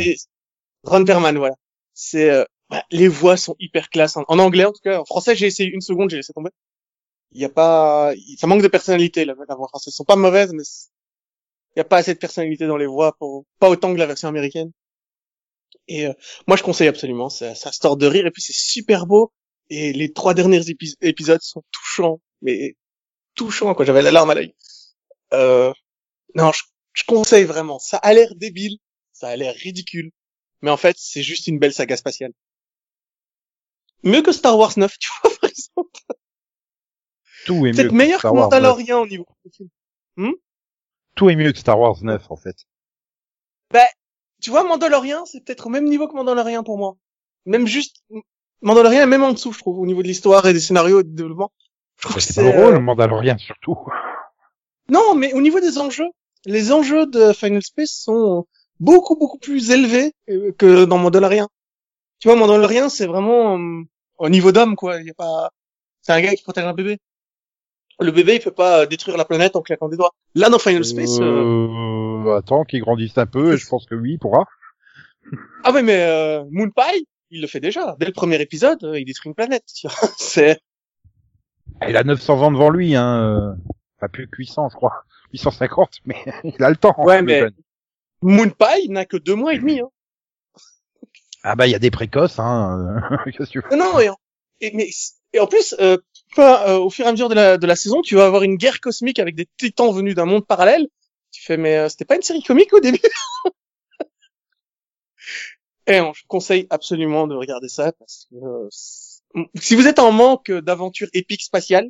Ron 0.83 1.05
Perlman, 1.05 1.37
voilà. 1.37 1.55
C'est 1.93 2.29
euh, 2.29 2.43
bah, 2.69 2.83
les 2.91 3.07
voix 3.07 3.37
sont 3.37 3.55
hyper 3.59 3.89
classe 3.89 4.17
en, 4.17 4.23
en 4.27 4.39
anglais 4.39 4.65
en 4.65 4.71
tout 4.71 4.81
cas. 4.83 4.99
En 4.99 5.05
français, 5.05 5.35
j'ai 5.35 5.47
essayé 5.47 5.69
une 5.69 5.81
seconde, 5.81 6.09
j'ai 6.09 6.17
laissé 6.17 6.33
tomber. 6.33 6.51
Il 7.31 7.41
y 7.41 7.45
a 7.45 7.49
pas, 7.49 8.13
ça 8.37 8.47
manque 8.47 8.63
de 8.63 8.67
personnalité 8.67 9.25
la, 9.25 9.35
la 9.47 9.55
voix 9.55 9.67
française. 9.67 9.93
Elles 9.93 9.97
sont 9.97 10.03
pas 10.05 10.15
mauvaises, 10.15 10.51
mais 10.53 10.63
il 11.75 11.79
y 11.79 11.81
a 11.81 11.85
pas 11.85 11.97
assez 11.97 12.13
de 12.13 12.19
personnalité 12.19 12.65
dans 12.65 12.77
les 12.77 12.87
voix 12.87 13.15
pour 13.19 13.45
pas 13.59 13.69
autant 13.69 13.93
que 13.93 13.99
la 13.99 14.07
version 14.07 14.27
américaine. 14.27 14.71
Et 15.87 16.07
euh, 16.07 16.13
moi, 16.47 16.57
je 16.57 16.63
conseille 16.63 16.87
absolument. 16.87 17.29
Ça, 17.29 17.53
ça 17.53 17.71
se 17.71 17.79
tord 17.79 17.97
de 17.97 18.07
rire 18.07 18.25
et 18.25 18.31
puis 18.31 18.41
c'est 18.41 18.53
super 18.55 19.05
beau. 19.05 19.31
Et 19.69 19.93
les 19.93 20.11
trois 20.11 20.33
derniers 20.33 20.61
épis- 20.69 20.95
épisodes 21.01 21.41
sont 21.41 21.63
touchants, 21.71 22.19
mais 22.41 22.75
touchants 23.35 23.73
quoi. 23.75 23.85
J'avais 23.85 24.01
la 24.01 24.11
larme 24.11 24.29
à 24.31 24.35
l'œil. 24.35 24.55
Euh, 25.33 25.71
non, 26.35 26.51
je, 26.51 26.63
je 26.93 27.03
conseille 27.03 27.45
vraiment. 27.45 27.79
Ça 27.79 27.97
a 27.97 28.13
l'air 28.13 28.33
débile, 28.35 28.77
ça 29.13 29.29
a 29.29 29.35
l'air 29.35 29.53
ridicule, 29.55 30.11
mais 30.61 30.71
en 30.71 30.77
fait, 30.77 30.95
c'est 30.97 31.23
juste 31.23 31.47
une 31.47 31.59
belle 31.59 31.73
saga 31.73 31.97
spatiale. 31.97 32.33
Mieux 34.03 34.21
que 34.21 34.31
Star 34.31 34.57
Wars 34.57 34.73
9, 34.77 34.97
tu 34.99 35.09
vois, 35.21 35.31
par 35.39 35.49
exemple. 35.49 35.99
Tout 37.45 37.65
est 37.65 37.73
mieux 37.73 37.89
que 37.89 37.93
meilleur 37.93 38.17
que 38.17 38.21
Star 38.21 38.33
Wars 38.33 38.49
9. 38.49 38.59
Mandalorian 38.59 39.01
au 39.01 39.07
niveau 39.07 39.25
film. 39.51 39.69
Tout 41.15 41.29
est 41.29 41.35
mieux 41.35 41.51
que 41.51 41.59
Star 41.59 41.79
Wars 41.79 42.01
9, 42.01 42.31
en 42.31 42.35
fait. 42.37 42.65
Tu 44.41 44.51
vois, 44.51 44.63
Mandalorian, 44.63 45.25
c'est 45.25 45.41
peut-être 45.43 45.67
au 45.67 45.69
même 45.69 45.83
niveau 45.83 46.07
que 46.07 46.15
Mandalorian 46.15 46.63
pour 46.63 46.77
moi. 46.77 46.95
Même 47.45 47.67
juste, 47.67 48.01
Mandalorian 48.61 49.01
est 49.01 49.07
même 49.07 49.23
en 49.23 49.31
dessous, 49.33 49.51
je 49.53 49.59
trouve, 49.59 49.79
au 49.79 49.85
niveau 49.85 50.01
de 50.01 50.07
l'histoire 50.07 50.45
et 50.45 50.53
des 50.53 50.59
scénarios 50.59 50.99
et 51.01 51.03
du 51.03 51.13
développement. 51.13 51.51
Je 51.97 52.03
trouve 52.03 52.15
que 52.15 52.21
C'est 52.21 52.43
pas 52.43 52.51
drôle, 52.51 52.75
euh, 52.75 52.79
Mandalorian, 52.79 53.37
surtout. 53.37 53.77
Non, 54.89 55.15
mais 55.15 55.33
au 55.33 55.41
niveau 55.41 55.59
des 55.59 55.77
enjeux, 55.77 56.09
les 56.45 56.71
enjeux 56.71 57.05
de 57.05 57.33
Final 57.33 57.61
Space 57.61 57.91
sont 57.91 58.47
beaucoup, 58.79 59.15
beaucoup 59.15 59.37
plus 59.37 59.71
élevés 59.71 60.13
euh, 60.29 60.51
que 60.57 60.85
dans 60.85 60.97
Mandalorian. 60.97 61.47
Tu 62.19 62.27
vois, 62.27 62.37
Mandalorian, 62.37 62.89
c'est 62.89 63.05
vraiment 63.07 63.57
euh, 63.57 63.83
au 64.17 64.29
niveau 64.29 64.51
d'homme, 64.51 64.75
quoi. 64.75 65.01
Il 65.01 65.09
a 65.09 65.13
pas, 65.13 65.49
c'est 66.01 66.11
un 66.13 66.21
gars 66.21 66.33
qui 66.35 66.43
protège 66.43 66.65
un 66.65 66.73
bébé. 66.73 66.97
Le 68.01 68.11
bébé, 68.11 68.35
il 68.35 68.41
peut 68.41 68.51
pas 68.51 68.85
détruire 68.85 69.17
la 69.17 69.25
planète 69.25 69.57
en 69.57 69.61
claquant 69.61 69.89
des 69.89 69.97
doigts. 69.97 70.11
Là, 70.33 70.49
dans 70.49 70.59
Final 70.59 70.85
Space, 70.85 71.19
euh, 71.19 71.67
Euh, 72.25 72.37
attends, 72.37 72.63
qu'il 72.63 72.81
grandisse 72.81 73.17
un 73.17 73.25
peu, 73.25 73.53
et 73.53 73.57
je 73.57 73.67
pense 73.67 73.85
que 73.85 73.95
oui, 73.95 74.13
il 74.13 74.19
pourra. 74.19 74.45
ah 75.63 75.71
ouais, 75.71 75.83
mais 75.83 76.01
euh, 76.03 76.43
Moon 76.49 76.69
Pie, 76.69 77.07
il 77.31 77.41
le 77.41 77.47
fait 77.47 77.59
déjà. 77.59 77.95
Dès 77.99 78.05
le 78.05 78.11
premier 78.11 78.41
épisode, 78.41 78.83
euh, 78.83 78.99
il 78.99 79.05
détruit 79.05 79.29
une 79.29 79.35
planète. 79.35 79.65
tu 79.75 79.87
vois. 79.87 80.09
c'est, 80.17 80.59
Il 81.87 81.95
a 81.97 82.03
900 82.03 82.41
ans 82.41 82.51
devant 82.51 82.69
lui, 82.69 82.95
hein. 82.95 83.21
euh, 83.21 83.53
Pas 83.99 84.07
plus 84.09 84.27
que 84.27 84.37
800, 84.37 84.69
je 84.69 84.75
crois. 84.75 85.03
850, 85.33 85.99
mais 86.05 86.15
il 86.43 86.63
a 86.63 86.69
le 86.69 86.75
temps. 86.75 86.95
Ouais, 86.97 87.21
mais- 87.21 87.39
jeune. 87.41 87.53
Moon 88.21 88.49
Pie 88.49 88.89
n'a 88.89 89.05
que 89.05 89.15
deux 89.15 89.35
mois 89.35 89.53
et 89.53 89.59
demi, 89.59 89.79
hein. 89.79 89.89
Ah 91.43 91.55
bah, 91.55 91.67
il 91.67 91.71
y 91.71 91.75
a 91.75 91.79
des 91.79 91.91
précoces, 91.91 92.37
hein. 92.39 92.99
euh, 93.11 93.17
Qu'est-ce 93.31 93.37
que 93.37 93.43
tu 93.45 93.61
veux? 93.61 93.77
Non, 93.77 93.93
non, 93.93 93.99
et 94.01 94.09
en, 94.09 94.17
et, 94.59 94.71
mais, 94.75 94.89
et 95.31 95.39
en 95.39 95.47
plus, 95.47 95.73
euh, 95.79 95.97
pas, 96.35 96.67
euh, 96.69 96.79
au 96.79 96.89
fur 96.89 97.05
et 97.05 97.07
à 97.07 97.11
mesure 97.13 97.29
de 97.29 97.35
la, 97.35 97.57
de 97.57 97.65
la 97.65 97.77
saison, 97.77 98.01
tu 98.01 98.15
vas 98.15 98.25
avoir 98.25 98.43
une 98.43 98.57
guerre 98.57 98.81
cosmique 98.81 99.19
avec 99.19 99.35
des 99.35 99.47
titans 99.57 99.93
venus 99.93 100.15
d'un 100.15 100.25
monde 100.25 100.45
parallèle. 100.45 100.87
Tu 101.31 101.41
fais, 101.43 101.55
mais 101.55 101.77
euh, 101.77 101.87
c'était 101.87 102.03
pas 102.03 102.15
une 102.17 102.21
série 102.23 102.43
comique 102.43 102.73
au 102.73 102.81
début? 102.81 102.99
Et 105.89 105.99
non, 105.99 106.13
je 106.13 106.23
conseille 106.27 106.67
absolument 106.69 107.25
de 107.25 107.35
regarder 107.35 107.67
ça 107.67 107.91
parce 107.93 108.27
que 108.29 108.35
euh, 108.35 108.69
si 109.55 109.75
vous 109.75 109.87
êtes 109.87 109.97
en 109.97 110.11
manque 110.11 110.51
d'aventures 110.51 111.07
épiques 111.13 111.41
spatiales, 111.41 111.89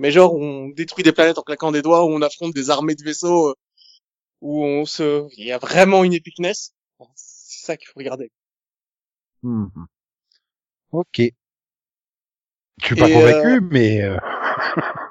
mais 0.00 0.10
genre 0.10 0.34
où 0.34 0.42
on 0.42 0.68
détruit 0.70 1.04
des 1.04 1.12
planètes 1.12 1.38
en 1.38 1.42
claquant 1.42 1.70
des 1.70 1.80
doigts, 1.80 2.04
où 2.04 2.08
on 2.08 2.20
affronte 2.20 2.52
des 2.52 2.70
armées 2.70 2.96
de 2.96 3.04
vaisseaux, 3.04 3.50
euh, 3.50 3.54
où 4.40 4.64
on 4.64 4.84
se, 4.84 5.28
il 5.36 5.46
y 5.46 5.52
a 5.52 5.58
vraiment 5.58 6.02
une 6.02 6.14
epicness, 6.14 6.74
c'est 7.14 7.64
ça 7.64 7.76
qu'il 7.76 7.86
faut 7.86 7.98
regarder. 7.98 8.32
Mhm. 9.44 9.86
Ok. 10.90 11.20
Je 12.80 12.86
suis 12.86 12.96
pas 12.96 13.08
Et, 13.08 13.12
convaincu, 13.12 13.60
mais 13.70 14.02
euh, 14.02 14.16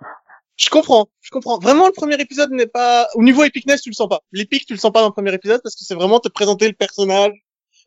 Je 0.57 0.69
comprends, 0.69 1.07
je 1.21 1.29
comprends. 1.29 1.59
Vraiment, 1.59 1.85
le 1.85 1.93
premier 1.93 2.19
épisode 2.19 2.51
n'est 2.51 2.67
pas... 2.67 3.07
Au 3.13 3.23
niveau 3.23 3.43
epicness, 3.43 3.83
tu 3.83 3.89
le 3.89 3.93
sens 3.93 4.09
pas. 4.09 4.21
L'épique, 4.31 4.65
tu 4.65 4.73
le 4.73 4.79
sens 4.79 4.91
pas 4.91 5.01
dans 5.01 5.07
le 5.07 5.13
premier 5.13 5.33
épisode 5.33 5.61
parce 5.61 5.75
que 5.75 5.85
c'est 5.85 5.93
vraiment 5.93 6.19
te 6.19 6.29
présenter 6.29 6.67
le 6.67 6.73
personnage 6.73 7.31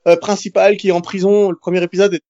euh, 0.06 0.16
principal 0.16 0.76
qui 0.76 0.88
est 0.88 0.92
en 0.92 1.00
prison. 1.00 1.50
Le 1.50 1.56
premier 1.56 1.82
épisode 1.82 2.14
est... 2.14 2.22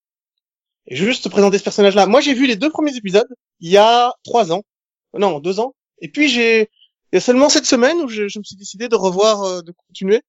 et 0.87 0.97
juste 0.97 1.25
te 1.25 1.29
présenter 1.29 1.59
ce 1.59 1.65
personnage-là. 1.65 2.07
Moi, 2.07 2.21
j'ai 2.21 2.35
vu 2.35 2.47
les 2.47 2.57
deux 2.57 2.71
premiers 2.71 2.97
épisodes 2.97 3.29
il 3.61 3.71
y 3.71 3.77
a 3.77 4.13
trois 4.25 4.53
ans. 4.53 4.63
Non, 5.15 5.41
deux 5.41 5.61
ans. 5.61 5.75
Et 6.01 6.09
puis, 6.11 6.29
j'ai... 6.29 6.71
Il 7.13 7.17
y 7.17 7.19
a 7.19 7.21
seulement 7.21 7.49
cette 7.49 7.67
semaine 7.67 7.99
où 7.99 8.09
je, 8.09 8.29
je 8.29 8.39
me 8.39 8.45
suis 8.45 8.57
décidé 8.57 8.89
de 8.89 8.95
revoir, 8.95 9.43
euh, 9.43 9.63
de 9.63 9.73
continuer. 9.73 10.23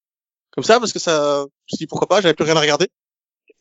Comme 0.52 0.64
ça, 0.64 0.80
parce 0.80 0.94
que 0.94 1.00
ça... 1.00 1.42
Je 1.42 1.74
me 1.74 1.78
suis 1.78 1.78
dit, 1.78 1.88
pourquoi 1.88 2.08
pas, 2.08 2.22
j'avais 2.22 2.34
plus 2.34 2.46
rien 2.46 2.56
à 2.56 2.62
regarder. 2.62 2.88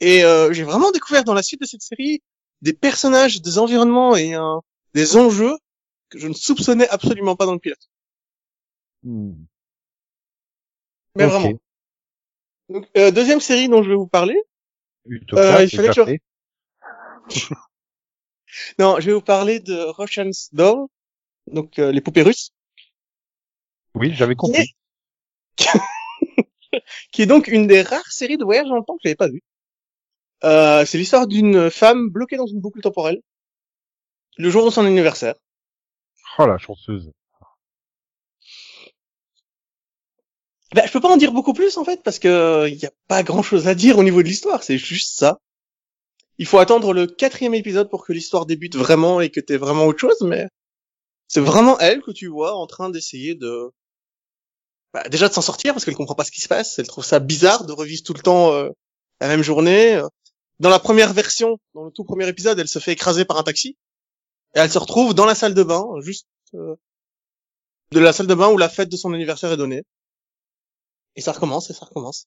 Et 0.01 0.24
euh, 0.24 0.53
j'ai 0.53 0.64
vraiment 0.64 0.91
découvert 0.91 1.24
dans 1.24 1.35
la 1.35 1.43
suite 1.43 1.61
de 1.61 1.66
cette 1.66 1.83
série 1.83 2.22
des 2.62 2.72
personnages, 2.72 3.43
des 3.43 3.59
environnements 3.59 4.16
et 4.16 4.35
euh, 4.35 4.59
des 4.95 5.16
enjeux 5.16 5.57
que 6.09 6.18
je 6.18 6.26
ne 6.26 6.35
soupçonnais 6.35 6.89
absolument 6.89 7.37
pas 7.37 7.47
dans 7.47 7.53
le 7.53 7.59
pilote. 7.59 7.91
hmm. 9.03 9.33
Mais 11.16 11.26
vraiment. 11.26 11.59
Donc, 12.71 12.89
euh, 12.97 13.11
deuxième 13.11 13.41
série 13.41 13.68
dont 13.68 13.83
je 13.83 13.91
vais 13.91 13.97
vous 13.97 14.07
parler. 14.07 14.41
Utopia, 15.05 15.59
Euh, 15.59 15.64
il 15.64 15.71
fallait 15.71 15.89
que 15.89 16.18
je-. 17.29 17.45
Non, 18.79 18.99
je 18.99 19.07
vais 19.07 19.12
vous 19.12 19.21
parler 19.21 19.61
de 19.61 19.75
Russian's 19.75 20.49
Doll, 20.53 20.87
donc 21.47 21.79
euh, 21.79 21.93
les 21.93 22.01
poupées 22.01 22.23
russes, 22.23 22.51
Oui, 23.95 24.12
j'avais 24.14 24.35
compris. 24.35 24.75
qui 27.12 27.23
est 27.23 27.27
donc 27.27 27.49
une 27.49 27.66
des 27.66 27.83
rares 27.83 28.11
séries 28.11 28.39
de 28.39 28.45
voyage 28.45 28.68
dans 28.68 28.77
le 28.77 28.85
temps 28.85 28.95
que 28.95 29.03
j'avais 29.05 29.16
pas 29.16 29.29
vue. 29.29 29.43
Euh, 30.43 30.85
c'est 30.87 30.99
l'histoire 30.99 31.27
d'une 31.27 31.71
femme 31.71 32.09
bloquée 32.09 32.37
dans 32.37 32.47
une 32.47 32.61
boucle 32.61 32.81
temporelle 32.81 33.21
le 34.37 34.51
jour 34.51 34.64
de 34.64 34.71
son 34.71 34.85
anniversaire. 34.87 35.35
Oh 36.39 36.47
la 36.47 36.59
chanceuse. 36.59 37.12
Ben, 40.75 40.87
je 40.87 40.93
peux 40.93 41.01
pas 41.01 41.09
en 41.09 41.16
dire 41.16 41.33
beaucoup 41.33 41.53
plus 41.53 41.77
en 41.79 41.85
fait 41.85 42.03
parce 42.03 42.18
que 42.21 42.68
il 42.68 42.77
y 42.77 42.87
a 42.87 42.93
pas 43.09 43.23
grand 43.25 43.43
chose 43.43 43.66
à 43.66 43.75
dire 43.75 43.99
au 43.99 44.05
niveau 44.05 44.23
de 44.23 44.29
l'histoire, 44.29 44.62
c'est 44.62 44.79
juste 44.79 45.18
ça. 45.18 45.41
Il 46.39 46.47
faut 46.47 46.59
attendre 46.59 46.93
le 46.95 47.07
quatrième 47.07 47.55
épisode 47.55 47.91
pour 47.91 48.05
que 48.07 48.12
l'histoire 48.12 48.47
débute 48.47 48.77
vraiment 48.77 49.21
et 49.21 49.31
que 49.31 49.41
t'aies 49.41 49.57
vraiment 49.57 49.87
autre 49.87 49.99
chose, 49.99 50.21
mais 50.23 50.49
c'est 51.29 51.41
vraiment 51.41 51.79
elle 51.81 52.03
que 52.03 52.12
tu 52.12 52.29
vois 52.29 52.55
en 52.55 52.66
train 52.66 52.89
d'essayer 52.89 53.35
de 53.35 53.71
bah, 54.95 55.03
déjà 55.09 55.29
de 55.29 55.35
s'en 55.35 55.43
sortir 55.43 55.75
parce 55.75 55.85
qu'elle 55.85 55.95
comprend 55.95 56.14
pas 56.14 56.25
ce 56.25 56.31
qui 56.31 56.41
se 56.41 56.49
passe, 56.49 56.79
elle 56.79 56.87
trouve 56.87 57.05
ça 57.05 57.18
bizarre 57.18 57.64
de 57.64 57.73
revivre 57.73 58.03
tout 58.05 58.14
le 58.14 58.23
temps 58.23 58.53
euh, 58.53 58.71
la 59.21 59.29
même 59.29 59.43
journée. 59.43 60.01
Dans 60.61 60.71
la 60.71 60.79
première 60.79 61.12
version, 61.12 61.59
dans 61.75 61.85
le 61.85 61.91
tout 61.91 62.05
premier 62.05 62.29
épisode, 62.29 62.59
elle 62.59 62.68
se 62.68 62.79
fait 62.79 62.93
écraser 62.93 63.25
par 63.25 63.39
un 63.39 63.43
taxi 63.43 63.77
et 64.55 64.61
elle 64.61 64.71
se 64.71 64.79
retrouve 64.79 65.14
dans 65.14 65.27
la 65.27 65.35
salle 65.35 65.55
de 65.55 65.62
bain, 65.62 65.85
juste 66.01 66.27
euh, 66.55 66.77
de 67.93 68.01
la 68.01 68.12
salle 68.12 68.27
de 68.27 68.35
bain 68.35 68.51
où 68.51 68.57
la 68.57 68.68
fête 68.68 68.89
de 68.89 68.97
son 68.97 69.12
anniversaire 69.12 69.53
est 69.53 69.57
donnée. 69.57 69.83
Et 71.16 71.20
ça 71.20 71.32
recommence, 71.32 71.70
et 71.70 71.74
ça 71.74 71.84
recommence. 71.86 72.26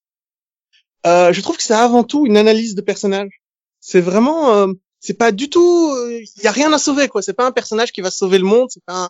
Euh, 1.05 1.34
je 1.34 1.41
trouve 1.41 1.57
que 1.57 1.63
c'est 1.63 1.73
avant 1.73 2.03
tout 2.03 2.25
une 2.25 2.38
analyse 2.38 2.75
de 2.75 2.81
personnage. 2.81 3.41
C'est 3.79 4.01
vraiment, 4.01 4.53
euh, 4.55 4.67
c'est 4.99 5.15
pas 5.17 5.31
du 5.31 5.49
tout, 5.49 5.93
il 6.09 6.43
y 6.43 6.47
a 6.47 6.51
rien 6.51 6.71
à 6.71 6.77
sauver 6.77 7.07
quoi. 7.09 7.21
C'est 7.21 7.34
pas 7.34 7.45
un 7.45 7.51
personnage 7.51 7.91
qui 7.91 8.01
va 8.01 8.11
sauver 8.11 8.38
le 8.38 8.45
monde. 8.45 8.69
C'est 8.71 8.84
pas, 8.86 9.05
un... 9.05 9.09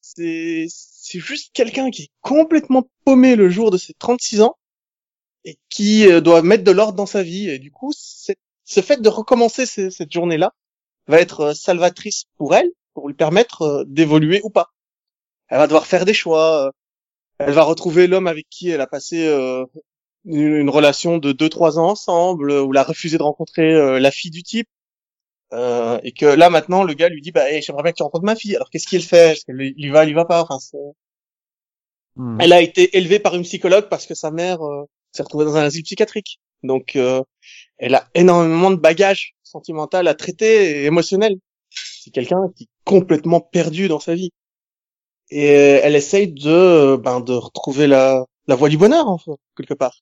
c'est, 0.00 0.66
c'est 0.70 1.20
juste 1.20 1.50
quelqu'un 1.52 1.90
qui 1.90 2.04
est 2.04 2.10
complètement 2.22 2.88
paumé 3.04 3.36
le 3.36 3.50
jour 3.50 3.70
de 3.70 3.76
ses 3.78 3.94
36 3.94 4.40
ans 4.42 4.56
et 5.44 5.58
qui 5.68 6.06
euh, 6.10 6.20
doit 6.20 6.42
mettre 6.42 6.64
de 6.64 6.70
l'ordre 6.70 6.94
dans 6.94 7.06
sa 7.06 7.22
vie. 7.22 7.48
Et 7.50 7.58
du 7.58 7.70
coup, 7.70 7.92
ce 7.94 8.80
fait 8.80 9.00
de 9.02 9.08
recommencer 9.08 9.66
ce- 9.66 9.90
cette 9.90 10.12
journée-là 10.12 10.54
va 11.06 11.20
être 11.20 11.40
euh, 11.40 11.54
salvatrice 11.54 12.24
pour 12.36 12.54
elle, 12.54 12.70
pour 12.94 13.08
lui 13.08 13.14
permettre 13.14 13.62
euh, 13.62 13.84
d'évoluer 13.86 14.40
ou 14.44 14.50
pas. 14.50 14.70
Elle 15.48 15.58
va 15.58 15.66
devoir 15.66 15.86
faire 15.86 16.04
des 16.06 16.14
choix. 16.14 16.72
Elle 17.40 17.52
va 17.52 17.62
retrouver 17.62 18.06
l'homme 18.06 18.26
avec 18.26 18.46
qui 18.50 18.70
elle 18.70 18.80
a 18.80 18.86
passé 18.86 19.26
euh, 19.28 19.64
une, 20.24 20.56
une 20.56 20.70
relation 20.70 21.18
de 21.18 21.32
2-3 21.32 21.78
ans 21.78 21.90
ensemble, 21.90 22.50
euh, 22.50 22.62
ou 22.62 22.72
l'a 22.72 22.84
refusé 22.84 23.18
de 23.18 23.22
rencontrer 23.22 23.74
euh, 23.74 23.98
la 24.00 24.10
fille 24.10 24.30
du 24.30 24.42
type. 24.42 24.68
Euh, 25.52 25.98
et 26.04 26.12
que 26.12 26.26
là 26.26 26.48
maintenant 26.48 26.84
le 26.84 26.94
gars 26.94 27.08
lui 27.08 27.20
dit 27.20 27.32
bah 27.32 27.50
hey, 27.50 27.60
j'aimerais 27.60 27.82
bien 27.82 27.90
que 27.92 27.96
tu 27.96 28.04
rencontres 28.04 28.24
ma 28.24 28.36
fille 28.36 28.54
alors 28.54 28.70
qu'est-ce 28.70 28.86
qu'il 28.86 29.02
fait? 29.02 29.32
Est-ce 29.32 29.90
va 29.90 30.04
il 30.04 30.10
y 30.10 30.12
va 30.12 30.24
pas? 30.24 30.42
Enfin 30.42 30.60
c'est 30.60 30.78
Hmm. 32.16 32.38
elle 32.40 32.52
a 32.52 32.60
été 32.60 32.96
élevée 32.96 33.18
par 33.18 33.34
une 33.34 33.42
psychologue 33.42 33.88
parce 33.88 34.06
que 34.06 34.14
sa 34.14 34.30
mère 34.30 34.62
euh, 34.62 34.84
s'est 35.12 35.22
retrouvée 35.22 35.44
dans 35.44 35.56
un 35.56 35.62
asile 35.62 35.84
psychiatrique. 35.84 36.40
Donc, 36.62 36.96
euh, 36.96 37.22
elle 37.78 37.94
a 37.94 38.08
énormément 38.14 38.70
de 38.70 38.76
bagages 38.76 39.34
sentimental 39.42 40.08
à 40.08 40.14
traiter 40.14 40.82
et 40.82 40.84
émotionnel. 40.86 41.36
C'est 41.70 42.10
quelqu'un 42.10 42.50
qui 42.56 42.64
est 42.64 42.68
complètement 42.84 43.40
perdu 43.40 43.88
dans 43.88 44.00
sa 44.00 44.14
vie. 44.14 44.30
Et 45.30 45.46
elle 45.46 45.96
essaye 45.96 46.28
de, 46.32 46.96
ben, 46.96 47.20
de 47.20 47.32
retrouver 47.32 47.86
la, 47.86 48.24
la 48.46 48.56
voie 48.56 48.68
du 48.68 48.78
bonheur, 48.78 49.08
en 49.08 49.18
fait, 49.18 49.32
quelque 49.56 49.74
part. 49.74 50.00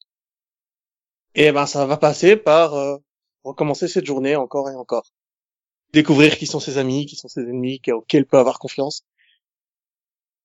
Et 1.34 1.52
ben, 1.52 1.66
ça 1.66 1.86
va 1.86 1.96
passer 1.96 2.36
par 2.36 2.74
euh, 2.74 2.96
recommencer 3.44 3.88
cette 3.88 4.06
journée 4.06 4.36
encore 4.36 4.70
et 4.70 4.74
encore. 4.74 5.12
Découvrir 5.92 6.36
qui 6.38 6.46
sont 6.46 6.60
ses 6.60 6.78
amis, 6.78 7.06
qui 7.06 7.16
sont 7.16 7.28
ses 7.28 7.42
ennemis, 7.42 7.80
auxquels 7.88 8.20
elle 8.20 8.26
peut 8.26 8.38
avoir 8.38 8.58
confiance. 8.58 9.02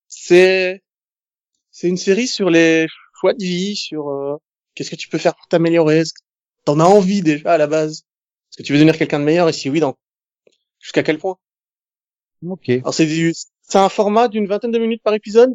C'est 0.07 0.81
c'est 1.71 1.87
une 1.87 1.97
série 1.97 2.27
sur 2.27 2.49
les 2.49 2.87
choix 3.19 3.33
de 3.33 3.43
vie, 3.43 3.75
sur 3.75 4.09
euh, 4.09 4.37
qu'est-ce 4.75 4.91
que 4.91 4.95
tu 4.95 5.09
peux 5.09 5.17
faire 5.17 5.35
pour 5.35 5.47
t'améliorer. 5.47 5.99
Est-ce 5.99 6.13
que 6.13 6.19
t'en 6.65 6.79
as 6.79 6.85
envie 6.85 7.21
déjà 7.21 7.53
à 7.53 7.57
la 7.57 7.67
base? 7.67 8.03
Est-ce 8.51 8.57
que 8.57 8.63
tu 8.63 8.73
veux 8.73 8.79
devenir 8.79 8.97
quelqu'un 8.97 9.19
de 9.19 9.25
meilleur? 9.25 9.49
Et 9.49 9.53
si 9.53 9.69
oui, 9.69 9.79
dans 9.79 9.95
jusqu'à 10.79 11.03
quel 11.03 11.17
point? 11.17 11.37
Ok. 12.47 12.69
Alors 12.69 12.93
c'est. 12.93 13.07
C'est 13.63 13.79
un 13.79 13.89
format 13.89 14.27
d'une 14.27 14.47
vingtaine 14.47 14.71
de 14.71 14.79
minutes 14.79 15.03
par 15.03 15.13
épisode. 15.13 15.53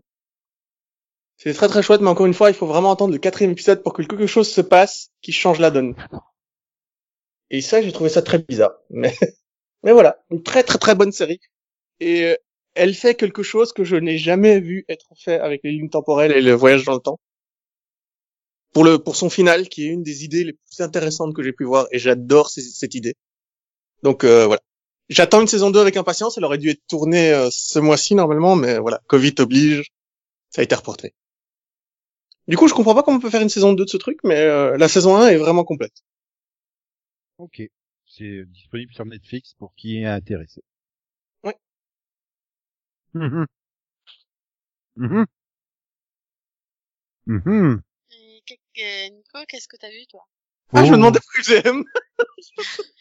C'est 1.37 1.55
très 1.55 1.69
très 1.69 1.83
chouette, 1.83 2.01
mais 2.01 2.09
encore 2.09 2.27
une 2.27 2.35
fois, 2.35 2.51
il 2.51 2.55
faut 2.55 2.67
vraiment 2.67 2.91
attendre 2.91 3.13
le 3.13 3.19
quatrième 3.19 3.53
épisode 3.53 3.83
pour 3.83 3.93
que 3.93 4.03
quelque 4.03 4.27
chose 4.27 4.51
se 4.51 4.61
passe 4.61 5.11
qui 5.23 5.31
change 5.31 5.61
la 5.61 5.71
donne. 5.71 5.95
Et 7.51 7.61
ça, 7.61 7.81
j'ai 7.81 7.93
trouvé 7.93 8.11
ça 8.11 8.23
très 8.23 8.39
bizarre. 8.39 8.75
Mais, 8.91 9.15
mais 9.85 9.93
voilà, 9.93 10.19
une 10.31 10.43
très 10.43 10.65
très 10.65 10.79
très 10.79 10.95
bonne 10.97 11.13
série. 11.13 11.41
Et 12.01 12.25
euh, 12.25 12.35
elle 12.75 12.95
fait 12.95 13.15
quelque 13.15 13.43
chose 13.43 13.73
que 13.73 13.85
je 13.85 13.97
n'ai 13.97 14.19
jamais 14.19 14.61
vu 14.61 14.85
être 14.89 15.09
fait 15.17 15.39
avec 15.39 15.61
les 15.63 15.73
lignes 15.73 15.91
temporelles 15.91 16.33
et 16.33 16.41
le 16.41 16.53
voyage 16.53 16.85
dans 16.85 16.95
le 16.95 17.01
temps. 17.01 17.21
Pour 18.73 18.85
le 18.85 18.99
pour 18.99 19.17
son 19.17 19.31
final, 19.31 19.69
qui 19.69 19.85
est 19.85 19.91
une 19.91 20.03
des 20.03 20.25
idées 20.25 20.45
les 20.45 20.53
plus 20.53 20.81
intéressantes 20.81 21.35
que 21.35 21.43
j'ai 21.43 21.53
pu 21.53 21.65
voir, 21.65 21.87
et 21.91 21.99
j'adore 21.99 22.51
cette 22.51 22.95
idée. 22.95 23.15
Donc 24.03 24.25
euh, 24.25 24.47
voilà. 24.47 24.61
J'attends 25.09 25.41
une 25.41 25.47
saison 25.47 25.71
2 25.71 25.81
avec 25.81 25.97
impatience. 25.97 26.37
Elle 26.37 26.45
aurait 26.45 26.59
dû 26.59 26.71
être 26.71 26.87
tournée 26.87 27.33
euh, 27.33 27.49
ce 27.51 27.79
mois-ci 27.79 28.15
normalement, 28.15 28.57
mais 28.57 28.79
voilà, 28.79 29.01
Covid 29.07 29.35
oblige, 29.39 29.91
ça 30.51 30.61
a 30.61 30.65
été 30.65 30.75
reporté. 30.75 31.15
Du 32.47 32.57
coup, 32.57 32.69
je 32.69 32.75
comprends 32.75 32.95
pas 32.95 33.03
comment 33.03 33.19
on 33.19 33.21
peut 33.21 33.31
faire 33.31 33.43
une 33.43 33.49
saison 33.49 33.73
2 33.73 33.85
de 33.85 33.91
ce 33.91 33.97
truc, 33.99 34.19
mais 34.25 34.37
euh, 34.41 34.77
la 34.77 34.89
saison 34.89 35.17
1 35.17 35.29
est 35.29 35.37
vraiment 35.37 35.65
complète. 35.65 36.03
Ok. 37.39 37.63
C'est 38.07 38.45
disponible 38.47 38.93
sur 38.95 39.05
Netflix 39.05 39.55
pour 39.59 39.75
qui 39.77 39.99
est 39.99 40.07
intéressé. 40.07 40.63
Ouais. 41.45 41.57
Mhm. 43.15 43.47
Mhm. 44.97 45.27
Mhm. 47.27 47.83
Et 48.11 48.43
euh, 48.83 49.09
Nico, 49.11 49.39
qu'est-ce 49.49 49.69
que 49.69 49.77
t'as 49.77 49.91
vu, 49.91 50.07
toi? 50.09 50.23
Ah, 50.73 50.83
je 50.85 50.89
Oh. 50.89 50.93
me 50.93 50.97
demandais 50.97 51.21
pourquoi 51.21 51.43
j'aime. 51.63 51.85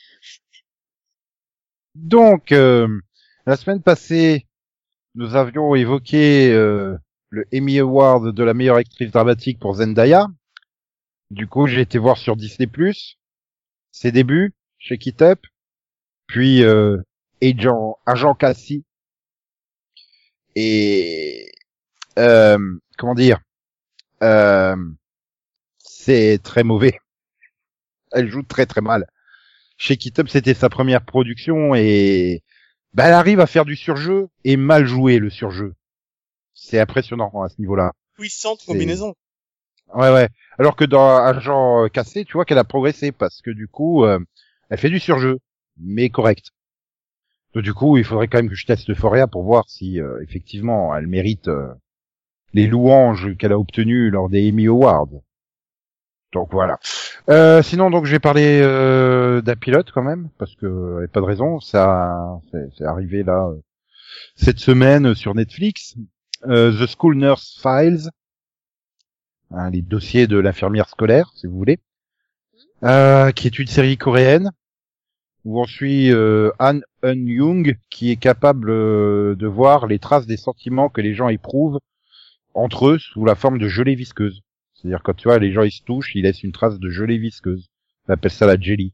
Donc, 1.97 2.51
euh, 2.51 2.87
la 3.47 3.57
semaine 3.57 3.81
passée, 3.81 4.45
nous 5.15 5.35
avions 5.35 5.73
évoqué 5.73 6.51
euh, 6.51 6.95
le 7.29 7.45
Emmy 7.51 7.79
Award 7.79 8.35
de 8.35 8.43
la 8.43 8.53
meilleure 8.53 8.75
actrice 8.75 9.11
dramatique 9.11 9.59
pour 9.59 9.73
Zendaya. 9.73 10.27
Du 11.31 11.47
coup, 11.47 11.65
j'ai 11.65 11.81
été 11.81 11.97
voir 11.97 12.17
sur 12.17 12.35
Disney+, 12.35 12.69
ses 13.91 14.11
débuts, 14.11 14.53
chez 14.77 14.99
It 15.03 15.21
Up, 15.23 15.39
puis 16.27 16.63
euh, 16.63 16.97
Agent, 17.41 17.97
Agent 18.05 18.35
Cassie. 18.35 18.85
Et... 20.55 21.51
Euh, 22.19 22.77
comment 22.97 23.15
dire 23.15 23.39
euh, 24.21 24.75
C'est 25.79 26.39
très 26.43 26.63
mauvais. 26.63 26.99
Elle 28.11 28.29
joue 28.29 28.43
très 28.43 28.67
très 28.67 28.81
mal 28.81 29.07
chez 29.77 29.97
Up, 30.17 30.27
c'était 30.27 30.53
sa 30.53 30.69
première 30.69 31.05
production 31.05 31.75
et 31.75 32.43
bah, 32.93 33.05
elle 33.07 33.13
arrive 33.13 33.39
à 33.39 33.47
faire 33.47 33.65
du 33.65 33.75
surjeu 33.75 34.27
et 34.43 34.57
mal 34.57 34.85
jouer 34.85 35.19
le 35.19 35.29
surjeu. 35.29 35.75
C'est 36.53 36.79
impressionnant 36.79 37.31
à 37.43 37.49
ce 37.49 37.61
niveau-là. 37.61 37.93
Puissante 38.15 38.65
combinaison. 38.65 39.13
Ouais, 39.93 40.11
ouais. 40.11 40.27
Alors 40.57 40.75
que 40.75 40.83
dans 40.83 41.17
Agent 41.17 41.87
Cassé, 41.89 42.25
tu 42.25 42.33
vois 42.33 42.45
qu'elle 42.45 42.57
a 42.57 42.63
progressé 42.63 43.11
parce 43.11 43.41
que 43.41 43.51
du 43.51 43.67
coup, 43.67 44.03
euh, 44.03 44.19
elle 44.69 44.79
fait 44.79 44.89
du 44.89 44.99
surjeu, 44.99 45.37
mais 45.79 46.09
correct. 46.09 46.51
Donc 47.53 47.63
du 47.63 47.73
coup, 47.73 47.97
il 47.97 48.03
faudrait 48.03 48.27
quand 48.27 48.39
même 48.39 48.49
que 48.49 48.55
je 48.55 48.65
teste 48.65 48.89
Euphoria 48.89 49.27
pour 49.27 49.43
voir 49.43 49.69
si 49.69 50.01
euh, 50.01 50.21
effectivement 50.23 50.95
elle 50.95 51.07
mérite 51.07 51.47
euh, 51.47 51.71
les 52.53 52.67
louanges 52.67 53.37
qu'elle 53.37 53.53
a 53.53 53.59
obtenues 53.59 54.09
lors 54.09 54.29
des 54.29 54.49
Emmy 54.49 54.67
Awards. 54.67 55.21
Donc 56.33 56.49
voilà. 56.51 56.77
Euh, 57.29 57.61
sinon, 57.61 57.89
donc 57.89 58.05
j'ai 58.05 58.19
parlé 58.19 58.59
euh, 58.61 59.41
d'un 59.41 59.55
pilote 59.55 59.91
quand 59.91 60.03
même 60.03 60.29
parce 60.37 60.55
que 60.55 61.01
y 61.01 61.05
a 61.05 61.07
pas 61.07 61.21
de 61.21 61.25
raison. 61.25 61.59
Ça, 61.59 62.39
c'est 62.77 62.85
arrivé 62.85 63.23
là 63.23 63.47
euh, 63.47 63.61
cette 64.35 64.59
semaine 64.59 65.15
sur 65.15 65.33
Netflix. 65.35 65.95
Euh, 66.45 66.71
The 66.71 66.87
School 66.87 67.15
Nurse 67.15 67.59
Files, 67.61 68.11
hein, 69.51 69.71
les 69.71 69.81
dossiers 69.81 70.27
de 70.27 70.37
l'infirmière 70.37 70.87
scolaire, 70.87 71.31
si 71.35 71.47
vous 71.47 71.57
voulez, 71.57 71.79
euh, 72.83 73.31
qui 73.31 73.47
est 73.47 73.57
une 73.57 73.67
série 73.67 73.97
coréenne 73.97 74.51
où 75.45 75.61
on 75.61 75.65
suit 75.65 76.11
euh, 76.11 76.51
Han 76.59 76.81
Eun 77.03 77.25
Young 77.25 77.77
qui 77.89 78.11
est 78.11 78.17
capable 78.17 78.69
euh, 78.69 79.33
de 79.35 79.47
voir 79.47 79.87
les 79.87 79.97
traces 79.97 80.27
des 80.27 80.37
sentiments 80.37 80.89
que 80.89 81.01
les 81.01 81.15
gens 81.15 81.29
éprouvent 81.29 81.79
entre 82.53 82.89
eux 82.89 82.99
sous 82.99 83.23
la 83.23 83.35
forme 83.35 83.57
de 83.57 83.67
gelée 83.67 83.95
visqueuse. 83.95 84.43
C'est-à-dire 84.87 85.03
quand 85.03 85.13
tu 85.13 85.27
vois 85.27 85.37
les 85.39 85.51
gens 85.51 85.63
ils 85.63 85.71
se 85.71 85.83
touchent, 85.83 86.15
ils 86.15 86.23
laissent 86.23 86.43
une 86.43 86.53
trace 86.53 86.79
de 86.79 86.89
gelée 86.89 87.17
visqueuse. 87.17 87.69
On 88.07 88.13
appelle 88.13 88.31
ça 88.31 88.45
la 88.45 88.57
jelly. 88.59 88.93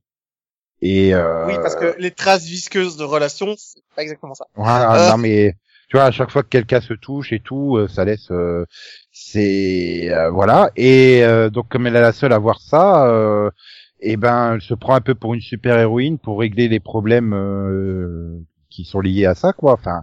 Et 0.81 1.13
euh, 1.13 1.45
Oui, 1.45 1.53
parce 1.55 1.75
que 1.75 1.95
les 1.99 2.11
traces 2.11 2.45
visqueuses 2.45 2.97
de 2.97 3.03
relations, 3.03 3.53
c'est 3.57 3.81
pas 3.95 4.01
exactement 4.01 4.33
ça. 4.33 4.45
voilà, 4.55 5.07
Euh. 5.07 5.11
non 5.11 5.17
mais 5.17 5.55
tu 5.89 5.97
vois 5.97 6.05
à 6.05 6.11
chaque 6.11 6.31
fois 6.31 6.41
que 6.41 6.49
quelqu'un 6.49 6.81
se 6.81 6.93
touche 6.95 7.31
et 7.31 7.39
tout, 7.39 7.77
euh, 7.77 7.87
ça 7.87 8.03
laisse 8.05 8.31
euh, 8.31 8.65
c'est 9.11 10.09
euh, 10.11 10.29
voilà 10.31 10.71
et 10.75 11.23
euh, 11.23 11.49
donc 11.51 11.69
comme 11.69 11.85
elle 11.85 11.95
est 11.95 12.01
la 12.01 12.11
seule 12.13 12.33
à 12.33 12.39
voir 12.39 12.59
ça 12.59 13.05
euh, 13.07 13.51
et 13.99 14.17
ben 14.17 14.55
elle 14.55 14.61
se 14.61 14.73
prend 14.73 14.95
un 14.95 15.01
peu 15.01 15.13
pour 15.15 15.33
une 15.35 15.41
super 15.41 15.77
héroïne 15.77 16.17
pour 16.17 16.39
régler 16.39 16.67
les 16.67 16.79
problèmes 16.79 17.33
euh, 17.33 18.39
qui 18.71 18.83
sont 18.85 18.99
liés 19.01 19.25
à 19.25 19.35
ça 19.35 19.53
quoi. 19.53 19.73
Enfin, 19.73 20.01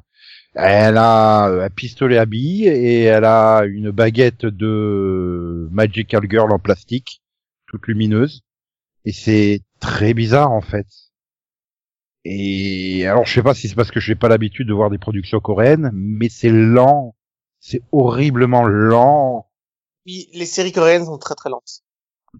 elle 0.55 0.97
a 0.97 1.45
un 1.45 1.71
pistolet 1.71 2.19
à 2.19 2.27
billes 2.27 2.67
et 2.67 3.03
elle 3.05 3.25
a 3.25 3.63
une 3.65 3.91
baguette 3.91 4.47
de 4.47 5.69
Magical 5.71 6.23
Girl 6.29 6.53
en 6.53 6.59
plastique, 6.59 7.23
toute 7.67 7.87
lumineuse. 7.87 8.43
Et 9.05 9.13
c'est 9.13 9.63
très 9.81 10.15
bizarre 10.15 10.53
en 10.53 10.61
fait. 10.61 10.87
Et 12.25 13.07
alors 13.07 13.27
je 13.27 13.33
sais 13.33 13.43
pas 13.43 13.55
si 13.55 13.69
c'est 13.69 13.75
parce 13.75 13.91
que 13.91 14.01
j'ai 14.01 14.15
pas 14.15 14.29
l'habitude 14.29 14.69
de 14.69 14.75
voir 14.75 14.91
des 14.91 14.99
productions 14.99 15.41
coréennes, 15.41 15.91
mais 15.95 16.29
c'est 16.29 16.51
lent, 16.51 17.15
c'est 17.61 17.83
horriblement 17.93 18.67
lent. 18.67 19.47
Oui, 20.07 20.29
les 20.35 20.47
séries 20.47 20.73
coréennes 20.73 21.07
sont 21.07 21.19
très 21.19 21.35
très 21.35 21.51
lentes. 21.51 21.83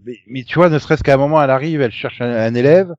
Mais, 0.05 0.19
mais 0.27 0.45
tu 0.45 0.57
vois, 0.57 0.69
ne 0.69 0.79
serait-ce 0.79 1.03
qu'à 1.03 1.15
un 1.15 1.19
moment, 1.19 1.43
elle 1.43 1.51
arrive, 1.51 1.81
elle 1.81 1.93
cherche 1.93 2.21
un, 2.21 2.31
un 2.31 2.55
élève, 2.55 2.93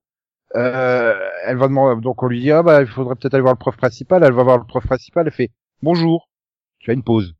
euh, 0.55 1.29
elle 1.45 1.57
va 1.57 1.67
demander, 1.67 2.01
donc 2.01 2.21
on 2.23 2.27
lui 2.27 2.41
dit, 2.41 2.51
ah 2.51 2.63
bah, 2.63 2.81
il 2.81 2.87
faudrait 2.87 3.15
peut-être 3.15 3.33
aller 3.33 3.41
voir 3.41 3.53
le 3.53 3.59
prof 3.59 3.75
principal, 3.77 4.23
elle 4.23 4.33
va 4.33 4.43
voir 4.43 4.57
le 4.57 4.65
prof 4.65 4.85
principal, 4.85 5.25
elle 5.27 5.33
fait, 5.33 5.49
bonjour, 5.81 6.29
tu 6.79 6.91
as 6.91 6.93
une 6.93 7.03
pause. 7.03 7.33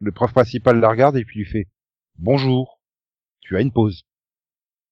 Le 0.00 0.12
prof 0.12 0.32
principal 0.32 0.80
la 0.80 0.88
regarde 0.90 1.16
et 1.16 1.24
puis 1.24 1.40
lui 1.40 1.46
fait, 1.46 1.66
bonjour, 2.18 2.80
tu 3.40 3.56
as 3.56 3.60
une 3.60 3.72
pause. 3.72 4.02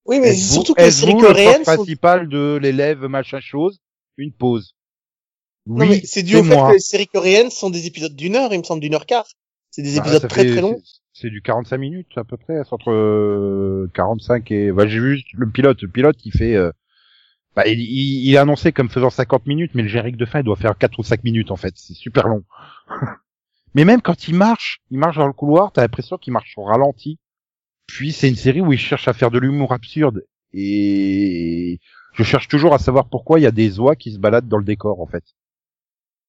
Oui, 0.06 0.18
mais 0.20 0.34
surtout 0.34 0.74
que 0.74 0.80
les 0.82 0.90
séries 0.90 1.12
êtes-vous 1.12 1.22
le 1.22 1.28
coréennes 1.28 1.52
prof 1.62 1.64
sont... 1.66 1.74
principal 1.84 2.28
de 2.28 2.58
l'élève 2.60 3.04
machin 3.04 3.40
chose, 3.40 3.78
une 4.16 4.32
pause. 4.32 4.74
Non, 5.66 5.76
Oui, 5.84 5.88
mais 5.90 6.00
c'est 6.04 6.22
dû 6.22 6.36
au 6.36 6.42
fait 6.42 6.54
moi. 6.56 6.68
que 6.68 6.74
les 6.74 6.80
séries 6.80 7.06
coréennes 7.06 7.50
sont 7.50 7.68
des 7.70 7.86
épisodes 7.86 8.14
d'une 8.16 8.36
heure, 8.36 8.52
il 8.52 8.58
me 8.58 8.64
semble 8.64 8.80
d'une 8.80 8.94
heure 8.94 9.06
quart. 9.06 9.26
C'est 9.70 9.82
des 9.82 9.96
Bah, 9.96 10.02
épisodes 10.04 10.26
très 10.28 10.44
fait- 10.44 10.50
très 10.52 10.60
longs. 10.62 10.80
c'est- 11.12 11.28
du 11.30 11.42
45 11.42 11.76
minutes 11.76 12.16
à 12.16 12.24
peu 12.24 12.36
près, 12.38 12.62
c'est 12.64 12.72
entre 12.72 12.90
euh, 12.90 13.90
45 13.94 14.50
et... 14.52 14.72
Bah, 14.72 14.86
j'ai 14.86 14.98
vu 14.98 15.22
le 15.34 15.50
pilote, 15.50 15.82
le 15.82 15.88
pilote 15.88 16.16
il 16.24 16.32
fait... 16.32 16.54
euh, 16.56 16.72
Bah, 17.60 17.68
il, 17.68 17.80
il, 17.80 18.34
est 18.34 18.38
annoncé 18.38 18.72
comme 18.72 18.88
faisant 18.88 19.10
50 19.10 19.46
minutes, 19.46 19.72
mais 19.74 19.82
le 19.82 19.88
générique 19.88 20.16
de 20.16 20.24
fin 20.24 20.40
il 20.40 20.44
doit 20.44 20.56
faire 20.56 20.78
4 20.78 20.98
ou 20.98 21.02
5 21.02 21.22
minutes 21.24 21.50
en 21.50 21.56
fait, 21.56 21.74
c'est 21.76 21.92
super 21.92 22.26
long. 22.26 22.42
mais 23.74 23.84
même 23.84 24.00
quand 24.00 24.28
il 24.28 24.34
marche, 24.34 24.80
il 24.90 24.98
marche 24.98 25.18
dans 25.18 25.26
le 25.26 25.34
couloir, 25.34 25.70
t'as 25.70 25.82
l'impression 25.82 26.16
qu'il 26.16 26.32
marche 26.32 26.54
au 26.56 26.64
ralenti. 26.64 27.18
Puis 27.86 28.12
c'est 28.12 28.30
une 28.30 28.36
série 28.36 28.62
où 28.62 28.72
il 28.72 28.78
cherche 28.78 29.08
à 29.08 29.12
faire 29.12 29.30
de 29.30 29.38
l'humour 29.38 29.74
absurde. 29.74 30.24
Et 30.54 31.80
je 32.14 32.22
cherche 32.22 32.48
toujours 32.48 32.72
à 32.72 32.78
savoir 32.78 33.10
pourquoi 33.10 33.38
il 33.38 33.42
y 33.42 33.46
a 33.46 33.50
des 33.50 33.78
oies 33.78 33.94
qui 33.94 34.10
se 34.12 34.18
baladent 34.18 34.48
dans 34.48 34.58
le 34.58 34.64
décor 34.64 35.02
en 35.02 35.06
fait. 35.06 35.24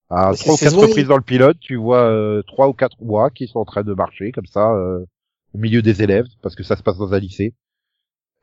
À 0.10 0.34
trois 0.34 0.56
ou 0.56 0.58
quatre 0.58 0.78
reprises 0.78 1.08
dans 1.08 1.16
le 1.16 1.22
pilote, 1.22 1.58
tu 1.62 1.78
vois 1.78 2.10
euh, 2.10 2.42
trois 2.42 2.68
ou 2.68 2.74
quatre 2.74 2.98
oies 3.00 3.30
qui 3.30 3.48
sont 3.48 3.60
en 3.60 3.66
train 3.66 3.84
de 3.84 3.94
marcher 3.94 4.34
comme 4.34 4.48
ça 4.48 4.74
euh, 4.74 5.06
au 5.54 5.60
milieu 5.60 5.82
des 5.82 6.04
élèves 6.04 6.28
parce 6.42 6.56
que 6.56 6.64
ça 6.64 6.76
se 6.76 6.84
passe 6.84 6.98
dans 6.98 7.14
un 7.14 7.20
lycée. 7.20 7.54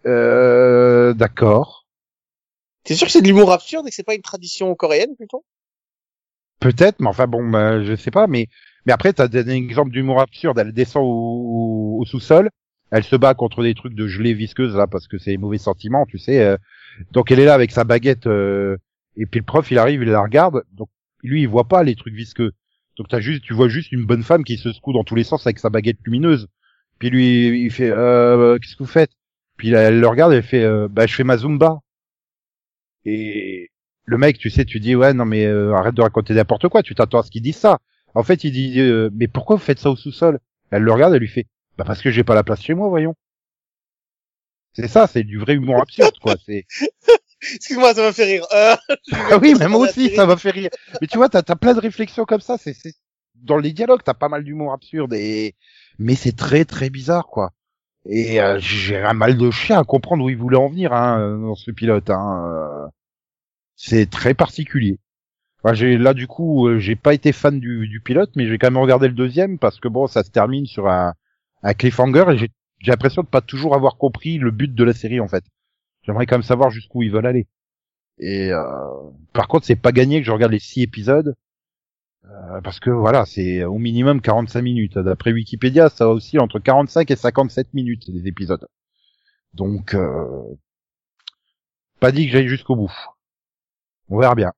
Euh, 0.07 1.12
d'accord. 1.12 1.88
T'es 2.89 2.95
sûr 2.95 3.07
que 3.07 3.12
c'est 3.12 3.20
de 3.20 3.26
l'humour 3.26 3.53
absurde 3.53 3.86
et 3.86 3.91
que 3.91 3.95
c'est 3.95 4.03
pas 4.03 4.14
une 4.14 4.22
tradition 4.22 4.74
coréenne 4.74 5.14
plutôt? 5.14 5.45
Peut-être, 6.59 7.01
mais 7.01 7.09
enfin 7.09 7.26
bon, 7.26 7.47
bah, 7.47 7.84
je 7.84 7.95
sais 7.97 8.11
pas. 8.11 8.26
Mais 8.26 8.49
mais 8.86 8.95
après, 8.95 9.12
t'as 9.12 9.28
des 9.28 9.47
exemples 9.51 9.91
d'humour 9.91 10.22
absurde. 10.22 10.59
Elle 10.59 10.72
descend 10.72 11.03
au, 11.05 11.99
au 12.01 12.05
sous-sol, 12.07 12.49
elle 12.91 13.05
se 13.05 13.14
bat 13.14 13.34
contre 13.34 13.62
des 13.62 13.74
trucs 13.74 13.93
de 13.95 14.07
gelée 14.07 14.32
visqueuse 14.32 14.74
là 14.74 14.86
parce 14.86 15.07
que 15.07 15.18
c'est 15.18 15.32
les 15.32 15.36
mauvais 15.36 15.59
sentiments, 15.59 16.07
tu 16.07 16.16
sais. 16.16 16.41
euh. 16.41 16.57
donc 17.12 17.30
elle 17.30 17.41
est 17.41 17.45
là 17.45 17.53
avec 17.53 17.72
sa 17.72 17.84
baguette 17.84 18.26
euh, 18.26 18.78
et 19.18 19.26
puis 19.26 19.41
le 19.41 19.45
prof 19.45 19.70
il 19.70 19.76
arrive, 19.76 20.03
il 20.03 20.09
la 20.09 20.22
regarde. 20.22 20.62
Donc 20.72 20.89
lui 21.22 21.43
il 21.43 21.47
voit 21.47 21.68
pas 21.68 21.82
les 21.82 21.95
trucs 21.95 22.14
visqueux. 22.14 22.53
Donc 22.97 23.09
t'as 23.09 23.20
juste, 23.20 23.43
tu 23.45 23.53
vois 23.53 23.68
juste 23.68 23.93
une 23.93 24.07
bonne 24.07 24.22
femme 24.22 24.45
qui 24.45 24.57
se 24.57 24.72
secoue 24.72 24.95
dans 24.95 25.05
tous 25.05 25.14
les 25.14 25.24
sens 25.24 25.47
avec 25.47 25.59
sa 25.59 25.68
baguette 25.68 25.99
lumineuse. 26.07 26.49
Puis 26.99 27.11
lui 27.11 27.64
il 27.64 27.70
fait, 27.70 27.91
euh, 27.91 28.59
qu'est-ce 28.59 28.76
que 28.76 28.82
vous 28.84 28.89
faites? 28.91 29.11
Puis 29.59 29.72
elle 29.74 30.01
le 30.01 30.09
regarde 30.09 30.32
elle 30.32 30.43
fait, 30.43 30.64
euh, 30.64 30.89
bah 30.91 31.07
je 31.07 31.14
fais 31.14 31.24
ma 31.24 31.36
zumba. 31.36 31.80
Et 33.05 33.70
le 34.05 34.18
mec, 34.18 34.38
tu 34.38 34.51
sais, 34.51 34.64
tu 34.64 34.80
dis 34.80 34.94
ouais 34.96 35.12
non 35.14 35.24
mais 35.24 35.46
euh, 35.46 35.74
arrête 35.74 35.94
de 35.94 36.03
raconter 36.03 36.34
n'importe 36.34 36.68
quoi, 36.68 36.82
tu 36.82 36.94
t'attends 36.94 37.20
à 37.20 37.22
ce 37.22 37.30
qu'il 37.30 37.42
dise 37.42 37.57
ça. 37.57 37.78
En 38.14 38.22
fait, 38.22 38.44
il 38.44 38.53
dit 38.53 38.80
euh, 38.80 39.11
mais 39.14 39.28
pourquoi 39.28 39.57
vous 39.57 39.62
faites 39.62 39.78
ça 39.78 39.90
au 39.90 39.96
sous-sol? 39.96 40.40
Elle 40.70 40.82
le 40.82 40.92
regarde 40.92 41.14
et 41.14 41.18
lui 41.18 41.28
fait 41.28 41.46
bah 41.76 41.84
parce 41.86 42.03
que 42.03 42.11
j'ai 42.11 42.24
pas 42.24 42.34
la 42.34 42.42
place 42.44 42.62
chez 42.62 42.74
moi, 42.74 42.88
voyons. 42.88 43.14
C'est 44.72 44.88
ça, 44.88 45.07
c'est 45.07 45.24
du 45.24 45.38
vrai 45.38 45.55
humour 45.55 45.80
absurde 45.80 46.18
quoi, 46.20 46.34
c'est 46.44 46.64
Excuse-moi, 47.55 47.94
ça 47.94 48.03
m'a 48.03 48.12
fait 48.12 48.24
rire. 48.24 48.46
Euh, 48.53 48.74
Ah 49.30 49.38
oui, 49.38 49.55
mais 49.59 49.68
moi 49.68 49.80
aussi 49.80 50.14
ça 50.14 50.26
m'a 50.26 50.36
fait 50.36 50.51
rire. 50.51 50.70
Mais 51.01 51.07
tu 51.07 51.18
vois, 51.18 51.28
t'as 51.28 51.42
as 51.46 51.57
plein 51.57 51.74
de 51.74 51.80
réflexions 51.80 52.24
comme 52.24 52.40
ça, 52.40 52.59
c'est 52.59 52.74
c'est 52.74 52.94
dans 53.34 53.59
les 53.59 53.72
dialogues, 53.72 54.03
t'as 54.05 54.14
pas 54.14 54.28
mal 54.28 54.42
d'humour 54.44 54.72
absurde 54.72 55.14
et 55.14 55.55
mais 55.99 56.16
c'est 56.16 56.36
très 56.36 56.64
très 56.64 56.90
bizarre 56.90 57.26
quoi. 57.28 57.53
Et 58.09 58.41
euh, 58.41 58.59
j'ai 58.59 58.97
un 58.97 59.13
mal 59.13 59.37
de 59.37 59.51
chien 59.51 59.79
à 59.79 59.85
comprendre 59.85 60.25
où 60.25 60.31
il 60.31 60.37
voulait 60.37 60.57
en 60.57 60.69
venir 60.69 60.93
hein, 60.93 61.39
dans 61.39 61.55
ce 61.55 61.71
pilote. 61.71 62.11
Hein. 62.11 62.45
euh. 62.51 62.89
C'est 63.77 64.11
très 64.11 64.35
particulier. 64.35 64.99
Enfin, 65.63 65.75
j'ai 65.75 65.99
là 65.99 66.15
du 66.15 66.27
coup, 66.27 66.69
euh, 66.69 66.79
j'ai 66.79 66.97
pas 66.97 67.15
été 67.15 67.33
fan 67.33 67.61
du, 67.61 67.87
du 67.89 68.01
pilote, 68.01 68.31
mais 68.37 68.47
j'ai 68.47 68.59
quand 68.59 68.69
même 68.71 68.83
regardé 68.83 69.09
le 69.09 69.15
deuxième 69.15 69.59
parce 69.59 69.79
que 69.79 69.89
bon, 69.89 70.07
ça 70.07 70.25
se 70.25 70.31
termine 70.31 70.67
sur 70.67 70.89
un, 70.89 71.15
un 71.63 71.75
cliffhanger 71.75 72.25
et 72.33 72.39
j'ai 72.39 72.51
j'ai 72.81 72.93
l'impression 72.93 73.23
de 73.23 73.27
pas 73.27 73.41
toujours 73.41 73.75
avoir 73.75 73.97
compris 73.97 74.39
le 74.39 74.51
but 74.51 74.75
de 74.75 74.85
la 74.85 74.93
série 74.93 75.21
en 75.21 75.29
fait. 75.29 75.45
J'aimerais 76.03 76.27
quand 76.27 76.37
même 76.37 76.43
savoir 76.43 76.71
jusqu'où 76.71 77.03
ils 77.03 77.11
veulent 77.11 77.27
aller. 77.27 77.47
Et 78.19 78.53
euh, 78.53 78.63
par 79.33 79.49
contre, 79.49 79.67
c'est 79.67 79.77
pas 79.77 79.93
gagné 79.93 80.21
que 80.21 80.27
je 80.27 80.33
regarde 80.33 80.53
les 80.53 80.59
six 80.59 80.83
épisodes 80.83 81.35
euh, 82.29 82.61
parce 82.62 82.81
que 82.81 82.91
voilà, 82.91 83.24
c'est 83.26 83.64
au 83.64 83.79
minimum 83.79 84.20
45 84.20 84.62
minutes. 84.62 84.99
D'après 84.99 85.33
Wikipédia, 85.33 85.89
ça 85.89 86.09
aussi 86.09 86.39
entre 86.39 86.59
45 86.59 87.11
et 87.11 87.16
57 87.16 87.74
minutes 87.74 88.05
les 88.09 88.26
épisodes. 88.29 88.66
Donc, 89.55 89.95
euh, 89.95 90.43
pas 92.01 92.12
dit 92.12 92.26
que 92.26 92.33
j'aille 92.33 92.49
jusqu'au 92.49 92.76
bout. 92.76 92.93
On 94.09 94.18
verra 94.18 94.35
bien. 94.35 94.53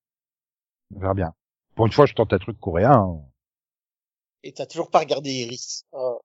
On 0.95 1.01
verra 1.01 1.15
bien. 1.15 1.33
Pour 1.75 1.87
une 1.87 1.93
fois, 1.93 2.07
je 2.07 2.15
tente 2.15 2.33
un 2.33 2.39
truc 2.39 2.59
coréen. 2.59 2.93
hein. 2.93 3.21
Et 4.43 4.53
t'as 4.53 4.67
toujours 4.67 4.91
pas 4.91 5.01
regardé 5.01 5.31
Iris. 5.31 5.85
Oh. 5.93 6.21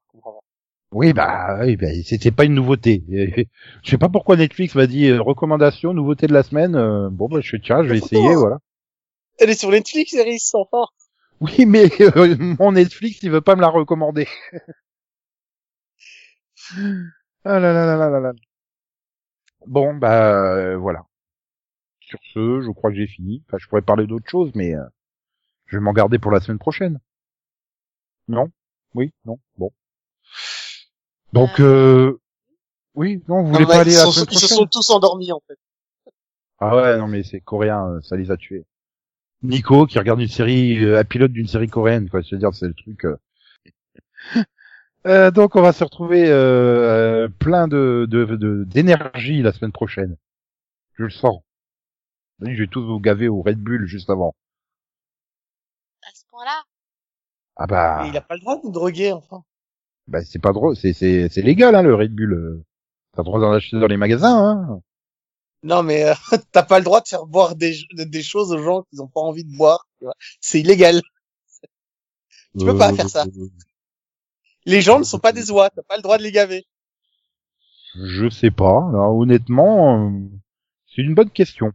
Oui, 0.92 1.12
bah, 1.14 1.58
oui, 1.62 1.76
bah, 1.76 1.88
c'était 2.06 2.32
pas 2.32 2.46
une 2.46 2.54
nouveauté. 2.54 3.04
Je 3.84 3.90
sais 3.90 3.98
pas 3.98 4.08
pourquoi 4.08 4.38
Netflix 4.38 4.76
m'a 4.76 4.88
dit 4.88 5.08
euh, 5.10 5.22
recommandation, 5.22 5.94
nouveauté 5.94 6.28
de 6.28 6.34
la 6.34 6.44
semaine. 6.44 6.76
Euh, 6.76 7.10
bon, 7.10 7.28
bah, 7.28 7.42
je 7.42 7.58
tiens, 7.58 7.84
je 7.84 7.90
vais 7.90 7.98
essayer, 7.98 8.30
hein. 8.34 8.38
voilà. 8.38 8.60
Elle 9.40 9.50
est 9.50 9.60
sur 9.60 9.70
Netflix, 9.72 10.14
Iris, 10.14 10.54
enfin. 10.56 10.86
Oui, 11.42 11.66
mais 11.66 11.90
euh, 12.02 12.36
mon 12.60 12.72
Netflix, 12.74 13.22
il 13.24 13.32
veut 13.32 13.42
pas 13.42 13.56
me 13.56 13.62
la 13.62 13.70
recommander. 13.70 14.28
ah 17.44 17.60
là 17.60 17.74
là 17.74 17.86
là 17.86 17.96
là 17.98 18.10
là 18.10 18.20
là. 18.20 18.32
Bon, 19.68 19.96
bah 19.96 20.54
euh, 20.56 20.78
voilà. 20.78 21.06
Sur 22.00 22.20
ce, 22.34 22.62
je 22.62 22.72
crois 22.72 22.92
que 22.92 22.98
j'ai 22.98 23.08
fini. 23.08 23.44
Enfin, 23.48 23.58
je 23.60 23.68
pourrais 23.68 23.82
parler 23.82 24.08
d'autre 24.08 24.30
chose, 24.30 24.52
mais 24.56 24.76
euh, 24.76 24.84
je 25.68 25.78
vais 25.78 25.84
m'en 25.84 25.94
garder 25.94 26.20
pour 26.20 26.32
la 26.32 26.40
semaine 26.40 26.60
prochaine. 26.60 27.00
Non? 28.28 28.50
Oui? 28.94 29.12
Non? 29.26 29.40
Bon. 29.58 29.72
Donc, 31.34 31.60
euh... 31.60 32.20
oui, 32.96 33.24
non, 33.28 33.44
vous 33.44 33.54
voulez 33.54 33.66
pas 33.66 33.82
aller 33.82 33.92
ils, 33.92 33.96
la 33.96 34.06
sont, 34.06 34.12
semaine 34.12 34.28
ils 34.32 34.40
se 34.40 34.46
prochaine? 34.48 34.48
sont 34.48 34.66
tous 34.68 34.90
endormis, 34.92 35.32
en 35.32 35.42
fait. 35.48 35.58
Ah 36.60 36.76
ouais, 36.76 36.98
non 36.98 37.08
mais 37.08 37.24
c'est 37.24 37.40
coréen, 37.42 37.96
euh, 37.96 38.02
ça 38.02 38.16
les 38.18 38.32
a 38.32 38.38
tués. 38.38 38.66
Nico 39.44 39.86
qui 39.86 40.00
regarde 40.00 40.22
une 40.22 40.28
série, 40.28 40.84
euh, 40.84 41.00
un 41.00 41.04
pilote 41.04 41.32
d'une 41.32 41.48
série 41.48 41.68
coréenne, 41.70 42.10
quoi. 42.10 42.24
C'est-à-dire, 42.24 42.54
c'est 42.54 42.68
le 42.68 42.74
truc. 42.74 43.06
euh. 43.06 43.18
Euh, 45.08 45.30
donc 45.30 45.56
on 45.56 45.62
va 45.62 45.72
se 45.72 45.84
retrouver 45.84 46.26
euh, 46.30 47.28
plein 47.40 47.68
de 47.68 48.08
de- 48.10 48.26
de- 48.36 48.64
d'énergie 48.64 49.44
la 49.44 49.52
semaine 49.54 49.72
prochaine. 49.72 50.18
Je 50.94 51.04
le 51.04 51.10
sens. 51.12 51.42
Je 52.42 52.52
vais 52.64 52.68
tous 52.68 52.84
vous 52.84 53.00
gaver 53.00 53.28
au 53.28 53.42
Red 53.44 53.60
Bull 53.60 53.86
juste 53.86 54.10
avant. 54.10 54.34
À 56.02 56.10
ce 56.14 56.24
point-là. 56.30 56.64
Ah 57.56 57.68
bah, 57.68 58.04
il 58.08 58.18
a 58.18 58.22
pas 58.22 58.34
le 58.36 58.42
droit 58.42 58.58
de 58.58 58.62
nous 58.66 58.72
droguer, 58.72 59.12
enfin. 59.14 59.44
bah 60.08 60.24
c'est 60.26 60.40
pas 60.42 60.52
drôle, 60.54 60.76
c'est 60.76 60.92
c'est 60.94 61.30
c'est 61.30 61.42
légal 61.44 61.76
hein, 61.76 61.84
le 61.84 61.94
Red 61.96 62.14
Bull. 62.16 62.34
euh. 62.34 62.64
T'as 63.14 63.22
le 63.22 63.26
droit 63.26 63.40
d'en 63.40 63.52
acheter 63.54 63.80
dans 63.80 63.88
les 63.88 63.98
magasins. 63.98 64.38
Hein. 64.70 64.82
Non, 65.66 65.84
mais 65.84 66.06
euh, 66.06 66.14
t'as 66.54 66.64
pas 66.64 66.80
le 66.80 66.86
droit 66.86 67.02
de 67.02 67.08
faire 67.10 67.26
boire 67.26 67.56
des, 67.58 67.76
des 67.94 68.24
choses 68.24 68.52
aux 68.54 68.64
gens 68.64 68.84
qu'ils 68.84 69.02
ont 69.02 69.08
pas 69.10 69.22
envie 69.22 69.44
de 69.44 69.56
boire. 69.58 69.86
tu 70.00 70.06
vois. 70.06 70.16
C'est 70.42 70.62
illégal. 70.62 71.02
Tu 72.58 72.66
peux 72.66 72.78
pas 72.78 72.94
faire 72.94 73.10
ça. 73.10 73.26
Euh, 73.26 73.48
Les 74.68 74.82
gens 74.82 75.00
ne 75.00 75.04
sont 75.04 75.18
pas 75.18 75.32
des 75.32 75.50
oies. 75.50 75.72
T'as 75.72 75.82
pas 75.82 75.96
le 75.98 76.04
droit 76.04 76.20
de 76.20 76.24
les 76.24 76.32
gaver. 76.32 76.68
Je 78.06 78.30
sais 78.30 78.52
pas. 78.52 78.90
Là, 78.94 79.10
honnêtement, 79.12 80.08
euh, 80.08 80.20
c'est 80.88 81.02
une 81.02 81.14
bonne 81.16 81.30
question. 81.30 81.72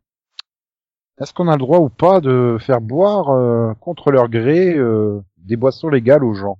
Est-ce 1.20 1.32
qu'on 1.34 1.46
a 1.48 1.52
le 1.52 1.58
droit 1.58 1.78
ou 1.78 1.88
pas 1.88 2.20
de 2.20 2.56
faire 2.60 2.80
boire 2.80 3.30
euh, 3.30 3.74
contre 3.74 4.10
leur 4.10 4.28
gré 4.28 4.74
euh, 4.76 5.20
des 5.36 5.56
boissons 5.56 5.88
légales 5.88 6.24
aux 6.24 6.34
gens? 6.34 6.58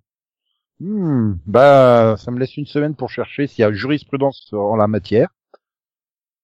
Hmm, 0.80 1.34
Bah, 1.46 2.16
ça 2.18 2.30
me 2.32 2.38
laisse 2.40 2.56
une 2.56 2.66
semaine 2.66 2.94
pour 2.96 3.10
chercher 3.10 3.46
s'il 3.46 3.62
y 3.62 3.64
a 3.64 3.72
jurisprudence 3.72 4.50
en 4.52 4.76
la 4.76 4.88
matière. 4.88 5.28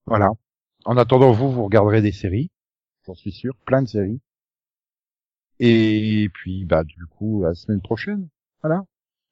Voilà. 0.06 0.30
En 0.86 0.96
attendant, 0.96 1.32
vous, 1.32 1.50
vous 1.50 1.64
regarderez 1.64 2.00
des 2.00 2.12
séries. 2.12 2.50
J'en 3.06 3.14
suis 3.14 3.32
sûr, 3.32 3.56
plein 3.66 3.82
de 3.82 3.88
séries. 3.88 4.20
Et 5.58 6.28
puis, 6.32 6.64
bah, 6.64 6.84
du 6.84 7.06
coup, 7.06 7.42
à 7.44 7.48
la 7.48 7.54
semaine 7.54 7.80
prochaine. 7.80 8.28
Voilà. 8.62 8.84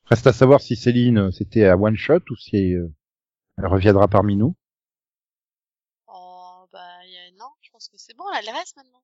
Reste 0.06 0.26
à 0.26 0.32
savoir 0.32 0.60
si 0.60 0.74
Céline, 0.74 1.18
euh, 1.18 1.30
c'était 1.30 1.64
à 1.64 1.76
one 1.76 1.96
shot 1.96 2.20
ou 2.30 2.36
si 2.36 2.74
euh, 2.74 2.88
elle 3.56 3.66
reviendra 3.66 4.08
parmi 4.08 4.36
nous. 4.36 4.56
C'est 7.96 8.16
bon, 8.16 8.24
elle 8.36 8.50
reste 8.50 8.76
maintenant. 8.76 9.02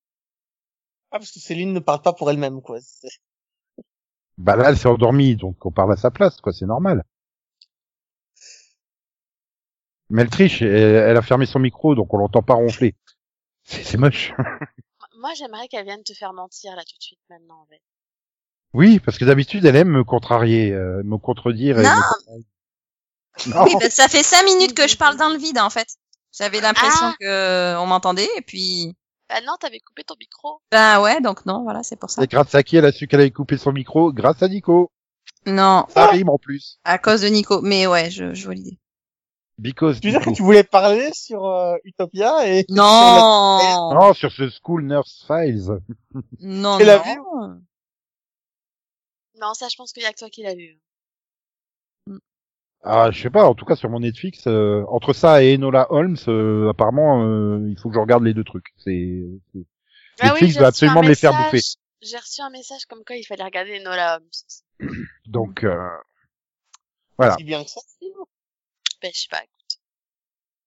Ah, 1.11 1.19
parce 1.19 1.31
que 1.31 1.39
Céline 1.39 1.73
ne 1.73 1.81
parle 1.81 2.03
pas 2.03 2.13
pour 2.13 2.31
elle-même, 2.31 2.63
quoi. 2.63 2.79
Bah 4.39 4.57
là, 4.57 4.71
elle 4.71 4.77
s'est 4.79 4.89
endormie, 4.89 5.37
donc 5.37 5.65
on 5.67 5.71
parle 5.71 5.93
à 5.93 5.97
sa 5.97 6.11
place, 6.11 6.41
quoi. 6.41 6.53
C'est 6.53 6.67
normal. 6.67 7.05
Mais 10.11 10.23
elle 10.23 10.31
triche. 10.31 10.63
Elle, 10.63 10.69
elle 10.71 11.17
a 11.17 11.23
fermé 11.23 11.47
son 11.47 11.59
micro, 11.59 11.95
donc 11.95 12.13
on 12.13 12.19
l'entend 12.19 12.43
pas 12.43 12.55
ronfler. 12.55 12.95
C'est 13.65 13.85
c'est 13.85 13.97
moche. 13.99 14.33
Moi, 15.21 15.31
j'aimerais 15.37 15.69
qu'elle 15.69 15.85
vienne 15.85 16.03
te 16.03 16.15
faire 16.15 16.33
mentir 16.33 16.75
là 16.77 16.83
tout 16.83 16.97
de 16.99 17.03
suite 17.03 17.19
maintenant. 17.29 17.61
En 17.63 17.67
fait. 17.67 17.81
Oui, 18.73 19.01
parce 19.01 19.19
que 19.19 19.25
d'habitude, 19.25 19.65
elle 19.67 19.77
aime 19.77 19.89
me 19.91 20.05
contrarier, 20.05 20.73
euh, 20.73 21.03
me 21.05 21.19
contredire. 21.19 21.79
et 21.79 21.83
Non. 21.83 21.91
me 21.91 22.03
contrarier. 22.17 22.45
Non. 23.47 23.65
Oui, 23.65 23.75
bah, 23.81 23.91
ça 23.91 24.09
fait 24.09 24.23
cinq 24.23 24.45
minutes 24.45 24.75
que 24.75 24.89
je 24.89 24.97
parle 24.97 25.17
dans 25.17 25.29
le 25.29 25.37
vide, 25.39 25.59
en 25.59 25.71
fait. 25.71 25.89
J'avais 26.37 26.61
l'impression 26.61 27.07
Ah. 27.07 27.15
que 27.21 27.25
euh, 27.27 27.81
on 27.81 27.87
m'entendait, 27.87 28.29
et 28.37 28.43
puis... 28.43 28.95
Bah 29.29 29.37
non, 29.47 29.53
t'avais 29.61 29.79
coupé 29.79 30.03
ton 30.05 30.17
micro. 30.19 30.61
Ben 30.73 31.01
ouais, 31.01 31.21
donc 31.21 31.47
non, 31.47 31.63
voilà, 31.63 31.85
c'est 31.85 31.95
pour 31.97 32.11
ça. 32.11 32.23
Et 32.23 32.27
grâce 32.27 32.53
à 32.57 32.65
qui 32.65 32.77
elle 32.77 32.85
a 32.85 32.91
su 32.91 33.07
qu'elle 33.07 33.21
avait 33.21 33.31
coupé 33.31 33.57
son 33.59 33.71
micro? 33.73 34.13
Grâce 34.13 34.43
à 34.43 34.49
Nico. 34.49 34.91
Non, 35.47 35.87
Ça 35.89 36.09
rime 36.09 36.29
en 36.31 36.39
plus. 36.39 36.79
à 36.83 36.99
cause 36.99 37.21
de 37.21 37.29
Nico. 37.29 37.61
Mais 37.63 37.87
ouais, 37.87 38.11
je, 38.11 38.35
je 38.35 38.45
vois 38.45 38.55
l'idée. 38.55 38.79
Because 39.61 40.01
Tu 40.01 40.09
veux 40.09 40.19
dire 40.19 40.25
que 40.25 40.35
tu 40.35 40.43
voulais 40.43 40.65
parler 40.65 41.11
sur 41.13 41.45
euh, 41.45 41.77
Utopia 41.85 42.49
et 42.49 42.65
Non 42.71 43.91
Non, 43.95 44.15
sur 44.15 44.33
ce 44.33 44.49
School 44.49 44.85
Nurse 44.85 45.25
Files. 45.27 45.81
Non, 46.41 46.79
Tu 46.79 46.85
l'as 46.85 47.03
non. 47.17 47.61
Non, 49.41 49.55
ça, 49.55 49.69
je 49.71 49.77
pense 49.77 49.93
qu'il 49.93 50.03
y 50.03 50.07
a 50.07 50.13
que 50.13 50.19
toi 50.19 50.31
qui 50.31 50.43
l'as 50.43 50.55
vu. 50.55 50.79
Ah, 52.83 53.11
je 53.11 53.21
sais 53.21 53.31
pas. 53.31 53.45
En 53.45 53.55
tout 53.55 53.67
cas, 53.67 53.77
sur 53.77 53.91
mon 53.91 54.01
Netflix, 54.01 54.47
euh, 54.47 54.85
entre 54.89 55.13
ça 55.13 55.43
et 55.43 55.55
Enola 55.55 55.87
Holmes, 55.91 56.17
euh, 56.29 56.71
apparemment, 56.71 57.23
euh, 57.23 57.67
il 57.69 57.79
faut 57.79 57.91
que 57.91 57.95
je 57.95 58.01
regarde 58.01 58.25
les 58.25 58.33
deux 58.33 58.45
trucs. 58.45 58.69
C'est 58.79 59.23
Ah 60.21 60.29
Netflix 60.29 60.55
reçu 60.55 60.65
un 60.65 60.69
absolument 60.69 61.03
me 61.03 61.09
les 61.09 61.15
faire 61.15 61.33
bouffer. 61.33 61.61
J'ai 62.01 62.17
reçu 62.17 62.41
un 62.41 62.51
message 62.51 62.87
comme 62.87 63.05
quoi 63.05 63.17
il 63.17 63.25
fallait 63.25 63.45
regarder 63.45 63.79
Enola 63.79 64.17
Holmes. 64.17 64.89
donc 65.27 65.65
euh, 65.65 65.77
voilà. 67.19 67.37
si 67.37 67.45
bien 67.45 67.63
que 67.63 67.69
ça. 67.69 67.81
Je 69.03 69.21
sais 69.21 69.29
pas. 69.31 69.43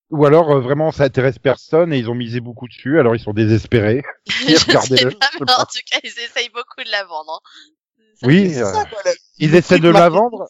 Ou 0.10 0.26
alors 0.26 0.52
euh, 0.52 0.60
vraiment, 0.60 0.92
ça 0.92 1.06
intéresse 1.06 1.40
personne 1.40 1.92
et 1.92 1.98
ils 1.98 2.10
ont 2.10 2.16
misé 2.16 2.40
beaucoup 2.40 2.68
dessus. 2.68 3.00
Alors 3.00 3.16
ils 3.16 3.20
sont 3.22 3.34
désespérés. 3.34 4.04
je 4.28 4.56
sais 4.56 4.66
regardez-le, 4.68 5.12
pas, 5.12 5.30
mais 5.40 5.52
en 5.54 5.66
tout 5.66 5.80
cas, 5.90 6.00
ils 6.04 6.10
essayent 6.20 6.50
beaucoup 6.54 6.84
de 6.86 6.92
la 6.92 7.04
vendre. 7.06 7.42
hein. 7.44 7.50
Ça, 8.22 8.28
Oui, 8.28 8.54
euh, 8.58 8.66
ça, 8.66 8.86
quoi, 8.86 9.00
le- 9.06 9.12
Ils 9.40 9.56
essaient 9.56 9.80
de 9.80 9.90
la 9.90 10.10
vendre. 10.10 10.46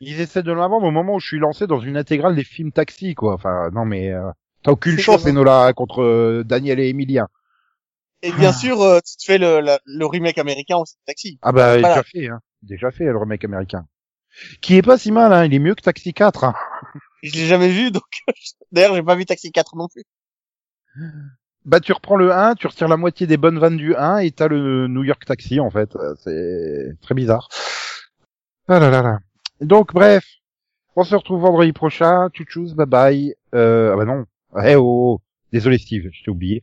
Ils 0.00 0.20
essaient 0.20 0.44
de 0.44 0.52
la 0.52 0.68
vendre 0.68 0.86
au 0.86 0.90
moment 0.92 1.14
où 1.14 1.20
je 1.20 1.26
suis 1.26 1.40
lancé 1.40 1.66
dans 1.66 1.80
une 1.80 1.96
intégrale 1.96 2.36
des 2.36 2.44
films 2.44 2.70
taxi, 2.70 3.14
quoi. 3.16 3.34
Enfin, 3.34 3.70
non 3.72 3.84
mais 3.84 4.12
euh, 4.12 4.30
t'as 4.62 4.70
aucune 4.70 4.98
chance. 4.98 5.26
Enola, 5.26 5.72
contre 5.74 6.02
euh, 6.02 6.44
Daniel 6.44 6.78
et 6.78 6.88
Emilien. 6.88 7.26
Et 8.22 8.30
bien 8.32 8.50
Ah. 8.50 8.52
sûr, 8.52 8.80
euh, 8.80 9.00
tu 9.00 9.16
te 9.16 9.24
fais 9.24 9.38
le, 9.38 9.58
la- 9.60 9.80
le 9.84 10.06
remake 10.06 10.38
américain 10.38 10.76
aussi 10.76 10.94
de 10.94 11.00
Taxi. 11.06 11.38
Ah 11.42 11.50
bah 11.50 11.78
Voilà. 11.78 11.88
déjà 11.88 12.02
fait, 12.04 12.28
hein. 12.28 12.38
Déjà 12.62 12.90
fait 12.92 13.04
le 13.04 13.18
remake 13.18 13.44
américain. 13.44 13.86
Qui 14.62 14.76
est 14.76 14.82
pas 14.82 14.96
si 14.98 15.10
mal, 15.10 15.32
hein. 15.32 15.44
Il 15.44 15.52
est 15.54 15.58
mieux 15.58 15.74
que 15.74 15.82
Taxi 15.82 16.14
4. 16.14 16.44
Hein. 16.44 16.54
Je 17.24 17.32
l'ai 17.36 17.46
jamais 17.46 17.70
vu, 17.70 17.90
donc 17.90 18.04
d'ailleurs 18.72 18.94
j'ai 18.94 19.02
pas 19.02 19.14
vu 19.14 19.24
Taxi 19.24 19.50
4 19.50 19.76
non 19.76 19.88
plus. 19.88 20.04
Bah 21.64 21.80
tu 21.80 21.92
reprends 21.92 22.16
le 22.16 22.30
1, 22.30 22.54
tu 22.54 22.66
retires 22.66 22.86
la 22.86 22.98
moitié 22.98 23.26
des 23.26 23.38
bonnes 23.38 23.58
vannes 23.58 23.78
du 23.78 23.96
1 23.96 24.18
et 24.18 24.30
t'as 24.30 24.46
le 24.46 24.88
New 24.88 25.04
York 25.04 25.24
Taxi 25.24 25.58
en 25.58 25.70
fait. 25.70 25.96
Euh, 25.96 26.14
C'est 26.18 27.00
très 27.00 27.14
bizarre. 27.14 27.48
Ah 28.68 28.78
là 28.78 28.90
là 28.90 29.00
là. 29.00 29.20
Donc 29.62 29.94
bref, 29.94 30.26
on 30.96 31.04
se 31.04 31.14
retrouve 31.14 31.40
vendredi 31.40 31.72
prochain. 31.72 32.28
Tchouchous, 32.28 32.74
bye 32.74 32.86
bye. 32.86 33.34
Euh, 33.54 33.94
ah 33.94 33.96
bah 33.96 34.04
non. 34.04 34.26
Eh 34.62 34.76
oh, 34.76 34.82
oh. 35.14 35.20
désolé 35.50 35.78
Steve, 35.78 36.10
je 36.12 36.24
t'ai 36.24 36.30
oublié. 36.30 36.62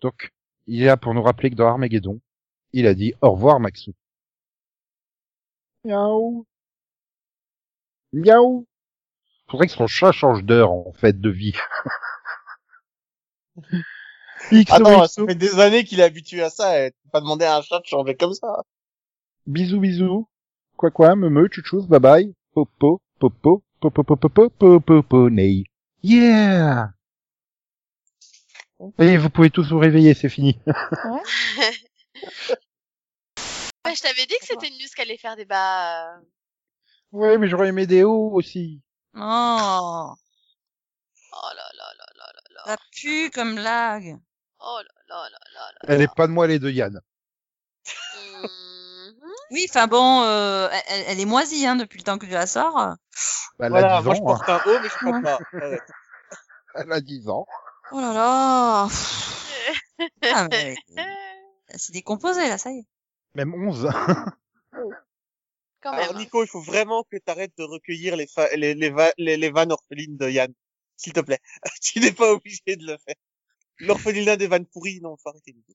Donc 0.00 0.32
il 0.66 0.82
est 0.82 0.86
là 0.86 0.96
pour 0.96 1.12
nous 1.12 1.22
rappeler 1.22 1.50
que 1.50 1.54
dans 1.54 1.68
Armageddon, 1.68 2.18
il 2.72 2.86
a 2.86 2.94
dit 2.94 3.12
au 3.20 3.32
revoir 3.32 3.60
Maxou. 3.60 3.92
Miaou. 5.84 6.46
Miaou. 8.14 8.66
Faudrait 9.48 9.66
que 9.66 9.72
son 9.72 9.86
chat 9.86 10.12
change 10.12 10.42
d'heure 10.44 10.72
en 10.72 10.92
fait 10.92 11.20
de 11.20 11.30
vie. 11.30 11.54
XOXO. 14.52 14.74
Attends, 14.74 15.06
ça 15.06 15.26
fait 15.26 15.34
des 15.34 15.58
années 15.60 15.84
qu'il 15.84 16.00
est 16.00 16.04
habitué 16.04 16.42
à 16.42 16.50
ça, 16.50 16.84
et 16.84 16.92
pas 17.12 17.20
demander 17.20 17.44
à 17.44 17.56
un 17.56 17.62
chat 17.62 17.80
de 17.80 17.86
changer 17.86 18.14
comme 18.16 18.34
ça. 18.34 18.64
Bisous, 19.46 19.80
bisous. 19.80 20.28
Quoi, 20.76 20.90
quoi, 20.90 21.16
me, 21.16 21.30
me, 21.30 21.48
chouchous, 21.50 21.86
bye 21.86 22.00
bye. 22.00 22.34
Popo, 22.52 23.00
popo, 23.18 23.62
popo, 23.80 24.02
popo, 24.02 24.28
popo, 24.28 24.80
popo, 24.80 25.30
ney. 25.30 25.64
Yeah! 26.02 26.90
Et 28.98 29.16
vous 29.16 29.30
pouvez 29.30 29.50
tous 29.50 29.70
vous 29.70 29.78
réveiller, 29.78 30.12
c'est 30.14 30.28
fini. 30.28 30.58
Ouais, 33.86 33.94
je 33.94 34.02
t'avais 34.02 34.26
dit 34.26 34.34
que 34.40 34.46
c'était 34.46 34.68
une 34.68 34.74
news 34.74 34.88
qui 34.94 35.00
allait 35.00 35.16
faire 35.16 35.36
débat. 35.36 36.16
euh. 36.16 36.20
ouais, 37.12 37.38
mais 37.38 37.48
j'aurais 37.48 37.68
aimé 37.68 37.86
des 37.86 38.02
hauts 38.02 38.32
aussi. 38.32 38.82
Oh, 39.16 40.14
Oh 41.32 41.48
là 41.54 41.68
là 41.78 41.92
là 41.98 42.06
là 42.16 42.32
là 42.34 42.42
là. 42.54 42.62
ça 42.66 42.76
pue 42.92 43.30
comme 43.30 43.54
blague. 43.56 44.18
Oh 44.60 44.78
là 44.82 44.92
là 45.08 45.28
là 45.30 45.38
là 45.54 45.70
là. 45.72 45.78
Elle 45.88 46.02
est 46.02 46.14
pas 46.14 46.26
de 46.26 46.32
moi, 46.32 46.44
elle 46.46 46.52
est 46.52 46.58
de 46.58 46.70
Yann. 46.70 47.00
Mhm. 48.42 48.48
Oui, 49.50 49.66
enfin 49.68 49.86
bon, 49.86 50.22
euh, 50.22 50.68
elle, 50.88 51.04
elle 51.08 51.20
est 51.20 51.24
moisie 51.24 51.66
hein, 51.66 51.76
depuis 51.76 51.98
le 51.98 52.04
temps 52.04 52.18
que 52.18 52.26
je 52.26 52.32
la 52.32 52.46
sors. 52.46 52.74
Bah, 52.74 52.96
elle 53.60 53.68
voilà, 53.70 53.96
a 53.98 54.00
10 54.02 54.06
moi 54.06 54.14
je 54.14 54.20
ans. 54.20 54.24
hein. 54.24 54.36
porte 54.36 54.48
un 54.48 54.70
haut, 54.70 54.80
mais 54.80 54.88
je 54.88 54.94
crois 54.94 55.20
pas. 55.22 55.38
Arrête. 55.52 55.90
Elle 56.74 56.92
a 56.92 57.00
10 57.00 57.28
ans. 57.28 57.46
Oh 57.92 58.00
là 58.00 58.12
là 58.12 58.88
ah, 60.34 60.48
mais, 60.50 60.74
Elle 61.68 61.78
s'est 61.78 61.92
décomposée 61.92 62.48
là, 62.48 62.58
ça 62.58 62.70
y 62.70 62.78
est. 62.80 62.86
Même 63.34 63.54
11. 63.54 63.88
Quand 65.86 65.92
même. 65.92 66.00
Alors 66.00 66.18
Nico, 66.18 66.42
il 66.42 66.48
faut 66.48 66.60
vraiment 66.60 67.04
que 67.04 67.16
tu 67.16 67.30
arrêtes 67.30 67.56
de 67.56 67.62
recueillir 67.62 68.16
les, 68.16 68.26
fa- 68.26 68.54
les, 68.56 68.74
les, 68.74 68.90
va- 68.90 69.12
les, 69.18 69.36
les 69.36 69.50
vannes 69.50 69.70
orphelines 69.72 70.16
de 70.16 70.28
Yann. 70.28 70.52
S'il 70.96 71.12
te 71.12 71.20
plaît. 71.20 71.38
tu 71.82 72.00
n'es 72.00 72.12
pas 72.12 72.32
obligé 72.32 72.60
de 72.76 72.84
le 72.86 72.96
faire. 72.98 73.14
L'orphelinat 73.78 74.36
des 74.36 74.48
vannes 74.48 74.66
pourries, 74.66 75.00
non, 75.00 75.16
faut 75.16 75.28
arrêter. 75.28 75.52
Nico. 75.52 75.72